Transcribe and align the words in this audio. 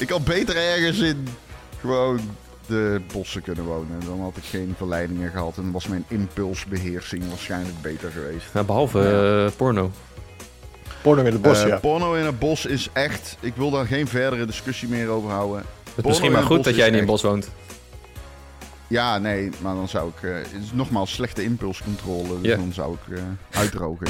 Ik 0.00 0.08
had 0.08 0.24
beter 0.24 0.56
ergens 0.56 0.98
in 0.98 1.26
gewoon 1.80 2.20
de 2.66 3.00
bossen 3.12 3.42
kunnen 3.42 3.64
wonen. 3.64 4.00
Dan 4.06 4.20
had 4.20 4.36
ik 4.36 4.44
geen 4.44 4.74
verleidingen 4.76 5.30
gehad 5.30 5.56
en 5.56 5.70
was 5.70 5.86
mijn 5.88 6.04
impulsbeheersing 6.08 7.28
waarschijnlijk 7.28 7.80
beter 7.82 8.10
geweest. 8.10 8.66
Behalve 8.66 9.00
eh, 9.50 9.56
porno. 9.56 9.90
Porno 11.02 11.22
in 11.24 11.32
het 11.32 11.42
bos, 11.42 11.62
Eh, 11.62 11.68
ja. 11.68 11.78
Porno 11.78 12.14
in 12.14 12.24
het 12.24 12.38
bos 12.38 12.66
is 12.66 12.88
echt... 12.92 13.36
Ik 13.40 13.52
wil 13.56 13.70
daar 13.70 13.86
geen 13.86 14.08
verdere 14.08 14.46
discussie 14.46 14.88
meer 14.88 15.08
over 15.08 15.30
houden. 15.30 15.64
Het 15.94 16.04
misschien 16.04 16.32
maar 16.32 16.42
goed 16.42 16.64
dat 16.64 16.74
jij 16.76 16.90
niet 16.90 17.00
in 17.00 17.00
echt- 17.08 17.12
het 17.12 17.22
bos 17.22 17.22
woont. 17.22 17.48
Ja, 18.86 19.18
nee, 19.18 19.50
maar 19.60 19.74
dan 19.74 19.88
zou 19.88 20.08
ik... 20.16 20.22
eh, 20.30 20.34
het 20.34 20.62
is 20.62 20.72
nogmaals 20.72 21.12
slechte 21.12 21.42
impulscontrole. 21.44 22.40
Dus 22.40 22.56
dan 22.56 22.72
zou 22.72 22.96
ik 23.06 23.16
eh, 23.16 23.22
uitdrogen, 23.58 24.06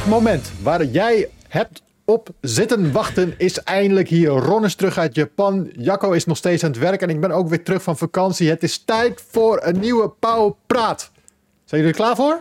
Het 0.00 0.08
moment 0.08 0.52
waar 0.62 0.84
jij 0.84 1.28
hebt 1.48 1.82
op 2.04 2.28
zitten 2.40 2.92
wachten 2.92 3.34
is 3.38 3.62
eindelijk 3.62 4.08
hier. 4.08 4.28
Ron 4.30 4.64
is 4.64 4.74
terug 4.74 4.98
uit 4.98 5.14
Japan. 5.14 5.70
Jacco 5.76 6.10
is 6.12 6.24
nog 6.24 6.36
steeds 6.36 6.64
aan 6.64 6.70
het 6.70 6.78
werk. 6.78 7.02
En 7.02 7.08
ik 7.08 7.20
ben 7.20 7.30
ook 7.30 7.48
weer 7.48 7.62
terug 7.64 7.82
van 7.82 7.96
vakantie. 7.96 8.48
Het 8.48 8.62
is 8.62 8.78
tijd 8.84 9.22
voor 9.30 9.60
een 9.62 9.78
nieuwe 9.80 10.10
Pauw 10.18 10.56
Praat. 10.66 11.10
Zijn 11.64 11.80
jullie 11.82 11.96
er 11.96 12.02
klaar 12.04 12.16
voor? 12.16 12.40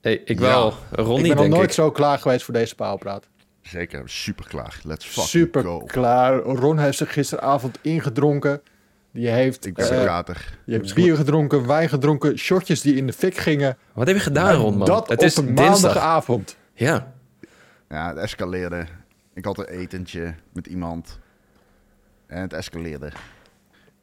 Hey, 0.00 0.22
ik 0.24 0.38
wel. 0.38 0.74
Ron 0.90 1.16
ik 1.16 1.22
niet, 1.22 1.34
ben 1.34 1.48
nog 1.48 1.56
nooit 1.56 1.68
ik. 1.68 1.74
zo 1.74 1.90
klaar 1.90 2.18
geweest 2.18 2.44
voor 2.44 2.54
deze 2.54 2.74
Pauw 2.74 2.96
Praat. 2.96 3.24
Zeker, 3.62 4.02
super 4.04 4.46
klaar. 4.48 4.80
Let's 4.82 5.04
fucking 5.04 5.26
Super 5.26 5.62
go. 5.62 5.78
klaar. 5.78 6.38
Ron 6.38 6.78
heeft 6.78 6.98
zich 6.98 7.12
gisteravond 7.12 7.78
ingedronken. 7.82 8.60
Die 9.12 9.28
heeft, 9.28 9.66
Ik 9.66 9.74
ben 9.74 9.90
eh, 10.00 10.04
kater. 10.04 10.58
je 10.64 10.72
hebt 10.72 10.94
bier 10.94 11.16
gedronken, 11.16 11.66
wijn 11.66 11.88
gedronken, 11.88 12.38
shotjes 12.38 12.80
die 12.80 12.94
in 12.94 13.06
de 13.06 13.12
fik 13.12 13.36
gingen. 13.36 13.76
Wat 13.92 14.06
heb 14.06 14.16
je 14.16 14.22
gedaan, 14.22 14.54
Ron, 14.54 14.76
man? 14.76 14.86
Dat 14.86 15.08
het 15.08 15.18
op 15.18 15.24
is 15.24 15.36
een 15.36 15.54
dinsdag. 15.54 16.24
Ja. 16.78 17.12
Ja, 17.88 18.08
het 18.08 18.16
escaleerde. 18.16 18.86
Ik 19.34 19.44
had 19.44 19.58
een 19.58 19.68
etentje 19.68 20.34
met 20.52 20.66
iemand. 20.66 21.18
En 22.26 22.40
het 22.40 22.52
escaleerde. 22.52 23.12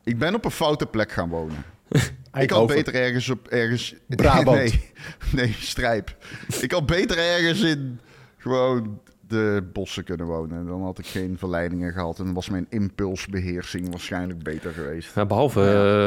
Ik 0.03 0.17
ben 0.17 0.35
op 0.35 0.45
een 0.45 0.51
foute 0.51 0.85
plek 0.85 1.11
gaan 1.11 1.29
wonen. 1.29 1.63
Ik 2.33 2.49
had 2.49 2.67
beter 2.67 2.95
ergens 2.95 3.29
op 3.29 3.47
ergens. 3.47 3.95
Brabant. 4.07 4.57
Nee, 4.57 4.91
nee, 5.31 5.55
strijp. 5.59 6.15
Ik 6.61 6.71
had 6.71 6.85
beter 6.85 7.17
ergens 7.17 7.61
in 7.61 7.99
gewoon 8.37 8.99
de 9.27 9.69
bossen 9.73 10.03
kunnen 10.03 10.25
wonen. 10.25 10.65
Dan 10.65 10.83
had 10.83 10.99
ik 10.99 11.05
geen 11.05 11.37
verleidingen 11.37 11.93
gehad. 11.93 12.19
En 12.19 12.33
was 12.33 12.49
mijn 12.49 12.65
impulsbeheersing 12.69 13.89
waarschijnlijk 13.89 14.43
beter 14.43 14.71
geweest. 14.71 15.27
Behalve 15.27 15.61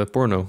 eh, 0.04 0.10
porno. 0.10 0.48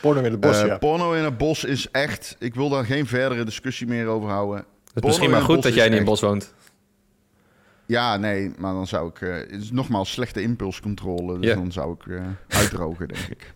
Porno 0.00 0.22
in 0.22 0.30
het 0.30 0.40
bos, 0.40 0.60
Eh, 0.60 0.66
ja. 0.66 0.78
Porno 0.78 1.12
in 1.12 1.24
het 1.24 1.38
bos 1.38 1.64
is 1.64 1.90
echt. 1.90 2.36
Ik 2.38 2.54
wil 2.54 2.68
daar 2.68 2.84
geen 2.84 3.06
verdere 3.06 3.44
discussie 3.44 3.86
meer 3.86 4.06
over 4.06 4.28
houden. 4.28 4.64
Het 4.92 5.02
is 5.02 5.08
misschien 5.08 5.30
maar 5.30 5.40
goed 5.42 5.62
dat 5.62 5.74
jij 5.74 5.88
niet 5.88 5.98
in 5.98 6.04
bos 6.04 6.20
woont. 6.20 6.54
Ja, 7.86 8.16
nee, 8.16 8.52
maar 8.58 8.72
dan 8.72 8.86
zou 8.86 9.08
ik... 9.08 9.20
eh, 9.20 9.34
het 9.34 9.62
is 9.62 9.70
nogmaals 9.70 10.12
slechte 10.12 10.42
impulscontrole. 10.42 11.38
Dus 11.38 11.54
dan 11.54 11.72
zou 11.72 11.94
ik 12.00 12.06
eh, 12.06 12.22
uitdrogen, 12.48 13.08
denk 13.08 13.26
ik. 13.28 13.52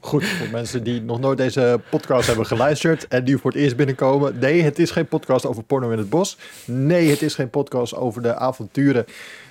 Goed, 0.00 0.24
voor 0.24 0.48
mensen 0.50 0.84
die 0.84 1.02
nog 1.02 1.20
nooit 1.20 1.38
deze 1.38 1.80
podcast 1.90 2.26
hebben 2.26 2.46
geluisterd 2.46 3.08
en 3.08 3.24
nu 3.24 3.38
voor 3.38 3.50
het 3.50 3.60
eerst 3.60 3.76
binnenkomen. 3.76 4.38
Nee, 4.38 4.62
het 4.62 4.78
is 4.78 4.90
geen 4.90 5.06
podcast 5.08 5.46
over 5.46 5.62
porno 5.62 5.90
in 5.90 5.98
het 5.98 6.08
bos. 6.10 6.38
Nee, 6.64 7.10
het 7.10 7.22
is 7.22 7.34
geen 7.34 7.50
podcast 7.50 7.94
over 7.94 8.22
de 8.22 8.34
avonturen 8.34 9.04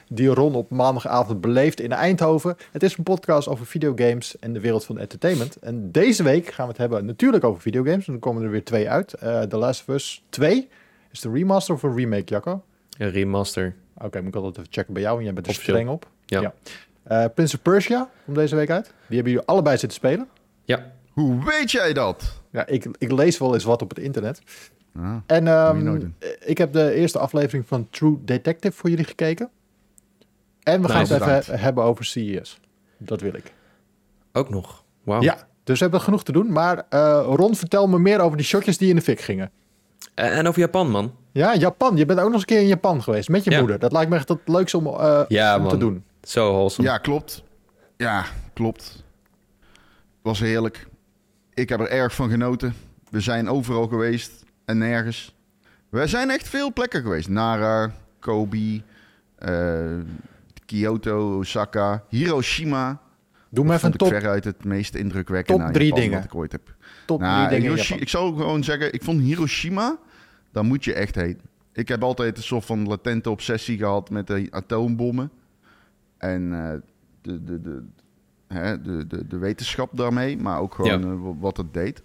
die 0.10 0.28
Ron 0.28 0.56
op 0.56 0.70
maandagavond 0.70 1.42
beleeft 1.42 1.80
in 1.80 1.92
Eindhoven. 1.92 2.58
Het 2.72 2.84
is 2.84 2.98
een 2.98 3.04
podcast 3.04 3.48
over 3.48 3.66
videogames 3.66 4.40
en 4.40 4.54
de 4.54 4.60
wereld 4.60 4.86
van 4.86 4.98
entertainment. 4.98 5.56
En 5.56 5.92
deze 5.92 6.24
week 6.24 6.48
gaan 6.54 6.66
we 6.66 6.72
het 6.72 6.82
hebben 6.82 7.06
natuurlijk 7.06 7.44
over 7.44 7.62
videogames. 7.62 8.06
En 8.08 8.12
dan 8.12 8.22
komen 8.22 8.44
er 8.44 8.50
weer 8.50 8.64
twee 8.64 8.90
uit. 8.90 9.14
Eh 9.14 9.42
The 9.42 9.58
Last 9.58 9.84
of 9.88 9.96
Us 9.96 10.24
2. 10.30 10.68
Is 11.18 11.24
het 11.24 11.32
een 11.32 11.38
remaster 11.38 11.74
of 11.76 11.84
een 11.84 11.96
remake, 11.96 12.24
Jacco? 12.24 12.64
Een 12.98 13.10
remaster. 13.12 13.76
Oké, 13.98 14.20
moet 14.20 14.28
ik 14.28 14.36
altijd 14.36 14.58
even 14.58 14.74
checken 14.74 14.94
bij 14.94 15.02
jou, 15.02 15.14
want 15.14 15.26
jij 15.26 15.34
bent 15.34 15.46
er 15.46 15.52
Officieel. 15.52 15.76
streng 15.78 15.94
op. 15.96 16.08
Ja. 16.26 16.54
Eh, 17.04 17.26
Prince 17.36 17.56
of 17.56 17.62
Persia, 17.62 18.10
komt 18.26 18.38
deze 18.38 18.56
week 18.56 18.70
uit. 18.70 18.86
Die 18.86 19.16
hebben 19.16 19.32
jullie 19.32 19.48
allebei 19.48 19.78
zitten 19.78 19.98
spelen. 19.98 20.28
Ja. 20.66 20.92
Hoe 21.12 21.44
weet 21.46 21.72
jij 21.72 21.94
dat? 21.94 22.42
Ja, 22.52 22.66
ik, 22.66 22.88
ik 22.98 23.12
lees 23.12 23.38
wel 23.38 23.54
eens 23.54 23.64
wat 23.64 23.82
op 23.82 23.90
het 23.90 24.00
internet. 24.00 24.42
Ah, 24.96 25.16
En 25.26 25.48
ehm, 25.48 26.00
ik 26.46 26.58
heb 26.58 26.74
de 26.74 26.94
eerste 26.94 27.20
aflevering 27.20 27.68
van 27.68 27.88
True 27.90 28.18
Detective 28.26 28.76
voor 28.78 28.90
jullie 28.90 29.06
gekeken. 29.06 29.50
En 30.64 30.82
we 30.82 30.88
gaan 30.90 31.02
het 31.02 31.12
even 31.12 31.28
he- 31.28 31.58
hebben 31.58 31.84
over 31.84 32.06
CES. 32.06 32.60
Dat 32.98 33.22
wil 33.22 33.34
ik. 33.36 33.54
Ook 34.34 34.50
nog. 34.50 34.84
Wauw. 35.04 35.22
Ja, 35.22 35.48
dus 35.64 35.78
we 35.78 35.84
hebben 35.84 36.02
genoeg 36.02 36.24
te 36.24 36.32
doen. 36.32 36.52
Maar 36.52 36.86
eh, 36.90 37.24
Ron, 37.30 37.56
vertel 37.56 37.88
me 37.88 38.00
meer 38.00 38.20
over 38.20 38.38
die 38.38 38.46
shotjes 38.46 38.78
die 38.78 38.90
in 38.90 38.96
de 38.96 39.02
fik 39.02 39.20
gingen. 39.22 39.52
En, 40.18 40.32
en 40.32 40.48
over 40.48 40.60
Japan, 40.60 40.90
man. 40.92 41.16
Ja, 41.32 41.56
Japan. 41.56 41.98
Je 41.98 42.06
bent 42.06 42.20
ook 42.20 42.26
nog 42.26 42.34
eens 42.34 42.42
een 42.42 42.48
keer 42.48 42.60
in 42.62 42.68
Japan 42.68 43.04
geweest 43.04 43.30
met 43.30 43.44
je 43.44 43.52
Ja. 43.52 43.60
moeder. 43.60 43.80
Dat 43.80 43.92
lijkt 43.92 44.10
me 44.10 44.16
echt 44.16 44.30
het 44.30 44.40
leukste 44.46 44.78
om, 44.78 44.88
eh, 44.88 45.22
Ja, 45.28 45.58
om 45.60 45.68
te 45.68 45.78
doen. 45.78 46.04
Zo 46.22 46.52
wholesome. 46.52 46.88
Ja, 46.88 46.98
klopt. 46.98 47.44
Ja, 47.98 48.26
klopt. 48.54 49.04
Was 50.22 50.40
heerlijk. 50.40 50.88
Ik 51.54 51.70
heb 51.70 51.80
er 51.80 51.90
erg 51.90 52.16
van 52.16 52.30
genoten. 52.30 52.74
We 53.10 53.20
zijn 53.20 53.50
overal 53.50 53.88
geweest 53.88 54.44
en 54.66 54.78
nergens. 54.78 55.36
We 55.90 56.08
zijn 56.08 56.30
echt 56.30 56.48
veel 56.50 56.74
plekken 56.74 57.02
geweest. 57.02 57.30
Nara, 57.30 57.92
Kobe, 58.20 58.82
eh, 59.36 59.86
Kyoto, 60.66 61.38
Osaka, 61.38 62.04
Hiroshima. 62.10 63.02
Doe 63.50 63.66
me 63.66 63.74
even 63.74 63.92
een 63.92 63.98
top, 63.98 64.08
veruit 64.08 64.44
het 64.44 64.64
meest 64.66 64.96
indrukwekkende 64.96 65.64
top 65.64 65.74
drie 65.74 65.86
Japan 65.88 66.02
dingen. 66.02 66.18
wat 66.18 66.26
ik 66.28 66.36
ooit 66.36 66.52
heb. 66.52 66.76
top 67.06 67.20
Nou, 67.20 67.36
drie 67.38 67.48
dingen 67.50 67.64
in 67.64 67.70
Hiroshi- 67.70 67.88
Japan. 67.88 68.02
ik 68.04 68.10
zou 68.10 68.36
gewoon 68.38 68.64
zeggen, 68.64 68.94
ik 68.94 69.04
vond 69.04 69.22
Hiroshima, 69.22 69.98
daar 70.58 70.66
moet 70.66 70.84
je 70.84 70.94
echt 70.94 71.16
heen. 71.16 71.40
Ik 71.74 71.88
heb 71.88 72.04
altijd 72.04 72.38
een 72.38 72.44
soort 72.44 72.66
van 72.66 72.88
latente 72.88 73.30
obsessie 73.30 73.78
gehad 73.78 74.10
met 74.10 74.28
de 74.28 74.48
atoombommen. 74.50 75.32
En 76.18 76.54
eh, 76.54 76.74
de, 77.22 77.44
de, 77.44 77.62
de, 77.62 77.84
hè, 78.48 78.82
de, 78.82 79.08
de, 79.08 79.28
de 79.28 79.38
wetenschap 79.38 79.98
daarmee, 79.98 80.38
maar 80.38 80.60
ook 80.60 80.74
gewoon 80.74 81.02
Ja. 81.02 81.08
eh, 81.08 81.22
wa- 81.22 81.36
wat 81.40 81.58
het 81.58 81.74
deed. 81.74 82.04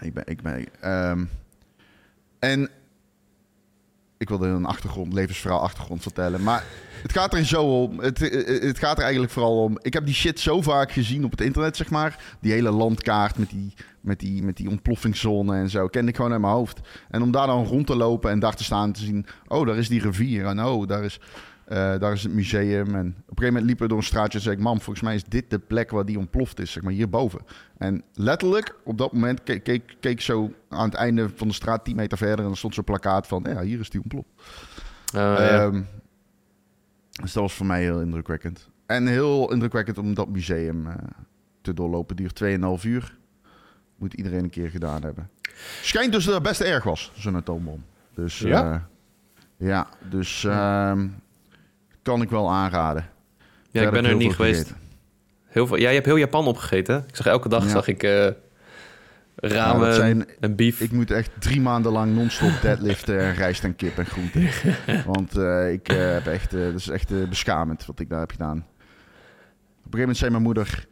Ik 0.00 0.14
ben, 0.14 0.26
ik 0.26 0.42
ben, 0.42 0.64
ehm, 0.80 1.24
en 2.38 2.68
ik 4.18 4.28
wilde 4.28 4.46
een 4.46 4.64
achtergrond, 4.64 5.12
levensverhaal 5.12 5.60
achtergrond 5.60 6.02
vertellen. 6.02 6.42
Maar 6.42 6.64
het 7.02 7.12
gaat 7.12 7.34
er 7.34 7.44
zo 7.44 7.82
om. 7.82 7.98
Het, 7.98 8.30
eh, 8.30 8.62
het 8.62 8.78
gaat 8.78 8.96
er 8.96 9.02
eigenlijk 9.02 9.32
vooral 9.32 9.62
om. 9.62 9.78
Ik 9.82 9.92
heb 9.92 10.04
die 10.06 10.14
shit 10.14 10.40
zo 10.40 10.62
vaak 10.62 10.92
gezien 10.92 11.24
op 11.24 11.30
het 11.30 11.40
internet, 11.40 11.76
zeg 11.76 11.90
maar. 11.90 12.36
Die 12.40 12.52
hele 12.52 12.70
landkaart 12.70 13.38
met 13.38 13.50
die, 13.50 13.74
met 14.00 14.20
die, 14.20 14.42
met 14.42 14.56
die 14.56 14.68
ontploffingszone 14.68 15.56
en 15.56 15.70
zo. 15.70 15.86
Kende 15.86 16.10
ik 16.10 16.16
gewoon 16.16 16.32
uit 16.32 16.40
mijn 16.40 16.52
hoofd. 16.52 16.80
En 17.10 17.22
om 17.22 17.30
daar 17.30 17.46
dan 17.46 17.64
rond 17.64 17.86
te 17.86 17.96
lopen 17.96 18.30
en 18.30 18.38
daar 18.38 18.56
te 18.56 18.64
staan 18.64 18.84
en 18.84 18.92
te 18.92 19.04
zien. 19.04 19.26
Oh, 19.46 19.66
daar 19.66 19.76
is 19.76 19.88
die 19.88 20.00
rivier. 20.00 20.46
En 20.46 20.64
oh, 20.64 20.86
daar 20.88 21.04
is, 21.04 21.20
eh, 21.66 21.98
daar 21.98 22.12
is 22.12 22.22
het 22.22 22.32
museum. 22.32 22.94
En 22.94 23.06
op 23.06 23.16
een 23.16 23.22
gegeven 23.22 23.46
moment 23.46 23.64
liepen 23.64 23.82
we 23.82 23.88
door 23.88 23.98
een 23.98 24.04
straatje 24.04 24.38
en 24.38 24.44
zei 24.44 24.56
ik... 24.56 24.62
Mam, 24.62 24.80
volgens 24.80 25.04
mij 25.04 25.14
is 25.14 25.24
dit 25.24 25.50
de 25.50 25.58
plek 25.58 25.90
waar 25.90 26.04
die 26.04 26.18
ontploft 26.18 26.60
is, 26.60 26.72
zeg 26.72 26.82
maar, 26.82 26.92
hierboven. 26.92 27.40
En 27.78 28.02
letterlijk, 28.14 28.74
op 28.84 28.98
dat 28.98 29.12
moment 29.12 29.42
keek, 29.42 29.96
keek, 30.00 30.20
zo 30.20 30.52
aan 30.68 30.84
het 30.84 30.94
einde 30.94 31.28
van 31.34 31.48
de 31.48 31.54
straat 31.54 31.84
10 31.84 31.96
meter 31.96 32.18
verder... 32.18 32.44
en 32.44 32.50
er 32.50 32.56
stond 32.56 32.74
zo'n 32.74 32.84
plakkaat 32.84 33.26
van, 33.26 33.44
ja, 33.48 33.60
hier 33.60 33.80
is 33.80 33.90
die 33.90 34.00
ontploft. 34.00 34.28
Ja. 35.04 35.36
Ehm, 35.36 35.82
dus 37.10 37.32
dat 37.32 37.42
was 37.42 37.54
voor 37.54 37.66
mij 37.66 37.82
heel 37.82 38.00
indrukwekkend. 38.00 38.68
En 38.86 39.06
heel 39.06 39.52
indrukwekkend 39.52 39.98
om 39.98 40.14
dat 40.14 40.28
museum 40.28 40.86
eh, 40.86 40.94
te 41.60 41.74
doorlopen. 41.74 42.16
Duurt 42.16 42.42
2,5 42.44 42.84
uur. 42.84 43.18
Moet 43.96 44.14
iedereen 44.14 44.44
een 44.44 44.50
keer 44.50 44.70
gedaan 44.70 45.02
hebben. 45.02 45.30
Schijnt 45.82 46.12
dus 46.12 46.24
dat 46.24 46.34
het 46.34 46.42
best 46.42 46.60
erg 46.60 46.84
was, 46.84 47.12
zo'n 47.14 47.36
atoombom. 47.36 47.84
Dus 48.14 48.38
Ja? 48.38 48.48
ja, 48.48 48.88
ja 49.56 49.88
dus 50.10 50.44
ehm, 50.44 51.08
kan 52.06 52.22
ik 52.22 52.30
wel 52.30 52.50
aanraden. 52.50 53.08
ja, 53.70 53.82
ik 53.82 53.90
ben 53.90 54.04
er 54.04 54.16
niet 54.16 54.34
geweest. 54.34 54.58
gegeten. 54.60 54.80
Heel 55.46 55.66
veel, 55.66 55.76
ja, 55.76 55.88
je 55.88 55.94
hebt 55.94 56.06
heel 56.06 56.16
Japan 56.16 56.46
opgegeten. 56.46 57.04
Ik 57.08 57.16
zag 57.16 57.26
elke 57.26 57.48
dag 57.48 57.62
Ja. 57.64 57.68
zag 57.70 57.88
ik 57.88 58.02
eh 58.02 58.28
ramen 59.36 59.94
zijn- 59.94 60.26
en 60.40 60.56
beef. 60.56 60.80
Ik 60.80 60.92
moet 60.92 61.10
echt 61.10 61.30
drie 61.38 61.60
maanden 61.60 61.92
lang 61.92 62.14
non-stop 62.14 62.52
deadliften 62.62 63.18
en 63.20 63.34
rijst 63.34 63.64
en 63.64 63.76
kip 63.76 63.98
en 63.98 64.06
groenten. 64.06 64.48
Want 65.12 65.36
eh, 65.36 65.72
ik 65.72 65.88
eh, 65.88 65.96
heb 66.12 66.26
echt, 66.26 66.50
dat 66.50 66.74
is 66.74 66.88
echt 66.88 67.28
beschamend 67.28 67.86
wat 67.86 68.00
ik 68.00 68.08
daar 68.08 68.20
heb 68.20 68.30
gedaan. 68.30 68.56
Op 68.56 68.64
een 68.64 69.98
gegeven 69.98 69.98
moment 69.98 70.16
zei 70.16 70.30
mijn 70.30 70.42
moeder, 70.42 70.86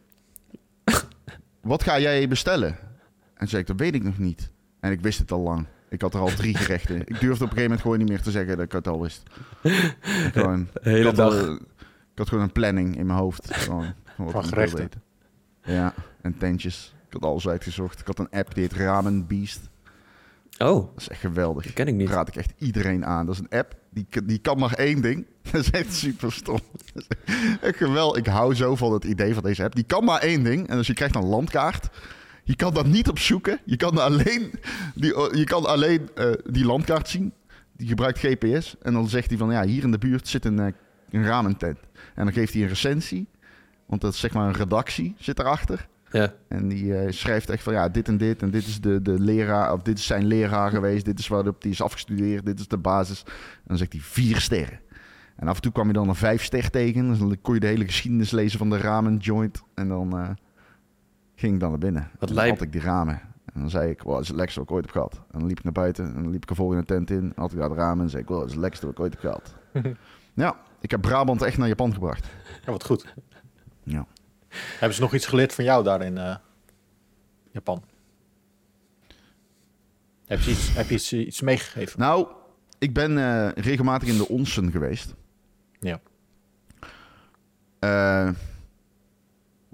wat 1.61 1.83
ga 1.83 1.99
jij 1.99 2.27
bestellen? 2.27 2.75
En 3.35 3.47
zei 3.47 3.61
ik, 3.61 3.67
dat 3.67 3.79
weet 3.79 3.95
ik 3.95 4.03
nog 4.03 4.17
niet. 4.17 4.49
En 4.79 4.91
ik 4.91 5.01
wist 5.01 5.19
het 5.19 5.31
al 5.31 5.39
lang. 5.41 5.65
Ik 5.89 6.01
had 6.01 6.13
er 6.13 6.19
al 6.19 6.35
drie 6.35 6.57
gerechten. 6.57 6.99
Ik 6.99 7.19
durfde 7.19 7.23
op 7.29 7.31
een 7.31 7.37
gegeven 7.57 7.61
moment 7.63 7.81
gewoon 7.81 7.97
niet 7.97 8.09
meer 8.09 8.21
te 8.21 8.31
zeggen 8.31 8.55
dat 8.57 8.65
ik 8.65 8.71
het 8.71 8.87
al 8.87 9.01
wist. 9.01 9.23
Ik, 9.63 9.93
gewoon, 10.33 10.67
hele 10.81 10.99
ik, 10.99 11.05
had 11.05 11.15
dag. 11.15 11.33
al- 11.47 11.53
ik 11.55 12.21
had 12.21 12.29
gewoon 12.29 12.43
een 12.43 12.51
planning 12.51 12.97
in 12.97 13.05
mijn 13.05 13.19
hoofd. 13.19 13.53
Gewoon, 13.53 13.93
van 14.15 14.25
wat 14.25 14.33
Van 14.33 14.43
ik 14.43 14.49
wilde 14.49 14.69
gerechten. 14.69 14.83
eten. 14.83 15.01
Ja, 15.73 15.93
en 16.21 16.37
tentjes. 16.37 16.93
Ik 17.07 17.13
had 17.13 17.23
alles 17.31 17.47
uitgezocht. 17.47 17.99
Ik 17.99 18.07
had 18.07 18.19
een 18.19 18.29
app 18.39 18.53
die 18.53 18.63
heet 18.63 18.73
Ramen 18.73 19.27
Beast. 19.27 19.69
Oh, 20.57 20.75
Dat 20.75 20.91
is 21.01 21.07
echt 21.09 21.19
geweldig. 21.19 21.63
die 21.63 21.73
ken 21.73 21.87
ik 21.87 21.93
niet. 21.93 22.07
Dat 22.07 22.15
raad 22.15 22.27
ik 22.27 22.35
echt 22.35 22.53
iedereen 22.57 23.05
aan. 23.05 23.25
Dat 23.25 23.35
is 23.35 23.41
een 23.49 23.57
app, 23.59 23.75
die, 23.89 24.07
die 24.23 24.37
kan 24.37 24.57
maar 24.59 24.73
één 24.73 25.01
ding. 25.01 25.25
Dat 25.51 25.61
is 25.61 25.69
echt 25.71 25.93
super 25.93 26.31
stom. 26.31 26.59
Dat 26.93 27.05
echt 27.61 27.77
geweldig. 27.77 28.17
Ik 28.19 28.25
hou 28.27 28.55
zo 28.55 28.75
van 28.75 28.93
het 28.93 29.03
idee 29.03 29.33
van 29.33 29.43
deze 29.43 29.63
app. 29.63 29.75
Die 29.75 29.83
kan 29.83 30.03
maar 30.03 30.21
één 30.21 30.43
ding. 30.43 30.67
En 30.67 30.77
dus 30.77 30.87
je 30.87 30.93
krijgt 30.93 31.15
een 31.15 31.25
landkaart. 31.25 31.89
Je 32.47 32.55
kan 32.55 32.73
dat 32.73 32.85
niet 32.85 33.09
opzoeken. 33.09 33.59
Je 33.65 33.75
kan 33.75 33.97
alleen 33.97 34.53
die, 34.95 35.37
je 35.37 35.43
kan 35.43 35.65
alleen 35.65 36.09
eh, 36.15 36.31
die 36.49 36.65
landkaart 36.65 37.07
zien. 37.07 37.33
Die 37.77 37.87
gebruikt 37.87 38.19
GPS. 38.19 38.75
En 38.81 38.93
dan 38.93 39.09
zegt 39.09 39.29
hij 39.29 39.37
van 39.37 39.51
ja, 39.51 39.65
hier 39.65 39.83
in 39.83 39.91
de 39.91 39.97
buurt 39.97 40.27
zit 40.27 40.45
een, 40.45 40.59
uh, 40.59 40.67
een 41.09 41.25
ramentent. 41.25 41.79
En 42.15 42.23
dan 42.23 42.33
geeft 42.33 42.53
hij 42.53 42.61
een 42.61 42.67
recensie. 42.67 43.27
Want 43.85 44.01
dat 44.01 44.13
is 44.13 44.19
zeg 44.19 44.33
maar 44.33 44.47
een 44.47 44.53
redactie 44.53 45.15
zit 45.17 45.39
erachter. 45.39 45.87
Ja. 46.11 46.33
En 46.47 46.67
die 46.67 46.97
eh, 46.97 47.11
schrijft 47.11 47.49
echt 47.49 47.63
van 47.63 47.73
ja, 47.73 47.89
dit 47.89 48.07
en 48.07 48.17
dit. 48.17 48.41
En 48.41 48.51
dit 48.51 48.67
is 48.67 48.81
de, 48.81 49.01
de 49.01 49.19
leraar, 49.19 49.73
of 49.73 49.81
dit 49.81 49.97
is 49.97 50.05
zijn 50.05 50.25
leraar 50.25 50.69
geweest. 50.69 51.05
Dit 51.05 51.19
is 51.19 51.27
waarop 51.27 51.61
hij 51.61 51.71
is 51.71 51.81
afgestudeerd. 51.81 52.45
Dit 52.45 52.59
is 52.59 52.67
de 52.67 52.77
basis. 52.77 53.23
En 53.25 53.63
dan 53.67 53.77
zegt 53.77 53.93
hij 53.93 54.01
vier 54.01 54.39
sterren. 54.39 54.79
En 55.35 55.47
af 55.47 55.55
en 55.55 55.61
toe 55.61 55.71
kwam 55.71 55.87
je 55.87 55.93
dan 55.93 56.09
een 56.09 56.15
vijf 56.15 56.43
ster 56.43 56.69
tegen. 56.69 57.07
Dus 57.07 57.19
dan 57.19 57.37
kon 57.41 57.53
je 57.53 57.59
de 57.59 57.67
hele 57.67 57.85
geschiedenis 57.85 58.31
lezen 58.31 58.57
van 58.57 58.69
de 58.69 58.77
ramen 58.77 59.17
joint. 59.17 59.63
En 59.73 59.87
dan 59.87 60.19
eh, 60.19 60.29
ging 61.35 61.53
ik 61.53 61.59
dan 61.59 61.69
naar 61.69 61.79
binnen. 61.79 62.09
Wat 62.19 62.29
lijp. 62.29 62.49
had 62.49 62.61
ik 62.61 62.71
die 62.71 62.81
ramen. 62.81 63.21
En 63.53 63.61
dan 63.61 63.69
zei 63.69 63.89
ik, 63.89 64.01
wow, 64.01 64.13
dat 64.13 64.21
is 64.21 64.27
het 64.27 64.37
lekkerste 64.37 64.59
wat 64.59 64.69
ik 64.69 64.75
ooit 64.75 64.85
heb 64.85 64.93
gehad. 64.93 65.13
En 65.13 65.39
dan 65.39 65.47
liep 65.47 65.57
ik 65.57 65.63
naar 65.63 65.73
buiten. 65.73 66.05
En 66.15 66.23
dan 66.23 66.31
liep 66.31 66.43
ik 66.43 66.49
er 66.49 66.55
volgende 66.55 66.85
tent 66.85 67.09
in. 67.09 67.31
Had 67.35 67.51
ik 67.51 67.57
daar 67.57 67.69
de 67.69 67.75
ramen. 67.75 68.03
En 68.03 68.09
zei 68.09 68.21
ik, 68.21 68.27
wow, 68.27 68.37
dat 68.37 68.47
is 68.47 68.53
het 68.53 68.61
lekkerste 68.61 68.85
wat 68.85 68.95
ik 68.95 69.01
ooit 69.01 69.13
heb 69.13 69.21
gehad. 69.21 69.55
ja, 70.45 70.59
ik 70.79 70.91
heb 70.91 71.01
Brabant 71.01 71.41
echt 71.41 71.57
naar 71.57 71.67
Japan 71.67 71.93
gebracht. 71.93 72.27
Ja, 72.65 72.71
wat 72.71 72.85
goed. 72.85 73.13
Ja. 73.83 74.05
Hebben 74.49 74.93
ze 74.95 75.01
nog 75.01 75.13
iets 75.13 75.25
geleerd 75.25 75.53
van 75.53 75.63
jou 75.63 75.83
daar 75.83 76.01
in 76.01 76.17
eh, 76.17 76.35
Japan? 77.51 77.83
Heb 80.25 80.39
je 80.39 80.51
iets, 80.51 80.73
heb 80.73 80.89
je 80.89 80.95
iets, 80.95 81.13
iets 81.13 81.41
meegegeven? 81.41 81.99
Nou, 81.99 82.27
ik 82.79 82.93
ben 82.93 83.17
eh, 83.17 83.63
regelmatig 83.63 84.07
in 84.07 84.17
de 84.17 84.27
onsen 84.27 84.71
geweest. 84.71 85.15
Ja. 85.79 85.99
Eh, 87.79 88.29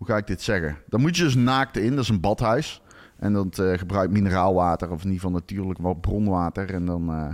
hoe 0.01 0.09
ga 0.09 0.17
ik 0.17 0.27
dit 0.27 0.41
zeggen? 0.41 0.77
Dan 0.87 1.01
moet 1.01 1.17
je 1.17 1.23
dus 1.23 1.35
naakt 1.35 1.77
in. 1.77 1.95
Dat 1.95 2.03
is 2.03 2.09
een 2.09 2.19
badhuis. 2.19 2.81
En 3.17 3.33
dat 3.33 3.59
eh, 3.59 3.77
gebruikt 3.77 4.11
mineraalwater 4.13 4.91
of 4.91 4.97
in 4.97 5.05
ieder 5.05 5.21
geval 5.21 5.31
natuurlijk 5.31 5.79
wat 5.79 6.01
bronwater. 6.01 6.73
En 6.73 6.85
dan 6.85 7.09
eh, 7.09 7.33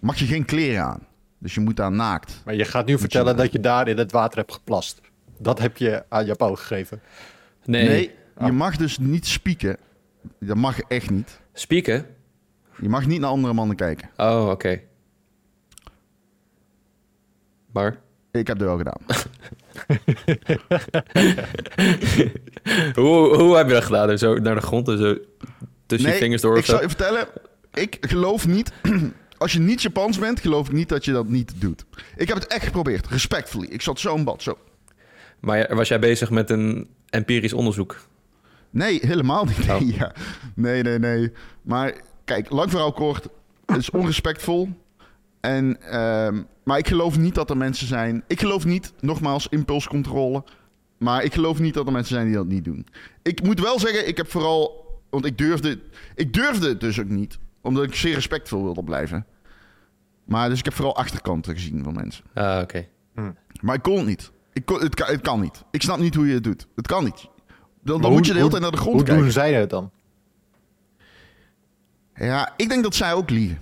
mag 0.00 0.18
je 0.18 0.24
geen 0.24 0.44
kleren 0.44 0.84
aan. 0.84 1.06
Dus 1.38 1.54
je 1.54 1.60
moet 1.60 1.76
daar 1.76 1.92
naakt. 1.92 2.42
Maar 2.44 2.54
je 2.54 2.64
gaat 2.64 2.86
nu 2.86 2.98
vertellen 2.98 3.36
dat 3.36 3.52
je 3.52 3.60
daar 3.60 3.88
in 3.88 3.98
het 3.98 4.12
water 4.12 4.38
hebt 4.38 4.52
geplast. 4.52 5.00
Dat 5.38 5.58
heb 5.58 5.76
je 5.76 6.04
aan 6.08 6.26
Japan 6.26 6.58
gegeven. 6.58 7.00
Nee. 7.64 7.88
Nee, 7.88 8.14
je 8.46 8.52
mag 8.52 8.76
dus 8.76 8.98
niet 8.98 9.26
spieken. 9.26 9.76
Dat 10.40 10.56
mag 10.56 10.80
echt 10.80 11.10
niet. 11.10 11.40
Spieken? 11.52 12.06
Je 12.80 12.88
mag 12.88 13.06
niet 13.06 13.20
naar 13.20 13.30
andere 13.30 13.54
mannen 13.54 13.76
kijken. 13.76 14.10
Oh, 14.16 14.48
oké. 14.50 14.80
Maar? 17.72 18.00
Ik 18.30 18.46
heb 18.46 18.58
dat 18.58 18.68
wel 18.68 18.76
gedaan. 18.76 19.00
hoe, 22.94 23.36
hoe 23.36 23.56
heb 23.56 23.66
je 23.66 23.72
dat 23.72 23.84
gedaan? 23.84 24.18
Zo 24.18 24.38
naar 24.38 24.54
de 24.54 24.60
grond 24.60 24.88
en 24.88 24.98
zo 24.98 25.16
tussen 25.86 26.10
je 26.10 26.16
vingers 26.16 26.42
door 26.42 26.52
ik 26.52 26.58
of 26.58 26.64
zo? 26.64 26.72
zal 26.72 26.80
je 26.82 26.88
vertellen. 26.88 27.26
Ik 27.74 27.96
geloof 28.00 28.46
niet... 28.46 28.72
Als 29.38 29.52
je 29.52 29.58
niet 29.60 29.82
Japans 29.82 30.18
bent, 30.18 30.40
geloof 30.40 30.66
ik 30.66 30.72
niet 30.72 30.88
dat 30.88 31.04
je 31.04 31.12
dat 31.12 31.28
niet 31.28 31.52
doet. 31.56 31.84
Ik 32.16 32.28
heb 32.28 32.36
het 32.36 32.46
echt 32.46 32.64
geprobeerd. 32.64 33.06
Respectfully. 33.06 33.66
Ik 33.66 33.82
zat 33.82 33.98
zo 34.00 34.14
in 34.14 34.24
bad, 34.24 34.42
zo. 34.42 34.58
Maar 35.40 35.74
was 35.74 35.88
jij 35.88 35.98
bezig 35.98 36.30
met 36.30 36.50
een 36.50 36.88
empirisch 37.10 37.52
onderzoek? 37.52 37.96
Nee, 38.70 38.98
helemaal 39.06 39.44
niet. 39.44 39.66
Nee, 39.66 39.76
Oh. 39.76 39.96
ja. 39.98 40.12
nee, 40.54 40.82
nee, 40.82 40.98
nee. 40.98 41.32
Maar 41.62 41.94
kijk, 42.24 42.50
lang 42.50 42.70
verhaal 42.70 42.92
kort. 42.92 43.28
Het 43.66 43.76
is 43.76 43.90
onrespectvol. 43.90 44.68
En, 45.40 45.82
ehm, 45.82 46.42
maar 46.68 46.78
ik 46.78 46.88
geloof 46.88 47.18
niet 47.18 47.34
dat 47.34 47.50
er 47.50 47.56
mensen 47.56 47.86
zijn... 47.86 48.24
Ik 48.26 48.40
geloof 48.40 48.64
niet, 48.64 48.92
nogmaals, 49.00 49.48
impulscontrole. 49.48 50.44
Maar 50.98 51.24
ik 51.24 51.32
geloof 51.34 51.58
niet 51.58 51.74
dat 51.74 51.86
er 51.86 51.92
mensen 51.92 52.14
zijn 52.14 52.26
die 52.26 52.34
dat 52.36 52.46
niet 52.46 52.64
doen. 52.64 52.86
Ik 53.22 53.42
moet 53.42 53.60
wel 53.60 53.78
zeggen, 53.78 54.08
ik 54.08 54.16
heb 54.16 54.30
vooral... 54.30 54.86
Want 55.10 55.24
ik 55.24 55.38
durfde... 55.38 55.80
Ik 56.14 56.32
durfde 56.32 56.68
het 56.68 56.80
dus 56.80 57.00
ook 57.00 57.08
niet. 57.08 57.38
Omdat 57.60 57.84
ik 57.84 57.94
zeer 57.94 58.14
respectvol 58.14 58.62
wilde 58.62 58.82
blijven. 58.84 59.26
Maar 60.24 60.48
dus 60.48 60.58
ik 60.58 60.64
heb 60.64 60.74
vooral 60.74 60.96
achterkanten 60.96 61.54
gezien 61.54 61.84
van 61.84 61.94
mensen. 61.94 62.24
Ah, 62.34 62.60
oké. 62.62 62.86
Maar 63.60 63.74
ik 63.74 63.82
kon 63.82 63.96
het 63.96 64.06
niet. 64.06 64.30
Ik 64.52 64.64
kon, 64.64 64.80
het, 64.80 64.94
kan, 64.94 65.06
het 65.06 65.20
kan 65.20 65.40
niet. 65.40 65.64
Ik 65.70 65.82
snap 65.82 65.98
niet 65.98 66.14
hoe 66.14 66.26
je 66.26 66.34
het 66.34 66.44
doet. 66.44 66.66
Het 66.76 66.86
kan 66.86 67.04
niet. 67.04 67.20
Dan, 67.20 67.28
dan 67.82 67.94
moet 68.00 68.02
hoe- 68.04 68.12
je 68.18 68.22
de 68.22 68.28
hele 68.28 68.40
hoe- 68.40 68.50
tijd 68.50 68.62
naar 68.62 68.70
de 68.70 68.76
grond 68.76 68.94
Hoe 68.96 69.04
kijken. 69.04 69.22
doen 69.22 69.32
zij 69.32 69.52
het 69.54 69.70
dan? 69.70 69.90
Ja, 72.14 72.52
ik 72.56 72.68
denk 72.68 72.82
dat 72.82 72.94
zij 72.94 73.12
ook 73.12 73.30
liegen. 73.30 73.58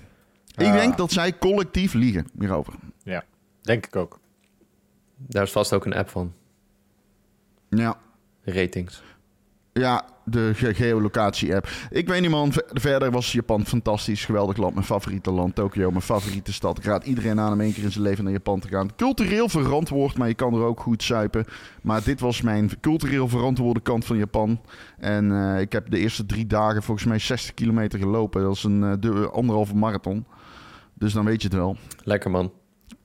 Ik 0.55 0.65
Ah. 0.67 0.73
denk 0.73 0.97
dat 0.97 1.11
zij 1.11 1.37
collectief 1.37 1.93
liegen 1.93 2.27
hierover. 2.39 2.73
Denk 3.67 3.85
ik 3.85 3.95
ook. 3.95 4.19
Daar 5.17 5.43
is 5.43 5.51
vast 5.51 5.73
ook 5.73 5.85
een 5.85 5.93
app 5.95 6.09
van. 6.09 6.33
Ja, 7.69 7.97
Ratings. 8.41 9.03
ja 9.73 10.05
de 10.25 10.51
ge- 10.55 10.73
geolocatie-app. 10.73 11.67
Ik 11.89 12.07
weet 12.07 12.21
niet, 12.21 12.29
man. 12.29 12.51
Ver- 12.53 12.65
Verder 12.73 13.11
was 13.11 13.31
Japan 13.31 13.65
fantastisch. 13.65 14.25
Geweldig 14.25 14.57
land. 14.57 14.73
Mijn 14.73 14.85
favoriete 14.85 15.31
land. 15.31 15.55
Tokio, 15.55 15.89
mijn 15.89 16.01
favoriete 16.01 16.53
stad. 16.53 16.77
Ik 16.77 16.83
raad 16.83 17.05
iedereen 17.05 17.39
aan 17.39 17.53
om 17.53 17.61
één 17.61 17.73
keer 17.73 17.83
in 17.83 17.91
zijn 17.91 18.03
leven 18.03 18.23
naar 18.23 18.33
Japan 18.33 18.59
te 18.59 18.67
gaan. 18.67 18.95
Cultureel 18.95 19.49
verantwoord, 19.49 20.17
maar 20.17 20.27
je 20.27 20.33
kan 20.33 20.53
er 20.53 20.61
ook 20.61 20.79
goed 20.79 21.03
zuipen. 21.03 21.45
Maar 21.81 22.03
dit 22.03 22.19
was 22.19 22.41
mijn 22.41 22.79
cultureel 22.79 23.27
verantwoorde 23.27 23.79
kant 23.79 24.05
van 24.05 24.17
Japan. 24.17 24.61
En 24.97 25.31
eh, 25.31 25.61
ik 25.61 25.71
heb 25.71 25.89
de 25.89 25.97
eerste 25.99 26.25
drie 26.25 26.47
dagen 26.47 26.83
volgens 26.83 27.07
mij 27.07 27.19
60 27.19 27.53
kilometer 27.53 27.99
gelopen. 27.99 28.41
Dat 28.41 28.55
is 28.55 28.63
een 28.63 28.83
eh, 28.83 28.93
de, 28.99 29.29
anderhalve 29.31 29.75
marathon. 29.75 30.25
Dus 30.93 31.13
dan 31.13 31.25
weet 31.25 31.41
je 31.41 31.47
het 31.47 31.57
wel. 31.57 31.77
Lekker 32.03 32.31
man. 32.31 32.51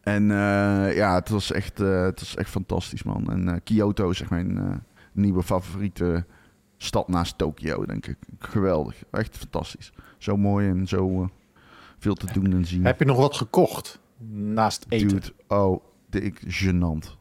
En 0.02 0.31
eh, 0.31 0.96
ja, 0.96 1.14
het 1.14 1.28
was, 1.28 1.52
echt, 1.52 1.81
eh, 1.81 2.02
het 2.02 2.20
was 2.20 2.37
echt 2.37 2.50
fantastisch, 2.50 3.02
man. 3.02 3.31
En 3.31 3.49
eh, 3.49 3.56
Kyoto 3.64 4.10
is 4.10 4.20
echt 4.20 4.31
mijn 4.31 4.82
nieuwe 5.12 5.43
favoriete 5.43 6.25
stad 6.76 7.08
naast 7.08 7.38
Tokio, 7.38 7.87
denk 7.87 8.06
ik. 8.06 8.16
Geweldig. 8.38 9.02
Echt 9.10 9.37
fantastisch. 9.37 9.93
Zo 10.19 10.37
mooi 10.37 10.69
en 10.69 10.87
zo 10.87 11.28
veel 11.99 12.14
te 12.14 12.26
doen 12.32 12.52
en 12.52 12.64
zien. 12.64 12.84
Heb 12.84 12.99
je 12.99 13.04
nog 13.04 13.16
wat 13.16 13.37
gekocht 13.37 14.00
naast 14.31 14.87
eten? 14.88 15.08
Dude, 15.08 15.32
oh, 15.49 15.84
de, 16.10 16.20
ik, 16.20 16.40
gênant. 16.40 17.20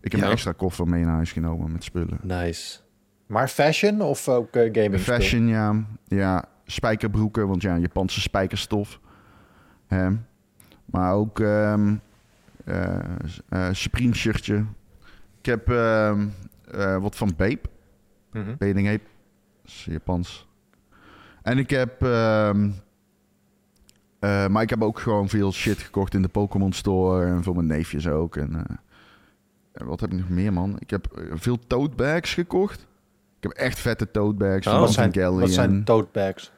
Ik 0.00 0.12
heb 0.12 0.20
Ja. 0.20 0.26
een 0.26 0.32
extra 0.32 0.52
koffer 0.52 0.88
mee 0.88 1.04
naar 1.04 1.14
huis 1.14 1.32
genomen 1.32 1.72
met 1.72 1.84
spullen. 1.84 2.18
Nice. 2.22 2.78
Maar 3.26 3.48
fashion 3.48 4.00
of 4.00 4.28
ook 4.28 4.54
eh, 4.56 4.82
gaming? 4.82 5.02
Fashion, 5.02 5.46
ja. 5.46 5.84
Ja, 6.04 6.44
spijkerbroeken, 6.64 7.48
want 7.48 7.62
ja, 7.62 7.76
Japanse 7.76 8.20
spijkerstof. 8.20 9.00
Hè. 9.86 10.08
Maar 10.84 11.14
ook 11.14 11.40
ehm 11.40 11.86
eh, 11.88 11.92
eh, 11.92 11.98
Supreme 13.72 14.14
shirtje. 14.14 14.64
Ik 15.38 15.46
heb 15.46 15.68
ehm, 15.68 16.26
eh, 16.70 16.96
wat 16.96 17.16
van 17.16 17.32
Bape. 17.36 17.68
Dat 18.32 19.00
is 19.64 19.84
Japans. 19.84 20.48
En 21.42 21.58
ik 21.58 21.70
heb... 21.70 22.02
ehm, 22.02 22.70
eh, 24.20 24.46
maar 24.46 24.62
ik 24.62 24.70
heb 24.70 24.82
ook 24.82 24.98
gewoon 24.98 25.28
veel 25.28 25.52
shit 25.52 25.78
gekocht 25.78 26.14
in 26.14 26.22
de 26.22 26.28
Pokémon 26.28 26.72
Store. 26.72 27.26
En 27.26 27.42
voor 27.42 27.54
mijn 27.54 27.66
neefjes 27.66 28.08
ook. 28.08 28.36
En, 28.36 28.54
eh, 28.54 28.76
en 29.72 29.86
wat 29.86 30.00
heb 30.00 30.12
ik 30.12 30.18
nog 30.18 30.28
meer, 30.28 30.52
man? 30.52 30.76
Ik 30.78 30.90
heb 30.90 31.06
eh, 31.06 31.24
veel 31.34 31.58
tote 31.66 31.96
bags 31.96 32.34
gekocht. 32.34 32.80
Ik 33.36 33.42
heb 33.42 33.52
echt 33.52 33.78
vette 33.78 34.10
tote 34.10 34.34
bags. 34.34 34.66
Oh. 34.66 34.72
van 34.72 34.82
Wat 34.82 34.92
zijn, 34.92 35.06
Anthony 35.06 35.40
wat 35.40 35.50
zijn 35.50 35.84
tote 35.84 36.08
bags? 36.12 36.52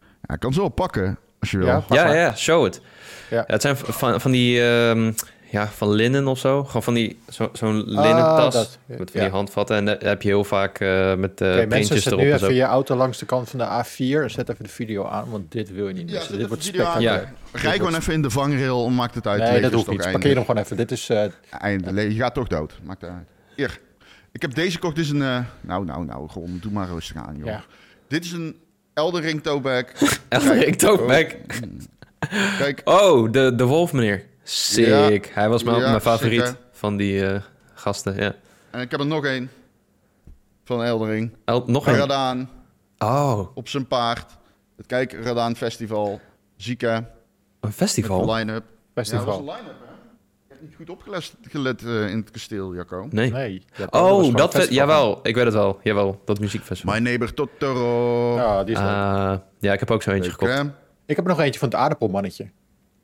Ja, 0.00 0.34
ik 0.34 0.40
kan 0.40 0.52
ze 0.52 0.60
wel 0.60 0.68
pakken, 0.68 1.18
als 1.44 1.52
je 1.52 1.58
wil. 1.58 1.66
Ja, 1.66 1.84
Ja, 1.88 2.14
ja, 2.14 2.34
show 2.36 2.66
it. 2.66 2.80
Ja. 3.30 3.36
Ja, 3.36 3.44
het 3.46 3.62
zijn 3.62 3.76
van, 3.76 4.20
van 4.20 4.30
die, 4.30 4.62
ehm, 4.62 5.12
ja, 5.50 5.66
van 5.66 5.90
linnen 5.90 6.26
of 6.26 6.38
zo. 6.38 6.64
Gewoon 6.64 6.82
van 6.82 6.94
die, 6.94 7.18
zo- 7.28 7.50
zo'n 7.52 7.76
linnen 7.84 8.24
Ah, 8.24 8.36
tas 8.36 8.54
dat. 8.54 8.78
met 8.86 8.96
van 8.98 9.06
Ja. 9.12 9.20
die 9.20 9.30
handvatten. 9.30 9.76
En 9.76 9.84
daar 9.84 9.96
heb 9.98 10.22
je 10.22 10.28
heel 10.28 10.44
vaak 10.44 10.78
eh, 10.80 11.14
met 11.14 11.40
eh 11.40 11.46
Oké, 11.48 11.56
mensen, 11.56 11.68
printjes 11.68 12.02
zet 12.02 12.12
erop 12.12 12.24
nu 12.24 12.32
even 12.32 12.54
je 12.54 12.62
auto 12.62 12.96
langs 12.96 13.18
de 13.18 13.26
kant 13.26 13.50
van 13.50 13.58
de 13.58 13.64
A4 13.84 14.22
en 14.22 14.30
zet 14.30 14.48
even 14.48 14.64
de 14.64 14.70
video 14.70 15.04
aan, 15.06 15.30
want 15.30 15.52
dit 15.52 15.72
wil 15.72 15.88
je 15.88 15.94
niet 15.94 16.06
Ja, 16.08 16.12
missen. 16.14 16.30
zet 16.30 16.38
dit 16.38 16.48
wordt 16.48 16.64
spectaculair. 16.64 17.32
Rij 17.52 17.76
gewoon 17.76 17.94
even 17.94 18.12
in 18.12 18.22
de 18.22 18.30
vangrail, 18.30 18.90
maakt 18.90 19.14
het 19.14 19.26
uit. 19.26 19.42
Nee, 19.42 19.60
dat 19.60 19.72
hoeft 19.72 19.84
toch 19.84 19.96
niet. 19.96 20.10
Parkeer 20.10 20.34
hem 20.34 20.44
gewoon 20.44 20.62
even. 20.62 20.76
Dit 20.76 20.90
is... 20.92 21.08
eh, 21.08 21.24
Einde, 21.50 22.14
je 22.14 22.20
gaat 22.20 22.34
toch 22.34 22.46
dood. 22.46 22.78
Maakt 22.82 23.00
het 23.00 23.10
uit. 23.10 23.26
Hier. 23.56 23.80
Ik 24.32 24.42
heb 24.42 24.54
deze 24.54 24.70
gekocht. 24.70 24.96
Dit 24.96 25.04
is 25.04 25.10
een... 25.10 25.22
eh, 25.22 25.38
nou, 25.60 25.84
nou, 25.84 26.04
nou. 26.04 26.28
Gewoon, 26.28 26.58
doe 26.62 26.72
maar 26.72 26.88
rustig 26.88 27.16
aan, 27.16 27.36
joh. 27.36 27.46
Ja. 27.46 27.64
Dit 28.08 28.24
is 28.24 28.32
een 28.32 28.56
Elden 28.94 29.20
Ring 29.22 29.42
tote 29.42 29.60
bag. 29.62 29.84
Eldering 30.28 30.76
tote 30.76 31.02
bag. 31.02 31.24
Kijk, 32.58 32.80
Oh, 32.84 33.32
de, 33.32 33.54
de 33.54 33.64
wolf 33.64 33.92
meneer. 33.92 34.24
Sick. 34.42 35.30
Hij 35.34 35.48
was 35.48 35.62
mijn, 35.62 35.78
Ja, 35.78 35.88
mijn 35.88 36.00
favoriet 36.00 36.46
sick, 36.46 36.56
van 36.72 36.96
die 36.96 37.26
eh, 37.26 37.40
gasten. 37.74 38.14
Ja. 38.16 38.34
en 38.70 38.80
ik 38.80 38.90
heb 38.90 39.00
er 39.00 39.06
nog 39.06 39.24
één. 39.24 39.50
Van 40.64 40.82
Elden 40.82 41.08
Ring. 41.08 41.30
El- 41.44 41.64
nog 41.66 41.86
een. 41.86 41.94
Radaan 41.96 42.50
Oh, 42.98 43.46
op 43.54 43.68
zijn 43.68 43.86
paard. 43.86 44.30
Het 44.76 44.86
Kijk, 44.86 45.12
Radaan 45.12 45.56
Festival. 45.56 46.20
Zika. 46.56 47.10
een 47.60 47.72
festival. 47.72 48.26
de 48.26 48.32
line-up. 48.32 48.64
festival. 48.94 49.20
Ja, 49.26 49.26
dat 49.36 49.44
was 49.44 49.56
een 49.56 49.60
line-up, 49.62 49.80
hè? 49.88 49.93
Niet 50.64 50.74
goed 50.74 50.90
opgelet 50.90 51.34
gelet, 51.42 51.82
eh, 51.84 52.10
in 52.10 52.16
het 52.18 52.30
kasteel, 52.30 52.74
Jacco. 52.74 53.06
Nee. 53.10 53.62
Oh, 53.90 54.34
dat... 54.34 54.50
festival. 54.54 54.74
Jawel, 54.76 55.20
ik 55.22 55.34
weet 55.34 55.44
het 55.44 55.54
wel. 55.54 55.78
Jawel, 55.82 56.20
dat 56.24 56.40
muziekfestival. 56.40 56.94
My 56.94 57.00
Neighbor 57.00 57.34
Totoro. 57.34 58.34
Ja, 58.36 58.64
die 58.64 58.74
is. 58.74 58.80
Ah, 58.80 59.34
ja, 59.58 59.72
ik 59.72 59.80
heb 59.80 59.90
ook 59.90 60.02
zo 60.02 60.10
eentje 60.10 60.30
Leuk, 60.30 60.38
gekocht. 60.40 60.58
hè? 60.58 60.70
Ik 61.06 61.16
heb 61.16 61.26
nog 61.26 61.40
eentje 61.40 61.58
van 61.60 61.68
het 61.68 61.76
aardappelmannetje. 61.78 62.50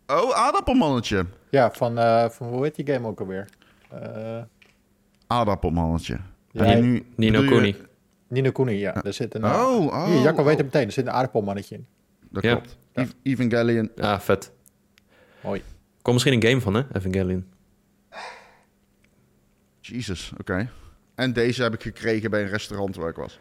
Oh, 0.06 0.34
aardappelmannetje. 0.34 1.26
Ja, 1.50 1.70
van, 1.72 1.98
eh, 1.98 2.28
van 2.28 2.48
hoe 2.48 2.62
heet 2.62 2.74
die 2.74 2.86
game 2.86 3.06
ook 3.08 3.20
alweer? 3.20 3.48
Eh, 3.90 4.42
Aardappelmannetje. 5.26 6.18
Ja, 6.50 6.74
nu, 6.74 7.06
Nino 7.16 7.40
Kuni. 7.42 7.76
Nino 8.28 8.50
Kuni, 8.50 8.72
ja. 8.72 8.92
Daar 8.92 9.12
zit 9.12 9.34
een... 9.34 9.44
Oh, 9.44 9.86
oh. 9.86 10.04
Hier, 10.06 10.20
Jacco 10.20 10.40
oh. 10.40 10.46
weet 10.46 10.56
het 10.56 10.66
meteen. 10.66 10.86
Er 10.86 10.92
zit 10.92 11.06
een 11.06 11.12
aardappelmannetje 11.12 11.74
in. 11.74 11.86
Dat 12.30 12.42
Ja. 12.42 12.50
klopt. 12.52 12.78
Ev- 12.92 13.10
Evangelion. 13.22 13.90
Ah, 13.96 14.18
vet. 14.20 14.52
Mooi. 15.40 15.62
Komt 16.02 16.14
misschien 16.16 16.32
een 16.42 16.48
game 16.48 16.60
van, 16.60 16.74
hè? 16.74 16.82
Evangelion. 16.92 17.46
Jesus, 19.80 20.32
oké. 20.38 20.70
En 21.14 21.32
deze 21.32 21.62
heb 21.62 21.74
ik 21.74 21.82
gekregen 21.82 22.30
bij 22.30 22.42
een 22.42 22.48
restaurant 22.48 22.96
waar 22.96 23.08
ik 23.08 23.16
was. 23.16 23.38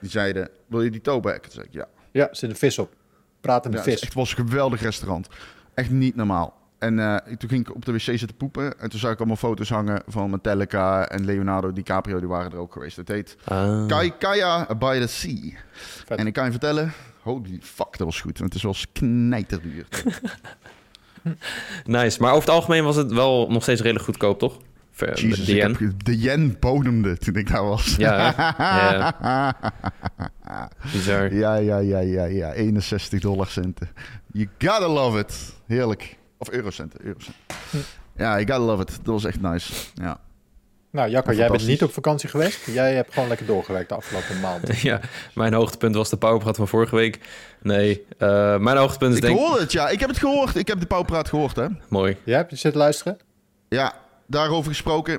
Die 0.00 0.10
zeiden, 0.10 0.48
wil 0.66 0.82
je 0.82 0.90
die 0.90 1.00
toeback? 1.00 1.42
Toen 1.42 1.52
zei 1.52 1.66
ik, 1.66 1.72
ja. 1.72 1.86
Ja, 2.12 2.28
zit 2.30 2.50
een 2.50 2.56
vis 2.56 2.78
op. 2.78 2.94
Ja 3.40 3.54
het, 3.64 3.74
is 3.74 3.80
vis. 3.82 3.92
echt- 3.92 4.04
het 4.04 4.14
was 4.14 4.30
een 4.30 4.46
geweldig 4.48 4.80
restaurant. 4.82 5.28
Echt 5.74 5.90
niet 5.90 6.16
normaal. 6.16 6.60
En 6.78 6.98
eh, 6.98 7.16
toen 7.36 7.48
ging 7.48 7.68
ik 7.68 7.74
op 7.74 7.84
de 7.84 7.92
wc 7.92 8.00
zitten 8.00 8.36
poepen. 8.36 8.78
En 8.80 8.90
toen 8.90 8.98
zag 9.00 9.12
ik 9.12 9.18
allemaal 9.18 9.36
foto's 9.36 9.68
hangen 9.68 10.02
van 10.06 10.30
Metallica 10.30 11.08
en 11.08 11.24
Leonardo 11.24 11.72
DiCaprio. 11.72 12.18
Die 12.18 12.28
waren 12.28 12.52
er 12.52 12.58
ook 12.58 12.72
geweest. 12.72 12.96
Het 12.96 13.08
heet 13.08 13.36
Ah. 13.44 13.86
Kai 13.86 14.16
Kaya 14.18 14.66
by 14.78 15.00
the 15.00 15.06
Sea. 15.06 15.50
Vet. 15.72 16.18
En 16.18 16.26
ik 16.26 16.32
kan 16.32 16.44
je 16.44 16.50
vertellen, 16.50 16.92
holy 17.20 17.58
fuck, 17.62 17.96
dat 17.98 18.06
was 18.06 18.20
goed. 18.20 18.38
Want 18.38 18.54
het 18.54 18.54
is 18.54 18.62
wel 18.62 18.74
knijterduur. 18.92 19.86
Nice. 21.84 22.20
Maar 22.20 22.30
over 22.30 22.44
het 22.44 22.54
algemeen 22.54 22.84
was 22.84 22.96
het 22.96 23.12
wel 23.12 23.50
nog 23.50 23.62
steeds 23.62 23.80
redelijk 23.80 24.04
goedkoop, 24.04 24.38
toch? 24.38 24.58
Jesus, 25.14 25.44
de 25.44 25.54
yen. 25.54 25.76
heb 25.78 26.04
de 26.04 26.18
yen 26.18 26.56
bodemde 26.60 27.16
toen 27.18 27.34
ik 27.34 27.50
daar 27.50 27.64
was. 27.64 27.94
Ja, 27.98 29.56
Bizar. 30.92 31.34
Ja, 31.34 31.54
ja, 31.54 31.78
ja, 31.78 31.98
ja, 31.98 32.24
ja. 32.24 32.52
61 32.52 33.20
dollar 33.20 33.46
centen. 33.46 33.88
You 34.32 34.48
gotta 34.58 34.88
love 34.88 35.18
it. 35.18 35.54
Heerlijk. 35.66 36.16
Of 36.38 36.50
eurocenten, 36.50 37.00
eurocenten. 37.04 37.42
Ja, 38.16 38.40
you 38.40 38.46
gotta 38.46 38.64
love 38.64 38.82
it. 38.82 38.88
Dat 38.88 39.14
was 39.14 39.24
echt 39.24 39.40
nice. 39.40 39.72
Ja. 39.94 40.20
Nou, 40.92 41.10
Jacco, 41.10 41.32
jij 41.32 41.48
bent 41.48 41.66
niet 41.66 41.82
op 41.82 41.92
vakantie 41.92 42.28
geweest. 42.28 42.66
Jij 42.66 42.94
hebt 42.94 43.12
gewoon 43.12 43.28
lekker 43.28 43.46
doorgewerkt 43.46 43.88
de 43.88 43.94
afgelopen 43.94 44.40
maand. 44.40 44.80
ja, 44.80 45.00
mijn 45.34 45.52
hoogtepunt 45.54 45.94
was 45.94 46.10
de 46.10 46.16
powerpraat 46.16 46.56
van 46.56 46.68
vorige 46.68 46.94
week. 46.96 47.18
Nee, 47.62 48.04
eh, 48.18 48.58
mijn 48.58 48.76
hoogtepunt 48.76 49.10
is 49.12 49.16
Ik 49.18 49.24
denk 49.24 49.38
hoorde 49.38 49.60
het, 49.60 49.72
ja. 49.72 49.88
Ik 49.88 50.00
heb 50.00 50.08
het 50.08 50.18
gehoord. 50.18 50.56
Ik 50.56 50.68
heb 50.68 50.80
de 50.80 50.86
pauwpraat 50.86 51.28
gehoord, 51.28 51.56
hè. 51.56 51.66
Mooi. 51.88 52.16
Jij 52.24 52.36
hebt 52.36 52.50
je 52.50 52.56
zitten 52.56 52.80
luisteren? 52.80 53.18
Ja, 53.68 53.94
daarover 54.26 54.70
gesproken. 54.70 55.18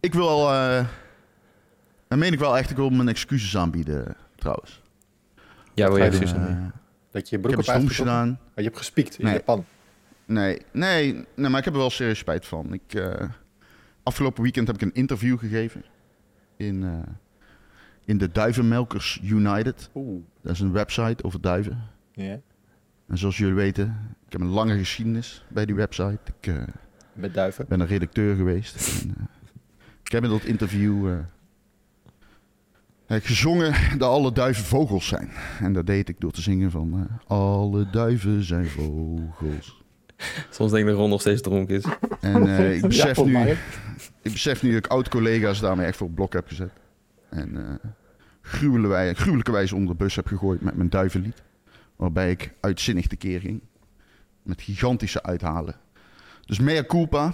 ik 0.00 0.14
wil... 0.14 0.52
eh 0.52 0.84
dan 2.08 2.18
meen 2.18 2.32
ik 2.32 2.38
wel 2.38 2.56
echt, 2.58 2.70
ik 2.70 2.76
wil 2.76 2.90
mijn 2.90 3.08
excuses 3.08 3.56
aanbieden, 3.56 4.16
trouwens. 4.36 4.82
Ja, 5.74 5.86
wil 5.88 5.96
je 5.96 6.02
ga 6.02 6.10
je 6.10 6.10
excuus 6.10 6.30
Eh, 6.32 6.36
aanbieden? 6.38 6.72
Dat 7.10 7.28
je 7.28 7.36
je 7.36 7.36
ik 7.36 7.42
broek 7.42 7.50
heb 7.50 7.58
op 7.58 7.64
stoms 7.64 7.78
uitgetrokken? 7.78 8.14
gedaan. 8.14 8.38
Oh, 8.48 8.54
je 8.54 8.62
hebt 8.62 8.76
gespiekt 8.76 9.18
in 9.18 9.24
Nee. 9.24 9.34
Japan. 9.34 9.64
Nee, 10.24 10.60
nee, 10.72 11.24
nee, 11.34 11.50
maar 11.50 11.58
ik 11.58 11.64
heb 11.64 11.74
er 11.74 11.80
wel 11.80 11.90
serieus 11.90 12.18
spijt 12.18 12.46
van. 12.46 12.72
Ik, 12.72 12.94
eh, 12.94 13.28
afgelopen 14.06 14.42
weekend 14.42 14.66
heb 14.66 14.76
ik 14.76 14.82
een 14.82 14.94
interview 14.94 15.38
gegeven 15.38 15.84
in, 16.56 16.84
eh, 16.84 17.12
in 18.04 18.18
de 18.18 18.32
Duivenmelkers 18.32 19.20
United. 19.22 19.90
Oeh. 19.94 20.22
Dat 20.40 20.52
is 20.52 20.60
een 20.60 20.72
website 20.72 21.24
over 21.24 21.40
duiven. 21.40 21.82
Ja, 22.12 22.40
En 23.06 23.18
zoals 23.18 23.38
jullie 23.38 23.54
weten, 23.54 24.16
ik 24.26 24.32
heb 24.32 24.40
een 24.40 24.46
lange 24.46 24.78
geschiedenis 24.78 25.44
bij 25.48 25.66
die 25.66 25.74
website. 25.74 26.18
Ik 26.40 26.46
eh, 26.46 26.62
met 27.12 27.34
duiven. 27.34 27.64
ben 27.68 27.80
een 27.80 27.86
redacteur 27.86 28.36
geweest. 28.36 28.74
En, 29.02 29.14
eh, 29.18 29.24
ik 30.04 30.12
heb 30.12 30.24
in 30.24 30.30
dat 30.30 30.44
interview 30.44 31.18
gezongen 33.08 33.98
dat 33.98 34.10
alle 34.10 34.32
duiven 34.32 34.64
vogels 34.64 35.06
zijn. 35.06 35.30
En 35.60 35.72
dat 35.72 35.86
deed 35.86 36.08
ik 36.08 36.20
door 36.20 36.30
te 36.32 36.42
zingen 36.42 36.70
van 36.70 37.08
alle 37.26 37.90
duiven 37.90 38.42
zijn 38.42 38.66
vogels. 38.66 39.84
Soms 40.50 40.70
denk 40.70 40.82
ik 40.84 40.90
dat 40.90 40.98
Ron 41.00 41.10
nog 41.10 41.20
steeds 41.20 41.42
dronken 41.42 41.76
is. 41.76 41.84
En 42.20 42.46
eh, 42.56 42.74
ik 42.74 42.86
besef 42.88 43.24
nu... 43.24 43.38
Ik 44.22 44.32
besef 44.32 44.62
nu 44.62 44.68
dat 44.72 44.84
ik 44.84 44.90
oud-collega's 44.90 45.60
daarmee 45.60 45.86
echt 45.86 45.96
voor 45.96 46.06
het 46.06 46.16
blok 46.16 46.32
heb 46.32 46.46
gezet. 46.48 46.70
En 47.30 47.56
eh 47.56 47.90
gruwelijke, 48.42 48.88
wij- 48.88 49.14
gruwelijke 49.14 49.52
wijze 49.52 49.74
onder 49.74 49.96
de 49.96 50.04
bus 50.04 50.16
heb 50.16 50.26
gegooid 50.26 50.60
met 50.60 50.76
mijn 50.76 50.88
duivenlied. 50.90 51.42
Waarbij 51.96 52.30
ik 52.30 52.52
uitzinnig 52.60 53.06
tekeer 53.06 53.40
ging. 53.40 53.60
Met 54.42 54.62
gigantische 54.62 55.22
uithalen. 55.22 55.74
Dus 56.44 56.58
mea 56.58 56.84
culpa. 56.84 57.32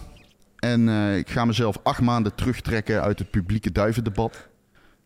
En 0.59 0.89
eh, 0.89 1.17
ik 1.17 1.31
ga 1.31 1.45
mezelf 1.45 1.79
acht 1.83 2.01
maanden 2.01 2.35
terugtrekken 2.35 3.03
uit 3.03 3.19
het 3.19 3.31
publieke 3.31 3.73
duivendebat. 3.73 4.49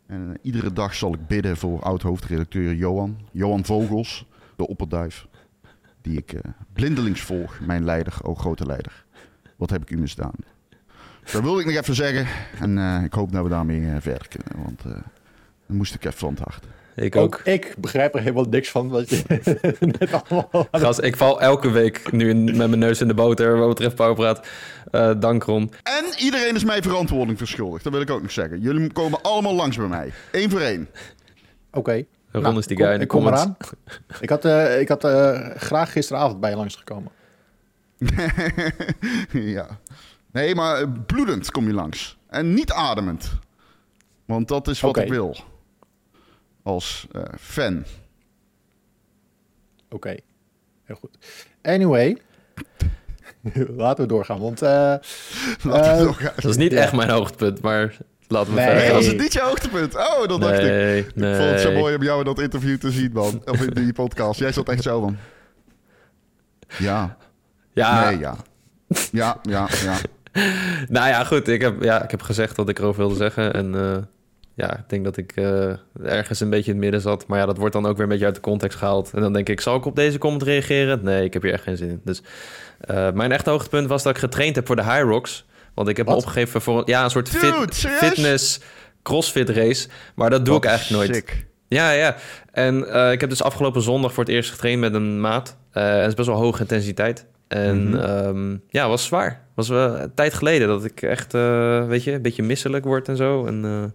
En 0.07 0.39
iedere 0.43 0.73
dag 0.73 0.95
zal 0.95 1.15
ik 1.15 1.27
bidden 1.27 1.57
voor 1.57 1.83
oud-hoofdredacteur 1.83 2.75
Johan. 2.75 3.19
Johan 3.33 3.65
Vogels, 3.65 4.27
de 4.57 4.67
opperduif. 4.67 5.27
Die 6.07 6.19
ik 6.19 6.33
eh, 6.33 6.41
blindelings 6.73 7.21
volg, 7.21 7.59
mijn 7.61 7.85
leider, 7.85 8.15
o 8.23 8.35
grote 8.35 8.67
leider. 8.67 9.05
Wat 9.57 9.71
heb 9.71 9.83
ik 9.83 9.91
u 9.91 9.97
misdaan? 9.99 10.35
Dat 11.33 11.43
wilde 11.43 11.61
ik 11.61 11.67
nog 11.67 11.75
even 11.75 11.95
zeggen. 11.95 12.27
En 12.61 12.79
eh, 12.79 13.05
ik 13.05 13.13
hoop 13.13 13.33
dat 13.33 13.43
we 13.43 13.49
daarmee 13.49 13.87
eh, 13.87 13.97
verder 14.01 14.29
kunnen. 14.29 14.65
Want 14.65 14.81
eh 14.85 15.03
dan 15.67 15.77
moest 15.77 15.95
ik 15.95 16.05
even 16.05 16.19
van 16.19 16.31
het 16.35 16.39
hart. 16.39 16.65
Ik 16.97 17.17
Ook 17.17 17.25
ook. 17.35 17.41
ik 17.45 17.75
begrijp 17.79 18.15
er 18.15 18.21
helemaal 18.21 18.45
niks 18.51 18.71
van 18.71 18.89
wat 18.89 19.11
je 19.11 19.23
net 19.99 20.13
allemaal... 20.13 20.69
Gast, 20.71 21.03
ik 21.03 21.17
val 21.17 21.41
elke 21.41 21.71
week 21.71 22.13
nu 22.13 22.29
in- 22.29 22.45
met 22.45 22.57
mijn 22.57 22.79
neus 22.79 23.01
in 23.01 23.09
de 23.09 23.15
boter 23.15 23.57
wat 23.59 23.69
betreft 23.69 23.95
powerpraat. 23.95 24.47
Eh 24.91 25.11
dank 25.19 25.43
Ron. 25.43 25.71
En 25.83 26.05
iedereen 26.19 26.55
is 26.55 26.65
mij 26.65 26.83
verantwoording 26.83 27.39
verschuldigd. 27.39 27.85
Dat 27.85 27.93
wil 27.93 28.03
ik 28.03 28.11
ook 28.11 28.23
nog 28.23 28.31
zeggen. 28.31 28.61
Jullie 28.61 28.93
komen 28.93 29.23
allemaal 29.23 29.55
langs 29.55 29.77
bij 29.77 29.89
mij. 29.89 30.13
Eén 30.33 30.51
voor 30.51 30.61
één. 30.61 30.89
Oké. 31.73 32.05
Ron 32.43 32.45
Nou, 32.45 32.59
is 32.59 32.67
die 32.67 32.77
kom- 32.77 32.85
guy 32.87 32.95
in 32.95 33.01
de 33.01 33.07
kom 33.07 33.23
comments. 33.23 33.43
eraan. 33.43 33.57
Ik 34.21 34.29
had, 34.29 34.45
eh, 34.45 34.81
ik 34.81 34.89
had 34.89 35.05
eh, 35.05 35.51
graag 35.57 35.93
gisteravond 35.93 36.41
bij 36.41 36.51
je 36.51 36.57
langsgekomen. 36.57 37.13
ja. 39.33 39.67
Nee, 40.33 40.55
maar 40.55 40.81
eh, 40.81 40.87
bloedend 41.07 41.51
kom 41.51 41.67
je 41.67 41.73
langs. 41.73 42.19
En 42.29 42.55
niet 42.55 42.73
ademend. 42.73 43.31
Want 44.25 44.49
dat 44.49 44.69
is 44.69 44.81
wat 44.81 44.97
ik 44.97 45.09
wil. 45.09 45.37
Als 46.63 47.07
eh, 47.13 47.23
fan. 47.39 47.85
Oké. 49.91 50.17
Heel 50.85 50.97
goed. 50.97 51.19
Anyway. 51.63 52.19
Laten 53.77 54.03
we 54.05 54.09
doorgaan, 54.11 54.39
want... 54.41 54.61
Laten 54.61 55.01
we 55.63 56.03
doorgaan. 56.05 56.33
Dat 56.37 56.45
is 56.45 56.57
niet 56.57 56.73
Ja. 56.73 56.79
echt 56.83 56.93
mijn 56.93 57.11
hoogtepunt, 57.11 57.61
maar 57.61 57.97
laten 58.29 58.55
we 58.55 58.61
Nee. 58.61 58.69
verder 58.77 58.95
was 58.95 59.07
het 59.07 59.19
niet 59.19 59.33
je 59.33 59.41
hoogtepunt? 59.41 59.95
Oh, 59.97 60.27
dat 60.29 60.41
dacht 60.41 60.59
ik. 60.59 60.65
Nee, 60.65 60.99
Ik 60.99 61.13
vond 61.15 61.51
het 61.51 61.61
zo 61.61 61.73
mooi 61.73 61.95
om 61.97 62.03
jou 62.03 62.19
in 62.19 62.25
dat 62.25 62.41
interview 62.41 62.79
te 62.79 62.91
zien, 62.91 63.11
man. 63.13 63.43
Of 63.45 63.61
in 63.63 63.75
die 63.75 63.93
podcast. 63.93 64.41
Jij 64.41 64.53
zat 64.53 64.69
echt 64.69 64.83
zo 64.83 65.01
van... 65.01 65.17
Ja. 66.79 67.17
Ja, 67.73 68.09
Nee, 68.11 68.19
ja. 68.19 68.37
Ja, 69.13 69.39
ja, 69.43 69.69
ja. 69.85 69.97
nou 70.89 71.09
ja, 71.09 71.25
goed. 71.25 71.49
Ik 71.49 71.61
heb, 71.61 71.83
ja, 71.83 72.05
ik 72.05 72.11
heb 72.11 72.23
gezegd 72.23 72.57
wat 72.57 72.69
ik 72.69 72.79
erover 72.79 73.01
wilde 73.01 73.15
zeggen. 73.17 73.53
En 73.55 73.75
eh, 73.75 73.97
ja, 74.55 74.77
ik 74.79 74.85
denk 74.89 75.05
dat 75.05 75.17
ik 75.17 75.33
eh, 75.35 75.73
ergens 76.05 76.41
een 76.41 76.51
beetje 76.51 76.71
in 76.71 76.77
het 76.77 76.83
midden 76.85 77.01
zat. 77.01 77.27
Maar 77.27 77.39
ja, 77.39 77.47
dat 77.47 77.57
wordt 77.57 77.73
dan 77.73 77.87
ook 77.87 77.93
weer 77.95 78.03
een 78.03 78.09
beetje 78.09 78.25
uit 78.25 78.35
de 78.35 78.41
context 78.41 78.79
gehaald. 78.79 79.11
En 79.15 79.21
dan 79.21 79.33
denk 79.33 79.49
ik, 79.49 79.61
zal 79.61 79.77
ik 79.77 79.85
op 79.85 79.97
deze 79.97 80.19
comment 80.19 80.43
reageren? 80.43 81.01
Nee, 81.03 81.25
ik 81.25 81.33
heb 81.33 81.43
hier 81.43 81.53
echt 81.53 81.63
geen 81.63 81.77
zin 81.77 81.89
in. 81.89 82.01
Dus 82.05 82.23
eh, 82.81 83.13
mijn 83.13 83.33
echte 83.33 83.51
hoogtepunt 83.51 83.89
was 83.89 84.03
dat 84.03 84.13
ik 84.13 84.19
getraind 84.19 84.57
heb 84.57 84.67
voor 84.67 84.77
de 84.77 84.85
High 84.85 85.03
Rocks. 85.03 85.45
Want 85.77 85.89
ik 85.89 85.97
heb 85.97 86.07
me 86.07 86.15
opgegeven 86.15 86.61
voor 86.61 86.79
een- 86.79 86.83
ja, 86.87 87.05
een 87.05 87.11
soort 87.11 87.33
Dude, 87.33 87.47
fit, 87.73 87.75
fitness 87.77 88.61
crossfit 89.03 89.49
race. 89.51 89.89
Maar 90.15 90.31
dat 90.31 90.45
doe 90.45 90.57
ik 90.57 90.65
eigenlijk 90.65 91.03
nooit. 91.09 91.15
sick. 91.15 91.47
Ja, 91.69 91.91
ja. 91.91 92.17
En 92.53 92.89
eh, 92.93 93.13
ik 93.13 93.21
heb 93.21 93.31
dus 93.31 93.43
afgelopen 93.43 93.83
zondag 93.83 94.13
voor 94.13 94.25
het 94.25 94.33
eerst 94.33 94.51
getraind 94.51 94.81
met 94.81 94.95
een 94.95 95.21
maat. 95.21 95.57
Eh, 95.71 95.93
en 95.93 95.99
het 96.01 96.09
is 96.09 96.15
best 96.15 96.29
wel 96.29 96.37
hoge 96.39 96.61
intensiteit. 96.61 97.27
En 97.49 98.03
ehm, 98.09 98.57
ja, 98.69 98.89
was 98.89 99.05
zwaar. 99.05 99.45
Was 99.55 99.69
wel 99.69 99.99
een 99.99 100.15
tijd 100.15 100.35
geleden 100.35 100.69
dat 100.69 100.85
ik 100.85 101.03
echt, 101.03 101.35
eh, 101.35 101.87
weet 101.87 102.05
je, 102.05 102.13
een 102.13 102.23
beetje 102.23 102.43
misselijk 102.43 102.85
word 102.85 103.09
en 103.09 103.17
zo. 103.17 103.47
En 103.47 103.65
eh, 103.65 103.71
een 103.71 103.93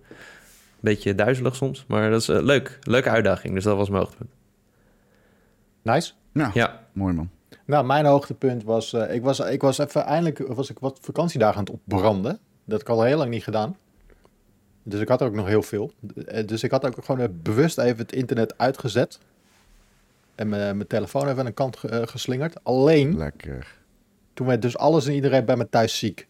beetje 0.79 1.15
duizelig 1.15 1.55
soms. 1.55 1.85
Maar 1.87 2.09
dat 2.09 2.21
is 2.21 2.29
eh, 2.29 2.41
leuk. 2.41 2.79
Leuke 2.81 3.09
uitdaging. 3.09 3.53
Dus 3.53 3.63
dat 3.63 3.77
was 3.77 3.89
mijn 3.89 4.01
hoogtepunt. 4.01 4.29
nice. 5.81 6.11
Ja, 6.33 6.51
Ja. 6.53 6.79
mooi 6.93 7.13
man. 7.13 7.29
Nou, 7.65 7.85
mijn 7.85 8.05
hoogtepunt 8.05 8.63
was... 8.63 8.93
eh, 8.93 9.13
ik, 9.13 9.21
was 9.23 9.39
ik 9.39 9.61
was 9.61 9.77
even... 9.77 10.03
Eindelijk 10.03 10.39
was 10.53 10.69
ik 10.69 10.79
wat 10.79 10.99
vakantiedagen 11.01 11.55
aan 11.57 11.63
het 11.63 11.73
opbranden. 11.73 12.31
Dat 12.65 12.79
heb 12.79 12.81
ik 12.81 12.89
al 12.89 13.03
heel 13.03 13.17
lang 13.17 13.29
niet 13.29 13.43
gedaan. 13.43 13.77
Dus 14.83 14.99
ik 14.99 15.07
had 15.07 15.21
er 15.21 15.27
ook 15.27 15.33
nog 15.33 15.47
heel 15.47 15.61
veel. 15.61 15.91
Eh, 16.25 16.47
Dus 16.47 16.63
ik 16.63 16.71
had 16.71 16.85
ook 16.85 17.05
gewoon 17.05 17.39
bewust 17.43 17.77
even 17.77 17.97
het 17.97 18.11
internet 18.13 18.57
uitgezet. 18.57 19.19
En 20.35 20.49
mijn 20.49 20.87
telefoon 20.87 21.27
even 21.27 21.39
aan 21.39 21.45
de 21.45 21.51
kant 21.51 21.77
ge- 21.77 21.87
eh, 21.87 22.07
geslingerd. 22.07 22.63
Alleen, 22.63 23.17
Lekker. 23.17 23.77
toen 24.33 24.47
werd 24.47 24.61
dus 24.61 24.77
alles 24.77 25.07
en 25.07 25.13
iedereen 25.13 25.45
bij 25.45 25.55
me 25.55 25.69
thuis 25.69 25.97
ziek. 25.97 26.27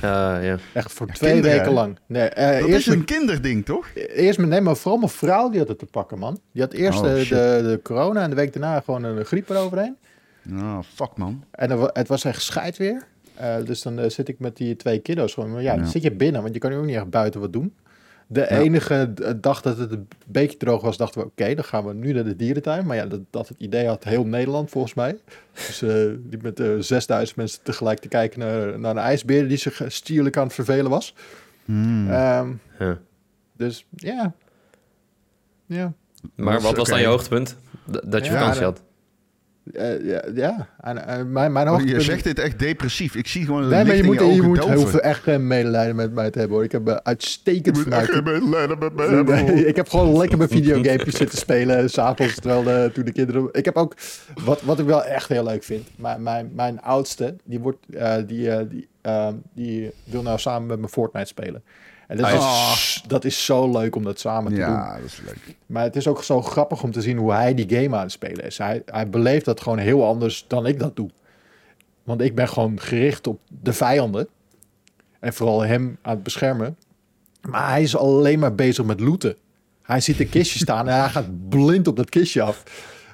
ja. 0.44 0.56
Echt 0.74 0.92
voor 0.92 1.06
Ja, 1.06 1.12
twee 1.12 1.32
kinderen, 1.32 1.56
weken 1.58 1.72
lang. 1.72 1.98
Nee, 2.06 2.28
eh, 2.28 2.60
Dat 2.60 2.68
eerst, 2.68 2.86
is 2.86 2.94
een 2.94 3.04
kinderding, 3.04 3.64
toch? 3.64 3.86
eerst 3.94 4.38
mijn, 4.38 4.50
nee, 4.50 4.60
maar 4.60 4.76
vooral 4.76 4.98
mijn 4.98 5.10
vrouw 5.10 5.48
die 5.50 5.58
had 5.58 5.68
het 5.68 5.78
te 5.78 5.86
pakken, 5.86 6.18
man. 6.18 6.40
Die 6.52 6.62
had 6.62 6.72
eerst 6.72 6.98
Oh, 6.98 7.04
de, 7.04 7.26
de, 7.62 7.80
corona 7.82 8.22
en 8.22 8.30
de 8.30 8.36
week 8.36 8.52
daarna 8.52 8.80
gewoon 8.80 9.04
een 9.04 9.24
griep 9.24 9.48
eroverheen. 9.48 9.96
Oh, 10.52 10.78
fuck 10.94 11.16
man. 11.16 11.44
En 11.50 11.70
er 11.70 11.90
het 11.92 12.08
was 12.08 12.24
echt 12.24 12.42
scheid 12.42 12.76
weer. 12.76 13.02
Eh, 13.34 13.54
dus 13.64 13.82
dan 13.82 14.10
zit 14.10 14.28
ik 14.28 14.38
met 14.38 14.56
die 14.56 14.76
twee 14.76 14.98
kiddo's 14.98 15.34
gewoon. 15.34 15.52
Maar 15.52 15.62
ja, 15.62 15.74
dan 15.74 15.84
Ja. 15.84 15.90
zit 15.90 16.02
je 16.02 16.12
binnen, 16.12 16.42
want 16.42 16.54
je 16.54 16.60
kan 16.60 16.70
nu 16.70 16.76
ook 16.76 16.84
niet 16.84 16.96
echt 16.96 17.10
buiten 17.10 17.40
wat 17.40 17.52
doen. 17.52 17.74
De 18.32 18.40
Ja. 18.40 18.46
enige 18.48 19.14
dag 19.40 19.60
dat 19.62 19.78
het 19.78 19.92
een 19.92 20.08
beetje 20.26 20.56
droog 20.56 20.82
was, 20.82 20.96
dachten 20.96 21.20
we... 21.20 21.26
oké, 21.26 21.54
dan 21.54 21.64
gaan 21.64 21.84
we 21.86 21.94
nu 21.94 22.12
naar 22.12 22.24
de 22.24 22.36
dierentuin. 22.36 22.86
Maar 22.86 22.96
ja, 22.96 23.06
dat, 23.06 23.20
dat 23.30 23.48
het 23.48 23.60
idee 23.60 23.86
had 23.86 24.04
heel 24.04 24.24
Nederland 24.24 24.70
volgens 24.70 24.94
mij. 24.94 25.18
Dus 25.52 25.82
eh 25.82 26.10
die 26.18 26.38
met 26.42 26.60
eh 26.60 26.68
6000 26.78 27.36
mensen 27.36 27.62
tegelijk 27.62 27.98
te 27.98 28.08
kijken 28.08 28.38
naar, 28.40 28.78
naar 28.78 28.90
een 28.90 28.98
ijsbeer... 29.02 29.48
die 29.48 29.56
zich 29.56 29.80
eh, 29.82 29.88
stierlijk 29.88 30.36
aan 30.36 30.44
het 30.44 30.52
vervelen 30.54 30.90
was. 30.90 31.14
Hmm. 31.64 32.10
Ehm, 32.10 32.52
Ja. 32.78 32.98
dus 33.56 33.86
ja. 33.94 34.32
Ja. 35.66 35.92
Maar 36.34 36.60
wat 36.60 36.76
was 36.76 36.88
dan 36.88 37.00
je 37.00 37.06
hoogtepunt? 37.06 37.56
D- 37.90 38.00
dat 38.04 38.24
je 38.26 38.30
Ja, 38.32 38.38
vakantie 38.38 38.62
dat- 38.62 38.78
had. 38.78 38.88
Eh, 39.72 40.04
ja, 40.04 40.22
ja. 40.34 40.68
En, 40.80 41.06
eh, 41.06 41.24
mijn, 41.24 41.52
mijn 41.52 41.66
hoogtepunt... 41.66 41.96
je 41.96 42.10
zegt 42.10 42.24
dit 42.24 42.38
echt 42.38 42.58
depressief. 42.58 43.14
Ik 43.14 43.26
zie 43.26 43.44
gewoon 43.44 43.68
Nee, 43.68 43.84
maar 43.84 43.96
je 43.96 44.02
moet, 44.02 44.18
je 44.18 44.42
moet 44.42 44.64
heel 44.64 44.86
veel 44.86 45.00
echt 45.00 45.22
geen 45.22 45.46
medelijden 45.46 45.96
met 45.96 46.12
mij 46.12 46.30
te 46.30 46.38
hebben 46.38 46.56
hoor. 46.56 46.64
Ik 46.64 46.72
heb 46.72 46.88
eh, 46.88 46.96
uitstekend 47.02 47.76
Je 47.76 47.90
echt 47.90 48.24
medelijden 48.24 48.78
met 48.78 48.94
mij 48.94 49.06
hebben, 49.06 49.68
ik 49.68 49.76
heb 49.76 49.88
gewoon 49.88 50.16
lekker 50.16 50.38
mijn 50.38 50.50
videogamepjes 50.50 51.16
zitten 51.16 51.38
spelen. 51.38 51.90
S'avonds, 51.90 52.34
terwijl 52.34 52.62
de, 52.62 52.90
toen 52.94 53.04
de 53.04 53.12
kinderen... 53.12 53.48
Ik 53.52 53.64
heb 53.64 53.76
ook... 53.76 53.94
Wat, 54.44 54.62
wat 54.62 54.78
ik 54.78 54.86
wel 54.86 55.04
echt 55.04 55.28
heel 55.28 55.44
leuk 55.44 55.62
vind. 55.62 55.88
Mijn, 55.96 56.22
mijn, 56.22 56.50
mijn 56.54 56.80
oudste, 56.80 57.36
die, 57.44 57.60
wordt, 57.60 57.78
die, 58.26 58.68
die, 58.68 58.88
eh, 59.00 59.28
die 59.54 59.90
wil 60.04 60.22
nou 60.22 60.38
samen 60.38 60.68
met 60.68 60.78
me 60.78 60.88
Fortnite 60.88 61.26
spelen. 61.26 61.62
En 62.10 62.16
dat, 62.16 62.32
is, 62.32 63.04
dat 63.06 63.24
is 63.24 63.44
zo 63.44 63.70
leuk 63.70 63.96
om 63.96 64.04
dat 64.04 64.18
samen 64.18 64.52
te 64.52 64.58
doen. 64.58 64.68
Ja, 64.68 64.96
dat 64.96 65.04
is 65.04 65.20
leuk. 65.24 65.56
Maar 65.66 65.82
het 65.82 65.96
is 65.96 66.06
ook 66.06 66.24
zo 66.24 66.42
grappig 66.42 66.82
om 66.82 66.92
te 66.92 67.00
zien 67.00 67.16
hoe 67.16 67.32
hij 67.32 67.54
die 67.54 67.76
game 67.76 67.96
aan 67.96 68.02
het 68.02 68.12
spelen 68.12 68.44
is. 68.44 68.58
Hij, 68.58 68.82
hij 68.86 69.08
beleeft 69.08 69.44
dat 69.44 69.60
gewoon 69.60 69.78
heel 69.78 70.06
anders 70.06 70.44
dan 70.48 70.66
ik 70.66 70.78
dat 70.78 70.96
doe. 70.96 71.10
Want 72.02 72.20
ik 72.20 72.34
ben 72.34 72.48
gewoon 72.48 72.80
gericht 72.80 73.26
op 73.26 73.40
de 73.48 73.72
vijanden. 73.72 74.28
En 75.20 75.32
vooral 75.32 75.60
hem 75.60 75.98
aan 76.02 76.14
het 76.14 76.22
beschermen. 76.22 76.76
Maar 77.48 77.68
hij 77.68 77.82
is 77.82 77.96
alleen 77.96 78.38
maar 78.38 78.54
bezig 78.54 78.84
met 78.84 79.00
looten. 79.00 79.36
Hij 79.82 80.00
ziet 80.00 80.20
een 80.20 80.28
kistje 80.28 80.58
staan 80.58 80.88
en 80.88 81.00
hij 81.00 81.08
gaat 81.08 81.48
blind 81.48 81.88
op 81.88 81.96
dat 81.96 82.08
kistje 82.08 82.42
af. 82.42 82.64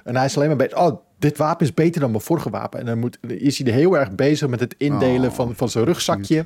En 0.03 0.15
hij 0.15 0.25
is 0.25 0.35
alleen 0.35 0.47
maar 0.47 0.57
bezig. 0.57 0.77
Oh, 0.77 0.99
dit 1.19 1.37
wapen 1.37 1.65
is 1.65 1.73
beter 1.73 2.01
dan 2.01 2.11
mijn 2.11 2.23
vorige 2.23 2.49
wapen. 2.49 2.79
En 2.79 2.85
dan 2.85 2.99
moet, 2.99 3.17
is 3.27 3.57
hij 3.57 3.67
er 3.67 3.73
heel 3.73 3.97
erg 3.97 4.11
bezig 4.11 4.47
met 4.47 4.59
het 4.59 4.75
indelen 4.77 5.29
Oh, 5.29 5.35
van, 5.35 5.55
van 5.55 5.69
zijn 5.69 5.85
rugzakje. 5.85 6.45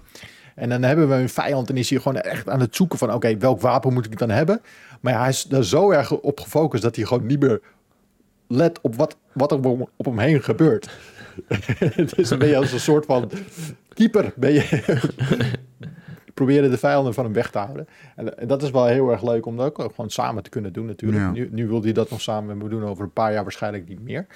En 0.62 0.70
dan 0.70 0.84
hebben 0.84 1.10
we 1.10 1.16
een 1.16 1.30
vijand 1.30 1.70
en 1.70 1.78
is 1.78 1.90
hij 1.90 2.00
gewoon 2.00 2.22
echt 2.22 2.50
aan 2.50 2.60
het 2.60 2.76
zoeken 2.76 2.98
van... 2.98 3.14
oké, 3.14 3.38
welk 3.38 3.62
wapen 3.62 3.94
moet 3.94 4.06
ik 4.06 4.18
dan 4.18 4.30
hebben? 4.30 4.62
Maar 5.00 5.14
ja, 5.14 5.20
hij 5.20 5.30
is 5.30 5.44
daar 5.44 5.64
zo 5.64 5.92
erg 5.92 6.12
op 6.12 6.40
gefocust 6.40 6.84
dat 6.84 6.96
hij 6.96 7.06
gewoon 7.06 7.26
niet 7.26 7.40
meer 7.40 7.62
let 8.48 8.82
op 8.82 8.96
wat, 8.96 9.18
wat 9.32 9.52
er 9.52 9.64
om, 9.64 9.90
op 9.96 10.06
hem 10.06 10.20
heen 10.20 10.44
gebeurt. 10.44 10.90
het 11.78 12.18
is 12.18 12.30
een 12.30 12.40
beetje 12.40 12.58
als 12.58 12.72
een 12.72 12.80
soort 12.80 13.06
van 13.06 13.32
keeper. 13.94 14.34
Ben 14.36 14.54
je 14.54 15.00
proberen 16.34 16.70
de 16.70 16.78
vijanden 16.78 17.14
van 17.14 17.24
hem 17.24 17.34
weg 17.34 17.52
te 17.52 17.58
houden. 17.58 17.88
En, 18.16 18.38
en 18.38 18.48
dat 18.48 18.64
is 18.64 18.72
wel 18.72 18.86
heel 18.86 19.12
erg 19.12 19.24
leuk 19.24 19.46
om 19.46 19.58
dat 19.58 19.66
ook 19.66 19.92
gewoon 19.92 20.10
samen 20.10 20.44
te 20.44 20.50
kunnen 20.50 20.74
doen 20.74 20.86
natuurlijk. 20.86 21.22
Ja. 21.22 21.32
Nu, 21.32 21.50
nu 21.52 21.68
wil 21.68 21.84
hij 21.84 21.92
dat 21.92 22.10
nog 22.10 22.22
samen 22.22 22.58
me 22.58 22.70
doen 22.70 22.84
over 22.84 23.04
een 23.04 23.14
paar 23.14 23.34
jaar 23.34 23.44
waarschijnlijk 23.44 23.88
niet 23.88 24.02
meer. 24.02 24.28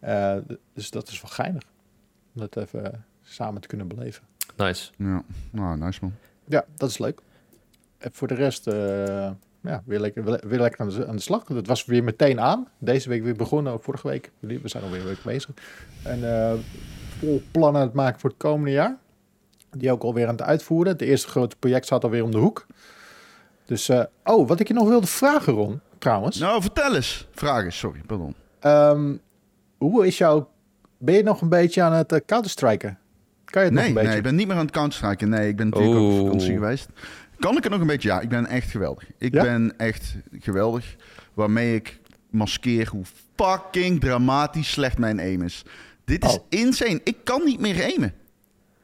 Eh, 0.00 0.36
dus 0.74 0.90
dat 0.90 1.08
is 1.08 1.20
wel 1.22 1.30
geinig. 1.30 1.62
Om 2.34 2.40
dat 2.40 2.56
even 2.56 3.04
samen 3.22 3.60
te 3.60 3.68
kunnen 3.68 3.88
beleven. 3.88 4.22
Nice. 4.56 4.90
Ja, 4.96 5.22
nou, 5.50 5.78
nice 5.78 5.98
man. 6.02 6.12
Ja, 6.44 6.64
dat 6.76 6.90
is 6.90 6.98
leuk. 6.98 7.20
En 7.98 8.10
voor 8.12 8.28
de 8.28 8.34
rest, 8.34 8.66
eh, 8.66 9.30
ja, 9.60 9.82
weer 9.84 10.00
lekker, 10.00 10.24
weer 10.24 10.60
lekker 10.60 10.80
aan 10.80 10.88
de, 10.88 11.06
aan 11.06 11.16
de 11.16 11.22
slag. 11.22 11.48
Het 11.48 11.66
was 11.66 11.84
weer 11.84 12.04
meteen 12.04 12.40
aan. 12.40 12.68
Deze 12.78 13.08
week 13.08 13.22
weer 13.22 13.36
begonnen, 13.36 13.82
vorige 13.82 14.08
week. 14.08 14.30
We 14.40 14.60
zijn 14.64 14.82
alweer 14.82 15.00
een 15.00 15.06
week 15.06 15.22
bezig. 15.22 15.50
En 16.02 16.48
eh, 16.48 16.54
vol 17.18 17.42
plannen 17.50 17.80
aan 17.80 17.86
het 17.86 17.96
maken 17.96 18.20
voor 18.20 18.30
het 18.30 18.38
komende 18.38 18.70
jaar. 18.70 18.96
Die 19.70 19.92
ook 19.92 20.02
alweer 20.02 20.26
aan 20.26 20.34
het 20.34 20.42
uitvoeren. 20.42 20.92
Het 20.92 21.02
eerste 21.02 21.28
grote 21.28 21.56
project 21.56 21.84
staat 21.84 22.04
alweer 22.04 22.24
om 22.24 22.30
de 22.30 22.38
hoek. 22.38 22.66
Dus, 23.64 23.88
eh, 23.88 24.02
oh, 24.24 24.48
wat 24.48 24.60
ik 24.60 24.68
je 24.68 24.74
nog 24.74 24.88
wilde 24.88 25.06
vragen, 25.06 25.52
Ron, 25.52 25.80
trouwens. 25.98 26.38
Nou, 26.38 26.62
vertel 26.62 26.94
eens. 26.94 27.28
Vraag 27.32 27.64
eens, 27.64 27.78
sorry, 27.78 28.00
pardon. 28.06 28.34
Ehm, 28.60 29.16
hoe 29.78 30.06
is 30.06 30.18
jouw... 30.18 30.50
Ben 30.98 31.14
je 31.14 31.22
nog 31.22 31.40
een 31.40 31.48
beetje 31.48 31.82
aan 31.82 31.92
het 31.92 32.12
uh, 32.12 32.18
counterstriken? 32.26 32.98
Kan 33.54 33.62
je 33.62 33.68
het 33.68 33.78
nog 33.78 33.84
Nee, 33.84 33.88
een 33.88 33.94
beetje? 33.94 34.08
nee, 34.08 34.16
ik 34.16 34.22
ben 34.22 34.34
niet 34.34 34.46
meer 34.46 34.56
aan 34.56 34.62
het 34.64 34.74
counterstriken. 34.74 35.28
Nee, 35.28 35.48
ik 35.48 35.56
ben 35.56 35.68
natuurlijk 35.68 35.96
ook 35.96 36.02
op 36.04 36.10
Oeh. 36.12 36.22
vakantie 36.24 36.52
geweest. 36.52 36.88
Kan 37.38 37.56
ik 37.56 37.62
het 37.62 37.72
nog 37.72 37.80
een 37.80 37.86
beetje? 37.86 38.08
Ja, 38.08 38.20
ik 38.20 38.28
ben 38.28 38.46
echt 38.46 38.70
geweldig. 38.70 39.04
Ik 39.18 39.34
Ja? 39.34 39.42
ben 39.42 39.74
echt 39.76 40.16
geweldig. 40.40 40.96
Waarmee 41.34 41.74
ik 41.74 42.00
maskeer 42.30 42.88
hoe 42.88 43.04
fucking 43.36 44.00
dramatisch 44.00 44.70
slecht 44.70 44.98
mijn 44.98 45.20
aim 45.20 45.42
is. 45.42 45.62
Dit 46.04 46.24
is 46.24 46.34
Oh. 46.38 46.44
insane. 46.48 47.00
Ik 47.04 47.16
kan 47.24 47.44
niet 47.44 47.60
meer 47.60 47.82
aimen. 47.82 48.12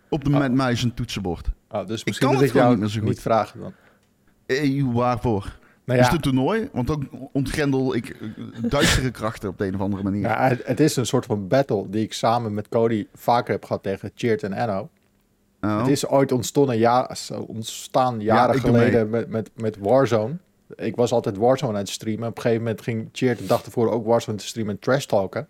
Op 0.09 0.25
de 0.25 0.31
Oh. 0.31 0.39
met 0.39 0.53
muis 0.55 0.83
en 0.83 0.95
toetsenbord. 0.95 1.47
Oh, 1.71 1.87
dus 1.87 2.01
Ik 2.01 2.07
misschien 2.07 2.27
kan 2.29 2.31
dat 2.37 2.41
het 2.41 2.51
ik 2.51 2.57
jou 2.57 2.67
gewoon 2.67 2.71
niet 2.71 2.79
meer 2.81 2.89
zo 2.89 2.99
goed. 3.01 3.09
niet 3.09 3.21
vragen 3.21 3.61
dan. 3.61 3.73
Eh, 4.47 4.85
waarvoor? 4.93 5.59
Nou 5.91 6.03
Is 6.03 6.09
ja, 6.09 6.17
het 6.17 6.27
een 6.27 6.33
toernooi? 6.33 6.69
Want 6.73 6.87
dan 6.87 7.09
ontgrendel 7.33 7.95
ik 7.95 8.09
eh, 8.09 8.29
duistere 8.63 9.11
krachten 9.11 9.49
op 9.49 9.59
de 9.59 9.67
een 9.67 9.75
of 9.75 9.81
andere 9.81 10.03
manier. 10.03 10.21
Ja, 10.21 10.49
het, 10.49 10.67
het 10.67 10.81
is 10.81 10.97
een 10.97 11.07
soort 11.07 11.27
van 11.27 11.49
battle 11.49 11.89
die 11.89 12.05
ik 12.05 12.13
samen 12.13 12.55
met 12.55 12.69
Cody 12.69 13.07
vaker 13.15 13.53
heb 13.53 13.65
gehad 13.65 13.83
tegen 13.83 14.11
Cheert 14.15 14.43
en 14.43 14.53
Anno. 14.53 14.89
Oh. 15.61 15.79
Het 15.79 15.89
is 15.89 16.07
ooit 16.07 16.33
ontstaan, 16.33 16.79
ja, 16.79 17.17
ontstaan 17.47 18.21
jaren 18.21 18.61
geleden 18.61 19.11
met, 19.11 19.29
met, 19.29 19.51
met 19.55 19.77
Warzone. 19.79 20.37
Ik 20.77 20.97
was 20.97 21.13
altijd 21.13 21.37
Warzone 21.37 21.73
aan 21.73 21.79
het 21.79 21.89
streamen. 21.89 22.29
Op 22.29 22.37
een 22.37 22.43
gegeven 22.43 22.65
moment 22.65 22.83
ging 22.83 23.09
Cheert 23.13 23.39
de 23.39 23.47
dag 23.47 23.65
ervoor 23.65 23.91
ook 23.91 24.07
Warzone 24.07 24.37
te 24.37 24.47
streamen 24.47 24.75
en 24.75 24.81
trash 24.81 25.05
talken. 25.05 25.49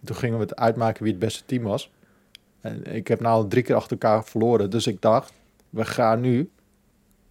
En 0.00 0.06
toen 0.06 0.16
gingen 0.16 0.38
we 0.38 0.42
het 0.42 0.56
uitmaken 0.56 1.02
wie 1.02 1.12
het 1.12 1.20
beste 1.20 1.42
team 1.46 1.62
was. 1.62 1.90
En 2.60 2.94
ik 2.94 3.08
heb 3.08 3.20
nou 3.20 3.48
drie 3.48 3.62
keer 3.62 3.74
achter 3.74 3.92
elkaar 3.92 4.24
verloren. 4.24 4.70
Dus 4.70 4.86
ik 4.86 5.00
dacht, 5.00 5.32
we 5.70 5.84
gaan 5.84 6.20
nu 6.20 6.50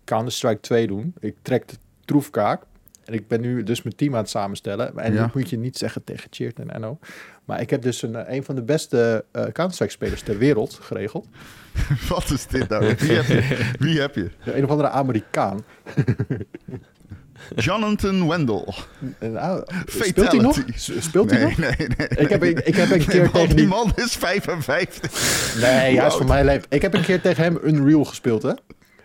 Counter-Strike 0.04 0.60
2 0.60 0.88
doen. 0.88 1.14
Ik 1.20 1.36
trek 1.42 1.68
de 1.68 1.76
troefkaart. 2.06 2.64
En 3.06 3.14
ik 3.14 3.28
ben 3.28 3.42
nu 3.42 3.64
dus 3.64 3.82
mijn 3.82 3.96
team 3.96 4.14
aan 4.14 4.20
het 4.20 4.30
samenstellen. 4.30 4.98
En 4.98 5.14
Ja. 5.14 5.22
dat 5.22 5.34
moet 5.34 5.50
je 5.50 5.58
niet 5.58 5.78
zeggen 5.78 6.04
tegen 6.04 6.28
Cheert 6.30 6.60
en 6.60 6.72
Anno. 6.72 7.00
Maar 7.46 7.62
ik 7.62 7.70
heb 7.70 7.82
dus 7.82 8.02
een, 8.02 8.16
eh, 8.16 8.36
een 8.36 8.44
van 8.44 8.56
de 8.56 8.62
beste 8.64 9.26
eh 9.32 9.42
Counter-Strike 9.42 9.92
spelers 9.92 10.22
ter 10.22 10.38
wereld 10.38 10.80
geregeld. 10.82 11.28
Wat 12.10 12.30
is 12.30 12.48
dit 12.48 12.70
nou? 12.70 12.96
Wie 12.98 13.12
heb 13.12 13.26
je? 13.26 13.72
Wie 13.80 14.00
heb 14.00 14.16
je? 14.16 14.30
Een 14.46 14.64
of 14.64 14.70
andere 14.70 14.90
Amerikaan. 14.90 15.64
Jonathan 17.56 18.28
Wendell. 18.28 18.74
En, 19.20 19.32
nou, 19.32 19.64
speelt 19.86 20.32
hij 20.32 20.40
nog? 20.40 20.64
Speelt 21.00 21.30
hij 21.32 21.40
nee, 21.40 21.48
nog? 21.48 21.58
nee, 21.58 21.88
nee. 21.98 22.08
Ik 22.08 22.30
heb, 22.30 22.44
ik, 22.44 22.60
ik 22.60 22.76
heb 22.76 22.90
een 22.92 23.06
keer 23.06 23.32
tegen 23.32 23.56
die 23.56 23.68
man 23.68 23.92
is 23.96 24.16
55. 24.16 25.62
Nee, 25.62 26.02
oud? 26.02 26.14
voor 26.14 26.26
mij 26.26 26.46
leven. 26.46 26.66
Ik 26.70 26.82
heb 26.82 26.94
een 26.94 27.02
keer 27.04 27.22
tegen 27.22 27.44
hem 27.44 27.60
Unreal 27.64 28.06
gespeeld, 28.06 28.42
hè. 28.44 28.52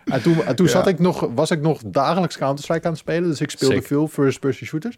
En 0.05 0.21
toen, 0.21 0.43
en 0.43 0.55
toen 0.55 0.65
Ja. 0.65 0.71
zat 0.71 0.87
ik 0.87 0.99
nog, 0.99 1.29
was 1.35 1.51
ik 1.51 1.61
nog 1.61 1.81
dagelijks 1.85 2.37
Counter-Strike 2.37 2.85
aan 2.85 2.91
het 2.91 2.99
spelen. 2.99 3.29
Dus 3.29 3.41
ik 3.41 3.49
speelde 3.49 3.75
Sick. 3.75 3.85
veel 3.85 4.07
first-person 4.07 4.67
shooters. 4.67 4.95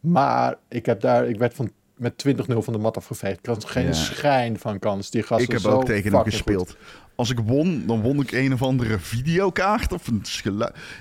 Maar 0.00 0.54
ik, 0.68 0.86
heb 0.86 1.00
daar, 1.00 1.28
ik 1.28 1.38
werd 1.38 1.54
van, 1.54 1.70
met 1.96 2.24
20-0 2.26 2.58
van 2.58 2.72
de 2.72 2.78
mat 2.78 2.96
afgeveegd. 2.96 3.38
Ik 3.38 3.46
had 3.46 3.64
geen 3.64 3.86
Ja. 3.86 3.92
schijn 3.92 4.58
van 4.58 4.78
kans. 4.78 5.10
Die 5.10 5.22
gast 5.22 5.42
Ik 5.42 5.50
heb 5.50 5.60
zo 5.60 5.70
ook 5.70 5.84
tegen 5.84 6.12
hem 6.14 6.22
gespeeld. 6.24 6.76
Als 7.14 7.30
ik 7.30 7.38
won, 7.44 7.86
dan 7.86 8.00
won 8.00 8.20
ik 8.20 8.32
een 8.32 8.52
of 8.52 8.62
andere 8.62 8.98
videokaart. 8.98 9.92
Of 9.92 10.06
een 10.06 10.22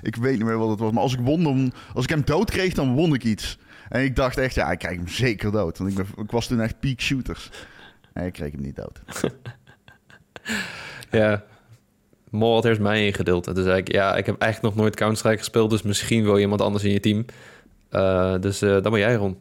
Ik 0.01 0.15
weet 0.15 0.37
niet 0.37 0.45
meer 0.45 0.57
wat 0.57 0.69
het 0.69 0.79
was. 0.79 0.91
Maar 0.91 1.01
als 1.01 1.13
ik 1.13 1.19
won, 1.19 1.43
dan, 1.43 1.73
als 1.93 2.03
ik 2.03 2.09
hem 2.09 2.25
dood 2.25 2.51
kreeg, 2.51 2.73
dan 2.73 2.93
won 2.95 3.13
ik 3.13 3.23
iets. 3.23 3.57
En 3.89 4.03
ik 4.03 4.15
dacht 4.15 4.37
echt, 4.37 4.55
ja, 4.55 4.71
ik 4.71 4.79
krijg 4.79 4.95
hem 4.97 5.07
zeker 5.07 5.51
dood. 5.51 5.77
Want 5.77 5.89
ik, 5.89 5.95
ben, 5.95 6.23
ik 6.23 6.31
was 6.31 6.47
toen 6.47 6.59
echt 6.61 6.79
peak 6.79 6.99
shooters. 6.99 7.49
Nee, 8.13 8.25
ik 8.27 8.33
kreeg 8.33 8.51
hem 8.51 8.61
niet 8.61 8.75
dood. 8.75 9.01
Ja. 11.11 11.43
Mol 12.29 12.53
had 12.53 12.65
eerst 12.65 12.81
mij 12.81 13.05
ingedeeld. 13.05 13.47
En 13.47 13.53
toen 13.53 13.63
zei 13.63 13.77
ik, 13.77 13.91
ja, 13.91 14.15
ik 14.15 14.25
heb 14.25 14.41
eigenlijk 14.41 14.73
nog 14.73 14.83
nooit 14.83 14.95
Counter-Strike 14.95 15.37
gespeeld... 15.37 15.69
dus 15.69 15.81
misschien 15.81 16.23
wil 16.23 16.35
je 16.35 16.41
iemand 16.41 16.61
anders 16.61 16.83
in 16.83 16.91
je 16.91 16.99
team. 16.99 17.25
Eh, 17.89 18.39
dus 18.39 18.61
eh 18.61 18.69
dan 18.69 18.91
ben 18.91 18.99
jij, 18.99 19.15
Ron. 19.15 19.37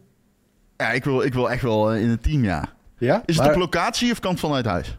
Ja, 0.77 0.91
ik 0.93 1.05
wil, 1.05 1.23
ik 1.23 1.35
wil 1.35 1.51
echt 1.51 1.63
wel 1.63 1.93
eh, 1.93 2.01
in 2.03 2.09
het 2.09 2.23
team, 2.23 2.45
ja. 2.45 2.75
Ja, 2.99 3.23
Is 3.27 3.39
het 3.39 3.47
op 3.49 3.55
locatie 3.55 4.13
of 4.13 4.21
kan 4.21 4.31
het 4.31 4.41
vanuit 4.41 4.65
huis? 4.67 4.99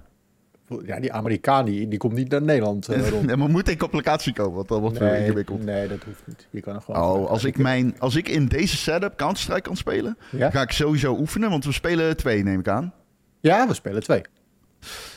ja, 0.86 1.00
die 1.00 1.14
Amerikaan 1.14 1.66
die, 1.66 1.88
die 1.88 2.00
komt 2.00 2.14
niet 2.14 2.30
naar 2.30 2.42
Nederland 2.42 2.86
rond. 3.10 3.26
Nee, 3.26 3.36
maar 3.36 3.50
moet 3.50 3.68
ik 3.68 3.84
op 3.84 3.94
locatie 3.94 4.34
komen? 4.34 4.56
Want 4.56 4.68
dat 4.68 4.80
wordt 4.80 4.98
weer 4.98 5.12
Nee, 5.12 5.22
ingewikkeld. 5.22 5.64
nee, 5.64 5.88
dat 5.88 6.04
hoeft 6.06 6.22
niet. 6.28 6.48
Je 6.52 6.62
kan 6.62 6.76
er 6.76 6.82
gewoon 6.82 7.02
Oh, 7.02 7.30
als 7.30 7.44
ik, 7.44 7.58
mijn, 7.58 7.96
als 8.00 8.16
ik 8.16 8.28
in 8.30 8.46
deze 8.46 8.78
setup 8.78 9.16
Counter-Strike 9.18 9.62
kan 9.62 9.76
spelen, 9.76 10.18
Ja? 10.32 10.50
ga 10.50 10.62
ik 10.62 10.72
sowieso 10.72 11.16
oefenen. 11.20 11.50
Want 11.50 11.66
we 11.66 11.72
spelen 11.72 12.18
twee, 12.18 12.44
neem 12.44 12.60
ik 12.60 12.68
aan. 12.68 12.94
ja, 13.40 13.68
we 13.68 13.74
spelen 13.74 14.04
twee. 14.04 14.22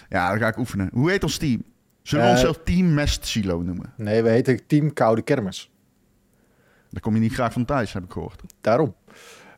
Ja, 0.09 0.28
dan 0.30 0.38
ga 0.38 0.48
ik 0.48 0.56
oefenen. 0.59 0.90
Hoe 0.92 1.11
heet 1.11 1.22
ons 1.22 1.37
team? 1.37 1.62
Zullen 2.10 2.24
we 2.24 2.30
Eh, 2.30 2.36
onszelf 2.36 2.60
Team 2.64 2.94
Mest 2.94 3.26
Silo 3.26 3.62
noemen? 3.62 3.92
Nee, 3.96 4.22
we 4.22 4.28
heten 4.28 4.66
Team 4.66 4.92
Koude 4.92 5.22
Kermis. 5.22 5.70
Daar 6.90 7.00
kom 7.00 7.14
je 7.14 7.20
niet 7.20 7.32
graag 7.32 7.52
van 7.52 7.64
thuis, 7.64 7.92
heb 7.92 8.04
ik 8.04 8.12
gehoord. 8.12 8.42
Daarom. 8.60 8.94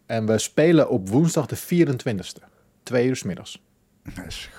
En 0.07 0.27
we 0.27 0.39
spelen 0.39 0.89
op 0.89 1.09
woensdag 1.09 1.47
de 1.47 1.57
24e. 1.57 2.43
Twee 2.83 3.07
uur 3.07 3.17
's 3.17 3.23
middags. 3.23 3.63
Dat 4.15 4.25
is, 4.27 4.51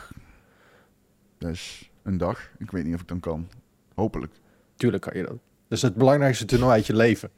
dat 1.37 1.51
is 1.51 1.89
een 2.03 2.17
dag. 2.17 2.49
Ik 2.59 2.71
weet 2.71 2.83
niet 2.85 2.95
of 2.95 3.01
ik 3.01 3.07
dan 3.07 3.19
kan. 3.19 3.47
Hopelijk. 3.95 4.33
Tuurlijk 4.75 5.03
kan 5.03 5.17
je 5.17 5.21
dat. 5.23 5.37
Dat 5.67 5.77
is 5.77 5.81
het 5.81 5.95
belangrijkste 5.95 6.45
toernooi 6.45 6.71
uit 6.73 6.87
je 6.87 6.95
leven. 6.95 7.29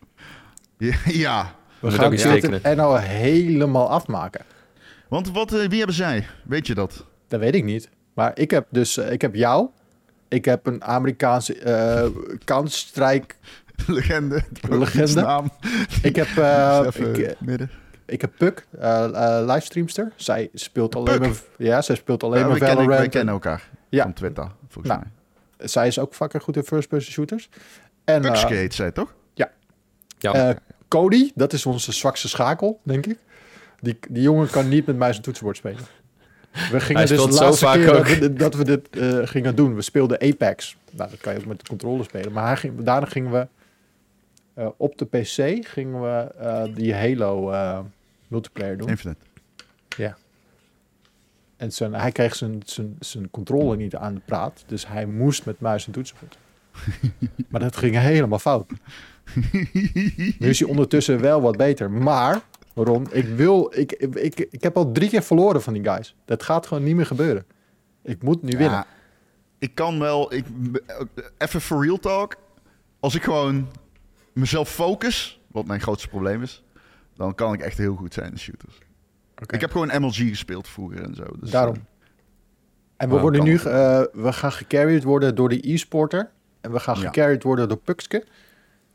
Ja, 0.78 0.96
ja. 1.06 1.56
We 1.80 1.88
Moet 1.90 1.94
gaan 2.00 2.12
het 2.14 2.76
nou 2.76 3.00
helemaal 3.00 3.90
afmaken. 3.90 4.46
want 5.10 5.32
wat, 5.32 5.54
eh, 5.54 5.68
wie 5.68 5.78
hebben 5.78 5.96
zij? 5.96 6.28
Weet 6.44 6.68
je 6.68 6.74
dat? 6.74 7.06
Dat 7.28 7.40
weet 7.40 7.56
ik 7.56 7.64
niet. 7.64 7.90
Maar 8.14 8.40
ik 8.40 8.52
heb 8.52 8.68
dus, 8.70 8.98
eh, 8.98 9.12
ik 9.12 9.22
heb 9.22 9.36
jou. 9.36 9.70
Ik 10.28 10.46
heb 10.46 10.66
een 10.66 10.84
Amerikaanse 10.84 11.58
eh 11.60 12.06
Counter-Strike. 12.46 13.36
Legende. 13.88 14.44
Legende? 14.70 15.22
Naam. 15.22 15.52
Ik 16.02 16.16
heb, 16.16 16.28
eh, 16.38 16.86
ik, 16.94 17.18
eh, 17.18 17.34
midden. 17.40 17.70
ik 18.06 18.22
heb 18.22 18.32
Puk, 18.38 18.66
eh 18.80 19.04
eh, 19.04 19.46
livestreamster. 19.46 20.12
Zij 20.16 20.50
speelt 20.54 20.96
alleen 20.96 21.20
Puk? 21.20 21.28
maar, 21.28 21.38
ja, 21.58 21.82
zij 21.82 21.96
speelt 21.96 22.24
alleen 22.24 22.40
Ja, 22.40 22.46
maar 22.46 22.54
we, 22.54 22.60
kennen, 22.60 22.78
Valorant. 22.78 23.04
we 23.04 23.10
kennen 23.10 23.34
elkaar. 23.34 23.70
Ja. 23.90 24.04
Van 24.04 24.14
Twitter, 24.14 24.52
volgens 24.70 24.94
Nou, 24.94 25.06
mij. 25.58 25.68
Zij 25.68 25.88
is 25.88 26.00
ook 26.00 26.14
fucking 26.14 26.44
goed 26.44 26.56
in 26.56 26.64
first-person 26.64 27.12
shooters. 27.14 27.50
En 28.04 28.26
eh, 28.26 28.46
heet 28.46 28.74
zij, 28.74 28.92
toch? 28.92 29.14
Ja, 30.20 30.34
eh, 30.34 30.56
Cody, 30.88 31.32
dat 31.36 31.54
is 31.54 31.66
onze 31.66 31.92
zwakste 31.92 32.28
schakel, 32.28 32.80
denk 32.84 33.06
ik. 33.06 33.18
Die, 33.80 33.98
die 34.10 34.22
jongen 34.22 34.50
kan 34.50 34.70
niet 34.70 34.86
met 34.86 34.98
muis 34.98 35.16
en 35.18 35.22
toetsenbord 35.22 35.58
spelen. 35.58 35.80
We 36.72 36.80
gingen 36.80 37.02
Hij 37.08 37.16
dus 37.18 37.26
de 37.26 37.32
laatste 37.32 37.66
vaak 37.66 37.76
keer 37.76 37.86
dat 37.86 37.96
ook. 37.98 38.06
we, 38.08 38.20
dit- 38.20 38.40
dat 38.40 38.56
we 38.56 38.64
dit 38.64 38.90
eh, 38.90 39.20
gingen 39.24 39.56
doen. 39.56 39.76
We 39.76 39.82
speelden 39.82 40.22
Apex. 40.22 40.76
Nou, 40.92 41.10
dat 41.10 41.20
kan 41.20 41.34
je 41.34 41.40
ook 41.40 41.46
met 41.46 41.60
de 41.60 41.66
controle 41.68 42.04
spelen. 42.04 42.32
Maar 42.32 42.46
hij 42.48 42.58
ging, 42.58 42.84
daarna 42.84 43.06
gingen 43.08 43.32
we 43.32 43.48
eh, 44.54 44.68
op 44.78 44.98
de 44.98 45.06
PC 45.06 45.68
gingen 45.68 46.02
we 46.02 46.32
eh, 46.40 46.64
die 46.76 46.94
Halo 46.96 47.52
eh, 47.52 47.80
multiplayer 48.28 48.78
doen. 48.78 48.90
Infinite. 48.90 49.20
En 51.58 51.72
zijn, 51.72 51.94
hij 51.94 52.12
kreeg 52.12 52.36
zijn, 52.36 52.62
zijn, 52.66 52.96
zijn 53.00 53.30
controle 53.30 53.76
niet 53.76 53.96
aan 53.96 54.14
de 54.14 54.22
praat. 54.26 54.64
Dus 54.68 54.88
hij 54.88 55.06
moest 55.06 55.46
met 55.46 55.60
muis 55.60 55.86
en 55.86 55.92
toetsenbord. 55.92 56.38
maar 57.50 57.60
dat 57.62 57.78
ging 57.78 57.96
helemaal 57.98 58.40
fout. 58.40 58.72
Nu 60.40 60.50
is 60.50 60.60
hij 60.60 60.70
ondertussen 60.70 61.22
wel 61.22 61.42
wat 61.42 61.58
beter. 61.58 61.92
Maar, 61.92 62.42
Ron, 62.76 63.08
ik 63.12 63.26
wil... 63.26 63.72
Ik, 63.76 63.92
ik, 63.92 64.40
ik 64.40 64.64
heb 64.64 64.78
al 64.78 64.92
drie 64.92 65.10
keer 65.10 65.24
verloren 65.24 65.62
van 65.62 65.74
die 65.74 65.84
guys. 65.84 66.16
Dat 66.26 66.44
gaat 66.44 66.68
gewoon 66.68 66.84
niet 66.84 66.96
meer 66.96 67.06
gebeuren. 67.06 67.46
Ik 68.04 68.24
moet 68.24 68.42
nu 68.42 68.58
winnen. 68.58 68.86
Ik 69.60 69.76
kan 69.76 70.00
wel... 70.00 70.34
Ik, 70.34 70.46
even 71.38 71.62
for 71.62 71.84
real 71.86 71.98
talk. 71.98 72.36
Als 73.00 73.16
ik 73.16 73.24
gewoon 73.24 73.68
mezelf 74.34 74.70
focus, 74.70 75.42
wat 75.52 75.66
mijn 75.66 75.82
grootste 75.82 76.08
probleem 76.08 76.42
is, 76.42 76.64
dan 77.16 77.36
kan 77.36 77.54
ik 77.54 77.60
echt 77.62 77.78
heel 77.78 77.96
goed 77.96 78.14
zijn 78.14 78.32
in 78.32 78.40
shooters. 78.40 78.78
Oké. 79.42 79.56
Ik 79.56 79.62
heb 79.62 79.72
gewoon 79.72 80.02
MLG 80.02 80.16
gespeeld 80.16 80.68
vroeger 80.68 81.04
en 81.04 81.16
zo. 81.16 81.24
Dus, 81.40 81.52
Daarom. 81.52 81.76
eh, 81.76 81.82
En 82.98 83.10
we, 83.10 83.20
worden 83.20 83.44
nu, 83.44 83.56
eh, 83.56 84.02
we 84.14 84.34
gaan 84.34 84.52
gecarried 84.52 85.04
worden 85.04 85.36
door 85.36 85.50
de 85.50 85.72
e-sporter. 85.74 86.30
En 86.62 86.72
we 86.72 86.80
gaan 86.80 87.00
Ja. 87.00 87.06
gecarried 87.06 87.44
worden 87.44 87.68
door 87.68 87.78
Pukske. 87.78 88.26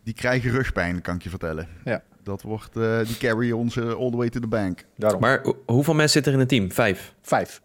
die 0.03 0.15
krijgen 0.15 0.51
rugpijn, 0.51 1.01
kan 1.03 1.15
ik 1.15 1.23
je 1.23 1.29
vertellen. 1.31 1.69
Ja. 1.85 2.03
Dat 2.23 2.43
wordt, 2.43 2.77
eh, 2.77 2.99
die 3.05 3.17
carry 3.19 3.51
ons 3.53 3.77
eh, 3.77 3.85
all 3.95 4.11
the 4.11 4.17
way 4.17 4.29
to 4.31 4.41
the 4.41 4.47
bank. 4.47 4.85
Daarom. 4.97 5.21
maar 5.21 5.41
ho- 5.43 5.63
hoeveel 5.67 5.95
mensen 5.95 6.13
zitten 6.13 6.33
er 6.33 6.39
in 6.39 6.45
het 6.45 6.55
team? 6.55 6.73
Vijf. 6.73 7.15
Vijf. 7.23 7.61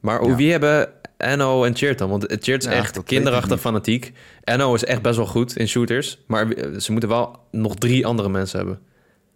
Maar 0.00 0.26
Ja. 0.26 0.34
wie 0.36 0.50
hebben 0.50 0.92
Enno 1.16 1.64
en 1.64 1.76
Cheert 1.76 1.98
dan? 1.98 2.10
Want 2.10 2.24
Cheert 2.28 2.64
is 2.64 2.70
Ja, 2.70 2.76
echt 2.76 3.02
kinderachtig 3.02 3.60
fanatiek. 3.60 4.12
Enno 4.44 4.74
is 4.74 4.84
echt 4.84 5.02
best 5.02 5.16
wel 5.16 5.26
goed 5.26 5.56
in 5.56 5.68
shooters. 5.68 6.22
Maar 6.26 6.48
wie- 6.48 6.80
ze 6.80 6.92
moeten 6.92 7.10
wel 7.10 7.38
nog 7.50 7.74
drie 7.74 8.06
andere 8.06 8.28
mensen 8.28 8.58
hebben. 8.58 8.80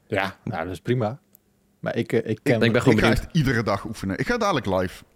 Ja, 0.07 0.37
nou, 0.45 0.63
dat 0.65 0.73
is 0.73 0.81
prima. 0.81 1.19
Maar 1.81 1.97
ik, 1.97 2.13
eh, 2.13 2.31
ik 2.31 2.41
ken... 2.43 2.63
ik 2.63 2.73
ben 2.73 2.83
gewoon 2.83 2.99
ik 2.99 3.05
ga 3.05 3.11
echt 3.11 3.27
iedere 3.33 3.63
dag 3.63 3.85
oefenen. 3.85 4.19
Ik 4.19 4.27
ga 4.27 4.39
dadelijk 4.39 4.67
live. 4.67 5.03
Ik, 5.05 5.09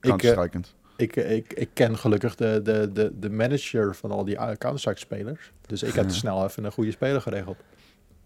eh, 0.00 0.08
Counter-strikend. 0.08 0.74
Ik, 0.96 1.16
eh, 1.16 1.36
ik, 1.36 1.52
ik 1.52 1.68
ken 1.72 1.98
gelukkig 1.98 2.34
de, 2.34 2.60
de, 2.62 2.90
de, 2.92 3.12
de 3.18 3.30
manager 3.30 3.94
van 3.94 4.10
al 4.10 4.24
die 4.24 4.34
uh, 4.34 4.40
Counter-Strike-spelers. 4.58 5.52
Dus 5.66 5.82
ik 5.82 5.94
heb 5.94 6.04
Ja. 6.04 6.10
snel 6.10 6.44
even 6.44 6.64
een 6.64 6.72
goede 6.72 6.90
speler 6.90 7.20
geregeld. 7.20 7.56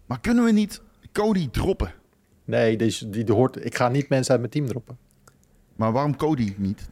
Maar 0.05 0.19
kunnen 0.19 0.43
we 0.43 0.51
niet 0.51 0.81
Cody 1.11 1.49
droppen? 1.51 1.93
Nee, 2.45 2.77
die, 2.77 3.09
die, 3.09 3.23
die 3.23 3.35
hoort, 3.35 3.65
ik 3.65 3.75
ga 3.75 3.87
niet 3.89 4.09
mensen 4.09 4.31
uit 4.31 4.39
mijn 4.39 4.51
team 4.51 4.67
droppen. 4.67 4.97
Maar 5.75 5.91
waarom 5.91 6.15
Cody 6.15 6.53
niet? 6.57 6.89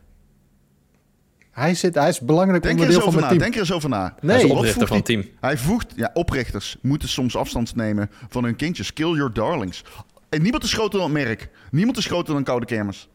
Hij, 1.52 1.76
zit, 1.76 1.96
hij 1.96 2.10
is 2.10 2.20
belangrijk 2.20 2.64
Denk 2.64 2.76
er 2.76 2.82
onderdeel 2.82 3.06
eens 3.08 3.14
van 3.14 3.14
over 3.14 3.20
mijn 3.20 3.24
na. 3.24 3.28
team. 3.30 3.42
Denk 3.42 3.54
er 3.54 3.60
eens 3.60 3.74
over 3.74 3.90
na. 3.90 4.04
Hij 4.04 4.36
is 4.36 4.42
Nee, 4.42 4.42
de 4.42 4.48
Wat 4.48 4.58
oprichter 4.58 4.88
van 4.88 4.98
het 4.98 5.08
hij- 5.08 5.16
team. 5.22 5.30
Hij 5.40 5.58
voegt, 5.58 5.94
ja, 5.96 6.10
oprichters 6.14 6.78
moeten 6.82 7.10
soms 7.10 7.36
afstand 7.36 7.76
nemen 7.76 8.10
van 8.30 8.44
hun 8.44 8.56
kindjes. 8.56 8.94
Kill 8.94 9.12
your 9.16 9.34
darlings. 9.34 9.84
En 10.30 10.42
niemand 10.42 10.64
is 10.64 10.74
groter 10.74 11.00
dan 11.00 11.14
het 11.16 11.24
merk. 11.26 11.50
Niemand 11.72 11.98
is 11.98 12.06
groter 12.06 12.34
dan 12.34 12.44
Koude 12.44 12.66
Kermis. 12.66 13.10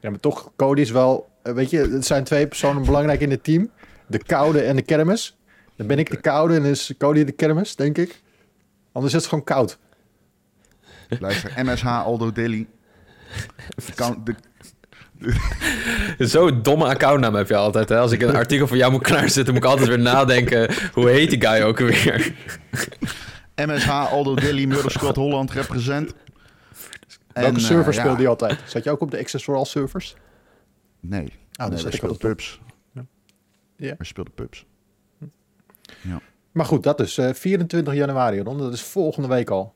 Ja, 0.00 0.10
maar 0.10 0.20
toch, 0.20 0.52
Cody 0.56 0.80
is 0.80 0.90
wel... 0.90 1.28
eh, 1.42 1.52
Weet 1.52 1.70
je, 1.70 1.78
het 1.78 2.06
zijn 2.06 2.24
twee 2.24 2.46
personen 2.46 2.84
belangrijk 2.84 3.20
in 3.20 3.30
het 3.30 3.44
team. 3.44 3.70
De 4.06 4.18
koude 4.22 4.60
en 4.60 4.76
de 4.76 4.82
kermis. 4.82 5.36
Dan 5.76 5.86
ben 5.86 5.98
ik 5.98 6.10
de 6.10 6.20
koude 6.20 6.54
en 6.54 6.64
is 6.64 6.94
Cody 6.98 7.24
de 7.24 7.32
kermis, 7.32 7.76
denk 7.76 7.98
ik. 7.98 8.22
Anders 8.96 9.14
is 9.14 9.20
het 9.20 9.28
gewoon 9.28 9.44
koud. 9.44 9.78
Luister, 11.08 11.52
MSH, 11.64 11.86
Aldo 11.86 12.32
Dilly. 12.32 12.66
De 13.74 13.92
count- 13.94 14.26
de- 14.26 14.34
Zo'n 16.26 16.62
domme 16.62 16.84
accountnaam 16.84 17.34
heb 17.34 17.48
je 17.48 17.56
altijd. 17.56 17.88
Hè? 17.88 17.98
Als 17.98 18.12
ik 18.12 18.22
een 18.22 18.36
artikel 18.44 18.66
van 18.66 18.76
jou 18.76 18.92
moet 18.92 19.02
klaarzetten, 19.02 19.54
moet 19.54 19.62
ik 19.62 19.68
altijd 19.68 19.88
weer 19.88 19.98
nadenken. 19.98 20.74
Hoe 20.92 21.08
heet 21.08 21.30
die 21.30 21.40
guy 21.46 21.62
ook 21.62 21.78
weer? 21.78 22.34
MSH, 23.56 23.88
Aldo 23.88 24.34
Dilly, 24.34 24.64
Murder 24.64 24.90
Squad 24.90 25.16
Holland 25.16 25.50
represent. 25.50 26.14
Welke 27.32 27.50
En, 27.54 27.60
server 27.60 27.88
eh, 27.90 27.94
ja. 27.96 28.00
speelde 28.02 28.22
je 28.22 28.28
altijd? 28.28 28.58
Zat 28.66 28.84
je 28.84 28.90
ook 28.90 29.00
op 29.00 29.10
de 29.10 29.18
Access 29.18 29.44
for 29.44 29.56
All 29.56 29.64
servers? 29.64 30.14
Nee. 31.00 31.24
dus 31.24 31.32
nee, 31.56 31.68
dat 31.70 31.82
wij 31.82 31.90
is 31.90 31.96
speelden 31.96 32.00
wel 32.00 32.10
top. 32.18 32.20
pubs. 32.20 32.60
Ja. 36.02 36.20
Maar 36.56 36.66
goed, 36.66 36.82
dat 36.82 37.00
is 37.00 37.18
eh 37.18 37.32
24 37.34 37.94
januari, 37.94 38.40
Ron. 38.40 38.58
Dat 38.58 38.72
is 38.72 38.82
volgende 38.82 39.28
week 39.28 39.50
al. 39.50 39.74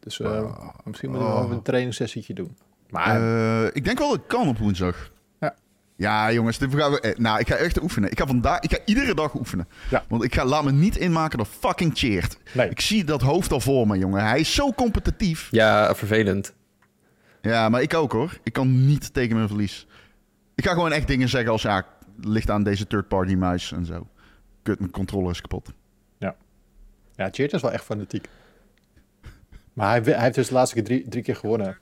Dus 0.00 0.20
eh, 0.20 0.28
Wow. 0.40 0.68
misschien 0.84 1.10
moeten 1.10 1.28
we 1.28 1.34
Oh. 1.34 1.42
even 1.44 1.56
een 1.56 1.62
trainingssessietje 1.62 2.34
doen. 2.34 2.56
Maar 2.90 3.16
Eh, 3.16 3.70
ik 3.72 3.84
denk 3.84 3.98
wel 3.98 4.08
dat 4.08 4.16
ik 4.18 4.28
kan 4.28 4.48
op 4.48 4.58
woensdag. 4.58 5.10
Ja. 5.40 5.54
Ja, 5.96 6.32
jongens, 6.32 6.58
dit 6.58 6.74
gaan 6.74 6.90
we, 6.90 7.00
eh, 7.00 7.16
nou, 7.18 7.38
ik 7.38 7.48
ga 7.48 7.54
echt 7.54 7.82
oefenen. 7.82 8.10
Ik 8.10 8.18
ga 8.18 8.26
vandaag, 8.26 8.60
ik 8.60 8.70
ga 8.70 8.78
iedere 8.84 9.14
dag 9.14 9.34
oefenen. 9.34 9.68
Ja. 9.90 10.04
Want 10.08 10.24
ik 10.24 10.34
ga, 10.34 10.44
laat 10.44 10.64
me 10.64 10.72
niet 10.72 10.96
inmaken 10.96 11.38
door 11.38 11.46
fucking 11.46 11.92
Cheert. 11.98 12.38
nee, 12.54 12.68
Ik 12.70 12.80
zie 12.80 13.04
dat 13.04 13.20
hoofd 13.22 13.52
al 13.52 13.60
voor 13.60 13.86
me, 13.86 13.98
jongen. 13.98 14.24
Hij 14.24 14.40
is 14.40 14.54
zo 14.54 14.72
competitief. 14.72 15.48
Ja, 15.50 15.94
vervelend. 15.94 16.54
Ja, 17.42 17.68
maar 17.68 17.82
ik 17.82 17.94
ook 17.94 18.12
hoor. 18.12 18.38
Ik 18.42 18.52
kan 18.52 18.86
niet 18.86 19.14
tegen 19.14 19.36
mijn 19.36 19.48
verlies. 19.48 19.86
Ik 20.54 20.64
ga 20.66 20.72
gewoon 20.72 20.92
echt 20.92 21.06
dingen 21.06 21.28
zeggen 21.28 21.50
als 21.52 21.62
ja, 21.62 21.86
ligt 22.20 22.50
aan 22.50 22.62
deze 22.62 22.86
third-party 22.86 23.34
muis 23.34 23.72
en 23.72 23.84
zo. 23.84 24.06
Kut, 24.62 24.78
mijn 24.78 24.90
controller 24.90 25.30
is 25.30 25.40
kapot. 25.40 25.72
Ja, 27.16 27.28
Cheert 27.32 27.52
is 27.52 27.62
wel 27.62 27.72
echt 27.72 27.84
fanatiek. 27.84 28.28
Maar 29.72 29.88
hij, 29.90 30.00
hij 30.14 30.22
heeft 30.22 30.34
dus 30.34 30.48
de 30.48 30.54
laatste 30.54 30.74
keer 30.74 30.84
drie, 30.84 31.08
drie 31.08 31.22
keer 31.22 31.36
gewonnen. 31.36 31.78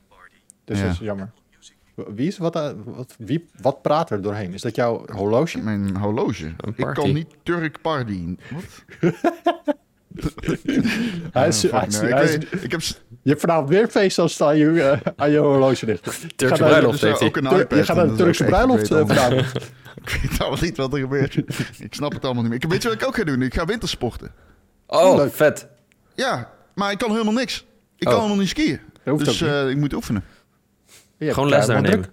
Dus 0.64 0.79
Ja. 0.79 0.85
dat 0.85 0.92
is 0.92 0.99
jammer. 0.99 1.31
Wie 1.94 2.27
is 2.27 2.38
wat, 2.38 2.57
eh, 2.57 2.70
wat, 2.85 3.14
wie, 3.18 3.47
wat 3.61 3.83
praat 3.83 4.11
er 4.11 4.23
doorheen? 4.23 4.53
Is 4.53 4.62
dat 4.62 4.75
jouw 4.77 5.05
horloge? 5.12 5.59
Mijn 5.59 5.97
horloge. 5.97 6.47
Een 6.57 6.75
Ik 6.77 6.87
kan 6.94 7.12
niet 7.12 7.35
Turk 7.42 7.81
party. 7.81 8.37
Wat? 8.51 8.64
Hij 11.33 11.49
is, 11.49 11.62
hij 11.62 11.70
fuck, 11.81 11.87
is- 11.88 12.01
nee. 12.01 12.12
hij 12.12 12.25
is- 12.25 12.35
ik, 12.35 12.49
weet- 12.51 12.62
ik 12.64 12.70
heb 12.70 12.83
s- 12.83 13.01
je 13.23 13.29
hebt 13.29 13.40
vanavond 13.40 13.68
weer 13.68 13.88
feest 13.88 14.18
als 14.18 14.33
het 14.33 14.42
aan 14.42 14.57
je, 14.57 14.83
eh, 14.83 15.12
aan 15.16 15.31
je 15.31 15.38
horloge 15.38 15.87
ligt. 15.87 16.37
Turkse 16.38 16.62
bruiloft 16.64 16.92
dus, 17.01 17.09
heeft 17.09 17.18
hij. 17.18 17.29
ook 17.29 17.37
een 17.37 17.49
Tur- 17.49 17.61
iPad. 17.61 17.79
je 17.79 17.85
gaat 17.85 17.97
naar 17.97 18.07
de 18.09 18.14
Turkse 18.14 18.44
bruiloft 18.44 18.83
ik 18.85 18.88
weet 18.90 19.09
eh, 19.11 19.16
vanavond. 19.16 19.53
Ik 20.05 20.18
weet 20.23 20.40
allemaal 20.40 20.59
niet 20.62 20.77
wat 20.77 20.92
er 20.92 20.99
gebeurt. 20.99 21.35
ik 21.81 21.94
snap 21.94 22.12
het 22.12 22.25
allemaal 22.25 22.42
niet 22.42 22.53
meer. 22.53 22.62
Ik 22.62 22.68
weet 22.70 22.83
je 22.83 22.88
wat 22.88 23.01
ik 23.01 23.07
ook 23.07 23.16
ga 23.16 23.25
doen? 23.25 23.42
Ik 23.42 23.55
ga 23.55 23.64
wintersporten. 23.64 24.33
Oh, 24.87 25.16
leuk. 25.16 25.33
vet. 25.33 25.68
Ja, 26.14 26.51
maar 26.75 26.90
ik 26.92 26.99
kan 26.99 27.11
helemaal 27.11 27.33
niks. 27.33 27.66
Ik 27.97 28.07
Oh. 28.07 28.12
kan 28.12 28.23
helemaal 28.23 28.40
niet 28.42 28.49
skiën. 28.49 28.81
Dat 28.92 29.12
hoeft 29.14 29.25
Dus 29.25 29.42
ook 29.42 29.49
niet. 29.49 29.59
eh, 29.59 29.68
ik 29.70 29.77
moet 29.77 29.92
oefenen. 29.92 30.25
Je 31.16 31.25
hebt 31.25 31.35
Gewoon 31.35 31.49
les 31.49 31.66
daar 31.66 31.83
nemen. 31.83 32.12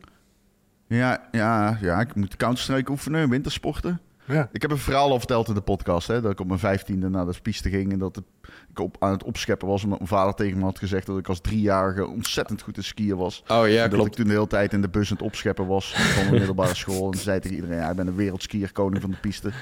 Ja, 0.88 1.28
ja, 1.32 1.78
ja, 1.82 2.00
ik 2.00 2.16
moet 2.16 2.36
Counter-Strike 2.36 2.92
oefenen, 2.92 3.30
wintersporten. 3.30 4.02
Ja. 4.26 4.50
Ik 4.52 4.62
heb 4.62 4.72
een 4.72 4.78
verhaal 4.78 5.12
al 5.12 5.18
verteld 5.18 5.48
in 5.48 5.54
de 5.54 5.62
podcast, 5.62 6.08
hè, 6.08 6.22
dat 6.22 6.32
ik 6.32 6.40
op 6.40 6.48
mijn 6.48 6.60
vijftiende 6.60 7.10
naar 7.10 7.26
de 7.26 7.34
piste 7.42 7.70
ging 7.70 7.92
en 7.92 8.00
dat 8.00 8.16
het- 8.16 8.26
ik 8.70 8.80
op, 8.80 8.96
aan 9.00 9.12
het 9.12 9.24
opscheppen 9.24 9.68
was. 9.68 9.84
Omdat 9.84 9.98
mijn 10.00 10.10
vader 10.12 10.34
tegen 10.34 10.58
me 10.58 10.64
had 10.64 10.80
gezegd 10.80 11.06
dat 11.06 11.18
ik 11.18 11.28
als 11.28 11.42
driejarige 11.42 12.08
ontzettend 12.08 12.62
goed 12.62 12.74
te 12.74 12.82
skiën 12.84 13.16
was. 13.18 13.44
Oh 13.48 13.68
ja, 13.68 13.84
en 13.84 13.90
dat 13.90 13.90
klopt. 14.00 14.08
ik 14.08 14.14
toen 14.16 14.26
de 14.26 14.32
hele 14.34 14.48
tijd 14.48 14.74
in 14.74 14.82
de 14.82 14.90
bus 14.90 15.10
aan 15.12 15.18
het 15.18 15.26
opscheppen 15.26 15.68
was 15.68 15.94
van 15.96 16.26
de 16.26 16.32
middelbare 16.32 16.76
school. 16.76 17.12
En 17.12 17.18
zei 17.18 17.40
tegen 17.40 17.56
iedereen, 17.56 17.78
ja, 17.78 17.90
ik 17.90 17.96
ben 17.96 18.08
een 18.08 18.16
wereldskier, 18.16 18.72
koning 18.72 19.02
van 19.02 19.12
de 19.12 19.18
piste. 19.18 19.52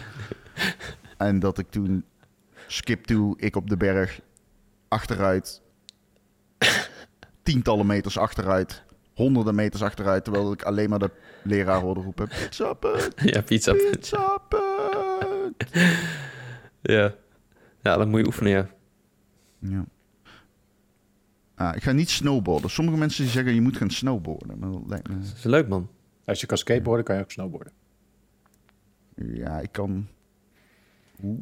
En 1.18 1.40
dat 1.40 1.58
ik 1.58 1.70
toen 1.70 2.04
skip 2.72 3.04
to, 3.06 3.34
ik 3.38 3.56
op 3.56 3.70
de 3.70 3.78
berg, 3.78 4.20
achteruit, 4.88 5.62
tientallen 7.44 7.86
meters 7.86 8.18
achteruit, 8.18 8.84
honderden 9.14 9.56
meters 9.56 9.82
achteruit, 9.84 10.24
terwijl 10.24 10.52
ik 10.52 10.64
alleen 10.64 10.90
maar 10.90 11.00
de 11.00 11.12
leraar 11.44 11.82
hoorde 11.82 12.02
roepen, 12.02 12.28
pizza 12.28 12.74
punt, 12.74 13.14
Ja, 13.34 13.42
pizza. 13.42 13.74
pizza 13.74 14.38
punt. 14.38 15.64
Ja. 16.82 17.16
ja, 17.82 17.98
dat 17.98 18.08
moet 18.08 18.20
je 18.20 18.26
oefenen, 18.26 18.52
ja. 18.52 18.70
Ja. 19.60 19.86
Ah, 21.56 21.76
ik 21.76 21.84
ga 21.84 21.92
niet 21.92 22.10
snowboarden. 22.10 22.70
Sommige 22.70 22.98
mensen 22.98 23.24
die 23.24 23.32
zeggen 23.32 23.54
je 23.54 23.62
moet 23.62 23.78
gaan 23.78 23.90
snowboarden. 23.90 24.60
Maar 24.60 24.72
dat 24.72 24.82
lijkt 24.88 25.08
me... 25.08 25.14
Dat 25.20 25.34
is 25.36 25.44
leuk, 25.44 25.68
man. 25.68 25.90
Als 26.26 26.42
je 26.42 26.48
kan 26.48 26.58
skateboarden, 26.58 27.06
kan 27.06 27.16
je 27.16 27.22
ook 27.22 27.32
snowboarden. 27.32 27.74
Ja, 29.16 29.60
ik 29.60 29.72
kan... 29.72 30.08
Hoe... 31.20 31.38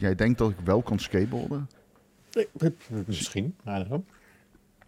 Jij 0.00 0.14
denkt 0.14 0.38
dat 0.38 0.50
ik 0.50 0.56
wel 0.64 0.82
kan 0.82 0.98
skateboarden? 0.98 1.68
Misschien. 3.06 3.56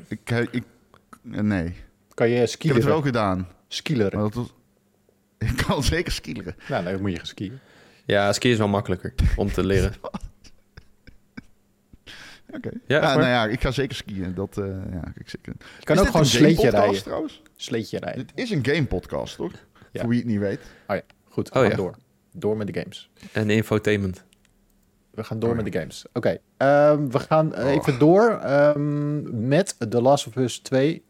Ik, 0.08 0.30
ik, 0.30 0.48
ik- 0.50 0.64
nee. 1.22 1.74
Kan 2.14 2.28
je 2.28 2.42
Ik 2.42 2.62
heb 2.62 2.74
het 2.74 2.84
wel 2.84 3.02
gedaan. 3.02 3.48
Skileren. 3.68 4.18
Maar 4.20 4.30
dat 4.30 4.34
was- 4.34 4.52
Ik 5.50 5.56
kan 5.66 5.82
zeker 5.82 6.12
skileren. 6.12 6.54
Nou, 6.68 6.84
dan 6.84 7.00
moet 7.00 7.10
je 7.10 7.16
gaan 7.16 7.26
skiën. 7.26 7.58
Ja, 8.04 8.32
skiën 8.32 8.52
is 8.52 8.58
wel 8.58 8.68
makkelijker 8.68 9.14
om 9.36 9.52
te 9.52 9.64
leren. 9.64 9.94
Oké. 12.56 12.70
Ja, 12.86 13.00
nou 13.00 13.26
ja, 13.26 13.46
ik 13.46 13.60
ga 13.60 13.70
zeker 13.70 13.96
skiën. 13.96 14.34
Dat, 14.34 14.58
eh, 14.58 14.64
ja, 14.92 15.12
ik 15.18 15.28
zeker. 15.28 15.52
Je 15.78 15.84
kan 15.84 15.94
Is 15.94 16.00
ook 16.00 16.06
gewoon 16.06 16.22
een 16.22 16.28
sleetje 16.28 16.70
rijden. 16.70 17.02
trouwens? 17.02 17.42
Sleetje 17.56 17.98
rijden. 17.98 18.26
Dit 18.26 18.38
is 18.44 18.50
een 18.50 18.64
game 18.66 18.84
podcast, 18.86 19.36
toch? 19.36 19.52
Ja. 19.92 20.00
Voor 20.00 20.08
wie 20.08 20.18
het 20.18 20.28
niet 20.28 20.38
weet. 20.38 20.60
Oh 20.86 20.96
ja, 20.96 21.02
goed. 21.28 21.50
Oh 21.54 21.66
ja. 21.66 21.74
door. 21.76 21.96
Door 22.32 22.56
met 22.56 22.66
de 22.66 22.80
games. 22.80 23.10
En 23.32 23.50
infotainment. 23.50 24.24
We 25.14 25.24
gaan 25.24 25.38
door 25.38 25.50
Oh, 25.50 25.56
met 25.56 25.72
de 25.72 25.78
games. 25.78 26.04
Oké, 26.12 26.38
ehm, 26.56 27.08
we 27.08 27.18
gaan 27.18 27.54
eh, 27.54 27.70
even 27.70 27.98
door 27.98 28.30
ehm, 28.30 29.46
met 29.46 29.76
The 29.90 30.02
Last 30.02 30.26
of 30.26 30.36
Us 30.36 30.58
2. 30.58 31.02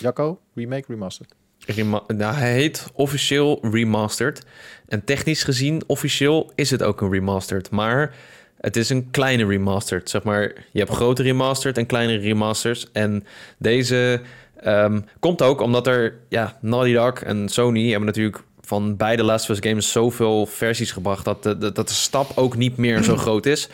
Jacco, 0.00 0.40
remake, 0.54 0.84
remastered. 0.88 1.34
Rema- 1.66 2.02
nou, 2.06 2.34
hij 2.34 2.52
heet 2.52 2.86
officieel 2.94 3.58
remastered. 3.62 4.46
En 4.88 5.04
technisch 5.04 5.42
gezien, 5.44 5.82
officieel 5.86 6.52
is 6.54 6.70
het 6.70 6.82
ook 6.82 7.00
een 7.00 7.10
remastered. 7.10 7.70
Maar 7.70 8.14
het 8.60 8.76
is 8.76 8.88
een 8.90 9.10
kleine 9.10 9.46
remastered. 9.46 10.10
Zeg 10.10 10.22
maar, 10.22 10.42
je 10.72 10.78
hebt 10.78 10.90
grote 10.90 11.22
remastered 11.22 11.78
en 11.78 11.86
kleine 11.86 12.16
remasters. 12.16 12.92
En 12.92 13.24
deze 13.58 14.20
ehm, 14.56 15.00
komt 15.18 15.42
ook 15.42 15.60
omdat 15.60 15.86
er, 15.86 16.18
ja, 16.28 16.58
Naughty 16.60 16.92
Dog 16.92 17.12
en 17.22 17.48
Sony 17.48 17.88
hebben 17.88 18.06
natuurlijk 18.06 18.42
van 18.64 18.96
beide 18.96 19.22
Last 19.24 19.50
of 19.50 19.56
Us 19.56 19.70
games 19.70 19.92
zoveel 19.92 20.46
versies 20.46 20.92
gebracht 20.92 21.24
dat 21.24 21.42
de, 21.42 21.58
dat 21.58 21.88
de 21.88 21.94
stap 21.94 22.30
ook 22.34 22.56
niet 22.56 22.76
meer 22.76 23.02
zo 23.02 23.16
groot 23.24 23.46
is. 23.46 23.68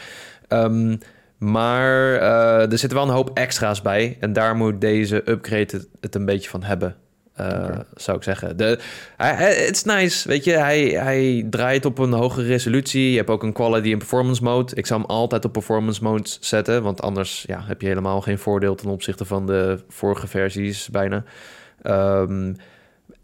Ehm, 0.48 0.96
maar 1.38 2.14
eh, 2.14 2.72
er 2.72 2.78
zitten 2.78 2.98
wel 2.98 3.08
een 3.08 3.14
hoop 3.14 3.30
extra's 3.34 3.82
bij. 3.82 4.16
En 4.20 4.32
daar 4.32 4.56
moet 4.56 4.80
deze 4.80 5.30
upgrade 5.30 5.66
het, 5.76 5.88
het 6.00 6.14
een 6.14 6.24
beetje 6.24 6.50
van 6.50 6.62
hebben. 6.62 6.96
eh. 7.34 7.78
Zou 7.94 8.16
ik 8.16 8.22
zeggen. 8.22 8.56
De, 8.56 8.78
het 9.16 9.76
is 9.76 9.84
nice, 9.84 10.28
weet 10.28 10.44
je. 10.44 10.52
Hij, 10.52 10.80
hij 10.84 11.46
draait 11.50 11.84
op 11.84 11.98
een 11.98 12.12
hogere 12.12 12.46
resolutie. 12.46 13.10
Je 13.10 13.16
hebt 13.16 13.30
ook 13.30 13.42
een 13.42 13.52
quality 13.52 13.92
en 13.92 13.98
performance 13.98 14.42
mode. 14.42 14.74
Ik 14.74 14.86
zou 14.86 15.00
hem 15.00 15.10
altijd 15.10 15.44
op 15.44 15.52
performance 15.52 16.02
mode 16.02 16.28
zetten. 16.40 16.82
Want 16.82 17.02
anders 17.02 17.44
ja, 17.46 17.62
heb 17.66 17.80
je 17.80 17.86
helemaal 17.86 18.20
geen 18.20 18.38
voordeel 18.38 18.74
ten 18.74 18.88
opzichte 18.90 19.24
van 19.24 19.46
de 19.46 19.78
vorige 19.88 20.26
versies 20.26 20.88
bijna. 20.88 21.24
Ehm, 21.82 22.52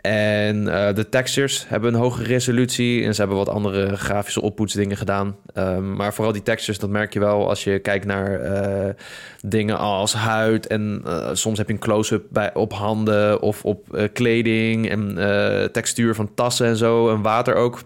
en 0.06 0.68
eh, 0.68 0.94
de 0.94 1.08
textures 1.08 1.64
hebben 1.68 1.94
een 1.94 2.00
hogere 2.00 2.24
resolutie 2.24 3.04
en 3.04 3.14
ze 3.14 3.20
hebben 3.20 3.38
wat 3.38 3.48
andere 3.48 3.96
grafische 3.96 4.40
oppoetsdingen 4.40 4.96
gedaan. 4.96 5.36
Ehm, 5.52 5.92
maar 5.92 6.14
vooral 6.14 6.32
die 6.32 6.42
textures, 6.42 6.80
dat 6.80 6.90
merk 6.90 7.12
je 7.12 7.18
wel 7.18 7.48
als 7.48 7.64
je 7.64 7.78
kijkt 7.78 8.04
naar 8.04 8.40
eh, 8.40 8.94
dingen 9.40 9.78
als 9.78 10.14
huid. 10.14 10.66
En 10.66 11.02
eh, 11.04 11.28
soms 11.32 11.58
heb 11.58 11.66
je 11.66 11.72
een 11.72 11.78
close-up 11.78 12.50
op 12.54 12.72
handen 12.72 13.40
of 13.42 13.64
op 13.64 14.08
kleding 14.12 14.90
en 14.90 15.14
textuur 15.72 16.14
van 16.14 16.34
tassen 16.34 16.66
en 16.66 16.76
zo. 16.76 17.10
En 17.10 17.22
water 17.22 17.54
ook. 17.54 17.80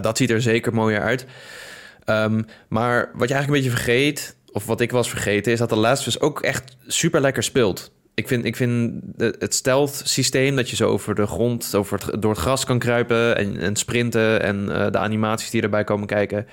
Dat 0.00 0.16
ziet 0.16 0.30
er 0.30 0.42
zeker 0.42 0.74
mooier 0.74 1.00
uit. 1.00 1.26
Ehm, 2.04 2.42
maar 2.68 3.10
wat 3.14 3.28
je 3.28 3.34
eigenlijk 3.34 3.46
een 3.46 3.70
beetje 3.70 3.84
vergeet, 3.84 4.36
of 4.52 4.66
wat 4.66 4.80
ik 4.80 4.90
was 4.90 5.08
vergeten, 5.08 5.52
is 5.52 5.58
dat 5.58 5.68
de 5.68 5.76
Last 5.76 6.06
of 6.06 6.20
ook 6.20 6.40
echt 6.40 6.76
super 6.86 7.20
lekker 7.20 7.42
speelt. 7.42 7.92
Ik 8.14 8.28
vind, 8.28 8.44
ik 8.44 8.56
vind 8.56 9.02
het 9.16 9.54
stealth 9.54 10.02
systeem 10.04 10.56
dat 10.56 10.70
je 10.70 10.76
zo 10.76 10.88
over 10.88 11.14
de 11.14 11.26
grond, 11.26 11.74
over 11.74 11.98
het, 11.98 12.22
door 12.22 12.30
het 12.30 12.40
gras 12.40 12.64
kan 12.64 12.78
kruipen 12.78 13.36
en, 13.36 13.58
en 13.58 13.76
sprinten 13.76 14.42
en 14.42 14.74
eh, 14.74 14.90
de 14.90 14.98
animaties 14.98 15.50
die 15.50 15.62
erbij 15.62 15.84
komen 15.84 16.06
kijken, 16.06 16.46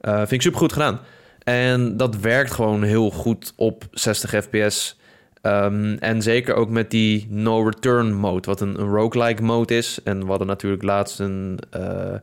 eh, 0.00 0.16
vind 0.16 0.32
ik 0.32 0.42
super 0.42 0.58
goed 0.58 0.72
gedaan. 0.72 1.00
En 1.42 1.96
dat 1.96 2.16
werkt 2.16 2.50
gewoon 2.50 2.82
heel 2.82 3.10
goed 3.10 3.52
op 3.56 3.84
60 3.90 4.44
fps. 4.44 4.98
Ehm, 5.42 5.96
en 5.98 6.22
zeker 6.22 6.54
ook 6.54 6.68
met 6.68 6.90
die 6.90 7.26
no 7.30 7.62
return 7.62 8.14
mode, 8.14 8.48
wat 8.48 8.60
een, 8.60 8.80
een 8.80 8.88
roguelike 8.88 9.42
mode 9.42 9.76
is. 9.76 9.98
En 10.04 10.20
we 10.20 10.26
hadden 10.26 10.46
natuurlijk 10.46 10.82
laatst 10.82 11.20
een 11.20 11.58
eh, 11.70 12.14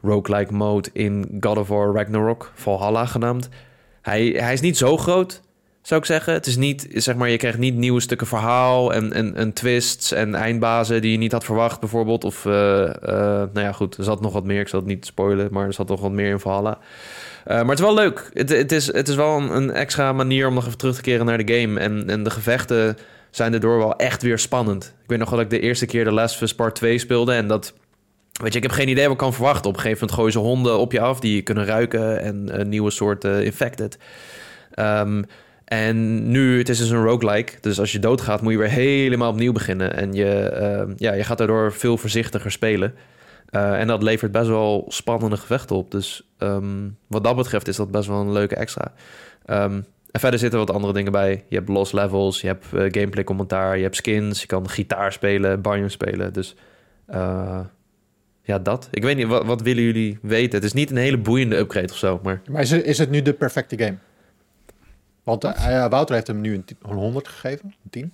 roguelike 0.00 0.52
mode 0.52 0.88
in 0.92 1.36
God 1.40 1.58
of 1.58 1.68
War 1.68 1.94
Ragnarok, 1.94 2.52
Valhalla 2.54 3.06
genaamd. 3.06 3.48
Hij, 4.02 4.26
hij 4.26 4.52
is 4.52 4.60
niet 4.60 4.76
zo 4.76 4.96
groot, 4.96 5.42
zou 5.82 6.00
ik 6.00 6.06
zeggen. 6.06 6.32
Het 6.32 6.46
is 6.46 6.56
niet, 6.56 6.86
zeg 6.94 7.14
maar, 7.16 7.28
je 7.28 7.36
krijgt 7.36 7.58
niet 7.58 7.74
nieuwe 7.74 8.00
stukken 8.00 8.26
verhaal 8.26 8.92
en, 8.92 9.12
en, 9.12 9.36
en 9.36 9.52
twists 9.52 10.12
en 10.12 10.34
eindbazen 10.34 11.00
die 11.00 11.12
je 11.12 11.18
niet 11.18 11.32
had 11.32 11.44
verwacht, 11.44 11.80
bijvoorbeeld. 11.80 12.24
Of, 12.24 12.46
eh, 12.46 12.84
eh, 12.84 12.94
nou 13.52 13.60
ja, 13.60 13.72
goed, 13.72 13.96
er 13.96 14.04
zat 14.04 14.20
nog 14.20 14.32
wat 14.32 14.44
meer. 14.44 14.60
Ik 14.60 14.68
zal 14.68 14.78
het 14.78 14.88
niet 14.88 15.06
spoilen, 15.06 15.48
maar 15.50 15.66
er 15.66 15.72
zat 15.72 15.88
nog 15.88 16.00
wat 16.00 16.10
meer 16.10 16.30
in 16.30 16.40
Valhalla. 16.40 16.78
Eh, 17.44 17.56
maar 17.56 17.68
het 17.68 17.78
is 17.78 17.84
wel 17.84 17.94
leuk. 17.94 18.30
Het, 18.32 18.48
het, 18.48 18.72
is, 18.72 18.92
het 18.92 19.08
is 19.08 19.14
wel 19.14 19.40
een, 19.40 19.70
extra 19.70 20.12
manier 20.12 20.46
om 20.48 20.54
nog 20.54 20.66
even 20.66 20.78
terug 20.78 20.94
te 20.94 21.02
keren 21.02 21.26
naar 21.26 21.44
de 21.44 21.60
game. 21.60 21.80
En, 21.80 22.08
en 22.08 22.22
de 22.22 22.30
gevechten 22.30 22.96
zijn 23.30 23.50
daardoor 23.50 23.78
wel 23.78 23.96
echt 23.96 24.22
weer 24.22 24.38
spannend. 24.38 24.84
Ik 25.02 25.08
weet 25.08 25.18
nog 25.18 25.30
dat 25.30 25.40
ik 25.40 25.50
de 25.50 25.60
eerste 25.60 25.86
keer 25.86 26.04
de 26.04 26.12
Last 26.12 26.34
of 26.34 26.40
Us 26.40 26.54
Part 26.54 26.74
2 26.74 26.98
speelde 26.98 27.32
en 27.32 27.48
dat... 27.48 27.74
Weet 28.42 28.52
je, 28.52 28.58
ik 28.58 28.64
heb 28.64 28.72
geen 28.72 28.88
idee 28.88 29.04
wat 29.04 29.12
ik 29.12 29.18
kan 29.18 29.32
verwachten. 29.32 29.70
Op 29.70 29.74
een 29.74 29.80
gegeven 29.80 30.00
moment 30.00 30.18
gooien 30.18 30.32
ze 30.32 30.38
honden 30.38 30.78
op 30.78 30.92
je 30.92 31.00
af 31.00 31.20
die 31.20 31.34
je 31.34 31.42
kunnen 31.42 31.64
ruiken 31.64 32.20
en 32.20 32.68
nieuwe 32.68 32.90
soort 32.90 33.24
eh, 33.24 33.44
infected. 33.44 33.98
Ehm, 34.74 35.22
en 35.64 36.28
nu, 36.30 36.58
het 36.58 36.68
is 36.68 36.78
dus 36.78 36.90
een 36.90 37.04
roguelike. 37.04 37.52
Dus 37.60 37.80
als 37.80 37.92
je 37.92 37.98
doodgaat, 37.98 38.42
moet 38.42 38.52
je 38.52 38.58
weer 38.58 38.68
helemaal 38.68 39.30
opnieuw 39.30 39.52
beginnen. 39.52 39.96
En 39.96 40.12
je, 40.12 40.34
ehm, 40.38 40.92
ja, 40.96 41.12
je 41.12 41.24
gaat 41.24 41.38
daardoor 41.38 41.72
veel 41.72 41.96
voorzichtiger 41.96 42.50
spelen. 42.50 42.94
Eh, 43.50 43.80
en 43.80 43.86
dat 43.86 44.02
levert 44.02 44.32
best 44.32 44.48
wel 44.48 44.84
spannende 44.88 45.36
gevechten 45.36 45.76
op. 45.76 45.90
Dus 45.90 46.32
ehm, 46.38 46.88
wat 47.06 47.24
dat 47.24 47.36
betreft 47.36 47.68
is 47.68 47.76
dat 47.76 47.90
best 47.90 48.08
wel 48.08 48.20
een 48.20 48.32
leuke 48.32 48.54
extra. 48.54 48.92
Ehm, 49.44 49.80
en 50.10 50.20
verder 50.20 50.38
zitten 50.38 50.58
wat 50.58 50.70
andere 50.70 50.92
dingen 50.92 51.12
bij. 51.12 51.44
Je 51.48 51.56
hebt 51.56 51.68
lost 51.68 51.92
levels, 51.92 52.40
je 52.40 52.46
hebt 52.46 52.64
eh, 52.64 52.80
gameplay 52.80 53.24
commentaar, 53.24 53.76
je 53.76 53.82
hebt 53.82 53.96
skins, 53.96 54.40
je 54.40 54.46
kan 54.46 54.68
gitaar 54.68 55.12
spelen, 55.12 55.60
banjo 55.60 55.88
spelen. 55.88 56.32
Dus 56.32 56.54
eh, 57.06 57.60
ja, 58.42 58.58
dat. 58.58 58.88
Ik 58.90 59.02
weet 59.02 59.16
niet, 59.16 59.26
wat, 59.26 59.46
wat 59.46 59.62
willen 59.62 59.82
jullie 59.82 60.18
weten? 60.22 60.54
Het 60.54 60.64
is 60.64 60.72
niet 60.72 60.90
een 60.90 60.96
hele 60.96 61.18
boeiende 61.18 61.56
upgrade 61.56 61.92
of 61.92 61.96
zo, 61.96 62.20
maar 62.22 62.42
Maar 62.50 62.60
is 62.60 62.72
is 62.72 62.98
het 62.98 63.10
nu 63.10 63.22
de 63.22 63.32
perfecte 63.32 63.78
game? 63.78 63.96
Want 65.22 65.44
eh, 65.44 65.86
Wouter 65.88 66.14
heeft 66.14 66.26
hem 66.26 66.40
nu 66.40 66.54
een, 66.54 66.64
ti- 66.64 66.76
een 66.82 66.94
100 66.96 67.28
gegeven, 67.28 67.74
een 67.84 67.90
10. 67.90 68.12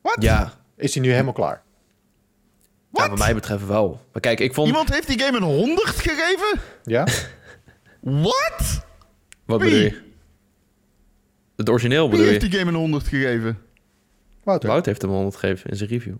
Wat? 0.00 0.16
ja, 0.22 0.52
Is 0.76 0.94
hij 0.94 1.02
nu 1.02 1.10
helemaal 1.10 1.32
klaar? 1.32 1.62
ja, 2.92 3.00
Wat? 3.00 3.08
wat 3.08 3.18
mij 3.18 3.34
betreft 3.34 3.66
wel. 3.66 4.00
Maar 4.12 4.20
kijk, 4.20 4.40
ik 4.40 4.54
vond... 4.54 4.66
Iemand 4.68 4.92
heeft 4.94 5.06
die 5.06 5.20
game 5.20 5.36
een 5.36 5.42
100 5.42 5.88
gegeven? 5.88 6.60
Ja? 6.84 7.06
Wat? 8.00 8.84
Wat 9.44 9.60
Wie? 9.60 9.70
bedoel 9.70 9.78
je? 9.84 10.02
Het 11.56 11.68
origineel 11.68 12.00
Wie 12.02 12.10
bedoel 12.10 12.24
je? 12.24 12.30
heeft 12.30 12.50
die 12.50 12.58
game 12.58 12.70
een 12.70 12.76
100 12.76 13.06
gegeven? 13.08 13.58
Wouter? 14.44 14.68
Wout 14.68 14.86
heeft 14.86 15.02
hem 15.02 15.10
100 15.10 15.36
gegeven 15.36 15.70
in 15.70 15.76
zijn 15.76 15.88
review. 15.90 16.14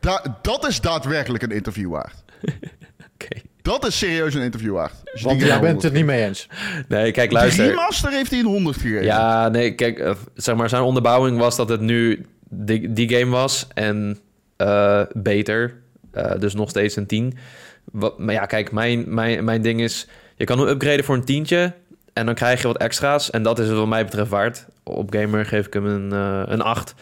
Da- 0.00 0.38
dat 0.42 0.66
is 0.66 0.80
daadwerkelijk 0.80 1.42
een 1.42 1.50
interview 1.50 1.90
waard. 1.90 2.24
Oké. 3.14 3.40
Dat 3.62 3.86
is 3.86 3.98
serieus 3.98 4.34
een 4.34 4.42
interview 4.42 4.72
waard. 4.72 4.94
Want 5.22 5.38
die 5.38 5.48
jij 5.48 5.60
bent 5.60 5.82
het 5.82 5.92
niet 5.92 6.04
mee 6.04 6.24
eens. 6.24 6.48
Nee, 6.88 7.12
kijk, 7.12 7.32
luister. 7.32 7.66
remaster 7.66 8.10
heeft 8.10 8.30
hij 8.30 8.40
een 8.40 8.46
100 8.46 8.76
gegeven. 8.76 9.04
Ja, 9.04 9.48
nee, 9.48 9.74
kijk, 9.74 9.98
eh, 9.98 10.14
zeg 10.34 10.56
maar, 10.56 10.68
zijn 10.68 10.82
onderbouwing 10.82 11.38
was 11.38 11.56
dat 11.56 11.68
het 11.68 11.80
nu 11.80 12.26
die, 12.48 12.92
die 12.92 13.08
game 13.16 13.30
was 13.30 13.66
en 13.74 14.18
eh, 14.56 15.02
beter. 15.12 15.74
Eh, 16.12 16.32
dus 16.38 16.54
nog 16.54 16.70
steeds 16.70 16.96
een 16.96 17.06
10. 17.06 17.38
Wat, 17.84 18.18
maar 18.18 18.34
ja, 18.34 18.46
kijk, 18.46 18.72
mijn, 18.72 19.14
mijn, 19.14 19.44
mijn 19.44 19.62
ding 19.62 19.80
is, 19.80 20.06
je 20.36 20.44
kan 20.44 20.58
hem 20.58 20.68
upgraden 20.68 21.04
voor 21.04 21.14
een 21.14 21.24
tientje 21.24 21.72
en 22.12 22.26
dan 22.26 22.34
krijg 22.34 22.60
je 22.60 22.66
wat 22.66 22.78
extra's. 22.78 23.30
En 23.30 23.42
dat 23.42 23.58
is 23.58 23.68
het 23.68 23.76
wat 23.76 23.86
mij 23.86 24.04
betreft 24.04 24.30
waard. 24.30 24.66
Op 24.82 25.12
Gamer 25.12 25.46
geef 25.46 25.66
ik 25.66 25.72
hem 25.72 25.86
een, 25.86 26.12
een 26.52 26.62
8. 26.62 26.94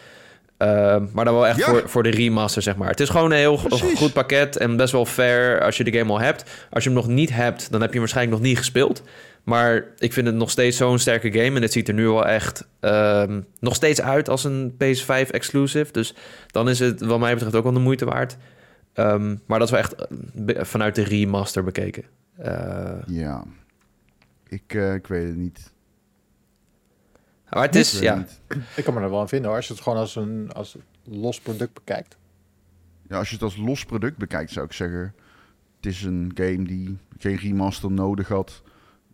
Eh, 0.57 0.67
maar 1.13 1.25
dan 1.25 1.33
wel 1.33 1.47
echt 1.47 1.57
Ja. 1.57 1.65
voor, 1.65 1.89
voor 1.89 2.03
de 2.03 2.09
remaster, 2.09 2.61
zeg 2.61 2.75
maar. 2.75 2.89
Het 2.89 2.99
is 2.99 3.09
gewoon 3.09 3.31
een 3.31 3.37
heel 3.37 3.57
Precies. 3.67 3.97
goed 3.99 4.13
pakket 4.13 4.57
en 4.57 4.77
best 4.77 4.91
wel 4.91 5.05
fair 5.05 5.61
als 5.61 5.77
je 5.77 5.83
de 5.83 5.97
game 5.97 6.11
al 6.11 6.19
hebt. 6.19 6.43
Als 6.71 6.83
je 6.83 6.89
hem 6.89 6.99
nog 6.99 7.07
niet 7.07 7.29
hebt, 7.33 7.71
dan 7.71 7.79
heb 7.81 7.89
je 7.89 7.91
hem 7.91 7.99
waarschijnlijk 7.99 8.37
nog 8.37 8.47
niet 8.47 8.57
gespeeld. 8.57 9.03
Maar 9.43 9.85
ik 9.97 10.13
vind 10.13 10.27
het 10.27 10.35
nog 10.35 10.49
steeds 10.49 10.77
zo'n 10.77 10.99
sterke 10.99 11.31
game. 11.31 11.55
En 11.55 11.61
het 11.61 11.71
ziet 11.71 11.87
er 11.87 11.93
nu 11.93 12.07
wel 12.07 12.25
echt 12.27 12.67
ehm, 12.79 13.41
nog 13.59 13.75
steeds 13.75 14.01
uit 14.01 14.29
als 14.29 14.43
een 14.43 14.77
PS5 14.77 15.29
exclusive. 15.31 15.91
Dus 15.91 16.13
dan 16.47 16.69
is 16.69 16.79
het 16.79 17.01
wat 17.01 17.19
mij 17.19 17.33
betreft 17.33 17.55
ook 17.55 17.63
wel 17.63 17.73
de 17.73 17.79
moeite 17.79 18.05
waard. 18.05 18.37
Ehm, 18.93 19.35
maar 19.45 19.59
dat 19.59 19.67
is 19.67 19.73
wel 19.73 19.79
echt 19.83 19.95
eh, 19.95 20.63
vanuit 20.63 20.95
de 20.95 21.03
remaster 21.03 21.63
bekeken. 21.63 22.03
Eh, 22.37 22.91
Ja. 23.07 23.43
Ik, 24.49 24.73
eh, 24.73 24.93
ik 24.93 25.07
weet 25.07 25.27
het 25.27 25.35
niet. 25.37 25.71
Maar 27.49 27.61
het 27.63 27.75
Ik 27.75 27.81
is, 27.81 27.99
ja, 27.99 28.15
niet. 28.15 28.41
Ik 28.75 28.83
kan 28.83 28.93
me 28.93 28.99
er 28.99 29.09
wel 29.09 29.19
aan 29.19 29.29
vinden 29.29 29.47
hoor. 29.47 29.57
Als 29.57 29.67
je 29.67 29.73
het 29.73 29.83
gewoon 29.83 29.97
als 29.97 30.15
een 30.15 30.51
als 30.53 30.75
los 31.03 31.39
product 31.39 31.73
bekijkt. 31.73 32.17
Ja, 33.09 33.17
als 33.17 33.27
je 33.27 33.33
het 33.33 33.43
als 33.43 33.57
los 33.57 33.85
product 33.85 34.17
bekijkt, 34.17 34.51
zou 34.51 34.65
ik 34.65 34.73
zeggen... 34.73 35.13
Het 35.75 35.85
is 35.85 36.03
een 36.03 36.31
game 36.35 36.63
die 36.63 36.97
geen 37.17 37.35
remaster 37.35 37.91
nodig 37.91 38.27
had. 38.27 38.61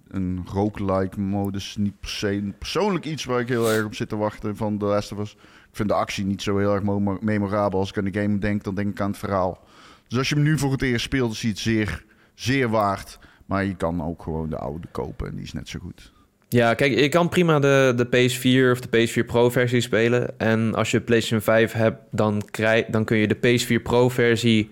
Een 0.08 0.46
roguelike 0.46 1.20
modus 1.20 1.76
niet 1.76 2.00
per 2.00 2.10
se... 2.10 2.54
Persoonlijk 2.58 3.06
iets 3.06 3.26
waar 3.26 3.40
ik 3.40 3.48
heel 3.48 3.72
erg 3.72 3.86
op 3.86 3.96
zit 3.96 4.10
te 4.10 4.16
wachten 4.16 4.56
van 4.56 4.78
The 4.78 4.86
Last 4.86 5.12
of 5.12 5.20
Us. 5.20 5.32
Ik 5.34 5.80
vind 5.80 5.90
de 5.90 5.96
actie 5.96 6.26
niet 6.26 6.42
zo 6.42 6.58
heel 6.58 6.74
erg 6.74 6.84
mo- 6.84 7.18
memorabel. 7.22 7.80
Als 7.80 7.90
ik 7.90 7.98
aan 7.98 8.04
de 8.04 8.22
game 8.22 8.40
denk, 8.40 8.64
dan 8.64 8.76
denk 8.76 8.90
ik 8.90 9.02
aan 9.02 9.10
het 9.10 9.18
verhaal. 9.20 9.64
Dus 10.08 10.18
als 10.18 10.30
je 10.30 10.36
hem 10.36 10.44
nu 10.44 10.58
voor 10.58 10.72
het 10.72 10.82
eerst 10.82 11.06
speelt, 11.06 11.32
is 11.32 11.42
hij 11.42 11.50
het 11.50 11.60
zeer, 11.60 12.06
zeer 12.34 12.70
waard. 12.70 13.20
Maar 13.46 13.64
je 13.66 13.76
kan 13.76 14.04
ook 14.04 14.24
gewoon 14.24 14.50
de 14.50 14.58
oude 14.58 14.88
kopen 14.92 15.28
en 15.28 15.36
die 15.36 15.44
is 15.44 15.54
net 15.54 15.70
zo 15.70 15.80
goed. 15.80 16.13
Ja, 16.54 16.74
kijk, 16.74 17.00
je 17.00 17.10
kan 17.10 17.30
prima 17.30 17.60
de, 17.60 17.94
de 17.96 18.06
PS4 18.06 18.72
of 18.72 18.80
de 18.80 19.08
PS4 19.08 19.26
Pro 19.26 19.50
versie 19.50 19.82
spelen. 19.82 20.40
En 20.40 20.76
als 20.76 20.92
je 20.92 21.02
PlayStation 21.02 21.42
5 21.42 21.72
hebt, 21.72 21.98
dan, 22.12 22.42
krijg, 22.52 22.86
dan 22.86 23.06
kun 23.06 23.18
je 23.18 23.28
de 23.28 23.38
PS4 23.38 23.82
Pro 23.84 24.10
versie 24.10 24.70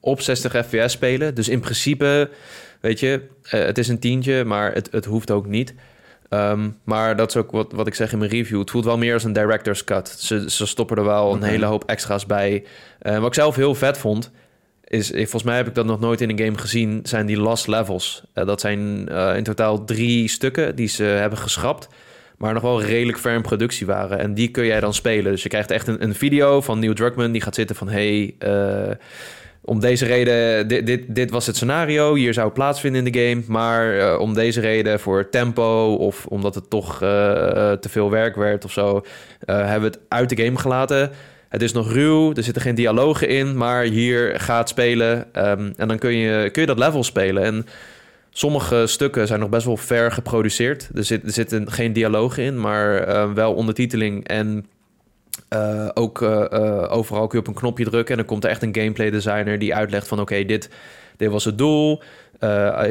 op 0.00 0.20
60 0.20 0.66
fps 0.66 0.92
spelen. 0.92 1.34
Dus 1.34 1.48
in 1.48 1.60
principe, 1.60 2.30
weet 2.80 3.00
je, 3.00 3.22
eh, 3.42 3.64
het 3.64 3.78
is 3.78 3.88
een 3.88 3.98
tientje, 3.98 4.44
maar 4.44 4.72
het, 4.72 4.88
het 4.90 5.04
hoeft 5.04 5.30
ook 5.30 5.46
niet. 5.46 5.74
Ehm, 6.28 6.70
maar 6.84 7.16
dat 7.16 7.28
is 7.28 7.36
ook 7.36 7.50
wat, 7.50 7.72
wat 7.72 7.86
ik 7.86 7.94
zeg 7.94 8.12
in 8.12 8.18
mijn 8.18 8.30
review. 8.30 8.58
Het 8.58 8.70
voelt 8.70 8.84
wel 8.84 8.98
meer 8.98 9.14
als 9.14 9.24
een 9.24 9.32
director's 9.32 9.84
cut. 9.84 10.08
Ze, 10.08 10.50
ze 10.50 10.66
stoppen 10.66 10.96
er 10.96 11.04
wel 11.04 11.34
een 11.34 11.42
hele 11.42 11.66
hoop 11.66 11.84
extra's 11.84 12.26
bij. 12.26 12.64
Eh, 12.98 13.18
wat 13.18 13.26
ik 13.26 13.34
zelf 13.34 13.56
heel 13.56 13.74
vet 13.74 13.98
vond, 13.98 14.30
is, 14.94 15.10
volgens 15.10 15.42
mij 15.42 15.56
heb 15.56 15.66
ik 15.66 15.74
dat 15.74 15.86
nog 15.86 16.00
nooit 16.00 16.20
in 16.20 16.30
een 16.30 16.38
game 16.38 16.58
gezien, 16.58 17.00
zijn 17.02 17.26
die 17.26 17.38
lost 17.38 17.66
levels. 17.66 18.22
Eh, 18.32 18.46
dat 18.46 18.60
zijn 18.60 19.08
eh, 19.08 19.36
in 19.36 19.42
totaal 19.42 19.84
drie 19.84 20.28
stukken 20.28 20.76
die 20.76 20.88
ze 20.88 21.02
hebben 21.02 21.38
geschrapt, 21.38 21.88
maar 22.38 22.52
nog 22.52 22.62
wel 22.62 22.82
redelijk 22.82 23.18
ver 23.18 23.34
in 23.34 23.42
productie 23.42 23.86
waren. 23.86 24.18
En 24.18 24.34
die 24.34 24.48
kun 24.48 24.64
jij 24.64 24.80
dan 24.80 24.94
spelen. 24.94 25.32
Dus 25.32 25.42
je 25.42 25.48
krijgt 25.48 25.70
echt 25.70 25.86
een, 25.86 26.02
een 26.02 26.14
video 26.14 26.60
van 26.60 26.78
Neil 26.78 26.94
Druckmann 26.94 27.32
die 27.32 27.40
gaat 27.40 27.54
zitten 27.54 27.76
van... 27.76 27.88
hey, 27.88 28.34
eh, 28.38 28.90
om 29.66 29.80
deze 29.80 30.06
reden, 30.06 30.68
dit, 30.68 31.14
dit, 31.14 31.30
was 31.30 31.46
het 31.46 31.56
scenario, 31.56 32.14
hier 32.14 32.34
zou 32.34 32.50
plaatsvinden 32.50 33.06
in 33.06 33.12
de 33.12 33.18
game. 33.18 33.42
Maar 33.46 34.18
om 34.18 34.34
deze 34.34 34.60
reden, 34.60 35.00
voor 35.00 35.28
tempo 35.28 35.94
of 35.94 36.26
omdat 36.26 36.54
het 36.54 36.70
toch 36.70 36.98
te 36.98 37.88
veel 37.88 38.10
werk 38.10 38.36
werd 38.36 38.64
of 38.64 38.72
zo, 38.72 39.02
hebben 39.44 39.80
we 39.80 39.96
het 39.96 39.98
uit 40.08 40.28
de 40.28 40.44
game 40.44 40.58
gelaten. 40.58 41.10
Het 41.54 41.62
is 41.62 41.72
nog 41.72 41.92
ruw, 41.92 42.32
er 42.34 42.42
zitten 42.42 42.62
geen 42.62 42.74
dialogen 42.74 43.28
in, 43.28 43.56
maar 43.56 43.82
hier 43.82 44.40
gaat 44.40 44.68
spelen. 44.68 45.26
ehm, 45.32 45.72
en 45.76 45.88
dan 45.88 45.98
kun 45.98 46.16
je, 46.16 46.50
kun 46.50 46.60
je 46.62 46.68
dat 46.68 46.78
level 46.78 47.04
spelen. 47.04 47.42
En 47.42 47.66
sommige 48.30 48.86
stukken 48.86 49.26
zijn 49.26 49.40
nog 49.40 49.48
best 49.48 49.66
wel 49.66 49.76
ver 49.76 50.12
geproduceerd. 50.12 50.90
Er, 50.94 51.04
zit, 51.04 51.24
er 51.24 51.32
zitten 51.32 51.72
geen 51.72 51.92
dialogen 51.92 52.42
in, 52.42 52.60
maar 52.60 52.96
eh, 52.96 53.32
wel 53.32 53.54
ondertiteling 53.54 54.28
en 54.28 54.66
eh, 55.54 55.88
ook 55.94 56.22
eh, 56.22 56.52
eh, 56.52 56.92
overal 56.92 57.26
kun 57.26 57.38
je 57.38 57.44
op 57.44 57.54
een 57.54 57.60
knopje 57.60 57.84
drukken 57.84 58.10
en 58.10 58.16
dan 58.16 58.26
komt 58.26 58.44
er 58.44 58.50
echt 58.50 58.62
een 58.62 58.74
gameplay 58.74 59.10
designer 59.10 59.58
die 59.58 59.74
uitlegt 59.74 60.08
van 60.08 60.20
oké, 60.20 60.44
dit, 60.44 60.70
dit 61.16 61.30
was 61.30 61.44
het 61.44 61.58
doel. 61.58 62.02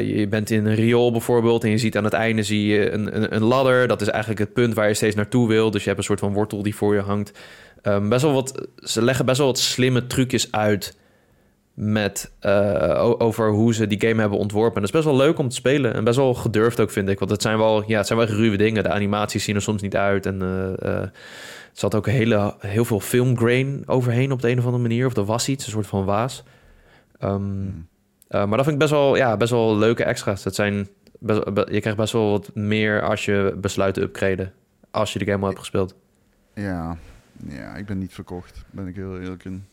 Je 0.00 0.26
bent 0.30 0.50
in 0.50 0.66
een 0.66 0.74
riool 0.74 1.12
bijvoorbeeld 1.12 1.64
en 1.64 1.70
je 1.70 1.78
ziet 1.78 1.96
aan 1.96 2.04
het 2.04 2.12
einde 2.12 2.42
zie 2.42 2.66
je 2.66 2.90
een, 2.90 3.16
een, 3.16 3.34
een 3.34 3.42
ladder. 3.42 3.88
Dat 3.88 4.00
is 4.00 4.08
eigenlijk 4.08 4.40
het 4.40 4.52
punt 4.52 4.74
waar 4.74 4.88
je 4.88 4.94
steeds 4.94 5.14
naartoe 5.14 5.48
wil. 5.48 5.70
Dus 5.70 5.80
je 5.80 5.86
hebt 5.86 5.98
een 5.98 6.04
soort 6.04 6.20
van 6.20 6.32
wortel 6.32 6.62
die 6.62 6.74
voor 6.74 6.94
je 6.94 7.00
hangt. 7.00 7.38
Ehm, 7.82 8.08
best 8.08 8.22
wel 8.22 8.32
wat, 8.32 8.68
ze 8.76 9.02
leggen 9.02 9.26
best 9.26 9.38
wel 9.38 9.46
wat 9.46 9.58
slimme 9.58 10.06
trucjes 10.06 10.52
uit 10.52 10.96
met, 11.74 12.30
over 13.18 13.50
hoe 13.50 13.74
ze 13.74 13.86
die 13.86 14.00
game 14.08 14.20
hebben 14.20 14.38
ontworpen. 14.38 14.74
En 14.74 14.80
dat 14.80 14.90
is 14.94 15.00
best 15.00 15.16
wel 15.16 15.26
leuk 15.26 15.38
om 15.38 15.48
te 15.48 15.54
spelen 15.56 15.94
en 15.94 16.04
best 16.04 16.16
wel 16.16 16.34
gedurfd 16.34 16.80
ook 16.80 16.90
vind 16.90 17.08
ik. 17.08 17.18
Want 17.18 17.30
het 17.30 17.42
zijn 17.42 17.58
wel, 17.58 17.84
ja, 17.86 17.98
het 17.98 18.06
zijn 18.06 18.18
wel 18.18 18.28
ruwe 18.28 18.56
dingen. 18.56 18.82
De 18.82 18.90
animaties 18.90 19.44
zien 19.44 19.54
er 19.54 19.62
soms 19.62 19.82
niet 19.82 19.96
uit 19.96 20.26
en 20.26 20.42
zat 21.78 21.94
ook 21.94 22.06
hele, 22.06 22.54
heel 22.58 22.84
veel 22.84 23.00
filmgrain 23.00 23.82
overheen 23.86 24.32
op 24.32 24.40
de 24.42 24.50
een 24.50 24.58
of 24.58 24.64
andere 24.64 24.82
manier. 24.82 25.06
Of 25.06 25.16
er 25.16 25.24
was 25.24 25.48
iets, 25.48 25.66
een 25.66 25.72
soort 25.72 25.86
van 25.86 26.04
waas. 26.04 26.42
Ehm, 27.18 27.34
Hmm. 27.34 27.86
eh, 28.28 28.38
maar 28.46 28.56
dat 28.56 28.66
vind 28.66 28.70
ik 28.70 28.78
best 28.78 28.90
wel, 28.90 29.16
ja, 29.16 29.36
best 29.36 29.50
wel 29.50 29.76
leuke 29.76 30.04
extra's. 30.04 30.42
Dat 30.42 30.54
zijn 30.54 30.88
best, 31.18 31.54
be- 31.54 31.68
je 31.70 31.80
krijgt 31.80 31.98
best 31.98 32.12
wel 32.12 32.30
wat 32.30 32.50
meer 32.54 33.02
als 33.02 33.24
je 33.24 33.54
besluit 33.60 33.94
te 33.94 34.00
upgraden. 34.00 34.52
Als 34.90 35.12
je 35.12 35.18
de 35.18 35.24
game 35.24 35.40
al 35.40 35.46
hebt 35.46 35.58
gespeeld. 35.58 35.94
Ja, 36.54 36.96
ja, 37.48 37.74
ik 37.76 37.86
ben 37.86 37.98
niet 37.98 38.12
verkocht. 38.12 38.64
Ben 38.70 38.86
ik 38.86 38.94
heel 38.96 39.20
eerlijk 39.20 39.44
in. 39.44 39.64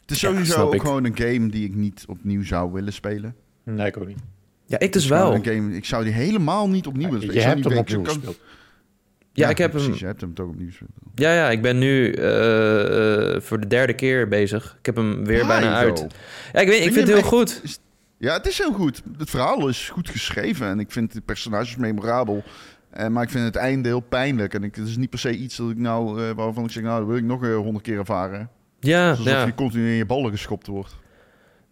Het 0.00 0.10
is 0.10 0.18
sowieso 0.18 0.62
ook 0.66 0.74
ik. 0.74 0.80
gewoon 0.80 1.04
een 1.04 1.16
game 1.16 1.48
die 1.48 1.64
ik 1.64 1.74
niet 1.74 2.04
opnieuw 2.08 2.44
zou 2.44 2.72
willen 2.72 2.92
spelen. 2.92 3.34
Nee, 3.62 3.86
ik 3.86 3.96
ook 3.96 4.06
niet. 4.06 4.18
Ja, 4.66 4.78
ik 4.78 4.92
dus 4.92 5.06
wel. 5.06 5.34
Een 5.34 5.44
game, 5.44 5.76
ik 5.76 5.84
zou 5.84 6.04
die 6.04 6.12
helemaal 6.12 6.68
niet 6.68 6.86
opnieuw 6.86 7.10
willen 7.10 7.20
je 7.24 7.40
spelen. 7.40 7.42
Zou 7.42 7.54
hebt 7.54 7.68
hem 7.68 7.78
opnieuw 7.78 8.02
kan- 8.02 8.14
gespeeld. 8.14 8.38
Ja, 9.36 9.48
ik 9.48 9.58
heb 9.58 9.70
precies, 9.70 9.88
hem. 9.88 9.98
je 9.98 10.06
hebt 10.06 10.20
hem 10.20 10.34
toch 10.34 10.46
opnieuw. 10.48 10.68
Ja, 11.14 11.32
ja, 11.34 11.50
ik 11.50 11.62
ben 11.62 11.78
nu 11.78 12.12
eh, 12.12 13.34
eh, 13.34 13.40
voor 13.42 13.60
de 13.60 13.66
derde 13.66 13.92
keer 13.94 14.28
bezig. 14.28 14.76
Ik 14.78 14.86
heb 14.86 14.96
hem 14.96 15.24
weer 15.24 15.46
bijna 15.46 15.74
uit. 15.74 16.06
Ja, 16.52 16.60
ik 16.60 16.66
weet, 16.68 16.76
ik 16.76 16.82
Vind 16.82 16.94
vind 16.94 16.94
je 16.94 17.00
het 17.00 17.08
heel 17.08 17.16
echt- 17.16 17.26
goed. 17.60 17.80
Ja, 18.18 18.32
het 18.32 18.46
is 18.46 18.58
heel 18.58 18.72
goed. 18.72 19.02
Het 19.18 19.30
verhaal 19.30 19.68
is 19.68 19.88
goed 19.90 20.08
geschreven 20.08 20.66
en 20.66 20.80
ik 20.80 20.90
vind 20.92 21.12
de 21.12 21.20
personages 21.20 21.76
memorabel. 21.76 22.42
Eh, 22.90 23.06
maar 23.08 23.22
ik 23.22 23.30
vind 23.30 23.44
het 23.44 23.56
einde 23.56 23.88
heel 23.88 24.00
pijnlijk. 24.00 24.54
En 24.54 24.62
ik, 24.62 24.74
het 24.74 24.88
is 24.88 24.96
niet 24.96 25.10
per 25.10 25.18
se 25.18 25.36
iets 25.36 25.56
dat 25.56 25.70
ik 25.70 25.78
nou, 25.78 26.32
waarvan 26.34 26.64
ik 26.64 26.70
zeg, 26.70 26.82
nou, 26.82 26.98
dat 26.98 27.08
wil 27.08 27.16
ik 27.16 27.24
nog 27.24 27.40
honderd 27.62 27.84
keer 27.84 27.98
ervaren. 27.98 28.48
Ja, 28.80 29.10
Alsof 29.10 29.26
ja. 29.26 29.44
je 29.44 29.54
continu 29.54 29.88
in 29.88 29.94
je 29.96 30.06
ballen 30.06 30.30
geschopt 30.30 30.66
wordt. 30.66 30.96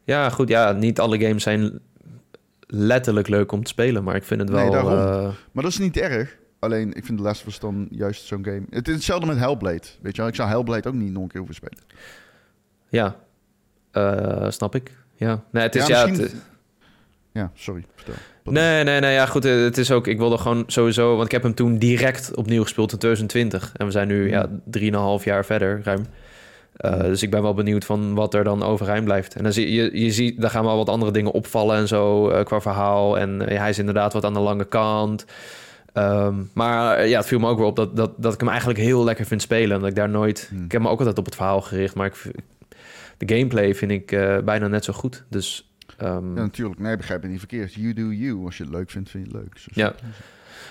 ja, 0.05 0.31
goed. 0.31 0.49
Ja, 0.49 0.73
niet 0.73 1.01
alle 1.01 1.21
games 1.21 1.43
zijn 1.43 1.79
letterlijk 2.67 3.29
leuk 3.29 3.53
om 3.53 3.63
te 3.63 3.71
spelen, 3.71 4.05
maar 4.05 4.17
ik 4.17 4.25
vind 4.25 4.41
het 4.41 4.51
wel. 4.51 4.61
Nee, 4.63 4.71
daarom. 4.71 5.33
Maar 5.53 5.63
dat 5.63 5.73
is 5.73 5.79
niet 5.79 5.97
erg. 5.97 6.37
Alleen, 6.63 6.93
ik 6.93 7.05
vind 7.05 7.19
The 7.19 7.25
Last 7.25 7.41
of 7.41 7.47
Us 7.47 7.59
dan 7.59 7.89
juist 7.91 8.25
zo'n 8.27 8.45
game. 8.45 8.63
Het 8.71 8.89
is 8.89 8.95
hetzelfde 8.95 9.27
met 9.27 9.39
Hellblade. 9.39 9.83
Weet 10.01 10.15
je 10.15 10.21
wel, 10.21 10.27
ik 10.31 10.35
zou 10.35 10.49
Hellblade 10.49 10.89
ook 10.89 10.95
niet 10.95 11.13
nog 11.13 11.23
een 11.23 11.29
keer 11.29 11.39
hoeven 11.41 11.55
spelen. 11.57 11.79
ja, 12.89 13.17
Eh, 13.91 14.51
snap 14.51 14.75
ik. 14.75 14.97
Ja, 15.15 15.43
nee, 15.51 15.63
het 15.63 15.75
is 15.75 15.87
Ja, 15.87 15.99
ja. 16.01 16.07
misschien- 16.07 16.27
het- 16.27 16.43
Ja, 17.33 17.51
sorry. 17.55 17.85
Vertel. 17.95 18.15
Nee, 18.45 18.85
nee, 18.85 19.01
nee, 19.01 19.13
ja, 19.13 19.27
goed. 19.27 19.43
Het 19.45 19.79
is 19.79 19.91
ook, 19.91 20.07
ik 20.07 20.19
wilde 20.19 20.39
gewoon 20.39 20.65
sowieso, 20.67 21.13
want 21.15 21.25
ik 21.27 21.33
heb 21.33 21.43
hem 21.43 21.55
toen 21.55 21.79
direct 21.79 22.35
opnieuw 22.35 22.63
gespeeld 22.63 22.93
in 22.93 22.99
2020. 22.99 23.73
En 23.77 23.87
we 23.87 23.93
zijn 23.93 24.09
nu, 24.09 24.29
ja, 24.29 24.47
drieënhalf 24.65 25.25
jaar 25.25 25.45
verder, 25.45 25.81
ruim. 25.85 26.07
Eh, 26.77 27.01
dus 27.01 27.23
ik 27.23 27.31
ben 27.31 27.43
wel 27.43 27.55
benieuwd 27.55 27.85
van 27.85 28.15
wat 28.15 28.35
er 28.35 28.45
dan 28.45 28.63
overeind 28.63 29.05
blijft. 29.05 29.35
En 29.35 29.43
dan 29.43 29.53
zie 29.53 29.73
je, 29.73 30.01
je 30.01 30.11
ziet, 30.13 30.41
daar 30.41 30.51
gaan 30.51 30.65
wel 30.65 30.77
wat 30.77 30.89
andere 30.89 31.13
dingen 31.13 31.33
opvallen 31.33 31.77
en 31.77 31.89
zo 31.89 32.29
eh, 32.31 32.45
qua 32.45 32.61
verhaal. 32.61 33.19
En 33.19 33.41
hij 33.41 33.69
is 33.71 33.79
inderdaad 33.79 34.13
wat 34.13 34.25
aan 34.25 34.35
de 34.35 34.41
lange 34.41 34.65
kant. 34.65 35.25
Ehm, 35.93 36.35
maar 36.53 36.97
eh, 36.97 37.09
ja, 37.09 37.19
het 37.19 37.27
viel 37.27 37.39
me 37.39 37.49
ook 37.49 37.59
weer 37.59 37.67
op 37.67 37.77
dat, 37.77 37.97
dat, 37.97 38.13
dat 38.17 38.33
ik 38.33 38.41
hem 38.41 38.49
eigenlijk 38.49 38.79
heel 38.79 39.05
lekker 39.05 39.27
vind 39.27 39.43
spelen. 39.43 39.75
En 39.75 39.81
dat 39.81 39.89
ik 39.89 39.97
daar 39.97 40.09
nooit... 40.09 40.47
Hmm. 40.51 40.65
Ik 40.65 40.73
heb 40.73 40.83
me 40.83 40.89
ook 40.89 40.99
altijd 40.99 41.19
op 41.19 41.25
het 41.25 41.35
verhaal 41.35 41.61
gericht, 41.61 41.95
maar 41.95 42.07
ik, 42.07 42.15
de 43.17 43.35
gameplay 43.35 43.75
vind 43.75 43.91
ik 43.91 44.13
eh, 44.13 44.39
bijna 44.39 44.69
net 44.69 44.85
zo 44.85 44.93
goed. 44.93 45.25
Dus 45.29 45.73
ehm, 45.97 46.35
Ja, 46.35 46.43
natuurlijk. 46.43 46.81
Nee, 46.81 46.97
begrijp 46.97 47.23
me 47.23 47.29
niet 47.29 47.39
verkeerd. 47.39 47.75
You 47.75 47.93
do 47.93 48.11
you. 48.11 48.45
Als 48.45 48.57
je 48.57 48.63
het 48.65 48.73
leuk 48.73 48.91
vindt, 48.91 49.11
vind 49.11 49.27
je 49.27 49.33
het 49.33 49.43
leuk. 49.43 49.59
Zo 49.59 49.69
Ja. 49.75 49.95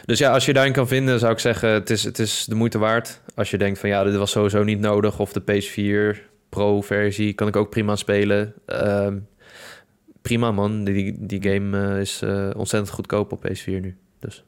Dus 0.06 0.20
ja, 0.20 0.32
als 0.32 0.46
je 0.46 0.54
daarin 0.54 0.74
kan 0.74 0.88
vinden, 0.88 1.20
zou 1.20 1.32
ik 1.32 1.40
zeggen, 1.40 1.70
het 1.70 1.90
is, 1.90 2.04
het 2.04 2.20
is 2.20 2.46
de 2.46 2.56
moeite 2.56 2.78
waard. 2.78 3.22
Als 3.36 3.52
je 3.52 3.58
denkt 3.58 3.80
van 3.80 3.90
ja, 3.90 4.04
dit 4.04 4.16
was 4.16 4.32
sowieso 4.32 4.64
niet 4.64 4.80
nodig. 4.80 5.20
Of 5.20 5.34
de 5.34 5.42
PS4 5.42 6.18
Pro-versie 6.50 7.34
kan 7.34 7.48
ik 7.48 7.56
ook 7.56 7.70
prima 7.70 7.96
spelen. 7.96 8.54
Ehm, 8.66 9.18
prima 10.22 10.52
man, 10.52 10.84
die, 10.84 11.16
die 11.20 11.44
game 11.44 11.94
eh, 11.94 12.00
is 12.00 12.22
eh, 12.22 12.50
ontzettend 12.56 12.94
goedkoop 12.94 13.32
op 13.32 13.48
PS4 13.48 13.66
nu. 13.66 13.96
Dus 14.20 14.44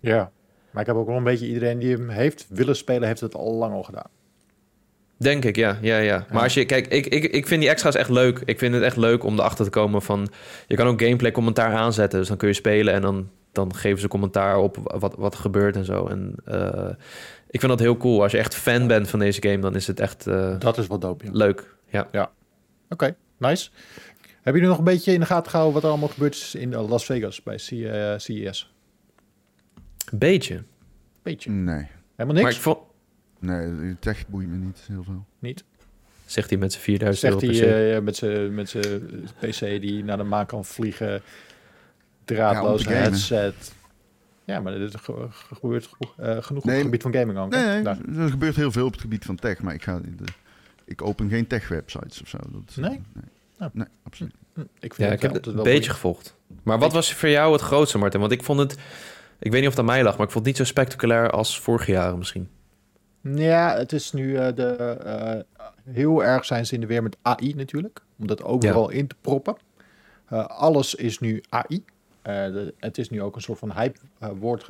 Ja. 0.00 0.30
Maar 0.70 0.80
ik 0.82 0.88
heb 0.88 0.96
ook 0.96 1.06
wel 1.06 1.16
een 1.16 1.24
beetje 1.24 1.46
iedereen 1.46 1.78
die 1.78 1.90
hem 1.96 2.08
heeft 2.08 2.46
willen 2.48 2.76
spelen, 2.76 3.08
heeft 3.08 3.20
het 3.20 3.34
al 3.34 3.52
lang 3.54 3.74
al 3.74 3.82
gedaan. 3.82 4.08
denk 5.16 5.44
ik, 5.44 5.56
ja, 5.56 5.78
ja, 5.80 5.98
ja. 5.98 6.16
Maar 6.18 6.36
Ja. 6.36 6.42
als 6.42 6.54
je, 6.54 6.64
kijk, 6.64 6.86
ik, 6.86 7.06
ik, 7.06 7.24
ik 7.24 7.46
vind 7.46 7.60
die 7.60 7.70
extra's 7.70 7.94
echt 7.94 8.10
leuk. 8.10 8.42
Ik 8.44 8.58
vind 8.58 8.74
het 8.74 8.82
echt 8.82 8.96
leuk 8.96 9.24
om 9.24 9.38
erachter 9.38 9.64
te 9.64 9.70
komen 9.70 10.02
van, 10.02 10.28
je 10.66 10.76
kan 10.76 10.86
ook 10.86 11.02
gameplay 11.02 11.32
commentaar 11.32 11.74
aanzetten. 11.74 12.18
Dus 12.18 12.28
dan 12.28 12.36
kun 12.36 12.48
je 12.48 12.54
spelen 12.54 12.94
en 12.94 13.02
dan, 13.02 13.28
dan 13.52 13.74
geven 13.74 14.00
ze 14.00 14.08
commentaar 14.08 14.56
op 14.58 14.76
wat, 14.98 15.14
wat 15.16 15.34
er 15.34 15.40
gebeurt 15.40 15.76
en 15.76 15.84
zo. 15.84 16.06
En 16.06 16.34
eh, 16.44 16.88
ik 17.50 17.60
vind 17.60 17.72
dat 17.72 17.80
heel 17.80 17.96
cool. 17.96 18.22
Als 18.22 18.32
je 18.32 18.38
echt 18.38 18.54
fan 18.54 18.86
bent 18.86 19.08
van 19.08 19.18
deze 19.18 19.42
game, 19.42 19.58
dan 19.58 19.74
is 19.74 19.86
het 19.86 20.00
echt 20.00 20.26
eh, 20.26 20.58
Dat 20.58 20.78
is 20.78 20.86
wat 20.86 21.00
dope, 21.00 21.24
ja. 21.24 21.30
leuk. 21.32 21.74
Ja. 21.90 22.30
Oké, 22.88 23.16
nice. 23.38 23.70
Hebben 24.34 24.52
jullie 24.62 24.68
nog 24.68 24.78
een 24.78 24.92
beetje 24.94 25.12
in 25.12 25.20
de 25.20 25.26
gaten 25.26 25.50
gehouden 25.50 25.74
wat 25.74 25.84
er 25.84 25.90
allemaal 25.90 26.08
gebeurd 26.08 26.34
is 26.34 26.54
in 26.54 26.72
eh, 26.72 26.88
Las 26.88 27.04
Vegas 27.04 27.42
bij 27.42 27.58
CES? 28.18 28.72
Een 30.12 30.18
beetje. 30.18 30.62
Beetje. 31.22 31.50
Nee. 31.50 31.86
Helemaal 32.16 32.34
Maar 32.34 32.44
niks? 32.44 32.56
ik 32.56 32.60
vond, 32.62 32.78
Nee, 33.40 33.66
de 33.76 33.96
tech 34.00 34.28
boeit 34.28 34.48
me 34.48 34.56
niet 34.56 34.80
heel 34.86 35.02
veel. 35.02 35.26
Niet? 35.38 35.64
zegt 36.26 36.50
hij 36.50 36.58
met 36.58 36.72
zijn 36.72 36.84
4000 36.84 37.32
Zegt 37.32 37.42
euro 37.42 37.54
hij 37.54 37.68
per 37.70 37.78
se. 37.90 37.94
eh, 37.96 38.02
met 38.02 38.16
zijn 38.16 38.54
met 38.54 38.68
zijn 38.68 39.00
PC 39.38 39.80
die 39.80 40.04
naar 40.04 40.16
de 40.16 40.22
maan 40.22 40.46
kan 40.46 40.64
vliegen, 40.64 41.22
draadloos 42.24 42.82
gamen. 42.82 42.98
headset. 43.00 43.72
Ja, 44.44 44.60
maar 44.60 44.78
dit 44.78 44.96
ge- 44.96 45.26
ge- 45.30 45.54
gebeurt 45.54 45.88
eh, 46.16 46.36
genoeg 46.42 46.62
op 46.62 46.70
het 46.70 46.80
gebied 46.80 47.02
van 47.02 47.12
gaming 47.14 47.38
ook. 47.38 47.50
Nee, 47.50 47.82
nee, 47.82 47.94
er 48.24 48.30
gebeurt 48.30 48.56
heel 48.56 48.72
veel 48.72 48.86
op 48.86 48.92
het 48.92 49.00
gebied 49.00 49.24
van 49.24 49.36
tech, 49.36 49.62
maar 49.62 49.74
ik, 49.74 49.82
ga, 49.82 50.00
de, 50.00 50.24
ik 50.84 51.02
open 51.02 51.28
geen 51.28 51.46
tech-websites 51.46 52.22
of 52.22 52.28
zo. 52.28 52.38
Dat, 52.48 52.76
Nee? 52.76 52.90
Nee, 52.90 53.00
Oh. 53.60 53.66
nee 53.72 53.86
absoluut. 54.02 54.34
Hm, 54.54 54.60
Ik 54.60 54.66
vind 54.80 54.96
Ja, 54.96 55.04
het 55.04 55.14
ik 55.14 55.22
heb 55.22 55.32
het 55.32 55.46
een 55.46 55.54
wel 55.54 55.64
beetje 55.64 55.90
gevolgd. 55.90 56.34
Maar 56.62 56.78
wat 56.78 56.92
was 56.92 57.12
voor 57.14 57.28
jou 57.28 57.52
het 57.52 57.60
grootste, 57.62 57.98
Martin? 57.98 58.20
Want 58.20 58.32
ik 58.32 58.42
vond 58.42 58.58
het... 58.58 58.76
Ik 59.38 59.50
weet 59.50 59.60
niet 59.60 59.70
of 59.70 59.76
het 59.76 59.78
aan 59.78 59.84
mij 59.94 60.02
lag, 60.02 60.16
maar 60.16 60.26
ik 60.26 60.32
vond 60.32 60.46
het 60.46 60.56
niet 60.56 60.66
zo 60.66 60.72
spectaculair 60.72 61.30
als 61.30 61.60
vorige 61.60 61.90
jaren 61.90 62.18
misschien. 62.18 62.48
Ja, 63.22 63.76
het 63.76 63.92
is 63.92 64.12
nu 64.12 64.36
eh, 64.36 64.54
de, 64.54 64.66
eh, 65.04 65.40
heel 65.94 66.24
erg 66.24 66.44
zijn 66.44 66.66
ze 66.66 66.74
in 66.74 66.80
de 66.80 66.86
weer 66.86 67.02
met 67.02 67.16
AI 67.22 67.54
natuurlijk. 67.54 68.00
Om 68.18 68.26
dat 68.26 68.42
overal 68.42 68.88
in 68.90 69.06
te 69.06 69.14
proppen. 69.20 69.56
Eh, 70.28 70.46
alles 70.46 70.94
is 70.94 71.18
nu 71.18 71.42
AI. 71.48 71.84
De- 72.22 72.74
het 72.78 72.98
is 72.98 73.10
nu 73.10 73.22
ook 73.22 73.34
een 73.36 73.42
soort 73.42 73.58
van 73.58 73.72
hype 73.72 73.98
woord 74.38 74.68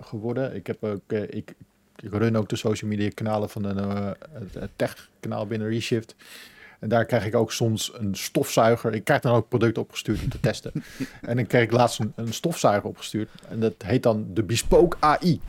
geworden. 0.00 0.54
Ik, 0.54 0.66
heb 0.66 0.84
ook, 0.84 1.12
ik, 1.12 1.54
ik 1.96 2.12
run 2.12 2.36
ook 2.36 2.48
de 2.48 2.56
social 2.56 2.90
media 2.90 3.08
kanalen 3.14 3.50
van 3.50 3.64
een 3.64 4.14
het 4.58 4.70
tech 4.76 5.10
kanaal 5.20 5.46
binnen 5.46 5.68
Reshift. 5.68 6.14
En 6.80 6.88
daar 6.88 7.04
krijg 7.04 7.26
ik 7.26 7.34
ook 7.34 7.52
soms 7.52 7.92
een 7.94 8.14
stofzuiger. 8.14 8.94
Ik 8.94 9.04
krijg 9.04 9.20
dan 9.20 9.34
ook 9.34 9.48
producten 9.48 9.82
opgestuurd 9.82 10.22
om 10.22 10.28
te 10.28 10.40
testen. 10.40 10.72
en 11.20 11.36
dan 11.36 11.46
kreeg 11.46 11.62
ik 11.62 11.72
laatst 11.72 12.00
een, 12.00 12.12
een 12.16 12.32
stofzuiger 12.32 12.88
opgestuurd. 12.88 13.28
En 13.48 13.60
dat 13.60 13.74
heet 13.78 14.02
dan 14.02 14.26
de 14.34 14.42
Bespoke 14.42 14.96
AI. 15.00 15.40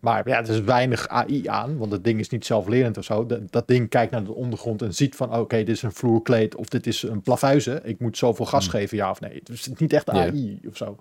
Maar 0.00 0.28
ja, 0.28 0.38
er 0.38 0.48
is 0.48 0.60
weinig 0.60 1.08
AI 1.08 1.48
aan, 1.48 1.76
want 1.78 1.92
het 1.92 2.04
ding 2.04 2.20
is 2.20 2.28
niet 2.28 2.46
zelflerend 2.46 2.98
of 2.98 3.04
zo. 3.04 3.26
Dat, 3.26 3.52
dat 3.52 3.68
ding 3.68 3.88
kijkt 3.88 4.12
naar 4.12 4.24
de 4.24 4.34
ondergrond 4.34 4.82
en 4.82 4.94
ziet 4.94 5.16
van, 5.16 5.34
oké, 5.36 5.56
dit 5.56 5.68
is 5.68 5.82
een 5.82 5.92
vloerkleed 5.92 6.54
of 6.54 6.68
dit 6.68 6.86
is 6.86 7.02
een 7.02 7.20
plafuizen. 7.20 7.88
Ik 7.88 8.00
moet 8.00 8.16
zoveel 8.16 8.46
gas 8.46 8.68
geven, 8.68 8.96
ja 8.96 9.10
of 9.10 9.20
nee. 9.20 9.34
Het 9.34 9.48
is 9.48 9.68
niet 9.76 9.92
echt 9.92 10.06
Ja. 10.06 10.12
AI 10.12 10.60
of 10.68 10.76
zo. 10.76 10.98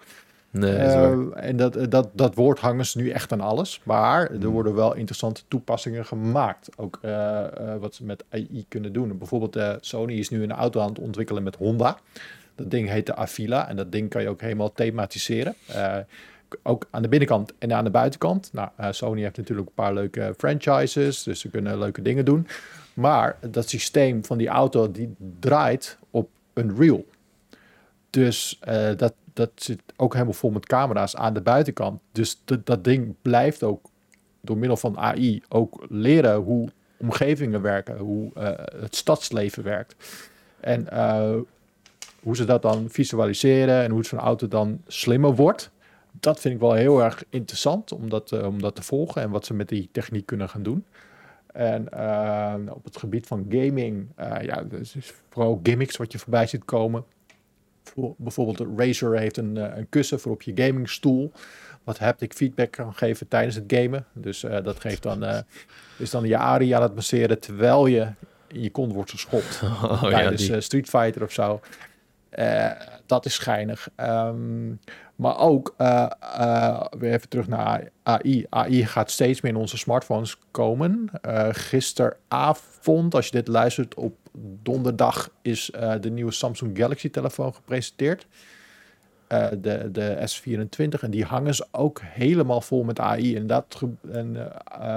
Nee, 0.52 0.72
is 0.88 0.94
waar. 0.94 1.12
Eh, 1.32 1.50
en 1.50 1.58
dat, 1.58 1.92
dat, 1.92 2.10
dat 2.14 2.36
woord 2.36 2.60
hangen 2.60 2.86
ze 2.86 2.98
nu 2.98 3.10
echt 3.10 3.32
aan 3.32 3.42
alles. 3.42 3.82
Maar 3.84 4.30
er 4.30 4.38
Hmm. 4.42 4.52
worden 4.52 4.76
wel 4.76 4.96
interessante 4.96 5.42
toepassingen 5.48 6.06
gemaakt. 6.06 6.70
Ook 6.78 7.00
eh, 7.02 7.44
eh, 7.74 7.80
wat 7.80 7.96
ze 7.96 8.04
met 8.06 8.24
AI 8.30 8.66
kunnen 8.68 8.94
doen. 8.94 9.18
Bijvoorbeeld 9.18 9.56
eh, 9.56 9.74
Sony 9.80 10.14
is 10.14 10.30
nu 10.30 10.44
een 10.44 10.52
auto 10.52 10.82
aan 10.82 10.90
het 10.90 11.00
ontwikkelen 11.00 11.44
met 11.44 11.56
Honda. 11.56 11.98
Dat 12.56 12.72
ding 12.72 12.90
heet 12.90 13.06
de 13.06 13.16
Avila. 13.16 13.70
En 13.70 13.76
dat 13.76 13.92
ding 13.92 14.10
kan 14.10 14.22
je 14.22 14.30
ook 14.30 14.42
helemaal 14.42 14.74
thematiseren. 14.74 15.56
Eh, 15.68 15.98
ook 16.64 16.88
aan 16.90 17.02
de 17.02 17.08
binnenkant 17.08 17.54
en 17.60 17.74
aan 17.74 17.84
de 17.84 17.90
buitenkant. 17.90 18.50
Nou, 18.54 18.70
eh, 18.76 18.88
Sony 18.92 19.22
heeft 19.22 19.38
natuurlijk 19.38 19.68
een 19.68 19.74
paar 19.74 19.94
leuke 19.94 20.34
franchises. 20.38 21.24
Dus 21.24 21.40
ze 21.40 21.50
kunnen 21.50 21.78
leuke 21.80 22.02
dingen 22.02 22.26
doen. 22.26 22.48
Maar 22.94 23.38
dat 23.50 23.70
systeem 23.70 24.26
van 24.26 24.38
die 24.38 24.48
auto 24.48 24.92
die 24.92 25.16
draait 25.40 25.98
op 26.10 26.30
Unreal. 26.54 27.06
Dus 28.10 28.58
eh, 28.62 28.90
dat, 28.98 29.14
dat 29.34 29.50
zit 29.56 29.82
ook 29.96 30.14
helemaal 30.14 30.34
vol 30.34 30.50
met 30.50 30.66
camera's 30.66 31.16
aan 31.16 31.34
de 31.34 31.42
buitenkant. 31.42 32.02
Dus 32.12 32.42
dat- 32.46 32.66
dat 32.66 32.84
ding 32.84 33.16
blijft 33.22 33.64
ook 33.64 33.90
door 34.42 34.58
middel 34.58 34.78
van 34.78 34.98
AI 34.98 35.42
ook 35.50 35.86
leren 35.90 36.36
hoe 36.36 36.70
omgevingen 36.98 37.62
werken, 37.62 37.98
hoe 37.98 38.32
eh, 38.34 38.82
het 38.82 38.96
stadsleven 38.96 39.64
werkt. 39.64 39.96
En 40.60 40.90
eh, 40.90 41.34
hoe 42.22 42.36
ze 42.36 42.46
dat 42.46 42.62
dan 42.62 42.86
visualiseren 42.90 43.84
en 43.84 43.92
hoe 43.92 44.06
zo'n 44.06 44.20
auto 44.20 44.48
dan 44.48 44.82
slimmer 44.88 45.36
wordt. 45.36 45.70
Dat 46.20 46.40
vind 46.40 46.54
ik 46.54 46.60
wel 46.60 46.74
heel 46.74 47.04
erg 47.04 47.24
interessant 47.30 47.92
om 47.92 48.10
dat, 48.10 48.32
eh, 48.32 48.46
om 48.46 48.62
dat 48.62 48.76
te 48.76 48.82
volgen 48.84 49.22
en 49.22 49.30
wat 49.30 49.46
ze 49.46 49.54
met 49.54 49.70
die 49.70 49.90
techniek 49.92 50.26
kunnen 50.26 50.50
gaan 50.50 50.64
doen. 50.64 50.86
En 51.54 51.88
op 52.74 52.84
het 52.84 52.98
gebied 52.98 53.28
van 53.28 53.46
gaming, 53.50 54.08
ja, 54.42 54.64
dus 54.64 54.96
vooral 55.30 55.60
gimmicks 55.64 55.98
wat 55.98 56.12
je 56.12 56.20
voorbij 56.20 56.48
ziet 56.48 56.66
komen. 56.66 57.04
Voor- 57.84 58.14
Bijvoorbeeld 58.18 58.58
de 58.58 58.74
Razer 58.78 59.18
heeft 59.18 59.38
een, 59.38 59.58
eh, 59.58 59.78
een 59.78 59.90
kussen 59.90 60.20
voor 60.20 60.32
op 60.32 60.42
je 60.42 60.52
gamingstoel. 60.56 61.32
Wat 61.84 62.00
haptic 62.00 62.34
feedback 62.34 62.72
kan 62.72 62.94
geven 62.94 63.28
tijdens 63.28 63.56
het 63.56 63.64
gamen. 63.68 64.06
Dus 64.14 64.44
eh, 64.44 64.64
dat 64.64 64.80
geeft 64.80 65.04
dan, 65.04 65.24
eh, 65.24 65.40
is 65.98 66.10
dan 66.10 66.26
je 66.28 66.38
ARI 66.38 66.72
aan 66.72 66.82
het 66.82 66.96
masseren 66.96 67.40
terwijl 67.40 67.86
je 67.88 68.08
in 68.48 68.62
je 68.62 68.72
kont 68.72 68.94
wordt 68.94 69.12
geschopt. 69.12 69.62
Oh, 69.84 69.98
ja, 70.02 70.10
tijdens 70.10 70.42
die. 70.42 70.56
eh, 70.56 70.62
Street 70.62 70.90
Fighter 70.90 71.24
of 71.24 71.32
zo. 71.32 71.60
Dat 73.06 73.26
is 73.26 73.34
schijnig. 73.34 73.90
Ehm, 73.96 74.72
maar 75.22 75.38
ook, 75.38 75.74
eh, 75.78 76.12
eh, 76.20 76.86
weer 77.00 77.14
even 77.14 77.30
terug 77.30 77.48
naar 77.48 77.90
AI. 78.04 78.46
AI 78.50 78.86
gaat 78.86 79.12
steeds 79.12 79.42
meer 79.42 79.52
in 79.52 79.58
onze 79.58 79.78
smartphones 79.78 80.38
komen. 80.52 81.10
Eh, 81.22 81.48
gisteravond, 81.52 83.16
als 83.16 83.26
je 83.26 83.32
dit 83.32 83.48
luistert 83.48 83.96
op 83.96 84.16
donderdag, 84.64 85.30
is 85.42 85.72
de 86.02 86.10
nieuwe 86.10 86.32
Samsung 86.32 86.78
Galaxy 86.78 87.10
telefoon 87.10 87.54
gepresenteerd. 87.54 88.28
De, 89.62 89.90
de 89.92 90.30
S24. 90.30 91.02
En 91.02 91.12
die 91.12 91.26
hangen 91.26 91.56
ze 91.56 91.66
ook 91.72 92.02
helemaal 92.04 92.62
vol 92.62 92.84
met 92.84 93.00
AI. 93.00 93.36
En, 93.36 93.48
dat, 93.48 93.82
en 94.12 94.52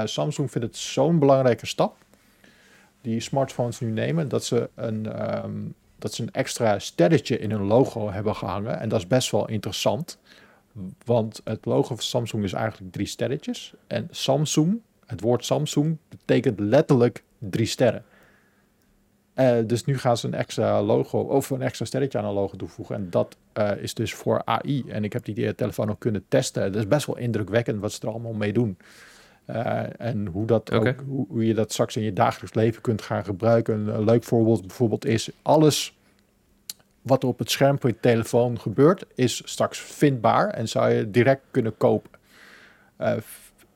Samsung 0.05 0.51
vindt 0.51 0.67
het 0.67 0.77
zo'n 0.77 1.19
belangrijke 1.19 1.67
stap. 1.67 1.97
Die 3.01 3.21
smartphones 3.21 3.81
nu 3.81 3.91
nemen. 3.91 4.29
Dat 4.29 4.45
ze 4.45 4.69
een, 4.75 5.13
ehm, 5.13 5.61
dat 6.05 6.15
ze 6.15 6.23
een 6.23 6.33
extra 6.33 6.79
sterretje 6.79 7.39
in 7.39 7.51
hun 7.51 7.63
logo 7.63 8.11
hebben 8.11 8.37
gehangen. 8.37 8.81
En 8.81 8.89
dat 8.89 8.99
is 8.99 9.07
best 9.07 9.31
wel 9.31 9.49
interessant. 9.49 10.19
Want 11.05 11.41
het 11.45 11.65
logo 11.65 11.95
van 11.95 12.05
Samsung 12.05 12.45
is 12.45 12.53
eigenlijk 12.53 12.93
drie 12.93 13.07
sterretjes. 13.07 13.75
En 13.87 14.09
Samsung, 14.11 14.81
het 15.07 15.21
woord 15.21 15.45
Samsung, 15.45 15.97
betekent 16.09 16.61
letterlijk 16.61 17.23
drie 17.39 17.67
sterren. 17.67 18.05
Eh, 19.35 19.57
dus 19.67 19.85
nu 19.85 19.99
gaan 19.99 20.17
ze 20.17 20.27
een 20.27 20.35
extra 20.35 20.83
logo 20.83 21.19
of 21.19 21.51
een 21.51 21.63
extra 21.63 21.85
sterretje 21.85 22.19
aan 22.19 22.25
een 22.25 22.33
logo 22.33 22.57
toevoegen. 22.57 22.95
En 22.95 23.11
dat 23.11 23.37
eh, 23.53 23.71
is 23.77 23.95
dus 23.95 24.15
voor 24.15 24.45
AI. 24.45 24.85
En 24.89 25.05
ik 25.05 25.13
heb 25.13 25.25
die 25.25 25.47
eh, 25.47 25.53
telefoon 25.53 25.91
ook 25.91 26.01
kunnen 26.01 26.25
testen. 26.29 26.63
Het 26.63 26.77
is 26.77 26.89
best 26.89 27.07
wel 27.07 27.19
indrukwekkend 27.19 27.81
wat 27.81 27.93
ze 27.93 28.01
er 28.01 28.09
allemaal 28.09 28.33
mee 28.33 28.53
doen. 28.53 28.77
Eh, 29.45 30.01
en 30.01 30.27
hoe, 30.27 30.47
dat 30.47 30.73
ook, 30.73 30.95
hoe, 31.07 31.27
hoe 31.29 31.47
je 31.47 31.55
dat 31.55 31.73
straks 31.73 31.97
in 31.97 32.03
je 32.03 32.13
dagelijks 32.13 32.55
leven 32.55 32.83
kunt 32.83 33.03
gaan 33.03 33.25
gebruiken. 33.25 33.89
Een, 33.89 34.05
leuk 34.05 34.25
voorbeeld 34.25 34.61
bijvoorbeeld 34.61 35.05
is 35.05 35.31
alles 35.43 35.99
wat 37.03 37.23
er 37.23 37.29
op 37.29 37.39
het 37.39 37.51
scherm 37.51 37.79
van 37.81 37.91
je 37.91 38.01
telefoon 38.01 38.61
gebeurt, 38.61 39.05
is 39.15 39.43
straks 39.45 39.79
vindbaar 39.79 40.49
en 40.49 40.69
zou 40.69 40.91
je 40.91 41.11
direct 41.11 41.43
kunnen 41.51 41.77
kopen. 41.77 42.11
Eh, 42.97 43.17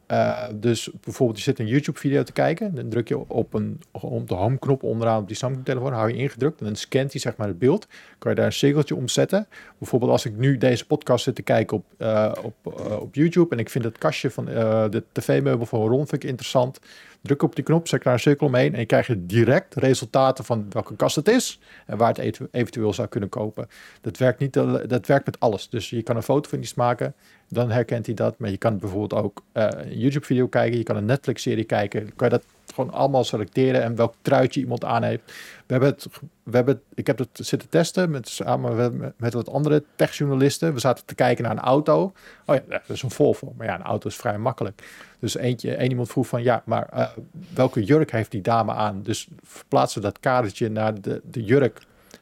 eh, 0.08 0.44
dus 0.54 0.90
bijvoorbeeld 1.00 1.38
je 1.38 1.44
zit 1.44 1.58
een 1.58 1.66
YouTube-video 1.66 2.22
te 2.22 2.32
kijken, 2.32 2.74
dan 2.74 2.88
druk 2.88 3.08
je 3.08 3.28
op, 3.28 3.54
een, 3.54 3.80
op 3.90 4.28
de 4.28 4.34
home-knop 4.34 4.82
onderaan 4.82 5.20
op 5.20 5.26
die 5.26 5.36
Samsung-telefoon, 5.36 5.92
hou 5.92 6.08
je 6.08 6.16
ingedrukt 6.16 6.60
en 6.60 6.66
dan 6.66 6.76
scant 6.76 7.12
hij 7.12 7.20
zeg 7.20 7.36
maar 7.36 7.48
het 7.48 7.58
beeld. 7.58 7.86
Kan 8.18 8.30
je 8.30 8.36
daar 8.36 8.46
een 8.46 8.52
cirkeltje 8.52 8.96
om 8.96 9.08
zetten. 9.08 9.46
Bijvoorbeeld 9.78 10.10
als 10.10 10.24
ik 10.24 10.36
nu 10.36 10.58
deze 10.58 10.86
podcast 10.86 11.24
zit 11.24 11.34
te 11.34 11.42
kijken 11.42 11.76
op, 11.76 11.84
eh, 11.96 12.32
op, 12.42 12.54
eh, 12.76 13.00
op 13.00 13.14
YouTube 13.14 13.54
en 13.54 13.60
ik 13.60 13.70
vind 13.70 13.84
het 13.84 13.98
kastje 13.98 14.30
van 14.30 14.44
de 14.44 15.02
tv-meubel 15.12 15.66
van 15.66 15.88
Ron 15.88 16.06
interessant. 16.18 16.80
Druk 17.22 17.42
op 17.42 17.54
die 17.54 17.64
knop, 17.64 17.88
zet 17.88 18.02
daar 18.02 18.12
een 18.12 18.18
cirkel 18.18 18.46
omheen 18.46 18.72
en 18.72 18.80
je 18.80 18.86
krijgt 18.86 19.10
direct 19.16 19.74
resultaten 19.74 20.44
van 20.44 20.66
welke 20.70 20.96
kast 20.96 21.16
het 21.16 21.28
is 21.28 21.60
en 21.86 21.96
waar 21.96 22.08
het 22.08 22.18
eventu- 22.18 22.48
eventueel 22.50 22.92
zou 22.92 23.08
kunnen 23.08 23.28
kopen. 23.28 23.68
Dat 24.00 24.16
werkt, 24.16 24.38
niet, 24.38 24.52
dat 24.88 25.06
werkt 25.06 25.26
met 25.26 25.40
alles. 25.40 25.68
Dus 25.68 25.90
je 25.90 26.02
kan 26.02 26.16
een 26.16 26.22
foto 26.22 26.48
van 26.48 26.58
iets 26.58 26.74
maken, 26.74 27.14
dan 27.48 27.70
herkent 27.70 28.06
hij 28.06 28.14
dat. 28.14 28.38
Maar 28.38 28.50
je 28.50 28.56
kan 28.56 28.78
bijvoorbeeld 28.78 29.22
ook 29.22 29.42
eh, 29.52 29.68
een 29.70 29.98
YouTube-video 29.98 30.48
kijken, 30.48 30.78
je 30.78 30.84
kan 30.84 30.96
een 30.96 31.04
Netflix-serie 31.04 31.64
kijken. 31.64 32.14
Kan 32.16 32.28
je 32.28 32.34
dat 32.34 32.44
gewoon 32.78 32.98
allemaal 32.98 33.24
selecteren 33.24 33.82
en 33.82 33.94
welk 33.94 34.14
truitje 34.22 34.60
iemand 34.60 34.84
aan 34.84 35.02
heeft. 35.02 35.22
We 35.66 35.72
hebben 35.72 35.88
het, 35.88 36.06
we 36.42 36.56
hebben 36.56 36.82
ik 36.94 37.06
heb 37.06 37.18
het 37.18 37.28
zitten 37.32 37.68
testen 37.68 38.10
met, 38.10 38.28
samen 38.28 39.14
met, 39.16 39.34
wat 39.34 39.48
andere 39.48 39.84
techjournalisten. 39.96 40.74
We 40.74 40.80
zaten 40.80 41.06
te 41.06 41.14
kijken 41.14 41.44
naar 41.44 41.52
een 41.52 41.58
auto. 41.58 42.12
Oh 42.46 42.54
ja, 42.54 42.62
dat 42.68 42.82
is 42.88 43.02
een 43.02 43.10
Volvo. 43.10 43.54
Maar 43.56 43.66
ja, 43.66 43.74
een 43.74 43.82
auto 43.82 44.08
is 44.08 44.16
vrij 44.16 44.38
makkelijk. 44.38 44.82
Dus 45.18 45.36
eentje, 45.36 45.74
één 45.74 45.90
iemand 45.90 46.08
vroeg 46.08 46.26
van 46.26 46.42
ja, 46.42 46.62
maar 46.64 46.88
eh, 46.88 47.08
welke 47.54 47.84
jurk 47.84 48.10
heeft 48.10 48.30
die 48.30 48.42
dame 48.42 48.72
aan? 48.72 49.02
Dus 49.02 49.28
verplaatsen 49.42 50.02
dat 50.02 50.20
kadertje 50.20 50.70
naar 50.70 51.00
de, 51.00 51.20
de 51.24 51.44
jurk 51.44 51.80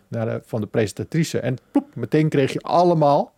naar 0.09 0.41
van 0.45 0.61
de 0.61 0.67
presentatrice. 0.67 1.39
En 1.39 1.57
ploep, 1.71 1.95
meteen 1.95 2.29
kreeg 2.29 2.53
je 2.53 2.61
allemaal 2.61 3.33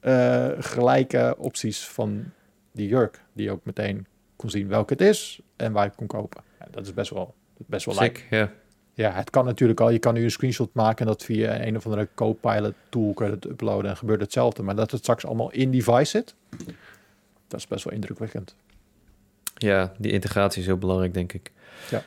eh, 0.00 0.48
gelijke 0.58 1.34
opties 1.38 1.88
van 1.88 2.24
die 2.72 2.88
jurk. 2.88 3.22
Die 3.32 3.50
ook 3.50 3.64
meteen 3.64 4.06
kon 4.40 4.50
zien 4.50 4.68
welke 4.68 4.92
het 4.92 5.02
is 5.02 5.40
en 5.56 5.72
waar 5.72 5.82
je 5.82 5.88
het 5.88 5.98
kon 5.98 6.06
kopen. 6.06 6.42
Ja, 6.58 6.66
dat 6.70 6.86
is 6.86 6.94
best 6.94 7.10
wel, 7.10 7.34
best 7.56 7.86
wel. 7.86 7.94
Sick, 7.94 8.26
ja. 8.30 8.52
Ja, 8.94 9.12
het 9.12 9.30
kan 9.30 9.44
natuurlijk 9.44 9.80
al. 9.80 9.90
Je 9.90 9.98
kan 9.98 10.14
nu 10.14 10.22
een 10.22 10.30
screenshot 10.30 10.74
maken 10.74 10.98
en 10.98 11.06
dat 11.06 11.24
via 11.24 11.66
een 11.66 11.76
of 11.76 11.84
andere 11.84 12.08
Copilot 12.14 12.74
tool 12.88 13.12
kan 13.14 13.26
je 13.26 13.32
het 13.32 13.44
uploaden 13.44 13.90
en 13.90 13.96
gebeurt 13.96 14.20
hetzelfde. 14.20 14.62
Maar 14.62 14.76
dat 14.76 14.90
het 14.90 15.00
straks 15.00 15.26
allemaal 15.26 15.50
in 15.50 15.70
device 15.70 16.04
zit, 16.04 16.34
dat 17.48 17.60
is 17.60 17.66
best 17.66 17.84
wel 17.84 17.92
indrukwekkend. 17.92 18.54
Ja, 19.54 19.92
die 19.98 20.12
integratie 20.12 20.60
is 20.60 20.66
heel 20.66 20.78
belangrijk, 20.78 21.14
denk 21.14 21.32
ik. 21.32 21.52
Ja. 21.90 22.02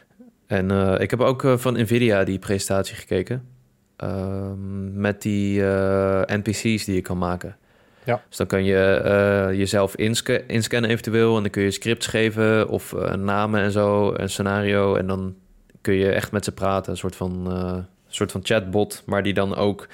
En 0.47 0.71
eh, 0.71 0.99
ik 0.99 1.09
heb 1.09 1.19
ook 1.19 1.43
eh, 1.43 1.57
van 1.57 1.73
Nvidia 1.73 2.23
die 2.23 2.39
presentatie 2.39 2.95
gekeken. 2.95 3.47
Ehm, 3.95 4.99
met 5.01 5.21
die 5.21 5.65
eh, 5.65 6.21
NPC's 6.37 6.85
die 6.85 6.95
je 6.95 7.01
kan 7.01 7.17
maken. 7.17 7.57
Ja. 8.05 8.21
Dus 8.27 8.37
dan 8.37 8.47
kan 8.47 8.63
je 8.63 8.85
eh, 8.85 9.57
jezelf 9.57 9.95
insca- 9.95 10.41
inscannen 10.47 10.89
eventueel. 10.89 11.35
En 11.35 11.41
dan 11.41 11.51
kun 11.51 11.63
je 11.63 11.71
scripts 11.71 12.07
geven 12.07 12.69
of 12.69 12.93
eh, 12.93 13.13
namen 13.13 13.61
en 13.61 13.71
zo, 13.71 14.13
een 14.15 14.29
scenario. 14.29 14.95
En 14.95 15.07
dan 15.07 15.35
kun 15.81 15.93
je 15.93 16.11
echt 16.11 16.31
met 16.31 16.45
ze 16.45 16.51
praten. 16.51 16.91
Een 16.91 16.97
soort 16.97 17.15
van, 17.15 17.51
eh, 17.51 17.77
soort 18.07 18.31
van 18.31 18.41
chatbot, 18.43 19.03
maar 19.05 19.23
die 19.23 19.33
dan 19.33 19.55
ook 19.55 19.87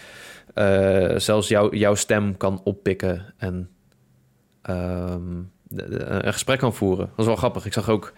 zelfs 1.16 1.48
jou, 1.48 1.78
jouw 1.78 1.96
stem 1.96 2.38
kan 2.38 2.62
oppikken. 2.64 3.34
En 3.38 3.70
ehm, 4.62 5.38
een 5.76 6.34
gesprek 6.34 6.60
kan 6.60 6.74
voeren. 6.74 7.06
Dat 7.06 7.20
is 7.20 7.26
wel 7.26 7.36
grappig. 7.36 7.66
Ik 7.66 7.74
zag 7.74 7.90
ook 7.90 8.14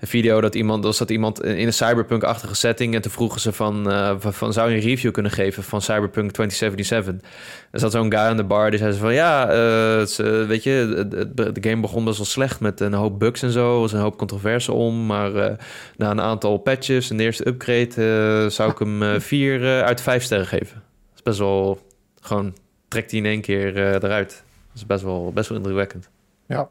een 0.00 0.08
video 0.08 0.40
dat 0.40 0.54
iemand, 0.54 0.84
was 0.84 0.98
dat 0.98 1.10
iemand 1.10 1.44
in 1.44 1.66
een 1.66 1.72
cyberpunk-achtige 1.72 2.54
setting 2.54 2.94
en 2.94 3.02
toen 3.02 3.10
vroegen 3.10 3.40
ze 3.40 3.52
van, 3.52 3.90
eh, 3.90 4.16
van, 4.18 4.52
zou 4.52 4.70
je 4.70 4.76
een 4.76 4.82
review 4.82 5.12
kunnen 5.12 5.32
geven 5.32 5.62
van 5.62 5.82
Cyberpunk 5.82 6.30
2077? 6.30 7.30
Er 7.70 7.80
zat 7.80 7.92
zo'n 7.92 8.12
guy 8.12 8.20
aan 8.20 8.36
de 8.36 8.44
bar 8.44 8.70
die 8.70 8.78
zei 8.78 8.92
ze 8.92 8.98
van 8.98 9.14
ja, 9.14 9.48
eh, 9.48 10.00
eh, 10.02 10.46
weet 10.46 10.62
je, 10.62 11.06
de, 11.34 11.52
game 11.60 11.80
begon 11.80 12.04
best 12.04 12.16
wel 12.16 12.26
slecht 12.26 12.60
met 12.60 12.80
een 12.80 12.92
hoop 12.92 13.18
bugs 13.18 13.42
en 13.42 13.50
zo, 13.50 13.74
er 13.74 13.80
was 13.80 13.92
een 13.92 14.00
hoop 14.00 14.18
controverse 14.18 14.72
om, 14.72 15.06
maar 15.06 15.56
na 15.96 16.10
een 16.10 16.20
aantal 16.20 16.58
patches 16.58 17.10
en 17.10 17.16
de 17.16 17.22
eerste 17.22 17.48
upgrade 17.48 18.50
zou 18.50 18.70
ik 18.70 18.78
hem 18.78 19.20
vier 19.20 19.82
uit 19.82 20.00
vijf 20.00 20.22
sterren 20.22 20.46
geven. 20.46 20.82
Dat 21.08 21.14
is 21.14 21.22
best 21.22 21.38
wel 21.38 21.78
gewoon 22.20 22.56
trekt 22.88 23.10
hij 23.10 23.20
in 23.20 23.26
één 23.26 23.40
keer 23.40 23.76
eruit. 23.76 24.30
Dat 24.66 24.74
is 24.74 24.86
best 24.86 25.02
wel, 25.02 25.32
best 25.32 25.48
wel 25.48 25.58
indrukwekkend. 25.58 26.08
Ja, 26.46 26.68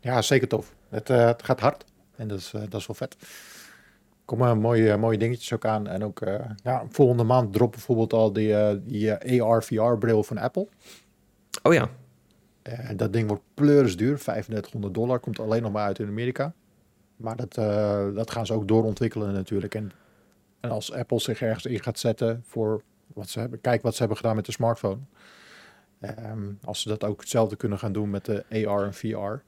ja 0.00 0.22
zeker 0.22 0.48
tof. 0.48 0.72
Het, 0.88 1.08
het 1.08 1.42
gaat 1.42 1.60
hard 1.60 1.84
en 2.18 2.28
dat 2.28 2.38
is, 2.38 2.52
eh, 2.54 2.60
dat 2.68 2.80
is 2.80 2.86
wel 2.86 2.96
vet. 2.96 3.16
Er 3.20 4.34
komen 4.36 4.58
mooie, 4.58 4.96
mooie 4.96 5.18
dingetjes 5.18 5.52
ook 5.52 5.64
aan. 5.64 5.86
En 5.86 6.04
ook 6.04 6.20
eh, 6.20 6.44
ja, 6.62 6.84
volgende 6.88 7.22
maand 7.24 7.52
drop 7.52 7.70
bijvoorbeeld 7.72 8.12
al 8.12 8.32
die, 8.32 8.54
eh, 8.56 8.76
die 8.82 9.12
eh, 9.12 9.42
AR-VR-bril 9.44 10.22
van 10.22 10.38
Apple. 10.38 10.68
Oh 11.62 11.72
ja, 11.74 11.88
Eh, 12.62 12.88
dat 12.96 13.12
ding 13.12 13.28
wordt 13.28 13.42
pleurisduur, 13.54 14.18
3500 14.18 14.94
dollar, 14.94 15.18
komt 15.20 15.40
alleen 15.40 15.62
nog 15.62 15.72
maar 15.72 15.84
uit 15.86 15.98
in 15.98 16.06
Amerika. 16.08 16.52
Maar 17.16 17.36
dat, 17.36 17.56
eh, 17.56 18.14
dat 18.14 18.30
gaan 18.30 18.46
ze 18.46 18.52
ook 18.52 18.68
doorontwikkelen 18.68 19.32
natuurlijk. 19.32 19.74
En, 19.74 19.92
en 20.60 20.70
als 20.70 20.92
Apple 20.92 21.20
zich 21.20 21.42
ergens 21.42 21.66
in 21.66 21.82
gaat 21.82 21.98
zetten 21.98 22.42
voor 22.46 22.82
wat 23.06 23.28
ze 23.28 23.40
hebben, 23.40 23.60
kijk 23.60 23.82
wat 23.82 23.92
ze 23.92 23.98
hebben 23.98 24.16
gedaan 24.16 24.36
met 24.36 24.46
de 24.46 24.52
smartphone. 24.52 24.98
Ehm, 26.00 26.52
als 26.64 26.80
ze 26.82 26.88
dat 26.88 27.04
ook 27.04 27.20
hetzelfde 27.20 27.56
kunnen 27.56 27.78
gaan 27.78 27.92
doen 27.92 28.10
met 28.10 28.24
de 28.24 28.44
AR 28.66 28.84
en 28.84 28.94
VR. 28.94 29.42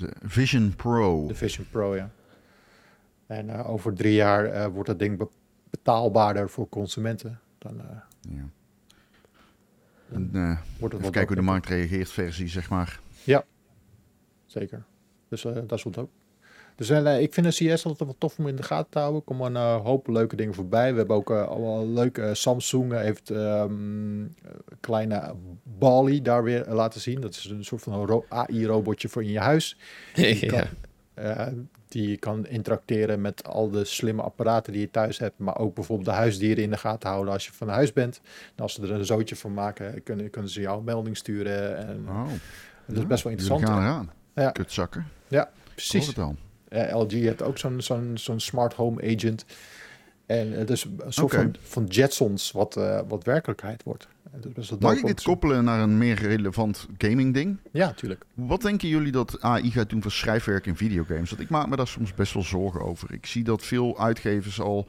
De 0.00 0.12
Vision 0.22 0.74
Pro. 0.76 1.26
De 1.26 1.34
Vision 1.34 1.66
Pro, 1.70 1.96
ja. 1.96 2.10
En 3.26 3.48
eh, 3.50 3.70
over 3.70 3.94
drie 3.94 4.14
jaar 4.14 4.44
eh, 4.44 4.66
wordt 4.66 4.88
dat 4.88 4.98
ding 4.98 5.18
be- 5.18 5.28
betaalbaarder 5.70 6.50
voor 6.50 6.68
consumenten. 6.68 7.40
Dan 7.58 7.80
eh, 7.80 7.86
Ja. 8.20 8.48
En, 10.12 10.30
eh, 10.32 10.42
wordt 10.42 10.58
het 10.80 10.92
even 10.92 11.00
wat 11.00 11.10
kijken 11.10 11.26
hoe 11.26 11.34
de 11.34 11.40
ook- 11.40 11.46
markt 11.46 11.66
reageert, 11.66 12.10
versie 12.10 12.48
zeg 12.48 12.70
maar. 12.70 13.00
Zeker. 14.46 14.82
Dus 15.28 15.42
dat 15.42 15.72
is 15.72 15.82
wel 15.84 15.92
dope. 15.92 16.10
Dus 16.80 16.90
eh, 16.90 17.20
ik 17.20 17.34
vind 17.34 17.46
de 17.46 17.74
CS 17.74 17.84
altijd 17.84 17.98
wel 17.98 18.18
tof 18.18 18.38
om 18.38 18.48
in 18.48 18.56
de 18.56 18.62
gaten 18.62 18.90
te 18.90 18.98
houden. 18.98 19.20
Er 19.20 19.26
komen 19.26 19.54
een 19.54 19.76
eh, 19.76 19.84
hoop 19.84 20.06
leuke 20.06 20.36
dingen 20.36 20.54
voorbij. 20.54 20.92
We 20.92 20.98
hebben 20.98 21.16
ook 21.16 21.30
uh, 21.30 21.48
al 21.48 21.88
leuk. 21.88 22.18
Uh, 22.18 22.30
Samsung 22.32 22.92
heeft 22.92 23.30
um, 23.30 24.34
kleine 24.80 25.34
Bali 25.62 26.22
daar 26.22 26.42
weer 26.42 26.68
uh, 26.68 26.74
laten 26.74 27.00
zien. 27.00 27.20
Dat 27.20 27.34
is 27.34 27.44
een 27.44 27.64
soort 27.64 27.82
van 27.82 28.24
AI-robotje 28.28 29.08
voor 29.08 29.22
in 29.22 29.30
je 29.30 29.38
huis. 29.38 29.76
Die 30.14 30.46
kan, 30.46 30.64
ja. 31.14 31.52
die 31.88 32.16
kan 32.16 32.46
interacteren 32.46 33.20
met 33.20 33.44
al 33.44 33.70
de 33.70 33.84
slimme 33.84 34.22
apparaten 34.22 34.72
die 34.72 34.80
je 34.80 34.90
thuis 34.90 35.18
hebt. 35.18 35.38
Maar 35.38 35.58
ook 35.58 35.74
bijvoorbeeld 35.74 36.08
de 36.08 36.14
huisdieren 36.14 36.64
in 36.64 36.70
de 36.70 36.76
gaten 36.76 37.08
houden 37.08 37.32
als 37.32 37.46
je 37.46 37.52
van 37.52 37.68
huis 37.68 37.92
bent. 37.92 38.20
En 38.56 38.62
als 38.62 38.74
ze 38.74 38.82
er 38.82 38.90
een 38.90 39.04
zootje 39.04 39.36
van 39.36 39.54
maken, 39.54 40.02
kunnen, 40.02 40.30
kunnen 40.30 40.50
ze 40.50 40.60
jou 40.60 40.78
een 40.78 40.84
melding 40.84 41.16
sturen. 41.16 41.86
En, 41.86 42.04
oh. 42.08 42.28
Dat 42.86 42.96
is 42.96 43.06
best 43.06 43.22
wel 43.22 43.32
interessant. 43.32 43.60
We 43.60 43.66
gaan 43.66 43.82
eraan. 43.82 44.10
Ja. 44.34 44.50
Kutzakken. 44.50 45.06
Ja, 45.28 45.50
precies. 45.74 46.06
het 46.06 46.18
al. 46.18 46.36
LG 46.70 47.10
heeft 47.10 47.42
ook 47.42 47.58
zo'n 47.58 47.80
zo'n 47.80 48.10
zo'n 48.14 48.40
smart 48.40 48.74
home 48.74 49.14
agent. 49.16 49.44
En 50.26 50.52
het 50.52 50.70
is 50.70 50.84
een 50.84 51.12
soort 51.12 51.32
okay. 51.32 51.42
van, 51.42 51.56
van 51.60 51.84
Jetsons 51.84 52.50
wat, 52.50 52.76
uh, 52.76 53.00
wat 53.08 53.24
werkelijkheid 53.24 53.82
wordt. 53.82 54.08
Mag 54.78 54.96
ik 54.96 55.06
dit 55.06 55.22
koppelen 55.22 55.64
naar 55.64 55.80
een 55.80 55.98
meer 55.98 56.14
relevant 56.14 56.86
gaming 56.98 57.34
ding? 57.34 57.56
Ja, 57.72 57.86
natuurlijk. 57.86 58.24
Wat 58.34 58.62
denken 58.62 58.88
jullie 58.88 59.12
dat 59.12 59.40
AI 59.40 59.70
gaat 59.70 59.90
doen 59.90 60.02
voor 60.02 60.10
schrijfwerk 60.10 60.66
in 60.66 60.76
videogames? 60.76 61.30
Want 61.30 61.42
ik 61.42 61.48
maak 61.48 61.68
me 61.68 61.76
daar 61.76 61.86
soms 61.86 62.14
best 62.14 62.34
wel 62.34 62.42
zorgen 62.42 62.80
over. 62.80 63.12
Ik 63.12 63.26
zie 63.26 63.44
dat 63.44 63.62
veel 63.62 64.00
uitgevers 64.00 64.60
al 64.60 64.88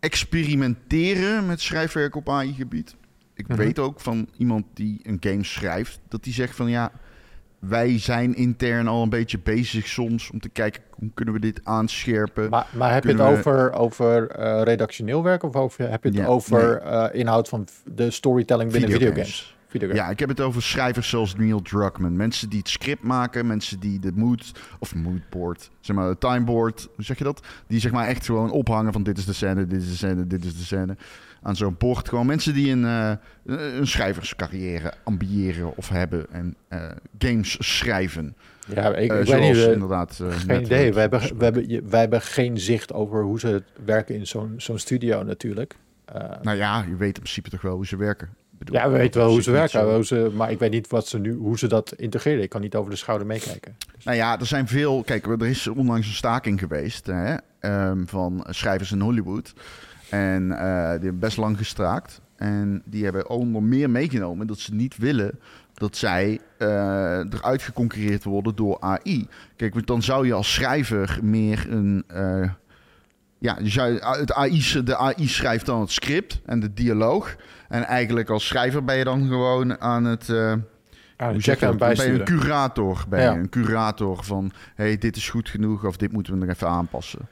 experimenteren 0.00 1.46
met 1.46 1.60
schrijfwerk 1.60 2.14
op 2.14 2.28
AI-gebied. 2.28 2.96
Ik 3.34 3.48
mm-hmm. 3.48 3.64
weet 3.64 3.78
ook 3.78 4.00
van 4.00 4.28
iemand 4.36 4.64
die 4.74 5.00
een 5.02 5.16
game 5.20 5.44
schrijft, 5.44 6.00
dat 6.08 6.24
die 6.24 6.32
zegt 6.32 6.56
van 6.56 6.70
ja, 6.70 6.92
wij 7.58 7.98
zijn 7.98 8.34
intern 8.34 8.88
al 8.88 9.02
een 9.02 9.08
beetje 9.08 9.38
bezig 9.38 9.86
soms 9.86 10.30
om 10.30 10.40
te 10.40 10.48
kijken 10.48 10.82
hoe 10.90 11.10
kunnen 11.14 11.34
we 11.34 11.40
dit 11.40 11.60
aanscherpen. 11.64 12.50
Maar, 12.50 12.66
maar 12.72 12.92
heb 12.92 13.02
kunnen 13.02 13.26
je 13.26 13.32
het 13.32 13.44
we... 13.44 13.50
over, 13.50 13.72
over 13.72 14.38
uh, 14.38 14.62
redactioneel 14.62 15.22
werk 15.22 15.42
of 15.42 15.56
over, 15.56 15.90
heb 15.90 16.02
je 16.02 16.08
het 16.08 16.18
ja, 16.18 16.26
over 16.26 16.82
nee. 16.84 16.92
uh, 16.92 17.06
inhoud 17.12 17.48
van 17.48 17.66
de 17.94 18.10
storytelling 18.10 18.72
binnen 18.72 18.90
videogames? 18.90 19.56
Ja, 19.70 20.08
ik 20.08 20.18
heb 20.18 20.28
het 20.28 20.40
over 20.40 20.62
schrijvers 20.62 21.08
zoals 21.08 21.36
Neil 21.36 21.62
Druckmann. 21.62 22.16
Mensen 22.16 22.48
die 22.48 22.58
het 22.58 22.68
script 22.68 23.02
maken, 23.02 23.46
mensen 23.46 23.80
die 23.80 23.98
de 23.98 24.12
mood, 24.14 24.52
of 24.78 24.94
moodboard, 24.94 25.70
zeg 25.80 25.96
maar, 25.96 26.18
timeboard, 26.18 26.88
hoe 26.94 27.04
zeg 27.04 27.18
je 27.18 27.24
dat? 27.24 27.42
Die 27.66 27.80
zeg 27.80 27.92
maar 27.92 28.06
echt 28.06 28.24
gewoon 28.24 28.50
ophangen 28.50 28.92
van 28.92 29.02
dit 29.02 29.18
is 29.18 29.24
de 29.24 29.32
scène, 29.32 29.66
dit 29.66 29.82
is 29.82 29.88
de 29.88 29.94
scène, 29.94 30.26
dit 30.26 30.44
is 30.44 30.56
de 30.58 30.64
scène. 30.64 30.96
Aan 31.46 31.56
zo'n 31.56 31.76
bord. 31.78 32.08
Gewoon 32.08 32.26
mensen 32.26 32.54
die 32.54 32.70
een, 32.70 32.82
uh, 32.82 33.12
een 33.44 33.86
schrijverscarrière 33.86 34.92
ambiëren 35.04 35.76
of 35.76 35.88
hebben 35.88 36.26
en 36.30 36.56
uh, 36.72 36.90
games 37.18 37.56
schrijven. 37.58 38.36
Ja, 38.68 38.94
ik, 38.94 39.12
uh, 39.12 39.20
ik 39.20 39.26
zoals 39.26 39.40
weet 39.40 39.54
niet, 39.54 39.72
inderdaad. 39.72 40.20
geen 40.28 40.62
idee. 40.62 40.92
We 40.92 41.00
hebben, 41.00 41.20
we, 41.20 41.44
hebben, 41.44 41.90
wij 41.90 42.00
hebben 42.00 42.22
geen 42.22 42.58
zicht 42.58 42.92
over 42.92 43.22
hoe 43.22 43.40
ze 43.40 43.62
werken 43.84 44.14
in 44.14 44.26
zo'n 44.26 44.54
zo'n 44.56 44.78
studio 44.78 45.22
natuurlijk. 45.22 45.76
nou 46.42 46.56
ja, 46.56 46.84
je 46.88 46.96
weet 46.96 47.16
in 47.16 47.22
principe 47.22 47.50
toch 47.50 47.62
wel 47.62 47.74
hoe 47.74 47.86
ze 47.86 47.96
werken. 47.96 48.28
Bedoel, 48.58 48.76
ja, 48.76 48.90
we 48.90 48.96
weten 48.96 49.20
wel 49.20 49.30
hoe 49.30 49.42
ze 49.42 49.50
werken, 49.50 49.94
hoe 49.94 50.04
ze, 50.04 50.30
maar 50.34 50.50
ik 50.50 50.58
weet 50.58 50.70
niet 50.70 50.88
wat 50.88 51.08
ze 51.08 51.18
nu, 51.18 51.34
hoe 51.34 51.58
ze 51.58 51.66
dat 51.66 51.92
integreren. 51.96 52.42
Ik 52.42 52.48
kan 52.48 52.60
niet 52.60 52.74
over 52.74 52.90
de 52.90 52.96
schouder 52.96 53.26
meekijken. 53.26 53.76
Dus. 53.94 54.04
Nou 54.04 54.16
ja, 54.16 54.38
er 54.38 54.46
zijn 54.46 54.68
veel. 54.68 55.02
Kijk, 55.02 55.26
er 55.26 55.46
is 55.46 55.66
onlangs 55.66 56.06
een 56.06 56.12
staking 56.12 56.58
geweest 56.58 57.06
hè, 57.06 57.36
um, 57.60 58.08
van 58.08 58.46
schrijvers 58.48 58.92
in 58.92 59.00
Hollywood. 59.00 59.52
En 60.10 60.42
uh, 60.42 60.58
die 60.58 61.02
hebben 61.02 61.18
best 61.18 61.36
lang 61.36 61.58
gestraakt. 61.58 62.20
En 62.36 62.82
die 62.84 63.04
hebben 63.04 63.30
onder 63.30 63.62
meer 63.62 63.90
meegenomen 63.90 64.46
dat 64.46 64.58
ze 64.58 64.74
niet 64.74 64.96
willen 64.96 65.38
dat 65.78 65.96
zij 65.96 66.40
uh, 66.58 66.68
eruit 67.18 67.62
geconcurreerd 67.62 68.24
worden 68.24 68.54
door 68.56 68.80
AI. 68.80 69.28
Kijk, 69.56 69.86
dan 69.86 70.02
zou 70.02 70.26
je 70.26 70.32
als 70.32 70.52
schrijver 70.52 71.18
meer 71.22 71.66
een. 71.70 72.04
Uh, 72.14 72.50
ja, 73.38 73.58
je 73.62 73.68
zou, 73.68 73.98
het 73.98 74.32
AI, 74.32 74.62
de 74.84 74.96
AI 74.96 75.28
schrijft 75.28 75.66
dan 75.66 75.80
het 75.80 75.90
script 75.90 76.40
en 76.44 76.60
de 76.60 76.72
dialoog. 76.72 77.36
En 77.68 77.84
eigenlijk 77.84 78.30
als 78.30 78.46
schrijver 78.46 78.84
ben 78.84 78.96
je 78.96 79.04
dan 79.04 79.28
gewoon 79.28 79.80
aan 79.80 80.04
het. 80.04 80.28
Uh, 80.28 80.52
ah. 81.16 81.34
Ben 81.78 82.12
je 82.12 82.18
een 82.18 82.24
curator. 82.24 83.04
Ja. 83.10 83.32
je 83.32 83.38
een 83.38 83.48
curator 83.48 84.24
van. 84.24 84.52
hey, 84.74 84.98
dit 84.98 85.16
is 85.16 85.28
goed 85.28 85.48
genoeg 85.48 85.84
of 85.84 85.96
dit 85.96 86.12
moeten 86.12 86.32
we 86.32 86.38
nog 86.38 86.48
even 86.48 86.68
aanpassen. 86.68 87.28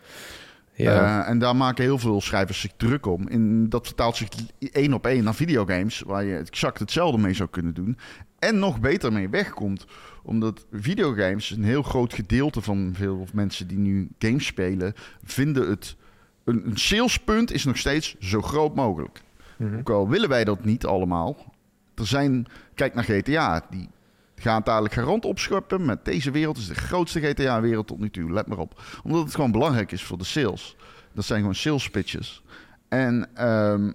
Ja. 0.74 1.22
Uh, 1.22 1.28
en 1.28 1.38
daar 1.38 1.56
maken 1.56 1.84
heel 1.84 1.98
veel 1.98 2.20
schrijvers 2.20 2.60
zich 2.60 2.72
druk 2.76 3.06
om. 3.06 3.28
En 3.28 3.68
dat 3.68 3.86
vertaalt 3.86 4.16
zich 4.16 4.28
één 4.58 4.92
op 4.92 5.06
één 5.06 5.24
naar 5.24 5.34
videogames, 5.34 6.00
waar 6.00 6.24
je 6.24 6.36
exact 6.36 6.78
hetzelfde 6.78 7.18
mee 7.18 7.34
zou 7.34 7.48
kunnen 7.48 7.74
doen. 7.74 7.98
En 8.38 8.58
nog 8.58 8.80
beter 8.80 9.12
mee 9.12 9.28
wegkomt. 9.28 9.86
Omdat 10.22 10.66
videogames, 10.72 11.50
een 11.50 11.64
heel 11.64 11.82
groot 11.82 12.14
gedeelte 12.14 12.60
van 12.60 12.92
veel 12.96 13.26
mensen 13.32 13.68
die 13.68 13.78
nu 13.78 14.08
games 14.18 14.46
spelen, 14.46 14.92
vinden 15.24 15.68
het. 15.68 15.96
Een, 16.44 16.66
een 16.66 16.76
salespunt 16.76 17.52
is 17.52 17.64
nog 17.64 17.76
steeds 17.76 18.16
zo 18.18 18.40
groot 18.40 18.74
mogelijk. 18.74 19.22
Mm-hmm. 19.56 19.78
Ook 19.78 19.90
al 19.90 20.08
willen 20.08 20.28
wij 20.28 20.44
dat 20.44 20.64
niet 20.64 20.86
allemaal. 20.86 21.54
Er 21.94 22.06
zijn, 22.06 22.46
kijk 22.74 22.94
naar 22.94 23.04
GTA, 23.04 23.66
die 23.70 23.88
gaan 24.34 24.62
dadelijk 24.64 24.94
garant 24.94 25.24
opscheppen. 25.24 25.84
Met 25.84 26.04
deze 26.04 26.30
wereld 26.30 26.56
is 26.56 26.66
de 26.66 26.74
grootste 26.74 27.20
GTA-wereld 27.20 27.86
tot 27.86 27.98
nu 27.98 28.10
toe. 28.10 28.32
Let 28.32 28.46
maar 28.46 28.58
op. 28.58 28.82
Omdat 29.04 29.24
het 29.24 29.34
gewoon 29.34 29.52
belangrijk 29.52 29.92
is 29.92 30.02
voor 30.02 30.18
de 30.18 30.24
sales. 30.24 30.76
Dat 31.12 31.24
zijn 31.24 31.38
gewoon 31.40 31.54
sales 31.54 31.90
pitches. 31.90 32.42
En 32.88 33.46
um, 33.48 33.94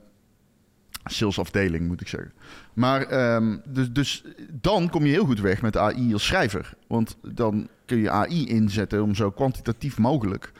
salesafdeling 1.04 1.88
moet 1.88 2.02
ik 2.02 2.08
zeggen. 2.08 2.34
Maar 2.74 3.34
um, 3.36 3.62
dus, 3.66 3.92
dus 3.92 4.24
dan 4.52 4.90
kom 4.90 5.06
je 5.06 5.12
heel 5.12 5.26
goed 5.26 5.40
weg 5.40 5.62
met 5.62 5.78
AI 5.78 6.14
als 6.14 6.26
schrijver. 6.26 6.74
Want 6.88 7.18
dan 7.22 7.70
kun 7.86 7.98
je 7.98 8.10
AI 8.10 8.48
inzetten 8.48 9.04
om 9.04 9.16
zo 9.16 9.32
kwantitatief 9.32 9.98
mogelijk 9.98 10.52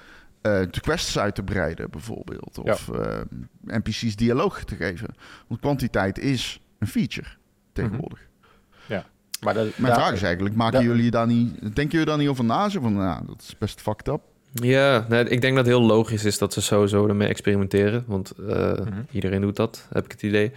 uh, 0.42 0.60
de 0.72 0.80
quests 0.82 1.20
uit 1.20 1.36
te 1.36 1.44
breiden, 1.44 1.90
bijvoorbeeld. 1.90 2.58
Of 2.58 2.88
ja. 2.88 3.00
uh, 3.00 3.78
NPC's 3.78 4.16
dialoog 4.16 4.64
te 4.64 4.76
geven. 4.76 5.16
Want 5.48 5.60
kwantiteit 5.60 6.20
is 6.20 6.62
een 6.80 6.88
feature 6.88 7.28
tegenwoordig. 7.72 8.20
Mm-hmm. 8.20 8.96
Ja. 8.96 9.06
Maar 9.42 9.54
dat, 9.54 9.68
Mijn 9.78 9.94
vraag 9.94 10.14
is 10.14 10.24
eigenlijk, 10.24 10.56
maken 10.56 10.84
jullie 10.84 11.12
daar 11.12 11.28
niet... 11.28 11.60
Denken 11.62 11.90
jullie 11.90 12.06
daar 12.06 12.18
niet 12.18 12.28
over 12.28 12.44
na? 12.44 12.70
Zo 12.70 12.82
van, 12.82 12.96
nou, 12.96 13.26
dat 13.28 13.42
is 13.42 13.58
best 13.58 13.82
fucked 13.82 14.08
up. 14.08 14.22
Ja, 14.54 15.06
nee, 15.10 15.24
ik 15.24 15.42
denk 15.42 15.56
dat 15.56 15.66
het 15.66 15.76
heel 15.76 15.86
logisch 15.86 16.26
is 16.26 16.38
dat 16.38 16.54
ze 16.54 16.62
sowieso 16.62 17.08
ermee 17.08 17.28
experimenteren. 17.28 18.04
Want 18.08 18.34
uh, 18.40 18.48
mm-hmm. 18.48 19.06
iedereen 19.12 19.42
doet 19.42 19.56
dat, 19.56 19.88
heb 19.94 20.06
ik 20.06 20.12
het 20.12 20.24
idee. 20.24 20.52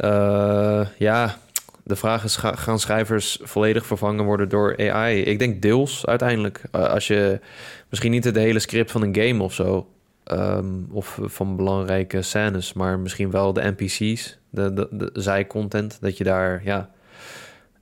Uh, 0.00 0.86
ja, 0.98 1.38
de 1.82 1.96
vraag 1.96 2.24
is, 2.24 2.36
ga, 2.36 2.54
gaan 2.54 2.78
schrijvers 2.78 3.38
volledig 3.42 3.86
vervangen 3.86 4.24
worden 4.24 4.48
door 4.48 4.90
AI? 4.90 5.22
Ik 5.22 5.38
denk 5.38 5.62
deels 5.62 6.06
uiteindelijk. 6.06 6.62
Uh, 6.72 6.88
als 6.88 7.06
je 7.06 7.40
misschien 7.88 8.10
niet 8.10 8.24
het 8.24 8.36
hele 8.36 8.58
script 8.58 8.90
van 8.90 9.02
een 9.02 9.16
game 9.16 9.42
of 9.42 9.52
zo... 9.54 9.88
Um, 10.32 10.86
of 10.90 11.18
van 11.22 11.56
belangrijke 11.56 12.22
scènes, 12.22 12.72
maar 12.72 12.98
misschien 12.98 13.30
wel 13.30 13.52
de 13.52 13.74
NPC's, 13.76 14.38
de, 14.50 14.72
de, 14.72 14.88
de 14.90 15.10
zijcontent, 15.12 15.98
dat 16.00 16.16
je 16.16 16.24
daar, 16.24 16.60
ja... 16.64 16.90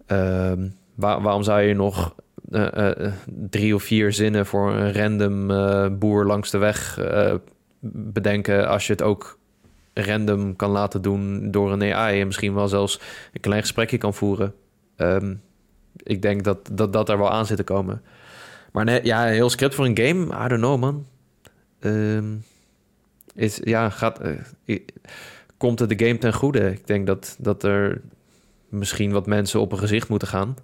Waar, 0.07 1.20
waarom 1.22 1.42
zou 1.42 1.61
je 1.61 1.74
nog 1.74 2.14
uh, 2.50 2.68
uh, 2.76 3.12
drie 3.26 3.74
of 3.74 3.82
vier 3.82 4.12
zinnen 4.12 4.46
voor 4.46 4.72
een 4.72 4.92
random 4.92 5.50
uh, 5.50 5.86
boer 5.90 6.26
langs 6.26 6.50
de 6.50 6.59
weg 6.59 6.98
bedenken 7.90 8.68
als 8.68 8.86
je 8.86 8.92
het 8.92 9.02
ook 9.02 9.38
random 9.94 10.57
kan 10.57 10.70
laten 10.70 11.02
doen 11.02 11.50
door 11.50 11.72
een 11.72 11.94
AI 11.94 12.20
en 12.20 12.26
misschien 12.26 12.55
wel 12.55 12.68
zelfs 12.68 13.00
een 13.32 13.40
klein 13.40 13.61
gesprekje 13.61 13.98
kan 13.98 14.14
voeren? 14.14 14.55
Um, 14.96 15.42
ik 16.02 16.22
denk 16.22 16.44
dat, 16.44 16.70
dat 16.72 16.92
dat 16.92 17.09
er 17.09 17.18
wel 17.18 17.30
aan 17.30 17.46
zit 17.46 17.57
te 17.57 17.64
komen. 17.64 18.02
Maar 18.72 18.84
nee, 18.84 19.05
ja, 19.05 19.24
heel 19.24 19.50
script 19.50 19.74
voor 19.74 19.84
een 19.84 19.98
game, 19.98 20.44
I 20.44 20.48
don't 20.48 20.61
know 20.61 20.78
man. 20.78 21.07
Um, 21.80 22.44
is, 23.34 23.61
ja, 23.62 23.90
gaat, 23.90 24.20
komt 25.57 25.78
het 25.78 25.88
de 25.88 26.07
game 26.07 26.18
ten 26.18 26.32
goede? 26.32 26.70
Ik 26.70 26.86
denk 26.86 27.07
dat, 27.07 27.36
dat 27.38 27.62
er 27.62 28.00
misschien 28.74 29.12
wat 29.12 29.26
mensen 29.26 29.60
op 29.60 29.72
een 29.72 29.78
gezicht 29.78 30.08
moeten 30.08 30.28
gaan. 30.28 30.56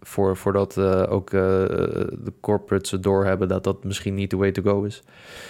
Voor, 0.00 0.36
voordat 0.36 0.76
uh, 0.76 1.02
ook 1.08 1.32
uh, 1.32 1.40
de 1.40 2.32
corporates 2.40 2.90
het 2.90 3.02
doorhebben 3.02 3.48
dat 3.48 3.64
dat 3.64 3.84
misschien 3.84 4.14
niet 4.14 4.30
de 4.30 4.36
way 4.36 4.52
to 4.52 4.62
go 4.62 4.82
is. 4.82 5.02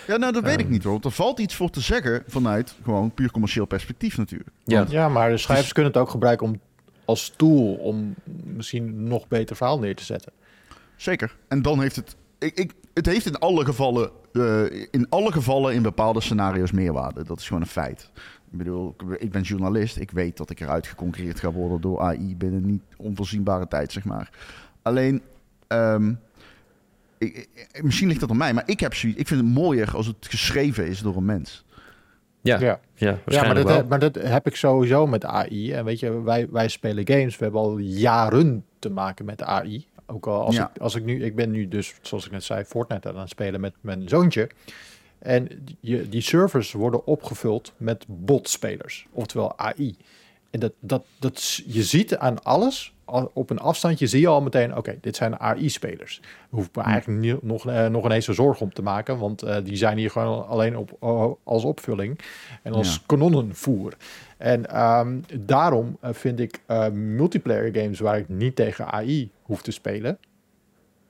Ja, 0.06 0.16
nou, 0.16 0.32
dat 0.32 0.42
weet 0.42 0.60
ik 0.60 0.68
niet 0.68 0.82
hoor. 0.82 0.92
Want 0.92 1.04
er 1.04 1.10
valt 1.10 1.38
iets 1.38 1.54
voor 1.54 1.70
te 1.70 1.80
zeggen 1.80 2.22
vanuit 2.26 2.74
gewoon 2.82 3.14
puur 3.14 3.30
commercieel 3.30 3.66
perspectief 3.66 4.16
natuurlijk. 4.16 4.50
Ja, 4.64 4.84
ja 4.88 5.08
maar 5.08 5.30
de 5.30 5.36
schrijvers 5.36 5.66
dus, 5.66 5.74
kunnen 5.74 5.92
het 5.92 6.00
ook 6.00 6.10
gebruiken 6.10 6.46
om, 6.46 6.60
als 7.04 7.32
tool 7.36 7.74
om 7.74 8.14
misschien 8.44 9.06
nog 9.08 9.28
beter 9.28 9.56
verhaal 9.56 9.78
neer 9.78 9.96
te 9.96 10.04
zetten. 10.04 10.32
Zeker. 10.96 11.36
En 11.48 11.62
dan 11.62 11.80
heeft 11.80 11.96
het... 11.96 12.16
Ik, 12.38 12.58
ik, 12.58 12.72
het 12.94 13.06
heeft 13.06 13.26
in 13.26 13.38
alle 13.38 13.64
gevallen, 13.64 14.10
uh, 14.32 14.64
in 14.90 15.06
alle 15.08 15.32
gevallen 15.32 15.74
in 15.74 15.82
bepaalde 15.82 16.20
scenario's 16.20 16.72
meerwaarde. 16.72 17.24
Dat 17.24 17.38
is 17.38 17.46
gewoon 17.46 17.62
een 17.62 17.68
feit. 17.68 18.10
Ik 18.55 18.61
bedoel, 18.61 18.94
ik 19.18 19.30
ben 19.30 19.42
journalist. 19.42 19.96
Ik 19.96 20.11
weet 20.11 20.36
dat 20.36 20.50
ik 20.50 20.61
eruit 20.61 20.86
geconcurreerd 20.86 21.40
ga 21.40 21.50
worden 21.52 21.80
door 21.80 22.00
AI 22.00 22.36
binnen 22.36 22.66
niet 22.66 22.82
onvoorzienbare 22.96 23.68
tijd, 23.68 23.92
zeg 23.92 24.05
maar. 24.05 24.30
Alleen, 24.82 25.22
ehm, 25.66 26.12
ik, 27.18 27.48
ik- 27.72 27.82
misschien 27.82 28.09
ligt 28.09 28.20
dat 28.20 28.30
aan 28.30 28.36
mij, 28.36 28.52
maar 28.55 28.62
ik, 28.66 28.80
heb 28.80 28.94
zoiets, 28.94 29.18
ik 29.18 29.26
vind 29.26 29.40
het 29.40 29.50
mooier 29.50 29.94
als 29.96 30.07
het 30.07 30.16
geschreven 30.20 30.86
is 30.86 31.00
door 31.00 31.16
een 31.16 31.24
mens. 31.24 31.64
Ja, 32.40 32.59
ja. 32.59 32.61
Ja. 32.61 32.80
Ja, 32.94 33.11
maar 33.11 33.20
waarschijnlijk 33.24 33.66
dat, 33.66 33.76
wel. 33.76 33.86
maar 33.88 33.98
dat 33.98 34.14
heb 34.14 34.46
ik 34.46 34.57
sowieso 34.57 35.07
met 35.07 35.24
AI. 35.24 35.72
En 35.72 35.84
weet 35.84 36.00
je, 36.00 36.22
wij, 36.22 36.48
wij 36.50 36.68
spelen 36.68 37.07
games. 37.09 37.36
We 37.36 37.42
hebben 37.44 37.61
al 37.62 37.78
jaren 37.78 38.64
te 38.78 38.90
maken 38.90 39.24
met 39.24 39.42
AI. 39.42 39.86
Ook 40.07 40.26
al 40.26 40.44
als, 40.44 40.57
Ja. 40.57 40.70
ik, 40.74 40.80
als 40.80 40.94
ik 40.94 41.05
nu, 41.05 41.24
ik 41.24 41.34
ben 41.36 41.50
nu 41.50 41.68
dus, 41.68 41.94
zoals 42.02 42.26
ik 42.26 42.32
net 42.32 42.44
zei, 42.44 42.64
Fortnite 42.64 43.09
aan 43.09 43.18
het 43.18 43.28
spelen 43.28 43.61
met 43.61 43.74
mijn 43.80 44.09
zoontje. 44.09 44.48
En 45.25 45.49
die, 45.81 46.09
die 46.09 46.20
servers 46.20 46.72
worden 46.72 47.07
opgevuld 47.07 47.72
met 47.77 48.05
botspelers, 48.09 49.07
oftewel 49.12 49.59
AI. 49.59 49.97
En 50.51 50.61
dat, 50.61 50.72
dat, 50.81 51.05
dat, 51.18 51.62
je 51.66 51.83
ziet 51.83 52.16
aan 52.16 52.43
alles, 52.43 52.93
al- 53.05 53.31
op 53.35 53.51
een 53.51 53.59
afstandje 53.59 54.07
zie 54.07 54.20
je 54.20 54.27
al 54.27 54.41
meteen, 54.43 54.77
oké, 54.77 54.99
dit 55.01 55.16
zijn 55.16 55.39
AI-spelers. 55.41 56.20
Daar 56.22 56.31
hoef 56.51 56.66
ik 56.66 56.77
me 56.77 56.83
eigenlijk 56.83 57.20
niet, 57.20 57.43
nog, 57.43 57.66
eh, 57.68 57.87
nog 57.87 58.05
ineens 58.05 58.27
een 58.27 58.35
zorg 58.35 58.61
om 58.61 58.72
te 58.72 58.83
maken, 58.83 59.18
want 59.18 59.43
eh, 59.43 59.57
die 59.64 59.77
zijn 59.77 59.99
hier 59.99 60.11
gewoon 60.11 60.47
alleen 60.47 60.77
op, 60.77 60.97
als 61.45 61.64
opvulling 61.64 62.18
en 62.62 62.72
als 62.72 62.95
Ja. 62.95 63.01
kanonnenvoer. 63.07 63.97
En 64.37 64.66
ehm, 64.70 65.20
daarom 65.35 65.97
eh, 66.01 66.11
vind 66.12 66.41
ik 66.41 66.61
multiplayer 66.93 67.75
games 67.75 68.01
waar 68.01 68.18
ik 68.18 68.29
niet 68.29 68.57
tegen 68.57 68.87
AI 68.93 69.31
hoef 69.43 69.62
te 69.62 69.70
spelen, 69.70 70.18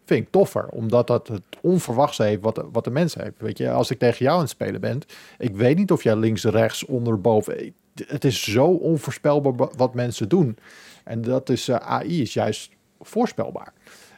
vind 0.05 0.25
ik 0.27 0.31
toffer. 0.33 0.67
Omdat 0.69 1.07
dat 1.07 1.29
het 1.29 1.43
onverwachts 1.61 2.19
heeft 2.19 2.41
wat, 2.43 2.55
de- 2.55 2.69
wat 2.73 2.85
de 2.85 2.91
mens 2.91 3.15
heeft. 3.15 3.33
Weet 3.39 3.59
je, 3.59 3.71
als 3.71 3.91
ik 3.91 3.99
tegen 3.99 4.25
jou 4.25 4.35
aan 4.37 4.41
het 4.43 4.51
spelen 4.51 4.81
ben, 4.81 5.01
ik 5.39 5.57
weet 5.57 5.77
niet 5.77 5.91
of 5.93 6.03
jij 6.03 6.17
links, 6.17 6.45
rechts, 6.45 6.85
onder, 6.85 7.21
boven. 7.21 7.75
Het 8.07 8.25
is 8.25 8.43
zo 8.43 8.65
onvoorspelbaar 8.67 9.55
wa- 9.57 9.71
wat 9.77 9.95
mensen 9.95 10.29
doen. 10.29 10.57
En 11.05 11.23
dat 11.23 11.49
is 11.49 11.69
eh, 11.69 11.77
AI 11.77 12.21
is 12.23 12.33
juist 12.33 12.71
voorspelbaar. 13.01 13.73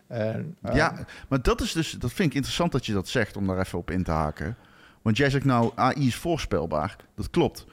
En, 0.07 0.57
eh, 0.62 0.74
Ja, 0.74 1.07
maar 1.28 1.43
dat 1.43 1.61
is 1.61 1.72
dus, 1.72 1.91
dat 1.91 2.12
vind 2.12 2.28
ik 2.28 2.34
interessant 2.34 2.72
dat 2.72 2.87
je 2.87 2.93
dat 2.93 3.09
zegt, 3.09 3.37
om 3.37 3.47
daar 3.47 3.59
even 3.59 3.78
op 3.78 3.91
in 3.91 4.03
te 4.03 4.11
haken. 4.11 4.57
Want 5.03 5.16
jij 5.16 5.30
zegt 5.30 5.45
nou, 5.45 5.72
AI 5.74 6.07
is 6.07 6.14
voorspelbaar. 6.16 6.97
Dat 7.14 7.30
klopt. 7.30 7.64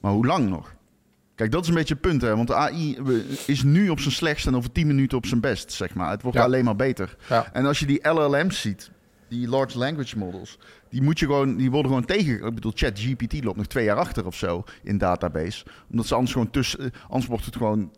Maar 0.00 0.12
hoe 0.12 0.26
lang 0.26 0.48
nog? 0.48 0.73
Kijk, 1.34 1.50
dat 1.50 1.62
is 1.62 1.68
een 1.68 1.74
beetje 1.74 1.94
het 1.94 2.02
punt, 2.02 2.22
hè. 2.22 2.36
Want 2.36 2.48
de 2.48 2.54
AI 2.54 2.98
is 3.46 3.62
nu 3.62 3.88
op 3.88 4.00
zijn 4.00 4.14
slechtst 4.14 4.46
en 4.46 4.56
over 4.56 4.72
10 4.72 4.86
minuten 4.86 5.18
op 5.18 5.26
zijn 5.26 5.40
best, 5.40 5.72
zeg 5.72 5.94
maar. 5.94 6.10
Het 6.10 6.22
wordt 6.22 6.38
Ja. 6.38 6.44
alleen 6.44 6.64
maar 6.64 6.76
beter. 6.76 7.16
Ja. 7.28 7.52
En 7.52 7.66
als 7.66 7.78
je 7.78 7.86
die 7.86 8.08
LLM's 8.08 8.60
ziet, 8.60 8.90
die 9.28 9.48
large 9.48 9.78
language 9.78 10.18
models, 10.18 10.58
die 10.90 11.02
moet 11.02 11.18
je 11.18 11.26
gewoon, 11.26 11.56
die 11.56 11.70
worden 11.70 11.90
gewoon 11.90 12.06
tegen. 12.06 12.46
Ik 12.46 12.54
bedoel, 12.54 12.72
ChatGPT 12.74 13.44
loopt 13.44 13.56
nog 13.56 13.66
twee 13.66 13.84
jaar 13.84 13.96
achter 13.96 14.26
of 14.26 14.36
zo 14.36 14.64
in 14.82 14.98
database, 14.98 15.64
omdat 15.90 16.06
ze 16.06 16.14
anders 16.14 16.32
gewoon 16.32 16.50
tussen, 16.50 16.80
eh, 16.80 16.86
anders 17.08 17.26
wordt 17.26 17.44
het 17.44 17.56
gewoon, 17.56 17.92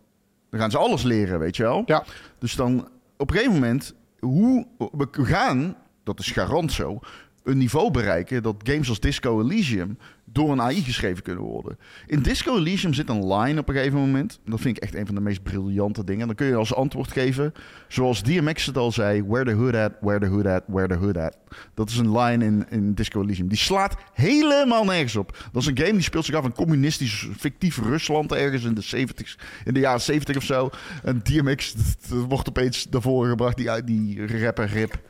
dan 0.51 0.61
gaan 0.61 0.71
ze 0.71 0.79
alles 0.79 1.03
leren, 1.03 1.39
weet 1.39 1.57
je 1.57 1.63
wel? 1.63 1.83
Ja. 1.87 2.05
Dus 2.39 2.55
dan 2.55 2.89
op 3.17 3.31
een 3.31 3.37
gegeven 3.37 3.55
moment, 3.61 3.95
hoe 4.19 4.67
we 4.79 5.09
gaan, 5.13 5.77
dat 6.05 6.19
is 6.19 6.31
garant 6.31 6.73
zo, 6.73 6.99
een 7.45 7.59
niveau 7.59 7.91
bereiken 7.91 8.43
dat 8.43 8.55
games 8.63 8.89
als 8.89 9.01
Disco 9.01 9.41
Elysium 9.43 9.99
door 10.37 10.53
een 10.53 10.61
AI 10.61 10.83
geschreven 10.83 11.23
kunnen 11.23 11.45
worden. 11.45 11.79
In 12.07 12.23
Disco 12.23 12.57
Elysium 12.57 12.95
zit 12.95 13.09
een 13.09 13.33
line 13.33 13.61
op 13.61 13.69
een 13.69 13.75
gegeven 13.75 13.99
moment. 13.99 14.41
Dat 14.45 14.61
vind 14.61 14.77
ik 14.77 14.83
echt 14.83 14.95
een 14.95 15.07
van 15.07 15.15
de 15.15 15.21
meest 15.21 15.43
briljante 15.43 16.05
dingen. 16.05 16.27
Dan 16.27 16.37
kun 16.37 16.47
je 16.47 16.55
als 16.55 16.75
antwoord 16.75 17.13
geven, 17.13 17.53
zoals 17.89 18.23
DMX 18.23 18.67
het 18.67 18.77
al 18.77 18.93
zei, 18.93 19.25
where 19.25 19.45
the 19.45 19.57
hood 19.57 19.75
at, 19.75 19.93
where 20.01 20.21
the 20.21 20.27
hood 20.27 20.47
at, 20.47 20.63
where 20.67 20.89
the 20.89 20.95
hood 20.95 21.17
at. 21.17 21.37
Dat 21.75 21.89
is 21.89 21.97
een 21.97 22.19
line 22.19 22.45
in, 22.45 22.67
in 22.71 22.95
Disco 22.95 23.23
Elysium. 23.23 23.49
Die 23.49 23.59
slaat 23.59 23.97
helemaal 24.13 24.85
nergens 24.85 25.17
op. 25.17 25.49
Dat 25.53 25.63
is 25.63 25.69
een 25.69 25.79
game 25.79 25.93
die 25.93 26.03
speelt 26.03 26.25
zich 26.25 26.35
af 26.35 26.45
in 26.45 26.53
communistisch 26.53 27.29
fictief 27.37 27.79
Rusland 27.79 28.33
ergens 28.33 28.65
in 28.65 28.75
de 28.75 28.85
70s, 28.97 29.43
in 29.65 29.75
de 29.75 29.81
jaren 29.81 30.01
70 30.01 30.37
of 30.37 30.43
zo. 30.43 30.71
En 31.03 31.23
DMX 31.23 31.75
wordt 32.29 32.49
opeens 32.49 32.87
naar 32.91 33.03
voren 33.03 33.31
gebracht, 33.31 33.57
die, 33.57 33.85
die 33.85 34.41
rapper 34.41 34.67
Rip. 34.67 35.01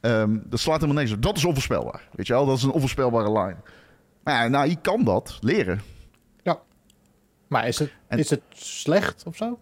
Ehm, 0.00 0.38
dat 0.44 0.60
slaat 0.60 0.80
helemaal 0.80 1.02
nergens 1.02 1.16
op. 1.16 1.22
Dat 1.22 1.36
is 1.36 1.44
onvoorspelbaar. 1.44 2.08
Weet 2.12 2.26
je 2.26 2.32
wel, 2.32 2.46
dat 2.46 2.56
is 2.56 2.62
een 2.62 2.70
onvoorspelbare 2.70 3.32
line. 3.32 3.56
Maar 4.24 4.42
ja, 4.42 4.48
nou, 4.48 4.68
je 4.68 4.80
kan 4.80 5.04
dat 5.04 5.38
leren. 5.40 5.80
Maar 7.52 7.68
is 7.68 7.78
het, 7.78 7.92
En- 8.06 8.18
is 8.18 8.30
het 8.30 8.42
slecht 8.52 9.22
of 9.26 9.36
zo? 9.36 9.60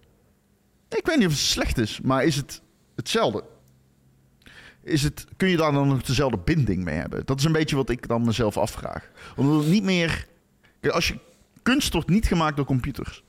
Ik 0.88 1.06
weet 1.06 1.16
niet 1.16 1.26
of 1.26 1.32
het 1.32 1.40
slecht 1.40 1.78
is, 1.78 2.00
maar 2.00 2.24
is 2.24 2.36
het 2.36 2.62
hetzelfde? 2.94 3.44
Is 4.82 5.02
het, 5.02 5.26
kun 5.36 5.48
je 5.48 5.56
daar 5.56 5.72
dan 5.72 5.88
nog 5.88 6.02
dezelfde 6.02 6.38
binding 6.38 6.84
mee 6.84 6.94
hebben? 6.96 7.22
Dat 7.24 7.38
is 7.38 7.44
een 7.44 7.52
beetje 7.52 7.76
wat 7.76 7.90
ik 7.90 8.08
dan 8.08 8.24
mezelf 8.24 8.56
afvraag. 8.56 9.10
Omdat 9.36 9.60
het 9.60 9.70
niet 9.70 9.82
meer... 9.82 10.26
Als 10.90 11.08
je, 11.08 11.18
kunst 11.62 11.92
wordt 11.92 12.08
niet 12.08 12.26
gemaakt 12.26 12.56
door 12.56 12.64
computers. 12.64 13.24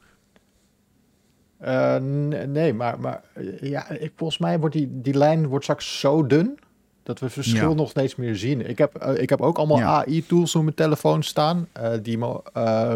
Eh, 1.58 1.98
nee, 2.46 2.74
maar, 2.74 3.00
maar 3.00 3.24
ja, 3.62 3.90
ik, 3.90 4.12
volgens 4.16 4.40
mij 4.40 4.60
wordt 4.60 4.76
die, 4.76 5.02
die 5.02 5.18
lijn 5.18 5.48
wordt 5.48 5.64
straks 5.64 6.00
zo 6.00 6.28
dun 6.28 6.60
dat 7.04 7.20
we 7.20 7.30
verschil 7.30 7.70
Ja. 7.70 7.76
nog 7.76 7.90
steeds 7.90 8.16
meer 8.16 8.36
zien. 8.36 8.68
Ik 8.70 8.78
heb, 8.78 8.96
eh, 8.96 9.22
ik 9.22 9.30
heb 9.30 9.42
ook 9.42 9.58
allemaal 9.58 9.78
Ja. 9.78 9.86
AI-tools 10.06 10.56
op 10.56 10.64
mijn 10.64 10.76
telefoon 10.76 11.24
staan 11.24 11.68
eh, 11.72 11.94
die, 12.02 12.18
me, 12.18 12.42
eh, 12.54 12.96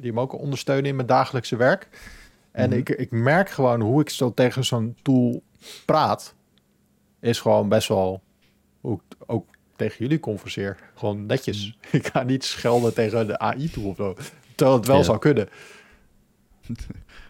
die 0.00 0.12
me 0.12 0.20
ook 0.20 0.32
ondersteunen 0.38 0.84
in 0.86 0.94
mijn 0.96 1.06
dagelijkse 1.08 1.56
werk. 1.56 1.88
En 2.50 2.68
Mhm. 2.68 2.78
ik, 2.78 2.88
ik 2.88 3.10
merk 3.10 3.50
gewoon 3.50 3.80
hoe 3.80 4.00
ik 4.00 4.10
zo 4.10 4.34
tegen 4.34 4.64
zo'n 4.64 4.96
tool 5.02 5.42
praat, 5.84 6.34
is 7.20 7.40
gewoon 7.40 7.68
best 7.68 7.88
wel 7.88 8.22
ik 8.82 9.00
ook 9.26 9.46
tegen 9.76 9.96
jullie 9.98 10.20
converseer. 10.20 10.76
Gewoon 10.94 11.26
netjes. 11.26 11.76
Ik 11.92 12.06
ga 12.06 12.22
niet 12.22 12.44
schelden 12.44 12.94
tegen 12.94 13.26
de 13.26 13.38
AI-tool 13.38 13.84
of 13.84 13.96
zo. 13.96 14.16
Terwijl 14.54 14.76
het 14.78 14.86
wel 14.86 14.96
Ja. 14.96 15.02
zou 15.02 15.18
kunnen. 15.18 15.48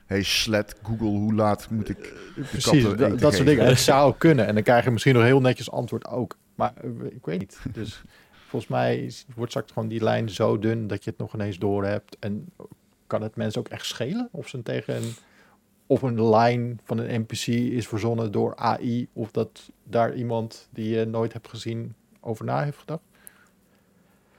Hey, 0.09 0.23
slet, 0.23 0.75
Google, 0.83 1.07
hoe 1.07 1.35
laat 1.35 1.71
moet 1.71 1.89
ik 1.89 2.03
de 2.35 2.41
Precies, 2.51 2.83
dat, 2.83 2.99
soort 3.21 3.23
geven? 3.35 3.45
dingen. 3.47 3.67
Het 3.67 3.79
zou 3.95 4.15
kunnen. 4.19 4.47
En 4.47 4.55
dan 4.55 4.63
krijg 4.63 4.85
je 4.85 4.91
misschien 4.91 5.15
nog 5.15 5.23
heel 5.23 5.41
netjes 5.41 5.71
antwoord 5.71 6.07
ook. 6.07 6.37
Maar 6.55 6.73
eh, 6.77 6.91
ik 7.11 7.25
weet 7.27 7.39
niet. 7.39 7.59
Dus 7.73 8.03
volgens 8.47 8.71
mij 8.71 8.99
is- 8.99 9.27
wordt 9.35 9.51
straks 9.51 9.73
gewoon 9.73 9.89
die 9.89 10.03
lijn 10.03 10.29
zo 10.29 10.59
dun 10.59 10.87
dat 10.87 11.05
je 11.05 11.11
het 11.11 11.19
nog 11.19 11.35
ineens 11.35 11.59
door 11.59 11.85
hebt. 11.85 12.17
En 12.21 12.47
kan 13.07 13.23
het 13.23 13.37
mensen 13.37 13.61
ook 13.61 13.69
echt 13.69 13.87
schelen? 13.87 14.29
Of 14.33 14.49
ze 14.49 14.63
tegen 14.63 14.97
een, 14.97 15.13
of 15.87 16.03
een 16.03 16.29
lijn 16.29 16.81
van 16.85 16.99
een 16.99 17.21
NPC 17.21 17.47
is 17.47 17.89
verzonnen 17.89 18.33
door 18.33 18.57
AI. 18.57 19.09
Of 19.13 19.31
dat 19.31 19.71
daar 19.85 20.15
iemand 20.15 20.69
die 20.73 20.89
je 20.99 21.05
nooit 21.05 21.33
hebt 21.33 21.49
gezien 21.49 21.95
over 22.21 22.45
na 22.45 22.63
heeft 22.65 22.79
gedacht. 22.79 23.03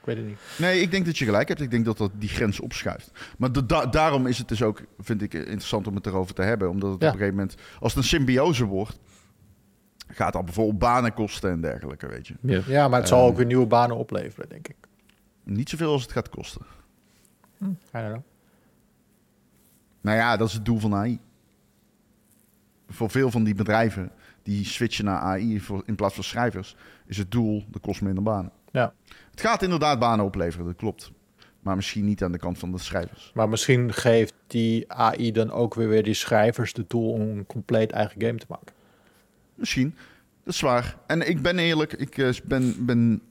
Ik 0.00 0.06
weet 0.06 0.16
het 0.16 0.26
niet. 0.26 0.38
Nee, 0.58 0.80
ik 0.80 0.90
denk 0.90 1.04
dat 1.06 1.18
je 1.18 1.24
gelijk 1.24 1.48
hebt. 1.48 1.60
Ik 1.60 1.70
denk 1.70 1.84
dat 1.84 1.98
dat 1.98 2.10
die 2.14 2.28
grens 2.28 2.60
opschuift. 2.60 3.10
Maar 3.38 3.52
de- 3.52 3.66
da- 3.66 3.86
daarom 3.86 4.26
is 4.26 4.38
het 4.38 4.48
dus 4.48 4.62
ook, 4.62 4.82
vind 4.98 5.22
ik, 5.22 5.34
interessant 5.34 5.86
om 5.86 5.94
het 5.94 6.06
erover 6.06 6.34
te 6.34 6.42
hebben. 6.42 6.70
Omdat 6.70 6.90
het 6.92 7.00
Ja. 7.02 7.06
op 7.06 7.12
een 7.12 7.18
gegeven 7.18 7.38
moment, 7.40 7.60
als 7.80 7.94
het 7.94 8.02
een 8.02 8.08
symbiose 8.08 8.64
wordt, 8.64 8.98
gaat 10.08 10.32
dat 10.32 10.44
bijvoorbeeld 10.44 10.78
banen 10.78 11.14
kosten 11.14 11.50
en 11.50 11.60
dergelijke, 11.60 12.06
weet 12.06 12.26
je. 12.26 12.34
Ja. 12.40 12.60
Ja, 12.66 12.88
maar 12.88 12.98
het 12.98 13.08
zal 13.08 13.18
Ehm. 13.20 13.28
ook 13.28 13.36
weer 13.36 13.46
nieuwe 13.46 13.66
banen 13.66 13.96
opleveren, 13.96 14.48
denk 14.48 14.68
ik. 14.68 14.76
Niet 15.44 15.68
zoveel 15.68 15.92
als 15.92 16.02
het 16.02 16.12
gaat 16.12 16.28
kosten. 16.28 16.62
I 17.62 17.66
don't 17.92 18.06
know. 18.06 18.22
Nou 20.00 20.16
ja, 20.16 20.36
dat 20.36 20.48
is 20.48 20.54
het 20.54 20.64
doel 20.64 20.78
van 20.78 20.94
AI. 20.94 21.20
Voor 22.88 23.10
veel 23.10 23.30
van 23.30 23.44
die 23.44 23.54
bedrijven 23.54 24.10
die 24.42 24.64
switchen 24.64 25.04
naar 25.04 25.18
AI 25.18 25.60
voor, 25.60 25.82
in 25.86 25.94
plaats 25.94 26.14
van 26.14 26.24
schrijvers, 26.24 26.76
is 27.06 27.16
het 27.16 27.30
doel, 27.30 27.64
de 27.70 27.78
kost 27.78 28.00
minder 28.02 28.22
banen. 28.22 28.52
Ja. 28.70 28.92
Het 29.40 29.48
gaat 29.48 29.62
inderdaad 29.62 29.98
banen 29.98 30.24
opleveren, 30.24 30.66
dat 30.66 30.76
klopt. 30.76 31.10
Maar 31.60 31.76
misschien 31.76 32.04
niet 32.04 32.22
aan 32.22 32.32
de 32.32 32.38
kant 32.38 32.58
van 32.58 32.72
de 32.72 32.78
schrijvers. 32.78 33.30
Maar 33.34 33.48
misschien 33.48 33.92
geeft 33.92 34.34
die 34.46 34.92
AI 34.92 35.32
dan 35.32 35.50
ook 35.50 35.74
weer, 35.74 35.88
weer 35.88 36.02
die 36.02 36.14
schrijvers 36.14 36.72
de 36.72 36.86
tool 36.86 37.12
om 37.12 37.20
een 37.20 37.46
compleet 37.46 37.90
eigen 37.90 38.20
game 38.20 38.38
te 38.38 38.46
maken. 38.48 38.72
Misschien. 39.54 39.94
Dat 40.44 40.54
is 40.54 40.60
waar. 40.60 40.96
En 41.06 41.28
ik 41.28 41.42
ben 41.42 41.58
eerlijk, 41.58 41.92
ik 41.92 42.18
eh, 42.18 42.30
ben, 42.44 42.86
ben... 42.86 43.22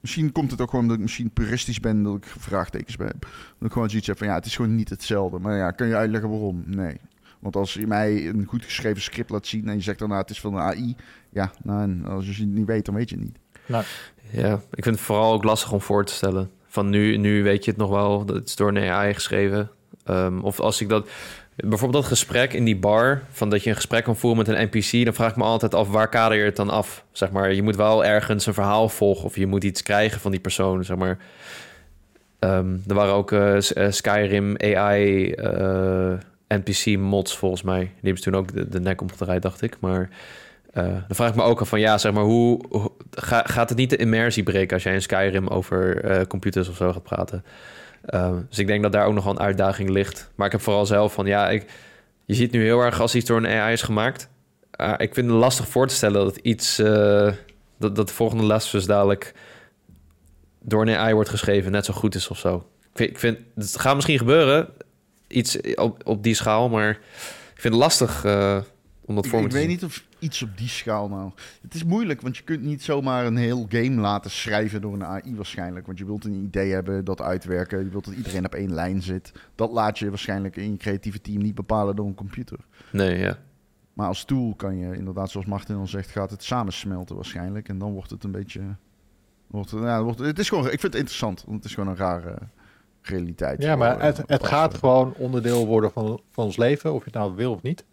Misschien 0.00 0.32
komt 0.32 0.50
het 0.50 0.60
ook 0.60 0.70
gewoon 0.70 0.86
dat 0.86 0.96
ik 0.96 1.02
misschien 1.02 1.30
puristisch 1.30 1.80
ben, 1.80 2.02
dat 2.02 2.16
ik 2.16 2.26
vraagtekens 2.26 2.96
ben. 2.96 3.18
Dat 3.58 3.68
ik 3.68 3.72
gewoon 3.72 3.90
zoiets 3.90 4.06
heb 4.06 4.18
van, 4.18 4.26
ja, 4.26 4.34
het 4.34 4.46
is 4.46 4.56
gewoon 4.56 4.74
niet 4.74 4.88
hetzelfde. 4.88 5.38
Maar 5.38 5.56
ja, 5.56 5.70
kan 5.70 5.86
je 5.86 5.96
uitleggen 5.96 6.30
waarom? 6.30 6.62
Nee. 6.66 6.96
Want 7.38 7.56
als 7.56 7.74
je 7.74 7.86
mij 7.86 8.28
een 8.28 8.44
goed 8.44 8.64
geschreven 8.64 9.02
script 9.02 9.30
laat 9.30 9.46
zien 9.46 9.68
en 9.68 9.74
je 9.74 9.82
zegt 9.82 9.98
daarna 9.98 10.18
het 10.18 10.30
is 10.30 10.40
van 10.40 10.54
een 10.54 10.60
AI, 10.60 10.96
ja, 11.30 11.52
nou, 11.62 11.82
en 11.82 12.04
als 12.04 12.36
je 12.36 12.42
het 12.42 12.52
niet 12.52 12.66
weet, 12.66 12.84
dan 12.84 12.94
weet 12.94 13.10
je 13.10 13.16
het 13.16 13.24
niet. 13.24 13.38
Ja, 14.30 14.60
ik 14.74 14.84
vind 14.84 14.96
het 14.96 15.04
vooral 15.04 15.32
ook 15.32 15.44
lastig 15.44 15.72
om 15.72 15.80
voor 15.80 16.04
te 16.04 16.12
stellen. 16.12 16.50
Van 16.66 16.90
nu, 16.90 17.16
nu 17.16 17.42
weet 17.42 17.64
je 17.64 17.70
het 17.70 17.80
nog 17.80 17.90
wel, 17.90 18.24
dat 18.24 18.44
is 18.44 18.56
door 18.56 18.68
een 18.68 18.90
AI 18.90 19.14
geschreven. 19.14 19.70
Ehm, 20.04 20.40
of 20.40 20.60
als 20.60 20.80
ik 20.80 20.88
dat... 20.88 21.08
Bijvoorbeeld 21.56 22.02
dat 22.02 22.12
gesprek 22.12 22.52
in 22.52 22.64
die 22.64 22.76
bar, 22.76 23.22
van 23.30 23.50
dat 23.50 23.62
je 23.62 23.70
een 23.70 23.76
gesprek 23.76 24.04
kan 24.04 24.16
voeren 24.16 24.44
met 24.46 24.56
een 24.56 24.68
NPC, 24.70 25.04
dan 25.04 25.14
vraag 25.14 25.30
ik 25.30 25.36
me 25.36 25.44
altijd 25.44 25.74
af, 25.74 25.88
waar 25.88 26.08
kader 26.08 26.38
je 26.38 26.44
het 26.44 26.56
dan 26.56 26.70
af? 26.70 27.04
Zeg 27.12 27.30
maar, 27.30 27.52
je 27.52 27.62
moet 27.62 27.76
wel 27.76 28.04
ergens 28.04 28.46
een 28.46 28.54
verhaal 28.54 28.88
volgen 28.88 29.24
of 29.24 29.36
je 29.36 29.46
moet 29.46 29.64
iets 29.64 29.82
krijgen 29.82 30.20
van 30.20 30.30
die 30.30 30.40
persoon, 30.40 30.84
zeg 30.84 30.96
maar. 30.96 31.18
Ehm, 32.42 32.76
er 32.86 32.94
waren 32.94 33.14
ook 33.14 33.32
eh, 33.32 33.76
eh, 33.76 33.92
Skyrim 33.92 34.56
AI 34.58 35.32
eh, 35.32 36.12
NPC 36.48 36.98
mods 36.98 37.36
volgens 37.36 37.62
mij. 37.62 37.80
Die 37.80 37.90
hebben 37.94 38.22
ze 38.22 38.30
toen 38.30 38.40
ook 38.40 38.52
de, 38.52 38.68
de 38.68 38.80
nek 38.80 39.00
omgedraaid, 39.00 39.42
dacht 39.42 39.62
ik. 39.62 39.76
Maar 39.80 40.08
eh, 40.72 40.84
dan 40.84 41.04
vraag 41.16 41.28
ik 41.28 41.34
me 41.34 41.42
ook 41.42 41.60
af 41.60 41.68
van, 41.68 41.80
ja, 41.80 41.98
zeg 41.98 42.12
maar, 42.12 42.22
hoe, 42.24 42.64
hoe- 42.68 42.92
ga- 43.10 43.44
gaat 43.46 43.68
het 43.68 43.78
niet 43.78 43.90
de 43.90 43.96
immersie 43.96 44.42
breken 44.42 44.74
als 44.74 44.82
jij 44.82 44.94
in 44.94 45.02
Skyrim 45.02 45.48
over 45.48 46.04
eh, 46.04 46.26
computers 46.26 46.68
of 46.68 46.76
zo 46.76 46.92
gaat 46.92 47.02
praten? 47.02 47.44
Ehm, 48.04 48.40
dus 48.48 48.58
ik 48.58 48.66
denk 48.66 48.82
dat 48.82 48.92
daar 48.92 49.06
ook 49.06 49.14
nog 49.14 49.24
wel 49.24 49.32
een 49.32 49.40
uitdaging 49.40 49.88
ligt. 49.90 50.30
Maar 50.34 50.46
ik 50.46 50.52
heb 50.52 50.60
vooral 50.60 50.86
zelf 50.86 51.12
van, 51.12 51.26
ja, 51.26 51.50
ik, 51.50 51.66
je 52.24 52.34
ziet 52.34 52.52
nu 52.52 52.62
heel 52.64 52.80
erg 52.80 53.00
als 53.00 53.14
iets 53.14 53.26
door 53.26 53.36
een 53.36 53.46
AI 53.46 53.72
is 53.72 53.82
gemaakt. 53.82 54.28
Uh, 54.80 54.94
ik 54.96 55.14
vind 55.14 55.26
het 55.30 55.36
lastig 55.36 55.68
voor 55.68 55.86
te 55.86 55.94
stellen 55.94 56.24
dat 56.24 56.36
iets, 56.36 56.80
uh, 56.80 57.32
dat, 57.78 57.96
dat 57.96 58.08
de 58.08 58.14
volgende 58.14 58.44
Last 58.44 58.66
of 58.66 58.72
Us 58.72 58.86
dadelijk 58.86 59.34
door 60.62 60.82
een 60.82 60.96
AI 60.96 61.14
wordt 61.14 61.28
geschreven 61.28 61.72
net 61.72 61.84
zo 61.84 61.94
goed 61.94 62.14
is 62.14 62.28
of 62.28 62.38
zo. 62.38 62.66
Ik 62.82 62.96
vind, 62.98 63.10
ik 63.10 63.18
vind 63.18 63.38
het 63.54 63.78
gaat 63.80 63.94
misschien 63.94 64.18
gebeuren, 64.18 64.68
iets 65.28 65.60
op, 65.74 66.06
op 66.06 66.22
die 66.22 66.34
schaal, 66.34 66.68
maar 66.68 66.90
ik 67.54 67.60
vind 67.60 67.74
het 67.74 67.82
lastig 67.82 68.24
om 69.04 69.14
dat 69.14 69.24
ik, 69.24 69.30
voor 69.30 69.38
me 69.40 69.44
ik 69.44 69.50
te 69.50 69.56
weet 69.56 69.64
zien. 69.66 69.68
niet 69.74 69.84
of 69.84 70.02
iets 70.22 70.42
op 70.42 70.48
die 70.58 70.68
schaal 70.68 71.08
nou. 71.08 71.30
Het 71.62 71.74
is 71.74 71.84
moeilijk, 71.84 72.20
want 72.20 72.36
je 72.36 72.42
kunt 72.42 72.62
niet 72.62 72.82
zomaar 72.82 73.26
een 73.26 73.36
heel 73.36 73.66
game 73.68 74.00
laten 74.00 74.30
schrijven 74.30 74.80
door 74.80 74.92
een 74.94 75.04
AI 75.04 75.34
waarschijnlijk. 75.36 75.86
Want 75.86 75.98
je 75.98 76.04
wilt 76.04 76.24
een 76.24 76.34
idee 76.44 76.72
hebben, 76.72 77.04
dat 77.04 77.20
uitwerken. 77.20 77.84
Je 77.84 77.90
wilt 77.90 78.04
dat 78.04 78.14
iedereen 78.14 78.44
op 78.44 78.54
één 78.54 78.74
lijn 78.74 79.02
zit. 79.02 79.32
Dat 79.54 79.70
laat 79.72 79.98
je 79.98 80.08
waarschijnlijk 80.08 80.56
in 80.56 80.70
je 80.70 80.76
creatieve 80.76 81.20
team 81.20 81.42
niet 81.42 81.54
bepalen 81.54 81.96
door 81.96 82.06
een 82.06 82.14
computer. 82.14 82.58
Nee, 82.92 83.18
ja. 83.18 83.38
Maar 83.92 84.06
als 84.06 84.24
tool 84.24 84.54
kan 84.54 84.76
je 84.76 84.96
inderdaad, 84.96 85.30
zoals 85.30 85.46
Martin 85.46 85.76
al 85.76 85.86
zegt, 85.86 86.10
gaat 86.10 86.30
het 86.30 86.42
samensmelten 86.44 87.14
waarschijnlijk. 87.16 87.68
En 87.68 87.78
dan 87.78 87.92
wordt 87.92 88.10
het 88.10 88.24
een 88.24 88.30
beetje... 88.32 88.60
Wordt, 89.46 89.70
het- 89.70 89.82
ja, 89.82 90.02
wordt, 90.02 90.18
het 90.18 90.38
is 90.38 90.48
gewoon, 90.48 90.64
ik 90.64 90.70
vind 90.70 90.82
het 90.82 90.94
interessant, 90.94 91.42
want 91.44 91.56
het 91.56 91.64
is 91.64 91.74
gewoon 91.74 91.88
een 91.88 91.96
rare 91.96 92.38
realiteit. 93.02 93.62
Ja, 93.62 93.76
maar 93.76 94.02
het, 94.02 94.22
het 94.26 94.46
gaat 94.46 94.74
gewoon 94.74 95.14
onderdeel 95.14 95.66
worden 95.66 95.92
van, 95.92 96.20
van 96.30 96.44
ons 96.44 96.56
leven, 96.56 96.92
of 96.92 96.98
je 96.98 97.04
het 97.04 97.14
nou 97.14 97.34
wil 97.34 97.52
of 97.52 97.62
niet. 97.62 97.84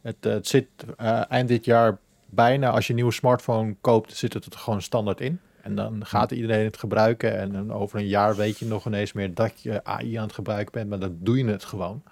Het, 0.00 0.26
eh, 0.26 0.32
het 0.32 0.46
zit 0.46 0.68
eh, 0.96 1.30
eind 1.30 1.48
dit 1.48 1.64
jaar 1.64 1.98
bijna, 2.26 2.70
als 2.70 2.84
je 2.84 2.90
een 2.90 2.96
nieuwe 2.96 3.12
smartphone 3.12 3.76
koopt, 3.80 4.16
zit 4.16 4.32
het 4.32 4.44
er 4.44 4.58
gewoon 4.58 4.82
standaard 4.82 5.20
in. 5.20 5.40
En 5.62 5.74
dan 5.74 6.06
gaat 6.06 6.30
iedereen 6.30 6.64
het 6.64 6.78
gebruiken. 6.78 7.38
En 7.38 7.52
dan 7.52 7.72
over 7.72 7.98
een 7.98 8.06
jaar 8.06 8.36
weet 8.36 8.58
je 8.58 8.66
nog 8.66 8.86
ineens 8.86 9.12
meer 9.12 9.34
dat 9.34 9.60
je 9.60 9.84
AI 9.84 10.14
aan 10.14 10.22
het 10.22 10.32
gebruiken 10.32 10.72
bent, 10.72 10.88
maar 10.88 10.98
dan 10.98 11.16
doe 11.20 11.38
je 11.38 11.44
het 11.44 11.64
gewoon. 11.64 12.02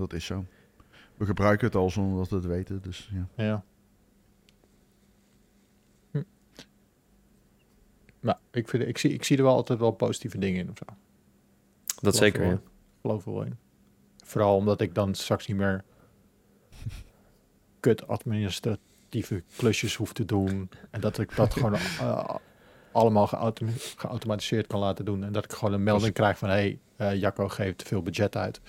Dat 0.00 0.12
is 0.12 0.24
zo. 0.24 0.44
We 1.16 1.24
gebruiken 1.24 1.66
het 1.66 1.76
al 1.76 1.90
zonder 1.90 2.18
dat 2.18 2.28
we 2.28 2.34
het 2.34 2.46
weten, 2.46 2.82
dus 2.82 3.10
ja. 3.12 3.44
Ja. 3.44 3.64
Hm. 6.10 6.22
Maar 8.20 8.38
ik, 8.50 8.68
vind, 8.68 8.86
ik, 8.86 8.98
zie, 8.98 9.12
ik 9.12 9.24
zie 9.24 9.36
er 9.36 9.42
wel 9.42 9.54
altijd 9.54 9.78
wel 9.78 9.90
positieve 9.90 10.38
dingen 10.38 10.60
in 10.60 10.70
of 10.70 10.76
zo. 10.78 10.84
Dat 10.86 10.96
Geloof 11.98 12.16
zeker, 12.16 12.40
er 12.40 12.46
wel. 12.46 12.56
ja. 12.56 12.70
geloof 13.00 13.26
er 13.26 13.32
wel 13.32 13.42
in. 13.42 13.56
Vooral 14.24 14.56
omdat 14.56 14.80
ik 14.80 14.94
dan 14.94 15.14
straks 15.14 15.46
niet 15.46 15.56
meer 15.56 15.84
kut 17.80 18.08
administratieve 18.08 19.42
klusjes 19.56 19.94
hoef 19.96 20.12
te 20.12 20.24
doen. 20.24 20.70
En 20.90 21.00
dat 21.00 21.18
ik 21.18 21.36
dat 21.36 21.52
gewoon 21.52 21.74
eh, 22.00 22.34
allemaal 22.92 23.26
geautom- 23.26 23.74
geautomatiseerd 23.96 24.66
kan 24.66 24.80
laten 24.80 25.04
doen. 25.04 25.24
En 25.24 25.32
dat 25.32 25.44
ik 25.44 25.52
gewoon 25.52 25.74
een 25.74 25.82
melding 25.82 26.14
krijg 26.14 26.38
van... 26.38 26.48
hé, 26.48 26.54
hey, 26.54 26.78
eh, 26.96 27.20
Jacco 27.20 27.48
geeft 27.48 27.78
te 27.78 27.84
veel 27.84 28.02
budget 28.02 28.36
uit. 28.36 28.60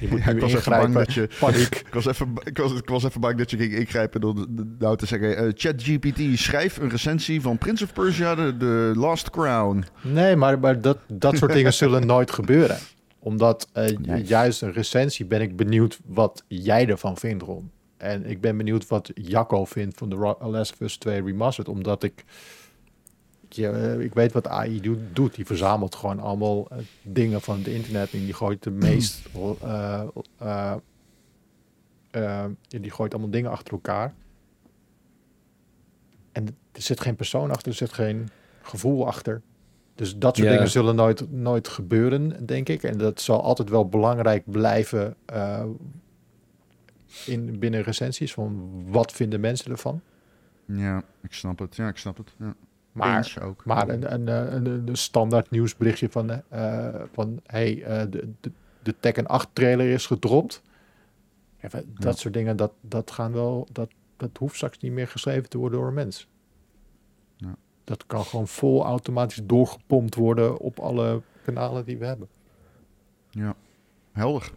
Je 0.00 0.08
moet 0.08 0.18
Ja, 0.24 0.32
nu 0.32 0.34
ik 0.34 0.40
was 0.40 0.54
even 0.54 0.72
bang 0.72 0.94
dat 0.94 1.12
je... 1.12 1.28
Paniek. 1.40 1.74
Ik 1.86 1.94
was, 1.94 2.06
even, 2.06 2.32
ik, 2.44 2.58
was, 2.58 2.72
ik 2.72 2.88
was 2.88 3.04
even 3.04 3.20
bang 3.20 3.38
dat 3.38 3.50
je 3.50 3.56
ging 3.56 3.72
ingrijpen 3.72 4.20
door 4.20 4.46
nou 4.78 4.96
te 4.96 5.06
zeggen... 5.06 5.36
eh, 5.36 5.50
ChatGPT, 5.54 6.38
schrijf 6.38 6.76
een 6.76 6.90
recensie 6.90 7.40
van 7.40 7.58
Prince 7.58 7.84
of 7.84 7.92
Persia, 7.92 8.34
de, 8.34 8.56
de 8.56 8.92
Last 8.96 9.30
Crown. 9.30 9.84
Nee, 10.02 10.36
maar, 10.36 10.58
maar 10.58 10.80
dat, 10.80 10.98
dat 11.12 11.36
soort 11.36 11.52
dingen 11.52 11.72
zullen 11.72 12.06
nooit 12.06 12.30
gebeuren. 12.30 12.78
Omdat 13.18 13.68
juist 14.24 14.62
een 14.62 14.72
recensie 14.72 15.26
ben 15.26 15.40
ik 15.40 15.56
benieuwd 15.56 15.98
wat 16.06 16.44
jij 16.48 16.88
ervan 16.88 17.16
vindt, 17.16 17.42
Ron. 17.42 17.70
En 18.00 18.26
ik 18.26 18.40
ben 18.40 18.56
benieuwd 18.56 18.86
wat 18.86 19.10
Jacco 19.14 19.64
vindt 19.64 19.98
van 19.98 20.08
de 20.08 20.16
Last 20.40 20.72
of 20.72 20.80
Us 20.80 20.96
2 20.96 21.22
Remastered. 21.22 21.68
Omdat 21.68 22.02
ik... 22.02 22.24
Je, 23.48 23.68
eh, 23.68 24.00
ik 24.00 24.14
weet 24.14 24.32
wat 24.32 24.48
AI 24.48 24.80
doet, 24.80 24.98
doet. 25.12 25.34
Die 25.34 25.46
verzamelt 25.46 25.94
gewoon 25.94 26.20
allemaal 26.20 26.68
eh, 26.68 26.78
dingen 27.02 27.40
van 27.40 27.58
het 27.58 27.66
internet. 27.66 28.12
En 28.12 28.18
die 28.18 28.32
gooit 28.32 28.62
de 28.62 28.70
meest... 28.70 29.28
eh, 30.38 30.74
die 32.68 32.90
gooit 32.90 33.12
allemaal 33.12 33.30
dingen 33.30 33.50
achter 33.50 33.72
elkaar. 33.72 34.14
En 36.32 36.46
er 36.72 36.82
zit 36.82 37.00
geen 37.00 37.16
persoon 37.16 37.50
achter, 37.50 37.68
er 37.68 37.78
zit 37.78 37.92
geen 37.92 38.28
gevoel 38.62 39.06
achter. 39.06 39.42
Dus 39.94 40.16
dat 40.16 40.36
soort 40.36 40.48
dingen 40.48 40.70
zullen 40.70 40.94
nooit, 40.94 41.32
nooit 41.32 41.68
gebeuren, 41.68 42.46
denk 42.46 42.68
ik. 42.68 42.82
En 42.82 42.98
dat 42.98 43.20
zal 43.20 43.42
altijd 43.42 43.68
wel 43.68 43.88
belangrijk 43.88 44.50
blijven 44.50 45.16
in, 47.26 47.58
binnen 47.58 47.82
recensies. 47.82 48.32
Van 48.32 48.70
wat 48.90 49.12
vinden 49.12 49.40
mensen 49.40 49.70
ervan? 49.70 50.00
Ja, 50.64 51.02
ik 51.22 51.32
snap 51.32 51.58
het. 51.58 51.76
Ja, 51.76 51.88
ik 51.88 51.96
snap 51.96 52.16
het. 52.16 52.34
Ja. 52.38 52.54
Maar, 52.92 53.36
ook. 53.42 53.64
maar 53.64 53.88
een, 53.88 54.12
een, 54.12 54.26
een, 54.54 54.88
een, 54.88 54.96
standaard 54.96 55.50
nieuwsberichtje 55.50 56.08
van... 56.10 56.30
eh, 56.48 56.94
van 57.12 57.40
hey, 57.46 57.82
eh, 57.82 58.10
de, 58.10 58.32
de, 58.40 58.52
de 58.82 58.94
Tekken 59.00 59.26
8 59.26 59.48
trailer 59.52 59.88
is 59.90 60.06
gedropt. 60.06 60.62
Even, 61.60 61.94
dat 61.94 62.12
Ja. 62.14 62.18
soort 62.20 62.34
dingen, 62.34 62.56
dat, 62.56 62.72
dat, 62.80 63.10
gaan 63.10 63.32
wel, 63.32 63.68
dat, 63.72 63.90
dat 64.16 64.30
hoeft 64.38 64.54
straks 64.54 64.78
niet 64.78 64.92
meer 64.92 65.08
geschreven 65.08 65.48
te 65.48 65.58
worden 65.58 65.78
door 65.78 65.88
een 65.88 65.94
mens. 65.94 66.28
Ja. 67.36 67.56
Dat 67.84 68.06
kan 68.06 68.24
gewoon 68.24 68.48
vol 68.48 68.84
automatisch 68.84 69.40
doorgepompt 69.44 70.14
worden 70.14 70.58
op 70.58 70.78
alle 70.78 71.22
kanalen 71.44 71.84
die 71.84 71.98
we 71.98 72.06
hebben. 72.06 72.28
Ja, 73.30 73.54
helder. 74.12 74.50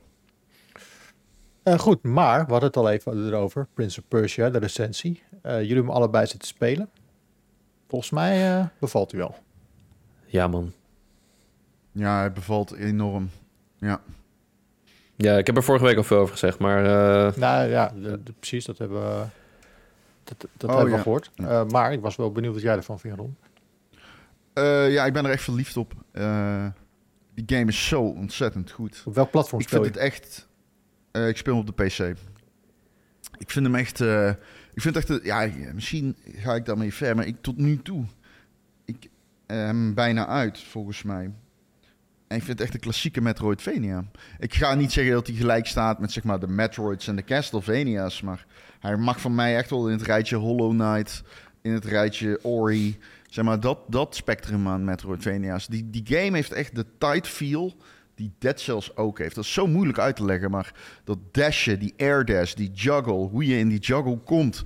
Eh, 1.63 1.79
goed, 1.79 2.03
maar 2.03 2.45
we 2.45 2.51
hadden 2.51 2.67
het 2.69 2.77
al 2.77 2.89
even 2.89 3.27
erover. 3.27 3.67
Prince 3.73 3.99
of 3.99 4.07
Persia, 4.07 4.49
de 4.49 4.57
recensie. 4.59 5.23
Eh, 5.41 5.51
jullie 5.53 5.67
hebben 5.67 5.85
hem 5.85 5.89
allebei 5.95 6.25
zitten 6.27 6.47
spelen. 6.47 6.89
Volgens 7.87 8.11
mij 8.11 8.57
eh, 8.59 8.65
bevalt 8.79 9.13
u 9.13 9.17
wel. 9.17 9.35
Ja, 10.25 10.47
man. 10.47 10.71
Ja, 11.91 12.23
het 12.23 12.33
bevalt 12.33 12.71
enorm. 12.73 13.29
Ja, 13.77 14.01
Ja, 15.15 15.37
ik 15.37 15.45
heb 15.47 15.57
er 15.57 15.63
vorige 15.63 15.85
week 15.85 15.97
al 15.97 16.03
veel 16.03 16.17
over 16.17 16.31
gezegd, 16.33 16.59
maar 16.59 16.85
eh, 16.85 17.35
Nou 17.35 17.69
ja, 17.69 17.93
de- 18.01 18.23
de- 18.23 18.33
precies, 18.39 18.65
dat 18.65 18.77
hebben 18.77 19.01
we, 19.01 19.23
dat, 20.23 20.47
dat 20.57 20.69
Oh, 20.69 20.75
hebben 20.75 20.91
we 20.91 20.97
ja. 20.97 21.03
gehoord. 21.03 21.31
Ja. 21.35 21.47
Eh, 21.61 21.65
maar 21.67 21.93
ik 21.93 22.01
was 22.01 22.15
wel 22.15 22.31
benieuwd 22.31 22.53
wat 22.53 22.61
jij 22.63 22.75
ervan 22.75 22.99
vindt, 22.99 23.17
Ron. 23.17 23.35
Eh, 24.53 24.91
ja 24.93 25.05
ik 25.05 25.13
ben 25.13 25.25
er 25.25 25.31
echt 25.31 25.43
verliefd 25.43 25.77
op. 25.77 25.93
Eh, 26.11 26.65
die 27.33 27.57
game 27.57 27.65
is 27.71 27.87
zo 27.87 28.01
ontzettend 28.01 28.71
goed. 28.71 29.03
Op 29.05 29.15
welk 29.15 29.31
platform 29.31 29.61
Ik 29.61 29.67
speel 29.67 29.83
vind 29.83 29.93
je? 29.95 29.99
het 30.01 30.09
echt... 30.13 30.47
eh, 31.13 31.27
ik 31.27 31.37
speel 31.37 31.57
op 31.57 31.65
de 31.65 31.83
PC. 31.83 32.17
Ik 33.37 33.51
vind 33.51 33.65
hem 33.65 33.75
echt... 33.75 34.01
eh, 34.01 34.29
ik 34.73 34.81
vind 34.81 34.95
echt... 34.95 35.09
eh, 35.09 35.23
ja, 35.25 35.49
misschien 35.73 36.15
ga 36.35 36.55
ik 36.55 36.65
daarmee 36.65 36.93
ver, 36.93 37.15
maar 37.15 37.27
ik 37.27 37.41
tot 37.41 37.57
nu 37.57 37.81
toe... 37.81 38.05
Ik 38.85 39.09
hem 39.47 39.93
bijna 39.93 40.27
uit, 40.27 40.59
volgens 40.59 41.03
mij. 41.03 41.23
En 42.27 42.37
ik 42.37 42.43
vind 42.43 42.47
het 42.47 42.61
echt 42.61 42.73
een 42.73 42.79
klassieke 42.79 43.21
Metroidvania. 43.21 44.05
Ik 44.39 44.53
ga 44.53 44.75
niet 44.75 44.91
zeggen 44.91 45.13
dat 45.13 45.27
hij 45.27 45.35
gelijk 45.35 45.65
staat 45.65 45.99
met 45.99 46.11
zeg 46.11 46.23
maar, 46.23 46.39
de 46.39 46.47
Metroids 46.47 47.07
en 47.07 47.15
de 47.15 47.23
Castlevania's. 47.23 48.21
Maar 48.21 48.45
hij 48.79 48.97
mag 48.97 49.21
van 49.21 49.35
mij 49.35 49.57
echt 49.57 49.69
wel 49.69 49.87
in 49.87 49.97
het 49.97 50.05
rijtje 50.05 50.35
Hollow 50.35 50.71
Knight... 50.71 51.23
In 51.61 51.73
het 51.73 51.85
rijtje 51.85 52.39
Ori... 52.43 52.99
Zeg 53.29 53.45
maar, 53.45 53.59
dat, 53.59 53.79
dat 53.87 54.15
spectrum 54.15 54.67
aan 54.67 54.83
Metroidvania's. 54.83 55.67
Die, 55.67 55.89
die 55.89 56.03
game 56.05 56.35
heeft 56.35 56.51
echt 56.51 56.75
de 56.75 56.85
tight 56.97 57.27
feel 57.27 57.75
die 58.15 58.31
Dead 58.39 58.59
Cells 58.59 58.95
ook 58.95 59.19
heeft. 59.19 59.35
Dat 59.35 59.43
is 59.43 59.53
zo 59.53 59.67
moeilijk 59.67 59.99
uit 59.99 60.15
te 60.15 60.25
leggen, 60.25 60.51
maar 60.51 60.73
dat 61.03 61.17
dashen, 61.31 61.79
die 61.79 61.93
air 61.97 62.25
dash, 62.25 62.53
die 62.53 62.71
juggle, 62.71 63.13
hoe 63.13 63.45
je 63.45 63.57
in 63.57 63.69
die 63.69 63.79
juggle 63.79 64.17
komt, 64.17 64.63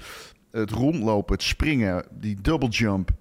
het 0.52 0.72
rondlopen, 0.72 1.34
het 1.34 1.44
springen, 1.44 2.06
die 2.12 2.42
double 2.42 2.70
jump, 2.70 3.12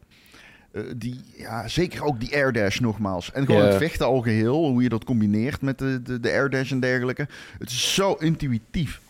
eh, 0.72 0.82
die, 0.96 1.20
ja, 1.36 1.68
zeker 1.68 2.04
ook 2.04 2.20
die 2.20 2.34
air 2.34 2.52
dash 2.52 2.78
nogmaals. 2.78 3.32
En 3.32 3.46
gewoon 3.46 3.64
het 3.64 3.76
vechten 3.76 4.06
al 4.06 4.20
geheel, 4.20 4.68
hoe 4.68 4.82
je 4.82 4.88
dat 4.88 5.04
combineert 5.04 5.60
met 5.60 5.78
de, 5.78 6.02
de, 6.02 6.20
de 6.20 6.30
air 6.30 6.50
dash 6.50 6.70
en 6.70 6.80
dergelijke. 6.80 7.28
Het 7.58 7.70
is 7.70 7.94
zo 7.94 8.12
intuïtief. 8.12 9.00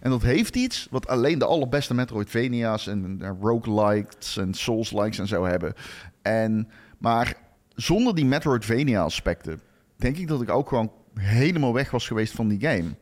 En 0.00 0.10
dat 0.10 0.22
heeft 0.22 0.56
iets 0.56 0.86
wat 0.90 1.06
alleen 1.06 1.38
de 1.38 1.44
allerbeste 1.44 1.94
Metroidvania's 1.94 2.86
en 2.86 3.18
uh, 3.22 3.30
roguelikes 3.40 4.36
en 4.36 4.54
Souls-likes 4.54 5.18
en 5.18 5.26
zo 5.26 5.44
hebben. 5.44 5.74
En, 6.22 6.68
maar 6.98 7.34
zonder 7.74 8.14
die 8.14 8.24
Metroidvania-aspecten 8.24 9.60
denk 10.02 10.16
ik 10.16 10.28
dat 10.28 10.42
ik 10.42 10.50
ook 10.50 10.68
gewoon 10.68 10.92
helemaal 11.14 11.72
weg 11.72 11.90
was 11.90 12.06
geweest 12.06 12.32
van 12.32 12.48
die 12.48 12.60
game. 12.60 12.94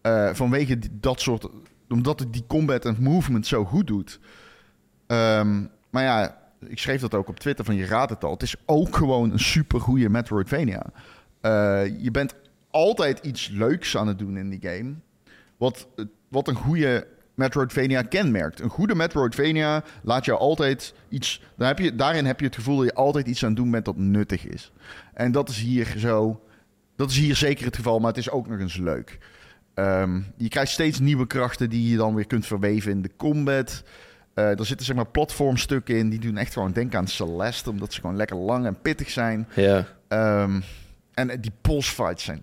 Eh, 0.00 0.34
vanwege 0.34 0.78
dat 0.90 1.20
soort... 1.20 1.48
Omdat 1.88 2.20
het 2.20 2.32
die 2.32 2.44
combat 2.46 2.84
en 2.84 2.96
movement 3.00 3.46
zo 3.46 3.64
goed 3.64 3.86
doet. 3.86 4.20
Ehm, 5.06 5.64
maar 5.90 6.02
ja, 6.02 6.38
ik 6.66 6.78
schreef 6.78 7.00
dat 7.00 7.14
ook 7.14 7.28
op 7.28 7.38
Twitter 7.38 7.64
van 7.64 7.74
je 7.74 7.86
raadt 7.86 8.10
het 8.10 8.24
al. 8.24 8.30
Het 8.30 8.42
is 8.42 8.56
ook 8.66 8.96
gewoon 8.96 9.30
een 9.30 9.38
super 9.38 9.80
goede 9.80 10.08
Metroidvania. 10.08 10.86
Eh, 11.40 12.02
je 12.02 12.10
bent 12.10 12.34
altijd 12.70 13.18
iets 13.18 13.48
leuks 13.48 13.96
aan 13.96 14.08
het 14.08 14.18
doen 14.18 14.36
in 14.36 14.50
die 14.50 14.60
game. 14.62 14.94
Wat, 15.56 15.88
wat 16.28 16.48
een 16.48 16.54
goede 16.54 17.06
Metroidvania 17.40 18.02
kenmerkt. 18.02 18.60
Een 18.60 18.68
goede 18.68 18.94
Metroidvania 18.94 19.82
laat 20.02 20.24
jou 20.24 20.38
altijd 20.38 20.94
iets... 21.08 21.42
Daar 21.56 21.68
heb 21.68 21.78
je, 21.78 21.94
daarin 21.94 22.26
heb 22.26 22.40
je 22.40 22.46
het 22.46 22.54
gevoel 22.54 22.76
dat 22.76 22.84
je 22.84 22.94
altijd 22.94 23.26
iets 23.26 23.42
aan 23.42 23.48
het 23.48 23.58
doen 23.58 23.70
bent 23.70 23.84
dat 23.84 23.96
nuttig 23.96 24.46
is. 24.46 24.72
En 25.14 25.32
dat 25.32 25.48
is 25.48 25.58
hier 25.58 25.94
zo... 25.96 26.44
Dat 26.96 27.10
is 27.10 27.18
hier 27.18 27.36
zeker 27.36 27.64
het 27.64 27.76
geval, 27.76 27.98
maar 27.98 28.08
het 28.08 28.18
is 28.18 28.30
ook 28.30 28.48
nog 28.48 28.58
eens 28.58 28.76
leuk. 28.76 29.18
Ehm, 29.74 30.20
je 30.36 30.48
krijgt 30.48 30.72
steeds 30.72 30.98
nieuwe 30.98 31.26
krachten 31.26 31.70
die 31.70 31.90
je 31.90 31.96
dan 31.96 32.14
weer 32.14 32.26
kunt 32.26 32.46
verweven 32.46 32.90
in 32.90 33.02
de 33.02 33.10
combat. 33.16 33.82
Eh, 34.34 34.58
er 34.58 34.66
zitten 34.66 34.86
zeg 34.86 34.96
maar 34.96 35.06
platformstukken 35.06 35.96
in 35.96 36.10
die 36.10 36.18
doen 36.18 36.36
echt 36.36 36.52
gewoon 36.52 36.72
denken 36.72 36.98
aan 36.98 37.06
Celeste, 37.06 37.70
omdat 37.70 37.92
ze 37.92 38.00
gewoon 38.00 38.16
lekker 38.16 38.36
lang 38.36 38.66
en 38.66 38.80
pittig 38.80 39.10
zijn. 39.10 39.48
ja. 39.54 39.86
Ehm, 40.08 40.60
en 41.14 41.40
die 41.40 41.52
boss 41.60 41.88
fights 41.88 42.24
zijn, 42.24 42.42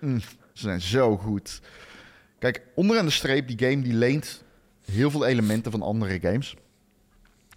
mm, 0.00 0.20
ze 0.20 0.28
zijn 0.52 0.80
zo 0.80 1.16
goed. 1.16 1.60
Kijk, 2.38 2.62
onderaan 2.74 3.04
de 3.04 3.10
streep, 3.10 3.48
die 3.48 3.68
game 3.68 3.82
die 3.82 3.94
leent 3.94 4.44
heel 4.84 5.10
veel 5.10 5.26
elementen 5.26 5.72
van 5.72 5.82
andere 5.82 6.20
games. 6.20 6.56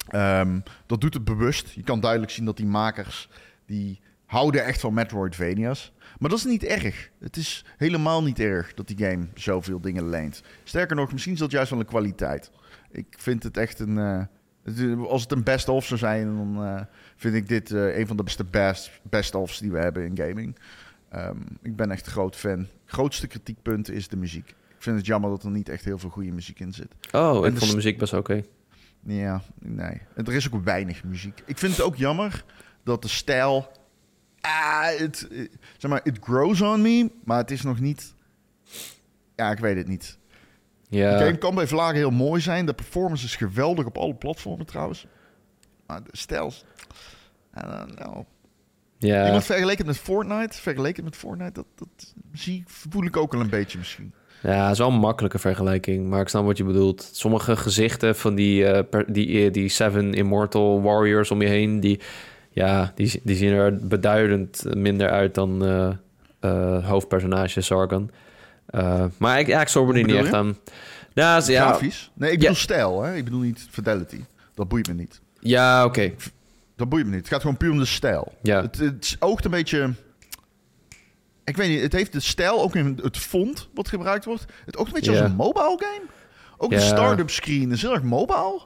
Ehm, 0.07 0.59
dat 0.85 1.01
doet 1.01 1.13
het 1.13 1.23
bewust. 1.23 1.69
Je 1.69 1.83
kan 1.83 1.99
duidelijk 1.99 2.31
zien 2.31 2.45
dat 2.45 2.57
die 2.57 2.65
makers, 2.65 3.29
die 3.65 3.99
houden 4.25 4.65
echt 4.65 4.79
van 4.79 4.93
Metroidvania's. 4.93 5.91
Maar 6.19 6.29
dat 6.29 6.39
is 6.39 6.45
niet 6.45 6.63
erg. 6.63 7.09
Het 7.19 7.37
is 7.37 7.65
helemaal 7.77 8.23
niet 8.23 8.39
erg 8.39 8.73
dat 8.73 8.87
die 8.87 8.97
game 8.97 9.27
zoveel 9.33 9.79
dingen 9.81 10.09
leent. 10.09 10.43
Sterker 10.63 10.95
nog, 10.95 11.11
misschien 11.11 11.33
is 11.33 11.39
dat 11.39 11.51
juist 11.51 11.69
wel 11.69 11.79
een 11.79 11.85
kwaliteit. 11.85 12.51
Ik 12.91 13.15
vind 13.17 13.43
het 13.43 13.57
echt 13.57 13.79
een... 13.79 13.97
eh, 13.97 15.03
als 15.07 15.21
het 15.21 15.31
een 15.31 15.43
best-of 15.43 15.85
zou 15.85 15.99
zijn, 15.99 16.35
dan 16.35 16.65
eh, 16.65 16.81
vind 17.15 17.35
ik 17.35 17.47
dit 17.47 17.71
eh, 17.71 17.97
een 17.97 18.07
van 18.07 18.17
de 18.17 18.23
beste 18.23 18.45
best, 18.45 18.91
best-ofs 19.03 19.59
die 19.59 19.71
we 19.71 19.79
hebben 19.79 20.05
in 20.05 20.17
gaming. 20.17 20.55
Ehm, 21.09 21.37
ik 21.61 21.75
ben 21.75 21.91
echt 21.91 22.07
groot 22.07 22.35
fan. 22.35 22.67
grootste 22.85 23.27
kritiekpunt 23.27 23.89
is 23.89 24.07
de 24.07 24.17
muziek. 24.17 24.55
Ik 24.79 24.85
vind 24.85 24.97
het 24.97 25.05
jammer 25.05 25.29
dat 25.29 25.43
er 25.43 25.51
niet 25.51 25.69
echt 25.69 25.85
heel 25.85 25.97
veel 25.97 26.09
goede 26.09 26.31
muziek 26.31 26.59
in 26.59 26.73
zit. 26.73 26.95
Oh, 27.11 27.45
En 27.45 27.51
ik 27.51 27.57
vond 27.57 27.69
de 27.69 27.75
muziek 27.75 27.97
best 27.97 28.13
oké. 28.13 28.43
Ja, 29.03 29.41
nee. 29.59 30.01
En 30.15 30.25
er 30.25 30.33
is 30.33 30.51
ook 30.51 30.63
weinig 30.63 31.03
muziek. 31.03 31.43
Ik 31.45 31.57
vind 31.57 31.71
het 31.71 31.85
ook 31.85 31.95
jammer 31.95 32.45
dat 32.83 33.01
de 33.01 33.07
stijl... 33.07 33.71
Ah, 34.41 34.97
het, 34.97 35.27
zeg 35.77 35.91
maar, 35.91 36.01
it 36.03 36.17
grows 36.21 36.61
on 36.61 36.81
me, 36.81 37.11
maar 37.23 37.37
het 37.37 37.51
is 37.51 37.61
nog 37.61 37.79
niet... 37.79 38.13
Ja, 39.35 39.51
ik 39.51 39.59
weet 39.59 39.77
het 39.77 39.87
niet. 39.87 40.17
Ja, 40.89 41.17
game 41.17 41.37
kan 41.37 41.55
bij 41.55 41.67
vlagen 41.67 41.95
heel 41.95 42.11
mooi 42.11 42.41
zijn. 42.41 42.65
De 42.65 42.73
performance 42.73 43.25
is 43.25 43.35
geweldig 43.35 43.85
op 43.85 43.97
alle 43.97 44.15
platformen 44.15 44.65
trouwens. 44.65 45.07
Maar 45.85 46.03
de 46.03 46.17
stijl... 46.17 46.53
ja. 48.97 49.25
Iemand 49.25 49.43
vergeleken 49.43 49.77
het 49.77 49.87
met 49.87 49.97
Fortnite. 49.97 50.61
Vergeleken 50.61 51.03
het 51.03 51.13
met 51.13 51.15
Fortnite, 51.15 51.51
dat, 51.51 51.65
dat 51.75 52.13
zie, 52.33 52.63
voel 52.67 53.03
ik 53.03 53.17
ook 53.17 53.33
al 53.33 53.39
een 53.39 53.49
beetje 53.49 53.77
misschien. 53.77 54.13
Ja, 54.41 54.63
het 54.63 54.71
is 54.71 54.77
wel 54.77 54.87
een 54.87 54.93
makkelijke 54.99 55.39
vergelijking, 55.39 56.07
maar 56.09 56.21
ik 56.21 56.27
snap 56.27 56.45
wat 56.45 56.57
je 56.57 56.63
bedoelt. 56.63 57.09
Sommige 57.13 57.55
gezichten 57.55 58.15
van 58.15 58.35
die, 58.35 58.65
eh, 58.65 58.83
per- 58.89 59.13
die, 59.13 59.45
eh, 59.45 59.53
die 59.53 59.69
Seven 59.69 60.13
Immortal 60.13 60.81
Warriors 60.81 61.31
om 61.31 61.41
je 61.41 61.47
heen, 61.47 61.79
die, 61.79 61.99
ja, 62.51 62.91
die, 62.95 63.19
die 63.23 63.35
zien 63.35 63.51
er 63.53 63.87
beduidend 63.87 64.63
minder 64.75 65.09
uit 65.09 65.33
dan 65.35 65.65
eh 65.65 65.89
eh, 66.39 66.85
hoofdpersonage 66.87 67.61
Sargon. 67.61 68.11
Eh, 68.65 69.05
maar 69.17 69.39
ik, 69.39 69.47
ja, 69.47 69.61
ik 69.61 69.67
zorg 69.67 69.89
er 69.89 69.95
niet 70.03 70.15
echt 70.15 70.33
aan. 70.33 70.57
Ja, 71.13 71.39
ze- 71.41 71.51
ja, 71.51 71.65
Grafisch. 71.67 72.11
Nee, 72.13 72.29
ik 72.31 72.35
Ja. 72.35 72.41
bedoel 72.41 72.55
stijl, 72.55 73.01
hè. 73.03 73.15
Ik 73.15 73.23
bedoel 73.23 73.39
niet 73.39 73.67
fidelity. 73.69 74.19
Dat 74.55 74.67
boeit 74.67 74.87
me 74.87 74.93
niet. 74.93 75.21
ja 75.39 75.85
oké. 75.85 76.11
Dat 76.75 76.89
boeit 76.89 77.05
me 77.05 77.09
niet. 77.11 77.19
Het 77.19 77.27
gaat 77.29 77.41
gewoon 77.41 77.57
puur 77.57 77.71
om 77.71 77.77
de 77.77 77.85
stijl. 77.85 78.33
Ja. 78.41 78.61
Het, 78.61 78.77
het 78.77 79.15
oogt 79.19 79.45
een 79.45 79.51
beetje... 79.51 79.89
Ik 81.49 81.57
weet 81.57 81.69
niet, 81.69 81.81
het 81.81 81.93
heeft 81.93 82.11
de 82.11 82.19
stijl, 82.19 82.61
ook 82.61 82.75
in 82.75 82.99
het 83.01 83.17
font 83.17 83.69
wat 83.73 83.87
gebruikt 83.87 84.25
wordt. 84.25 84.45
Het 84.65 84.77
oogt 84.77 84.87
een 84.87 84.93
beetje 84.93 85.11
als 85.11 85.19
een 85.19 85.35
mobile 85.35 85.77
game. 85.79 86.05
Ook 86.57 86.69
de 86.69 86.79
start-up 86.79 87.29
screen 87.29 87.71
is 87.71 87.81
heel 87.81 87.93
erg 87.93 88.03
mobile. 88.03 88.61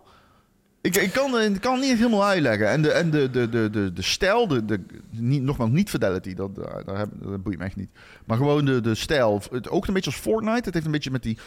Ik, 0.81 0.95
ik, 0.95 1.11
kan, 1.11 1.39
ik 1.39 1.61
kan 1.61 1.73
het 1.73 1.81
niet 1.81 1.97
helemaal 1.97 2.25
uitleggen. 2.25 2.69
En 2.69 2.81
de, 2.81 2.91
en 2.91 3.09
de, 3.09 3.29
de, 3.31 3.49
de, 3.49 3.69
de, 3.69 3.93
de 3.93 4.01
stijl, 4.01 4.47
de, 4.47 4.65
de, 4.65 4.79
niet, 5.09 5.41
nogmaals 5.41 5.71
niet 5.71 5.89
fidelity, 5.89 6.33
dat, 6.33 6.55
daar, 6.55 6.83
daar 6.85 6.97
heb, 6.97 7.09
dat 7.21 7.43
boeit 7.43 7.57
me 7.57 7.65
echt 7.65 7.75
niet. 7.75 7.89
Maar 8.25 8.37
gewoon 8.37 8.65
de, 8.65 8.81
de 8.81 8.95
stijl. 8.95 9.41
Het 9.51 9.69
oogt 9.69 9.87
een 9.87 9.93
beetje 9.93 10.11
als 10.11 10.19
Fortnite. 10.19 10.61
Het 10.63 10.73
heeft 10.73 10.85
een 10.85 10.91
beetje 10.91 11.11
met 11.11 11.23
die 11.23 11.37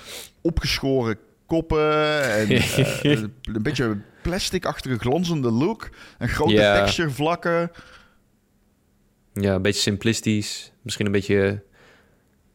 opgeschoren 0.41 1.19
koppen 1.47 2.23
en 2.33 2.49
eh, 3.03 3.11
een 3.43 3.63
beetje 3.63 3.99
plastic-achtige 4.23 4.99
glanzende 4.99 5.51
look. 5.51 5.89
En 6.19 6.29
grote 6.29 6.53
Ja. 6.53 6.81
texture 6.85 7.11
vlakken. 7.11 7.71
Ja, 9.41 9.55
een 9.55 9.63
beetje 9.63 9.81
simplistisch. 9.81 10.73
Misschien 10.83 11.07
een 11.07 11.13
beetje 11.13 11.63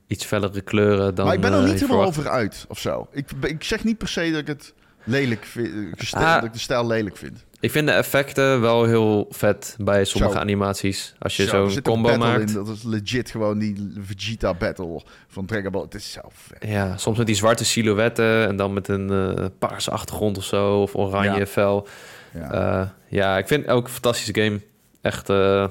iets 0.07 0.25
fellere 0.25 0.61
kleuren 0.61 1.15
dan 1.15 1.25
maar 1.25 1.35
ik 1.35 1.41
ben 1.41 1.53
er 1.53 1.63
eh, 1.63 1.69
niet 1.69 1.79
helemaal 1.79 2.03
over 2.05 2.29
uit, 2.29 2.65
of 2.67 2.79
zo. 2.79 3.07
Ik, 3.11 3.29
ik 3.41 3.63
zeg 3.63 3.83
niet 3.83 3.97
per 3.97 4.07
se 4.07 4.29
dat 4.31 4.39
ik 4.39 4.47
het 4.47 4.73
lelijk 5.03 5.45
vind, 5.45 5.69
gestijl- 5.97 6.25
Ah. 6.25 6.33
dat 6.35 6.43
ik 6.43 6.53
de 6.53 6.59
stijl 6.59 6.87
lelijk 6.87 7.17
vind. 7.17 7.45
Ik 7.59 7.71
vind 7.71 7.87
de 7.87 7.93
effecten 7.93 8.61
wel 8.61 8.85
heel 8.85 9.25
vet 9.29 9.75
bij 9.79 10.05
sommige 10.05 10.33
Zo. 10.33 10.39
animaties. 10.39 11.13
Als 11.19 11.35
je 11.37 11.45
Zo, 11.45 11.67
zo'n 11.67 11.81
combo 11.81 12.17
maakt. 12.17 12.49
In, 12.49 12.55
dat 12.55 12.67
is 12.67 12.83
legit 12.83 13.31
gewoon 13.31 13.59
die 13.59 13.93
Vegeta 13.99 14.53
battle 14.53 15.01
van 15.27 15.45
Dragon 15.45 15.71
Ball. 15.71 15.81
Het 15.81 15.93
is 15.95 16.11
zo 16.11 16.21
vet. 16.29 16.69
Ja, 16.69 16.97
soms 16.97 17.17
met 17.17 17.27
die 17.27 17.35
zwarte 17.35 17.65
silhouetten 17.65 18.47
en 18.47 18.55
dan 18.55 18.73
met 18.73 18.87
een 18.87 19.09
eh, 19.37 19.45
paarse 19.59 19.91
achtergrond 19.91 20.37
of 20.37 20.43
zo, 20.43 20.81
of 20.81 20.95
oranje 20.95 21.39
Ja. 21.39 21.45
vel. 21.45 21.87
Ja. 22.33 22.51
Eh, 22.81 22.87
ja, 23.07 23.37
ik 23.37 23.47
vind 23.47 23.61
het 23.65 23.71
ook 23.71 23.83
een 23.85 23.91
fantastische 23.93 24.41
game. 24.41 24.59
Echt 25.01 25.29
eh, 25.29 25.67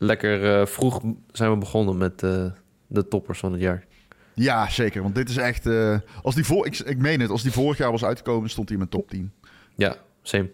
lekker 0.00 0.60
eh, 0.60 0.66
vroeg 0.66 1.00
zijn 1.32 1.50
we 1.50 1.56
begonnen 1.58 1.96
met 1.96 2.22
eh, 2.22 2.44
de 2.86 3.08
toppers 3.08 3.38
van 3.38 3.52
het 3.52 3.60
jaar. 3.60 3.86
ja, 4.34 4.70
zeker. 4.70 5.02
Want 5.02 5.14
dit 5.14 5.28
is 5.28 5.36
echt... 5.36 5.66
eh, 5.66 5.98
als 6.22 6.34
die 6.34 6.44
voor, 6.44 6.66
ik, 6.66 6.78
ik 6.78 6.98
meen 6.98 7.20
het, 7.20 7.30
als 7.30 7.42
die 7.42 7.52
vorig 7.52 7.78
jaar 7.78 7.90
was 7.90 8.04
uitgekomen, 8.04 8.50
stond 8.50 8.68
hij 8.68 8.78
in 8.78 8.84
mijn 8.88 9.02
top 9.02 9.10
10. 9.10 9.32
Ja, 9.76 9.96
same. 10.22 10.50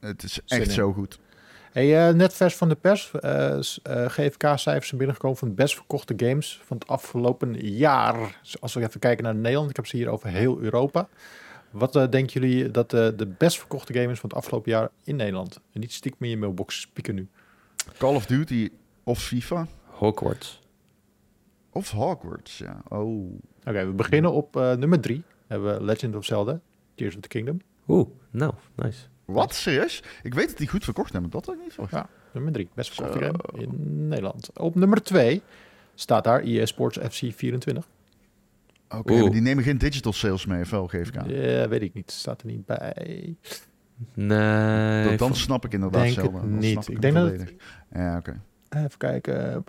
Het 0.00 0.22
is 0.22 0.32
Zin 0.32 0.58
echt 0.58 0.66
in. 0.68 0.72
zo 0.72 0.92
goed. 0.92 1.18
Hey, 1.72 2.08
eh, 2.08 2.14
net 2.14 2.34
vers 2.34 2.56
van 2.56 2.68
de 2.68 2.74
pers. 2.74 3.10
eh, 3.10 3.52
eh, 3.58 3.62
GFK-cijfers 4.10 4.86
zijn 4.86 4.98
binnengekomen 4.98 5.36
van 5.36 5.48
de 5.48 5.54
best 5.54 5.74
verkochte 5.74 6.14
games 6.16 6.60
van 6.64 6.76
het 6.76 6.86
afgelopen 6.88 7.54
jaar. 7.68 8.38
Dus 8.42 8.60
als 8.60 8.74
we 8.74 8.80
even 8.82 9.00
kijken 9.00 9.24
naar 9.24 9.34
Nederland, 9.34 9.70
ik 9.70 9.76
heb 9.76 9.86
ze 9.86 9.96
hier 9.96 10.08
over 10.08 10.28
heel 10.28 10.60
Europa. 10.60 11.08
Wat 11.70 11.96
eh, 11.96 12.08
denken 12.10 12.40
jullie 12.40 12.70
dat 12.70 12.90
de 12.90 13.34
best 13.38 13.58
verkochte 13.58 13.92
game 13.92 14.12
is 14.12 14.20
van 14.20 14.28
het 14.28 14.38
afgelopen 14.38 14.70
jaar 14.70 14.88
in 15.04 15.16
Nederland? 15.16 15.60
En 15.72 15.80
niet 15.80 15.92
stiekem 15.92 16.20
in 16.24 16.30
je 16.30 16.36
mailbox 16.36 16.80
spieken 16.80 17.14
nu. 17.14 17.28
Call 17.98 18.14
of 18.14 18.26
Duty 18.26 18.68
of 19.04 19.18
FIFA 19.22 19.66
Hogwarts. 19.84 20.60
of 21.70 21.90
Hogwarts, 21.90 22.58
ja. 22.58 22.82
Oh. 22.88 23.32
Oké, 23.64 23.86
we 23.86 23.92
beginnen 23.92 24.32
op 24.32 24.56
eh, 24.56 24.74
nummer 24.74 25.00
drie. 25.00 25.22
Hebben 25.46 25.74
we 25.78 25.84
Legend 25.84 26.16
of 26.16 26.24
Zelda, 26.24 26.60
Tears 26.94 27.14
of 27.14 27.20
the 27.20 27.28
Kingdom. 27.28 27.60
Oeh, 27.88 28.08
nou, 28.30 28.52
nice. 28.74 28.98
Wat? 29.24 29.54
Serieus? 29.54 30.02
Ik 30.22 30.34
weet 30.34 30.48
dat 30.48 30.56
die 30.56 30.68
goed 30.68 30.84
verkocht 30.84 31.12
hebben. 31.12 31.30
Dat 31.30 31.46
had 31.46 31.54
ik 31.54 31.60
niet 31.60 31.72
verwacht. 31.72 31.92
Ja, 31.94 32.08
nummer 32.32 32.52
drie. 32.52 32.68
Best 32.74 32.94
verkochte 32.94 33.18
Zo. 33.18 33.24
game 33.24 33.62
in 33.62 34.08
Nederland. 34.08 34.58
Op 34.58 34.74
nummer 34.74 35.02
twee 35.02 35.42
staat 35.94 36.24
daar 36.24 36.40
EA 36.40 36.66
Sports 36.66 36.98
FC 36.98 37.32
24. 37.34 37.88
Oké, 38.88 39.30
die 39.30 39.40
nemen 39.40 39.64
geen 39.64 39.78
digital 39.78 40.12
sales 40.12 40.46
mee, 40.46 40.60
of 40.62 40.70
wel, 40.70 40.86
GFK? 40.86 41.14
Ja, 41.26 41.68
weet 41.68 41.82
ik 41.82 41.94
niet. 41.94 42.10
Staat 42.10 42.40
er 42.40 42.46
niet 42.46 42.66
bij. 42.66 43.36
Nee. 44.14 45.08
Dat, 45.08 45.18
dan 45.18 45.34
snap 45.34 45.64
ik 45.64 45.72
inderdaad 45.72 46.02
denk 46.02 46.32
Dan 46.32 46.58
niet. 46.58 46.70
snap 46.70 46.82
Ik 46.88 46.88
hem 46.88 47.00
denk 47.00 47.14
dat 47.14 47.30
het-. 47.30 47.54
Ja, 47.94 48.16
oké. 48.16 48.40
Even 48.68 48.98
kijken. 48.98 49.64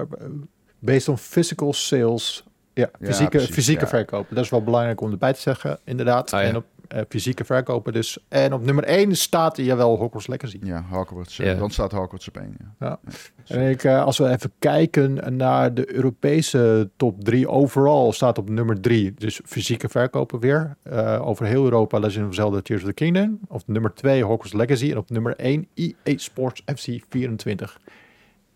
Based 0.79 1.07
on 1.07 1.17
physical 1.17 1.73
sales. 1.73 2.43
Ja, 2.73 2.89
Ja, 2.99 3.07
fysieke, 3.07 3.29
precies, 3.37 3.53
fysieke 3.55 3.81
ja. 3.81 3.87
verkopen. 3.87 4.35
Dat 4.35 4.43
is 4.43 4.49
wel 4.49 4.63
belangrijk 4.63 5.01
om 5.01 5.11
erbij 5.11 5.33
te 5.33 5.39
zeggen, 5.39 5.79
inderdaad. 5.83 6.33
Ah, 6.33 6.41
ja. 6.41 6.47
En 6.47 6.55
op 6.55 6.65
fysieke 7.09 7.43
verkopen 7.45 7.93
dus. 7.93 8.17
En 8.27 8.53
op 8.53 8.65
nummer 8.65 8.83
1 8.83 9.15
staat, 9.15 9.57
jawel, 9.57 9.97
Hogwarts 9.97 10.27
Legacy. 10.27 10.59
Ja, 10.63 10.85
Hogwarts. 10.89 11.39
eh, 11.39 11.45
Ja. 11.45 11.53
Dan 11.53 11.69
staat 11.69 11.91
Hogwarts 11.91 12.27
op 12.27 12.35
ja. 12.35 12.49
Ja. 12.79 12.99
En 13.47 13.69
ik, 13.69 13.83
eh, 13.83 14.03
als 14.03 14.17
we 14.17 14.29
even 14.29 14.51
kijken 14.59 15.35
naar 15.37 15.73
de 15.73 15.93
Europese 15.95 16.89
top 16.97 17.23
3 17.23 17.47
overall, 17.49 18.11
staat 18.11 18.37
op 18.37 18.49
nummer 18.49 18.81
3. 18.81 19.13
Dus 19.17 19.41
fysieke 19.45 19.89
verkopen 19.89 20.39
weer. 20.39 20.75
Eh, 20.83 21.27
over 21.27 21.45
heel 21.45 21.63
Europa 21.63 21.99
Legend 21.99 22.27
of 22.27 22.33
Zelda 22.35 22.61
Tears 22.61 22.81
of 22.81 22.87
the 22.87 22.93
Kingdom. 22.93 23.39
Op 23.47 23.61
nummer 23.65 23.93
2 23.93 24.23
Hogwarts 24.23 24.53
Legacy. 24.53 24.91
En 24.91 24.97
op 24.97 25.09
nummer 25.09 25.33
1 25.37 25.67
EA 25.73 26.17
Sports 26.17 26.61
FC 26.75 26.87
24. 27.09 27.79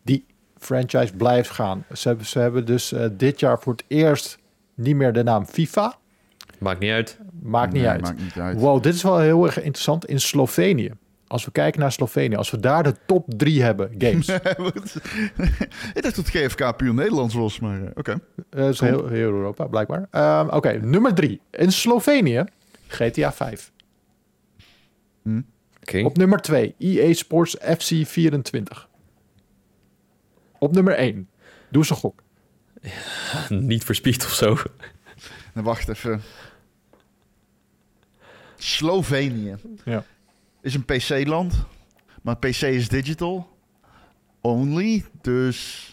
Die 0.04 0.26
franchise 0.58 1.14
blijft 1.16 1.50
gaan. 1.50 1.86
Ze 1.94 2.08
hebben, 2.08 2.26
ze 2.26 2.40
hebben 2.40 2.66
dus 2.66 2.92
eh, 2.92 3.06
dit 3.12 3.40
jaar 3.40 3.60
voor 3.60 3.74
het 3.74 3.84
eerst 3.88 4.38
niet 4.74 4.96
meer 4.96 5.14
de 5.14 5.24
naam 5.24 5.46
FIFA. 5.46 5.98
Maakt 6.60 6.80
niet 6.80 6.92
uit. 6.92 7.20
Maakt 7.42 7.74
niet 7.74 7.82
Nee, 7.82 7.92
uit. 7.92 8.02
Maakt 8.02 8.20
niet 8.20 8.38
uit. 8.40 8.60
Wow, 8.60 8.84
dit 8.84 8.94
is 8.94 9.04
wel 9.04 9.20
heel 9.20 9.46
erg 9.46 9.58
interessant. 9.58 10.06
In 10.06 10.20
Slovenië. 10.20 10.92
Als 11.28 11.46
we 11.46 11.52
kijken 11.52 11.80
naar 11.80 11.92
Slovenië. 11.92 12.36
Als 12.36 12.52
we 12.52 12.60
daar 12.60 12.84
de 12.84 12.96
top 13.06 13.26
3 13.38 13.62
hebben 13.62 13.92
games. 13.98 14.28
Ik 15.94 16.02
dacht 16.02 16.16
dat 16.16 16.28
GFK 16.30 16.76
puur 16.78 16.94
Nederlands 16.94 17.34
was, 17.34 17.60
maar 17.60 17.82
eh, 17.84 17.90
oké. 17.96 18.12
Eh, 18.12 18.20
Dat 18.50 18.74
is 18.74 18.80
heel, 18.80 19.08
heel 19.08 19.30
Europa, 19.30 19.66
blijkbaar. 19.66 20.08
Ehm, 20.12 20.48
Oké, 20.50 20.72
nummer 20.72 21.14
drie. 21.14 21.42
In 21.52 21.72
Slovenië, 21.72 22.44
GTA 22.88 23.32
5. 23.34 23.72
Oké. 25.82 26.02
Op 26.04 26.18
nummer 26.18 26.40
2, 26.42 26.76
EA 26.78 27.14
Sports 27.14 27.56
FC 27.60 28.08
24. 28.08 28.88
Op 30.60 30.74
nummer 30.74 30.94
1, 30.94 31.30
doe 31.70 31.86
ze 31.86 31.94
gok. 31.94 32.24
Niet 33.50 33.84
for 33.84 33.96
Speed 33.96 34.26
of 34.26 34.32
zo. 34.34 34.58
Dan 35.54 35.64
wacht 35.64 35.90
even. 35.90 36.22
Slovenië 38.56 39.56
Ja. 39.86 40.04
is 40.62 40.74
een 40.74 40.86
PC-land, 40.86 41.54
maar 42.22 42.38
PC 42.38 42.62
is 42.62 42.88
digital 42.90 43.48
only, 44.42 45.06
dus 45.22 45.92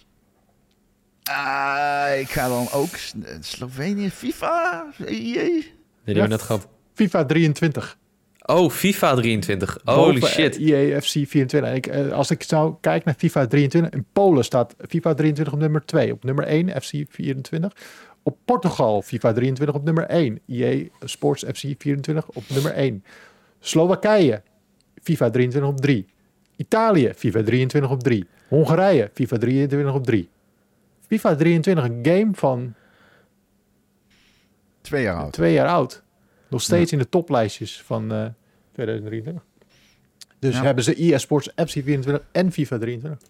ah, 1.23 2.07
ik 2.21 2.29
ga 2.31 2.49
dan 2.49 2.69
ook 2.73 2.97
S- 2.97 3.15
Slovenië, 3.41 4.11
FIFA, 4.11 4.87
EA. 4.99 5.07
Die 5.45 5.73
hebben 6.05 6.23
Ja. 6.23 6.27
net 6.29 6.43
gehad. 6.43 6.69
FIFA 6.95 7.25
23. 7.25 7.99
Oh, 8.47 8.71
FIFA 8.71 9.15
23. 9.15 9.79
Holy 9.85 10.13
Boven, 10.21 10.29
shit. 10.29 10.57
eh, 10.57 10.69
EA 10.91 11.01
FC 11.01 11.09
24. 11.27 11.71
En 11.71 11.75
ik, 11.77 11.87
eh, 11.87 12.13
als 12.13 12.31
ik 12.31 12.43
zou 12.43 12.75
kijken 12.81 13.03
naar 13.05 13.15
FIFA 13.19 13.47
23, 13.47 13.93
in 14.01 14.07
Polen 14.13 14.45
staat 14.45 14.75
FIFA 14.89 15.15
23 15.15 15.55
op 15.55 15.61
nummer 15.61 15.85
2. 15.85 16.13
Op 16.13 16.25
nummer 16.25 16.45
1 16.49 16.69
FC 16.83 16.93
24. 17.09 17.73
Op 18.27 18.39
Portugal 18.45 19.03
FIFA 19.03 19.33
23 19.33 19.77
op 19.77 19.85
nummer 19.85 20.05
1. 20.07 20.41
EA 20.47 20.85
Sports 21.01 21.45
FC 21.45 21.75
24 21.79 22.29
op 22.29 22.43
nummer 22.49 22.73
1. 22.73 23.05
Slowakije 23.61 24.43
FIFA 25.03 25.31
23 25.31 25.71
op 25.71 25.81
3. 25.81 26.07
Italië 26.57 27.13
FIFA 27.17 27.43
23 27.43 27.91
op 27.91 28.03
3. 28.03 28.27
Hongarije 28.49 29.11
FIFA 29.15 29.37
23 29.39 29.95
op 29.95 30.05
3. 30.05 30.29
FIFA 31.07 31.35
23, 31.35 31.85
een 31.85 31.99
game 32.03 32.31
van 32.35 32.75
Twee 34.81 35.03
jaar 35.03 35.17
oud. 35.17 35.33
twee 35.33 35.53
jaar 35.53 35.69
oud. 35.69 36.03
Nog 36.49 36.63
steeds 36.63 36.93
in 36.93 36.99
de 36.99 37.09
toplijstjes 37.09 37.83
van 37.83 38.13
eh 38.13 38.27
2023. 38.73 39.43
Dus 40.39 40.55
Ja. 40.57 40.63
hebben 40.63 40.85
ze 40.85 40.95
EA 40.95 41.19
Sports 41.19 41.49
FC 41.57 41.71
24 41.71 42.23
en 42.33 42.53
FIFA 42.53 42.79
23. 42.79 43.29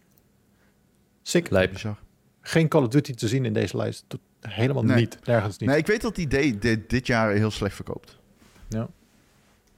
Sick. 1.22 1.50
Lijp. 1.50 1.96
Geen 2.46 2.68
Call 2.68 2.82
of 2.82 2.88
Duty 2.88 3.14
te 3.14 3.28
zien 3.28 3.44
in 3.44 3.52
deze 3.52 3.76
lijst. 3.76 4.04
Tot- 4.06 4.20
helemaal 4.40 4.82
Nee. 4.84 4.96
niet. 4.96 5.18
Nergens 5.24 5.58
niet. 5.58 5.68
Nee, 5.68 5.78
ik 5.78 5.86
weet 5.86 6.00
dat 6.00 6.14
die 6.14 6.24
idee 6.24 6.58
dit, 6.58 6.90
dit 6.90 7.06
jaar 7.06 7.30
heel 7.32 7.50
slecht 7.50 7.74
verkoopt. 7.74 8.18
Ja. 8.68 8.88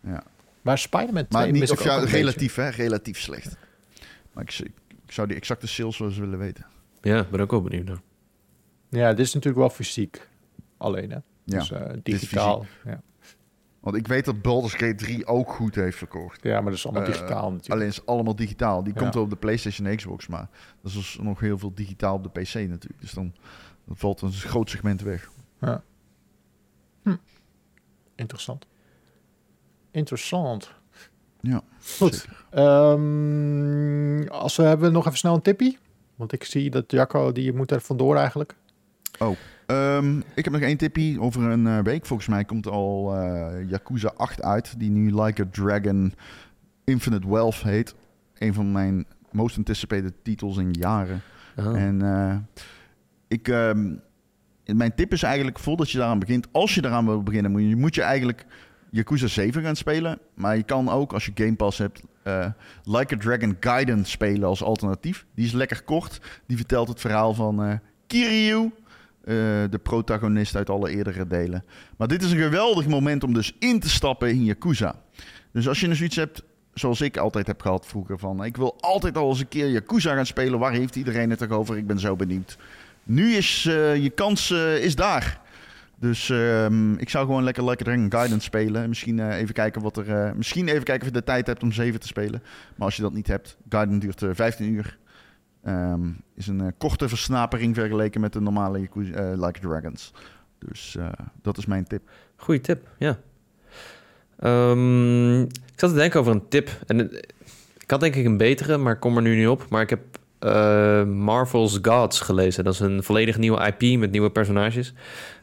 Ja. 0.01 0.23
Maar 0.62 0.79
Spider-Man 0.79 1.27
2 1.27 1.43
Maar 1.43 1.51
niet, 1.53 1.61
mis 1.61 1.71
ik 1.71 1.79
of 1.79 1.81
ook 1.87 1.93
ja, 1.93 2.01
beetje. 2.01 2.17
relatief, 2.17 2.55
hè? 2.55 2.69
Relatief 2.69 3.19
slecht. 3.21 3.57
Maar 4.33 4.43
ik, 4.45 4.59
ik 5.07 5.12
zou 5.12 5.27
die 5.29 5.37
exacte 5.37 5.67
sales 5.67 5.99
wel 5.99 6.09
eens 6.09 6.19
willen 6.19 6.39
weten. 6.39 6.67
Ja, 7.03 7.25
ben 7.31 7.41
ook 7.41 7.51
wel 7.51 7.62
benieuwd 7.62 7.85
naar. 7.87 8.01
Ja, 8.89 9.09
dit 9.11 9.27
is 9.27 9.35
natuurlijk 9.35 9.61
wel 9.61 9.71
fysiek. 9.71 10.29
Alleen, 10.77 11.11
hè? 11.11 11.19
Ja, 11.45 11.59
dus 11.59 11.71
eh, 11.71 11.81
is 11.93 11.99
digitaal. 12.03 12.67
Ja. 12.85 13.03
Want 13.87 13.99
ik 13.99 14.07
weet 14.07 14.24
dat 14.24 14.43
Baldur's 14.43 14.72
Gate 14.74 14.95
3 14.95 15.26
ook 15.26 15.53
goed 15.53 15.74
heeft 15.74 15.97
verkocht. 15.97 16.43
ja, 16.43 16.55
maar 16.55 16.64
dat 16.64 16.74
is 16.74 16.84
allemaal 16.87 17.03
Eh, 17.05 17.09
digitaal 17.12 17.43
natuurlijk. 17.51 17.70
Alleen 17.72 17.87
is 17.87 18.07
allemaal 18.07 18.37
digitaal. 18.37 18.82
Die 18.84 18.93
Ja. 18.95 19.01
komt 19.01 19.14
wel 19.14 19.22
op 19.22 19.30
de 19.30 19.37
PlayStation 19.37 19.87
en 19.87 19.97
Xbox, 19.97 20.26
maar 20.26 20.49
dat 20.82 20.91
is 20.91 20.97
dus 20.97 21.18
nog 21.22 21.41
heel 21.41 21.59
veel 21.59 21.74
digitaal 21.74 22.14
op 22.14 22.22
de 22.22 22.41
PC 22.41 22.55
natuurlijk. 22.55 23.01
Dus 23.01 23.11
dan, 23.12 23.32
dan 23.84 23.97
valt 23.97 24.20
een 24.20 24.32
groot 24.32 24.70
segment 24.70 25.01
weg. 25.03 25.30
Interessant. 28.14 28.66
Interessant. 29.91 30.72
Ja, 31.41 31.62
Goed. 31.99 32.26
Ehm, 32.51 34.28
als 34.28 34.57
we 34.57 34.62
hebben 34.62 34.93
nog 34.93 35.07
even 35.07 35.18
snel 35.18 35.34
een 35.34 35.43
tippie. 35.43 35.78
Want 36.14 36.32
ik 36.32 36.45
zie 36.45 36.70
dat 36.70 36.91
Jacco, 36.91 37.32
die 37.32 37.53
moet 37.53 37.70
er 37.70 37.80
vandoor 37.80 38.16
eigenlijk. 38.16 38.55
Ehm, 39.67 40.19
ik 40.19 40.45
heb 40.45 40.53
nog 40.53 40.62
één 40.62 40.77
tippie. 40.77 41.21
Over 41.21 41.43
een 41.43 41.67
eh, 41.67 41.79
week 41.79 42.07
volgens 42.07 42.29
mij 42.29 42.45
komt 42.45 42.67
al 42.67 43.14
eh, 43.14 43.69
Yakuza 43.69 44.12
8 44.17 44.43
uit. 44.43 44.79
Die 44.79 44.91
nu 44.91 45.23
Like 45.23 45.43
a 45.43 45.47
Dragon 45.51 46.14
Infinite 46.85 47.29
Wealth 47.29 47.62
heet. 47.62 47.95
Een 48.39 48.55
van 48.55 48.73
mijn 48.73 49.07
most 49.31 49.57
anticipated 49.57 50.12
titels 50.23 50.57
in 50.57 50.73
jaren. 50.73 51.23
Oh. 51.57 51.81
En 51.81 52.03
eh, 52.03 52.37
ik, 53.29 53.49
ehm, 53.49 53.95
mijn 54.64 54.95
tip 54.95 55.12
is 55.12 55.23
eigenlijk, 55.23 55.59
voordat 55.59 55.91
je 55.91 55.99
daaraan 55.99 56.19
begint, 56.19 56.47
als 56.53 56.75
je 56.75 56.85
eraan 56.85 57.07
wil 57.07 57.23
beginnen, 57.23 57.51
moet 57.51 57.62
je, 57.62 57.77
moet 57.77 57.95
je 57.95 58.03
eigenlijk 58.03 58.47
Yakuza 58.91 59.27
7 59.27 59.62
gaan 59.62 59.77
spelen. 59.77 60.19
Maar 60.35 60.57
je 60.57 60.62
kan 60.62 60.89
ook, 60.89 61.12
als 61.12 61.27
je 61.27 61.33
Game 61.35 61.57
Pass 61.57 61.79
hebt, 61.79 62.03
Like 62.85 63.14
a 63.14 63.19
Dragon 63.19 63.57
Gaiden 63.61 64.05
spelen 64.05 64.49
als 64.49 64.62
alternatief. 64.62 65.27
Die 65.35 65.45
is 65.45 65.53
lekker 65.53 65.83
kort. 65.83 66.21
Die 66.47 66.57
vertelt 66.57 66.89
het 66.89 67.01
verhaal 67.01 67.35
van 67.35 67.81
Kiryu, 68.07 68.73
de 69.70 69.81
protagonist 69.83 70.57
uit 70.57 70.70
alle 70.70 70.91
eerdere 70.91 71.27
delen. 71.27 71.64
Maar 71.97 72.09
dit 72.09 72.22
is 72.22 72.31
een 72.33 72.39
geweldig 72.39 72.87
moment 72.87 73.24
om 73.24 73.35
dus 73.35 73.55
in 73.59 73.81
te 73.81 73.89
stappen 73.89 74.29
in 74.29 74.45
Yakuza. 74.45 74.95
Dus 75.53 75.68
als 75.68 75.81
je 75.81 75.89
dus 75.89 76.03
iets 76.03 76.16
hebt, 76.16 76.43
zoals 76.74 77.01
ik 77.01 77.16
altijd 77.16 77.47
heb 77.47 77.61
gehad 77.61 77.87
vroeger, 77.87 78.18
van 78.18 78.45
ik 78.45 78.57
wil 78.57 78.77
altijd 78.81 79.16
al 79.16 79.29
eens 79.29 79.41
een 79.41 79.49
keer 79.49 79.68
Yakuza 79.70 80.14
gaan 80.14 80.27
spelen. 80.27 80.59
Waar 80.59 80.72
heeft 80.72 80.97
iedereen 80.97 81.31
het 81.31 81.39
toch 81.39 81.51
over? 81.51 81.77
Ik 81.77 81.87
ben 81.87 81.99
zo 81.99 82.16
benieuwd. 82.16 82.59
Nu 83.03 83.33
is 83.33 83.66
eh, 83.68 83.97
je 83.97 84.11
kans 84.11 84.51
eh, 84.51 84.85
is 84.85 84.95
daar. 84.95 85.41
Dus 86.01 86.31
ehm, 86.31 86.93
ik 86.93 87.09
zou 87.09 87.27
gewoon 87.27 87.45
lekker 87.45 87.64
Like 87.68 87.83
a 87.83 87.85
Dragon 87.85 88.11
Guidance 88.11 88.45
spelen. 88.45 88.89
Misschien 88.89 89.18
eh, 89.20 89.39
even 89.39 89.55
kijken 89.55 89.83
wat 89.83 89.97
er. 89.97 90.11
eh, 90.11 90.33
misschien 90.33 90.68
even 90.68 90.85
kijken 90.85 91.09
of 91.09 91.14
je 91.14 91.20
de 91.20 91.24
tijd 91.27 91.47
hebt 91.47 91.62
om 91.62 91.72
7 91.72 92.01
te 92.01 92.07
spelen. 92.07 92.43
Maar 92.77 92.87
als 92.87 92.97
je 92.97 93.03
dat 93.03 93.12
niet 93.12 93.27
hebt, 93.27 93.57
Guidance 93.68 94.01
duurt 94.01 94.22
eh, 94.22 94.31
15 94.33 94.72
uur. 94.72 94.99
Ehm, 95.67 96.09
is 96.35 96.47
een 96.47 96.61
eh, 96.61 96.73
korte 96.79 97.09
versnapering 97.09 97.75
vergeleken 97.75 98.21
met 98.21 98.33
de 98.33 98.41
normale 98.41 98.79
eh, 98.79 99.45
Like 99.45 99.61
Dragons. 99.61 100.12
Dus 100.59 100.97
eh, 100.97 101.09
dat 101.43 101.59
is 101.59 101.67
mijn 101.67 101.87
tip. 101.87 102.03
Goeie 102.37 102.61
tip, 102.61 102.89
ja. 102.99 103.19
Ehm, 104.39 105.41
ik 105.43 105.77
zat 105.77 105.91
te 105.91 105.97
denken 105.97 106.21
over 106.21 106.33
een 106.33 106.49
tip. 106.49 106.71
En 106.87 107.12
ik 107.79 107.91
had 107.91 108.01
denk 108.01 108.14
ik 108.14 108.25
een 108.25 108.37
betere, 108.37 108.77
maar 108.77 108.93
ik 108.93 109.01
kom 109.01 109.17
er 109.17 109.23
nu 109.23 109.37
niet 109.37 109.49
op. 109.49 109.67
Maar 109.69 109.83
ik 109.83 109.91
heb 109.91 110.01
Marvel's 111.07 111.79
Gods 111.83 112.21
gelezen. 112.21 112.64
Dat 112.64 112.75
is 112.75 112.81
een 112.81 113.03
volledig 113.03 113.39
nieuwe 113.39 113.75
IP 113.77 113.99
met 113.99 114.11
nieuwe 114.11 114.31
personages. 114.31 114.95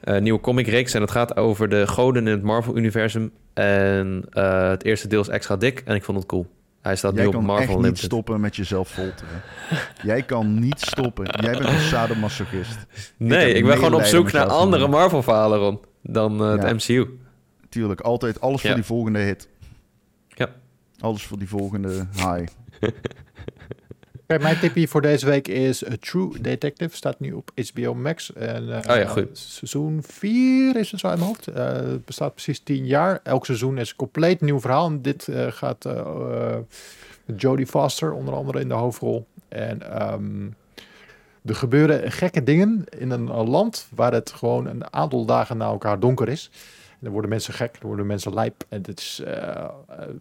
Eh 0.02 0.22
nieuwe 0.22 0.40
comicreeks. 0.40 0.94
En 0.94 1.02
het 1.02 1.12
gaat 1.12 1.38
over 1.38 1.70
de 1.70 1.88
goden 1.88 2.28
in 2.28 2.34
het 2.34 2.44
Marvel-universum. 2.44 3.32
En 3.54 4.26
het 4.30 4.84
eerste 4.84 5.08
deel 5.08 5.22
is 5.22 5.28
extra 5.28 5.56
dik. 5.56 5.82
En 5.86 5.96
ik 5.96 6.04
vond 6.04 6.18
het 6.18 6.28
cool. 6.28 6.48
Hij 6.84 6.96
staat 6.96 7.14
Jij 7.14 7.22
nu 7.22 7.28
op 7.28 7.34
kan 7.34 7.44
Marvel 7.44 7.76
echt 7.78 7.86
niet 7.88 7.98
stoppen 7.98 8.42
met 8.42 8.56
jezelf 8.56 8.90
folteren. 8.90 9.42
Jij 10.02 10.24
kan 10.24 10.60
niet 10.60 10.80
stoppen. 10.82 11.26
Jij 11.42 11.52
bent 11.52 11.66
een 11.66 11.80
sadomasochist. 11.80 12.78
Nee, 13.18 13.54
ik, 13.54 13.66
ben 13.66 13.76
gewoon 13.76 13.94
op 13.94 14.04
zoek 14.04 14.32
naar 14.32 14.46
andere. 14.48 14.88
Marvel-verhalen, 14.88 15.60
Ron. 15.60 15.80
Dan 16.02 16.34
Ja. 16.38 16.44
het 16.58 16.74
MCU. 16.74 17.08
Tuurlijk, 17.70 18.02
altijd 18.02 18.42
alles 18.42 18.62
voor 18.62 18.74
die 18.76 18.84
volgende 18.84 19.20
hit. 19.20 19.48
Ja. 20.28 20.50
Alles 21.00 21.24
voor 21.24 21.38
die 21.40 21.50
volgende 21.50 22.08
high. 22.16 22.44
Kijk, 24.28 24.42
mijn 24.42 24.60
tipje 24.60 24.88
voor 24.88 25.02
deze 25.02 25.26
week 25.26 25.48
is 25.48 25.90
A 25.90 25.96
True 26.00 26.42
Detective. 26.42 26.96
Staat 26.96 27.20
nu 27.20 27.32
op 27.32 27.52
HBO 27.74 27.94
Max. 27.94 28.34
En, 28.34 28.84
eh, 28.84 28.92
Oh 28.92 29.02
ja, 29.02 29.08
goed. 29.08 29.38
Seizoen 29.38 30.04
4 30.08 30.76
is 30.76 30.92
het 30.92 31.00
zo 31.00 31.08
uit 31.08 31.18
mijn 31.18 31.30
hoofd. 31.30 31.48
Eh, 31.48 31.66
het 31.66 32.06
bestaat 32.06 32.34
precies 32.34 32.60
10 32.60 32.86
jaar. 32.86 33.20
Elk 33.24 33.46
seizoen 33.46 33.78
is 33.78 33.90
een 33.90 33.96
compleet 33.96 34.42
nieuw 34.42 34.60
verhaal. 34.60 34.88
En 34.88 35.02
dit 35.02 35.28
eh, 35.28 35.48
gaat 35.52 35.86
eh, 35.86 36.00
eh, 36.00 36.58
met 37.26 37.42
Jodie 37.42 37.68
Foster 37.68 38.12
onder 38.14 38.34
andere 38.34 38.60
in 38.60 38.68
de 38.68 38.74
hoofdrol. 38.74 39.28
En 39.48 39.92
ehm, 39.92 40.46
er 41.46 41.56
gebeuren 41.56 42.12
gekke 42.12 42.44
dingen 42.44 42.84
in 42.98 43.12
een, 43.12 43.28
land 43.32 43.88
waar 43.96 44.14
het 44.14 44.32
gewoon 44.32 44.66
een 44.66 44.94
aantal 44.94 45.26
dagen 45.26 45.58
na 45.58 45.66
elkaar 45.66 46.00
donker 46.00 46.30
is. 46.30 46.50
En 46.90 47.00
dan 47.00 47.12
worden 47.12 47.30
mensen 47.30 47.54
gek, 47.54 47.74
dan 47.80 47.88
worden 47.88 48.06
mensen 48.06 48.34
lijp. 48.34 48.66
En 48.70 48.84
het 48.86 49.00
is 49.00 49.22
eh, 49.26 49.48
eh, 49.48 49.70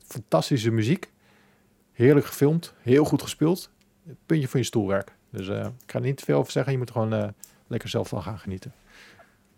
fantastische 0.07 0.70
muziek. 0.70 1.11
Heerlijk 1.92 2.26
gefilmd, 2.26 2.74
heel 2.80 3.05
goed 3.05 3.22
gespeeld. 3.22 3.70
Puntje 4.26 4.48
van 4.48 4.61
je 4.61 4.66
stoelwerk. 4.66 5.12
Dus 5.30 5.48
eh, 5.48 5.59
ik 5.64 5.90
ga 5.90 5.98
er 5.98 6.05
niet 6.05 6.16
te 6.16 6.24
veel 6.24 6.38
over 6.38 6.53
zeggen. 6.53 6.72
Je 6.72 6.78
moet 6.78 6.88
er 6.88 6.94
gewoon 6.94 7.12
eh, 7.14 7.28
lekker 7.66 7.88
zelf 7.88 8.09
van 8.09 8.22
gaan 8.22 8.38
genieten. 8.38 8.72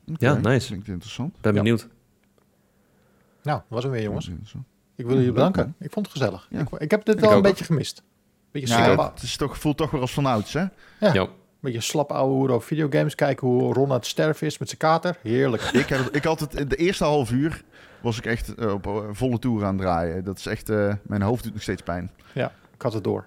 Ja, 0.04 0.34
nice. 0.34 0.66
Klinkt 0.66 0.88
interessant. 0.88 1.40
Ben 1.40 1.52
Ja. 1.54 1.58
benieuwd. 1.62 1.88
Nou, 3.42 3.58
dat 3.58 3.66
was 3.68 3.82
hem 3.82 3.92
weer 3.92 4.02
jongens. 4.02 4.28
Ik 4.96 5.04
wil 5.06 5.08
jullie 5.08 5.24
Ja, 5.26 5.32
bedanken. 5.32 5.74
Ik 5.78 5.92
vond 5.92 6.06
het 6.06 6.14
gezellig. 6.16 6.46
Ja. 6.50 6.60
Ik, 6.60 6.68
ik 6.70 6.90
heb 6.90 7.04
dit 7.04 7.14
Ik 7.14 7.20
wel 7.20 7.30
een 7.30 7.36
ook. 7.36 7.42
beetje 7.42 7.64
gemist. 7.64 8.02
Beetje 8.50 8.68
Ja, 8.76 8.94
slap, 8.94 9.14
het 9.14 9.22
is 9.22 9.36
toch, 9.36 9.58
voelt 9.58 9.76
toch 9.76 9.90
weer 9.90 10.00
als 10.00 10.12
vanouds, 10.12 10.52
hè? 10.52 10.60
Ja. 11.00 11.12
Ja. 11.12 11.26
beetje 11.60 11.80
slap 11.80 12.12
ouwe 12.12 12.32
hoeren 12.32 12.54
over 12.54 12.66
videogames. 12.68 13.14
Kijken 13.14 13.48
hoe 13.48 13.72
Ron 13.72 13.88
aan 13.90 13.96
het 13.96 14.06
sterven 14.06 14.46
is 14.46 14.58
met 14.58 14.68
zijn 14.68 14.80
kater. 14.80 15.16
Heerlijk. 15.22 15.62
Ik, 15.82 15.88
heb, 15.88 16.00
ik 16.00 16.24
had 16.24 16.40
het, 16.40 16.70
de 16.70 16.76
eerste 16.76 17.04
half 17.04 17.30
uur 17.30 17.62
was 18.02 18.18
ik 18.18 18.26
echt 18.26 18.54
eh, 18.54 18.72
op 18.72 19.08
volle 19.12 19.38
toer 19.38 19.64
aan 19.64 19.72
het 19.74 19.82
draaien. 19.82 20.24
Dat 20.24 20.38
is 20.38 20.46
echt, 20.46 20.68
eh, 20.68 20.94
mijn 21.02 21.22
hoofd 21.22 21.42
doet 21.42 21.52
nog 21.52 21.62
steeds 21.62 21.82
pijn. 21.82 22.10
Ik 22.74 22.82
had 22.82 22.92
het 22.92 23.04
door. 23.04 23.26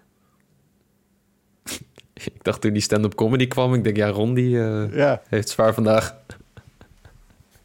Ik 2.26 2.44
dacht 2.44 2.62
toen 2.62 2.74
die 2.74 2.82
stand-up 2.82 3.16
comedy 3.16 3.48
kwam, 3.48 3.74
ik 3.74 3.84
denk, 3.84 3.96
ja, 3.98 4.08
Ron 4.10 4.34
die 4.34 4.60
eh, 4.64 4.96
Ja, 4.96 5.22
heeft 5.28 5.50
zwaar 5.50 5.74
vandaag. 5.74 6.16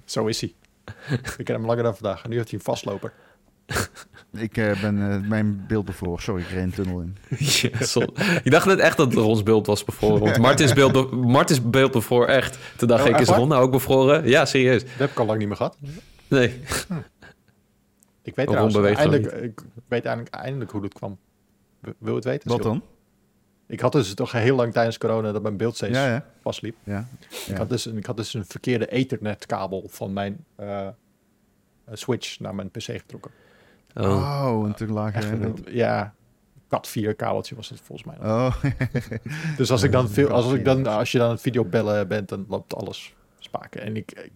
zo 0.04 0.26
is 0.26 0.40
hij. 0.40 0.54
ik 1.38 1.44
ken 1.44 1.54
hem 1.54 1.66
langer 1.66 1.82
dan 1.82 1.96
vandaag. 1.96 2.22
En 2.24 2.30
nu 2.30 2.36
heeft 2.36 2.50
hij 2.50 2.58
een 2.58 2.64
vastloper. 2.64 3.12
Ik 4.32 4.56
eh, 4.56 4.80
ben 4.80 5.10
eh, 5.12 5.28
mijn 5.28 5.64
beeld 5.68 5.84
bevroren. 5.84 6.22
Sorry, 6.22 6.42
ik 6.42 6.48
reed 6.48 6.62
een 6.62 6.70
tunnel 6.72 7.00
in. 7.00 7.16
Sol- 7.80 8.14
ik 8.42 8.50
dacht 8.50 8.66
net 8.66 8.78
echt 8.78 8.96
dat 8.96 9.12
Rons 9.14 9.42
beeld 9.42 9.66
was 9.66 9.84
bevroren. 9.84 10.20
Want 10.20 10.38
Martins 10.38 10.72
beeld, 10.72 10.92
be- 10.92 11.16
Martins 11.16 11.70
beeld 11.70 11.92
bevroren 11.92 12.28
echt. 12.28 12.58
Toen 12.76 12.88
dacht 12.88 13.04
Oh, 13.04 13.08
ik, 13.10 13.18
is? 13.20 13.28
Ron 13.28 13.48
nou 13.48 13.62
ook 13.62 13.70
bevroren? 13.70 14.28
Ja, 14.28 14.44
serieus. 14.44 14.82
Dat 14.82 14.90
heb 14.96 15.10
ik 15.10 15.18
al 15.18 15.26
lang 15.26 15.38
niet 15.38 15.48
meer 15.48 15.56
gehad. 15.56 15.76
Nee. 16.28 16.60
Ik 18.22 18.34
weet 18.34 18.46
trouwens 18.46 18.74
gewoon 18.74 18.94
eindelijk, 18.94 19.32
ik 19.32 19.60
weet 19.88 20.04
eindelijk, 20.04 20.34
eindelijk 20.34 20.70
hoe 20.70 20.80
dat 20.80 20.92
kwam. 20.92 21.18
Wil 21.80 21.94
je 21.98 22.14
het 22.14 22.24
weten? 22.24 22.48
Wat 22.48 22.62
dan? 22.62 22.82
Ik 23.72 23.80
had 23.80 23.92
dus 23.92 24.14
toch 24.14 24.32
heel 24.32 24.56
lang 24.56 24.72
tijdens 24.72 24.98
corona 24.98 25.32
dat 25.32 25.42
mijn 25.42 25.56
beeld 25.56 25.76
steeds 25.76 25.96
Ja, 25.98 26.06
ja. 26.08 26.24
vastliep. 26.40 26.76
ja. 26.84 27.06
Ik, 27.46 27.56
had 27.56 27.68
dus, 27.68 27.84
een- 27.86 27.96
ik 27.96 28.06
had 28.06 28.16
dus 28.16 28.34
een 28.34 28.44
verkeerde 28.46 28.86
ethernetkabel 28.86 29.84
van 29.88 30.12
mijn 30.12 30.44
eh, 30.56 30.88
switch 31.92 32.40
naar 32.40 32.54
mijn 32.54 32.70
pc 32.70 32.82
getrokken. 32.82 33.30
Oh. 33.94 34.42
Oh, 34.46 34.66
een 34.66 34.74
te 34.74 34.86
lage... 34.86 35.16
Echt 35.16 35.30
een, 35.30 35.64
ja, 35.70 36.14
kat 36.68 36.88
4 36.88 37.14
kabeltje 37.14 37.54
was 37.54 37.68
het 37.68 37.80
volgens 37.80 38.08
mij. 38.08 38.28
Oh, 38.30 38.54
Dus 39.56 39.70
als 39.70 39.82
ik 39.82 39.92
dan 39.92 40.08
veel, 40.08 40.28
als 40.28 40.52
ik 40.52 40.64
dan, 40.64 40.76
4. 40.76 40.88
als 40.88 41.12
je 41.12 41.18
dan 41.18 41.30
het 41.30 41.40
videobellen 41.40 42.08
bent, 42.08 42.28
dan 42.28 42.44
loopt 42.48 42.74
alles 42.74 43.14
spaken. 43.38 43.80
En 43.82 43.96
ik, 43.96 44.12
ik, 44.12 44.32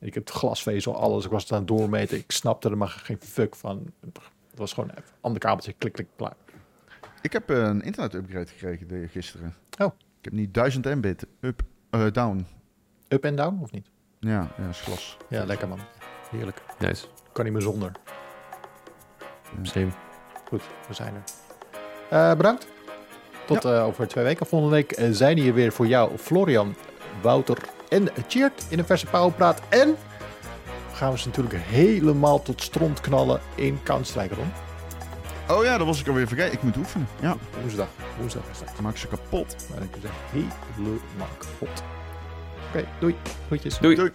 ik 0.00 0.14
heb 0.14 0.26
het 0.26 0.34
glasvezel, 0.36 0.96
alles. 0.96 1.24
Ik 1.24 1.30
was 1.30 1.42
het 1.42 1.52
aan 1.52 1.58
het 1.58 1.68
doormeten. 1.68 2.16
Ik 2.16 2.30
snapte 2.30 2.70
er 2.70 2.76
maar 2.76 2.88
geen 2.88 3.18
fuck 3.20 3.54
van. 3.56 3.86
Het 4.00 4.18
was 4.58 4.72
gewoon 4.72 4.90
even 4.90 5.04
ander 5.20 5.40
kabeltje, 5.40 5.72
klik, 5.78 5.92
klik, 5.92 6.06
klaar. 6.16 6.34
Ik 7.22 7.32
heb 7.32 7.48
een 7.50 7.82
internet-upgrade 7.82 8.46
gekregen 8.46 8.88
de- 8.88 9.08
gisteren. 9.08 9.54
Oh. 9.78 9.86
Ik 10.18 10.24
heb 10.24 10.32
nu 10.32 10.50
1000 10.50 10.84
mbit 10.94 11.26
up, 11.40 11.62
eh, 11.90 12.06
down. 12.12 12.46
Up 13.08 13.24
en 13.24 13.36
down, 13.36 13.58
of 13.62 13.70
niet? 13.72 13.86
Ja, 14.18 14.48
ja, 14.58 14.68
is 14.68 14.80
glas. 14.80 15.16
Ja, 15.28 15.44
lekker 15.44 15.68
man. 15.68 15.78
Heerlijk. 16.30 16.62
Nice. 16.78 17.06
Kan 17.32 17.44
niet 17.44 17.52
meer 17.52 17.62
zonder. 17.62 17.92
Same. 19.62 19.88
Goed, 20.48 20.62
we 20.88 20.94
zijn 20.94 21.14
er. 21.14 21.22
Eh, 22.10 22.36
bedankt. 22.36 22.66
Tot 23.46 23.64
eh, 23.64 23.84
over 23.84 24.08
twee 24.08 24.24
weken. 24.24 24.46
Volgende 24.46 24.74
week 24.74 24.92
eh, 24.92 25.08
zijn 25.10 25.38
hier 25.38 25.54
weer 25.54 25.72
voor 25.72 25.86
jou 25.86 26.16
Florian, 26.18 26.74
Wouter 27.22 27.58
en 27.88 28.08
Cheert 28.28 28.66
in 28.68 28.78
een 28.78 28.84
verse 28.84 29.06
pauwpraat. 29.06 29.60
En 29.68 29.96
gaan 30.92 31.12
we 31.12 31.18
ze 31.18 31.26
natuurlijk 31.26 31.54
helemaal 31.56 32.42
tot 32.42 32.62
stront 32.62 33.00
knallen 33.00 33.40
in 33.54 33.78
Counter-Strike 33.82 34.34
rond. 34.34 34.52
Oh 35.50 35.64
ja, 35.64 35.78
dat 35.78 35.86
was 35.86 36.00
ik 36.00 36.08
alweer 36.08 36.26
vergeten. 36.26 36.52
Ik 36.52 36.62
moet 36.62 36.76
oefenen. 36.76 37.06
Ja, 37.20 37.36
Woensdag. 37.60 37.88
Woensdag 38.18 38.42
is 38.50 38.58
dat. 38.58 38.80
maak 38.80 38.96
ze 38.96 39.06
kapot. 39.06 39.56
Maar 39.70 39.82
ik 39.82 39.88
zeg 40.02 40.10
helemaal 40.32 41.28
kapot. 41.38 41.82
Oké, 42.68 42.86
doei. 42.98 43.16
Groetjes. 43.46 43.78
Doei. 43.78 43.94
Doei. 43.94 44.08